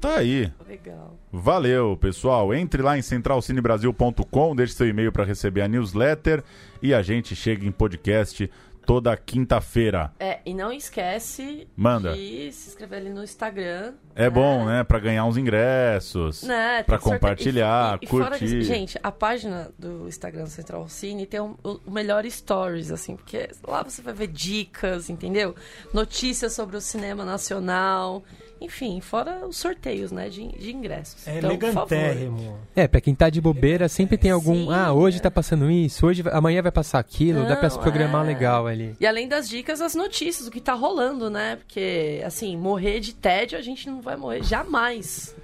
Tá 0.00 0.16
aí. 0.18 0.52
Legal. 0.68 1.16
Valeu, 1.32 1.96
pessoal. 1.96 2.54
Entre 2.54 2.80
lá 2.82 2.96
em 2.96 3.02
centralcinebrasil.com, 3.02 4.54
deixe 4.56 4.74
seu 4.74 4.86
e-mail 4.88 5.10
para 5.12 5.24
receber 5.24 5.62
a 5.62 5.68
newsletter 5.68 6.42
e 6.80 6.94
a 6.94 7.02
gente 7.02 7.34
chega 7.34 7.66
em 7.66 7.72
podcast 7.72 8.50
toda 8.86 9.14
quinta-feira. 9.18 10.10
É, 10.18 10.38
e 10.46 10.54
não 10.54 10.72
esquece 10.72 11.68
Manda. 11.76 12.14
de 12.14 12.50
se 12.52 12.70
inscrever 12.70 13.00
ali 13.00 13.10
no 13.10 13.22
Instagram. 13.22 13.92
É 14.14 14.30
bom, 14.30 14.64
né? 14.64 14.82
Pra 14.82 14.98
ganhar 14.98 15.26
uns 15.26 15.36
ingressos. 15.36 16.42
Né, 16.42 16.82
sorte- 16.88 17.04
compartilhar, 17.04 17.98
e- 18.00 18.06
e 18.06 18.08
fora 18.08 18.30
curtir. 18.30 18.46
que, 18.46 18.62
gente, 18.62 18.98
a 19.02 19.12
página 19.12 19.70
do 19.78 20.08
Instagram 20.08 20.46
Central 20.46 20.88
Cine 20.88 21.26
tem 21.26 21.38
o, 21.38 21.54
o 21.62 21.90
melhor 21.90 22.24
stories, 22.30 22.90
assim, 22.90 23.14
porque 23.16 23.50
lá 23.66 23.82
você 23.82 24.00
vai 24.00 24.14
ver 24.14 24.28
dicas, 24.28 25.10
entendeu? 25.10 25.54
Notícias 25.92 26.54
sobre 26.54 26.74
o 26.76 26.80
cinema 26.80 27.26
nacional. 27.26 28.24
Enfim, 28.60 29.00
fora 29.00 29.46
os 29.46 29.56
sorteios, 29.56 30.10
né, 30.10 30.28
de, 30.28 30.48
de 30.48 30.72
ingressos. 30.74 31.26
É 31.28 31.38
então, 31.38 31.56
por 31.56 31.72
favor. 31.72 31.92
elegantérrimo. 31.92 32.58
É, 32.74 32.88
pra 32.88 33.00
quem 33.00 33.14
tá 33.14 33.30
de 33.30 33.40
bobeira, 33.40 33.88
sempre 33.88 34.16
tem 34.18 34.30
algum. 34.30 34.70
ah, 34.70 34.92
hoje 34.92 35.20
tá 35.20 35.30
passando 35.30 35.70
isso, 35.70 36.06
hoje 36.06 36.22
amanhã 36.32 36.60
vai 36.62 36.72
passar 36.72 36.98
aquilo, 36.98 37.46
dá 37.46 37.56
pra 37.56 37.70
se 37.70 37.76
Não, 37.76 37.82
programar 37.82 38.24
é. 38.24 38.28
legal 38.28 38.66
ali. 38.66 38.96
E 39.00 39.06
além 39.06 39.28
das 39.28 39.48
dicas, 39.48 39.80
as 39.80 39.94
notícias, 39.94 40.46
o 40.48 40.50
que 40.50 40.60
tá 40.60 40.74
rolando, 40.74 41.30
né? 41.30 41.56
Porque, 41.56 42.22
assim, 42.24 42.56
morrer 42.56 43.00
de 43.00 43.14
tédio 43.14 43.58
a 43.58 43.62
gente 43.62 43.88
não 43.88 44.00
vai 44.00 44.16
morrer 44.16 44.42
jamais. 44.42 45.34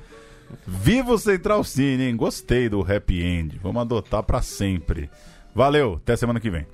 Viva 0.66 1.12
o 1.12 1.18
Central 1.18 1.62
Cine, 1.64 2.04
hein? 2.04 2.16
Gostei 2.16 2.68
do 2.68 2.80
happy 2.80 3.22
end. 3.22 3.58
Vamos 3.62 3.82
adotar 3.82 4.22
pra 4.22 4.40
sempre. 4.40 5.10
Valeu, 5.54 6.00
até 6.02 6.16
semana 6.16 6.40
que 6.40 6.50
vem. 6.50 6.66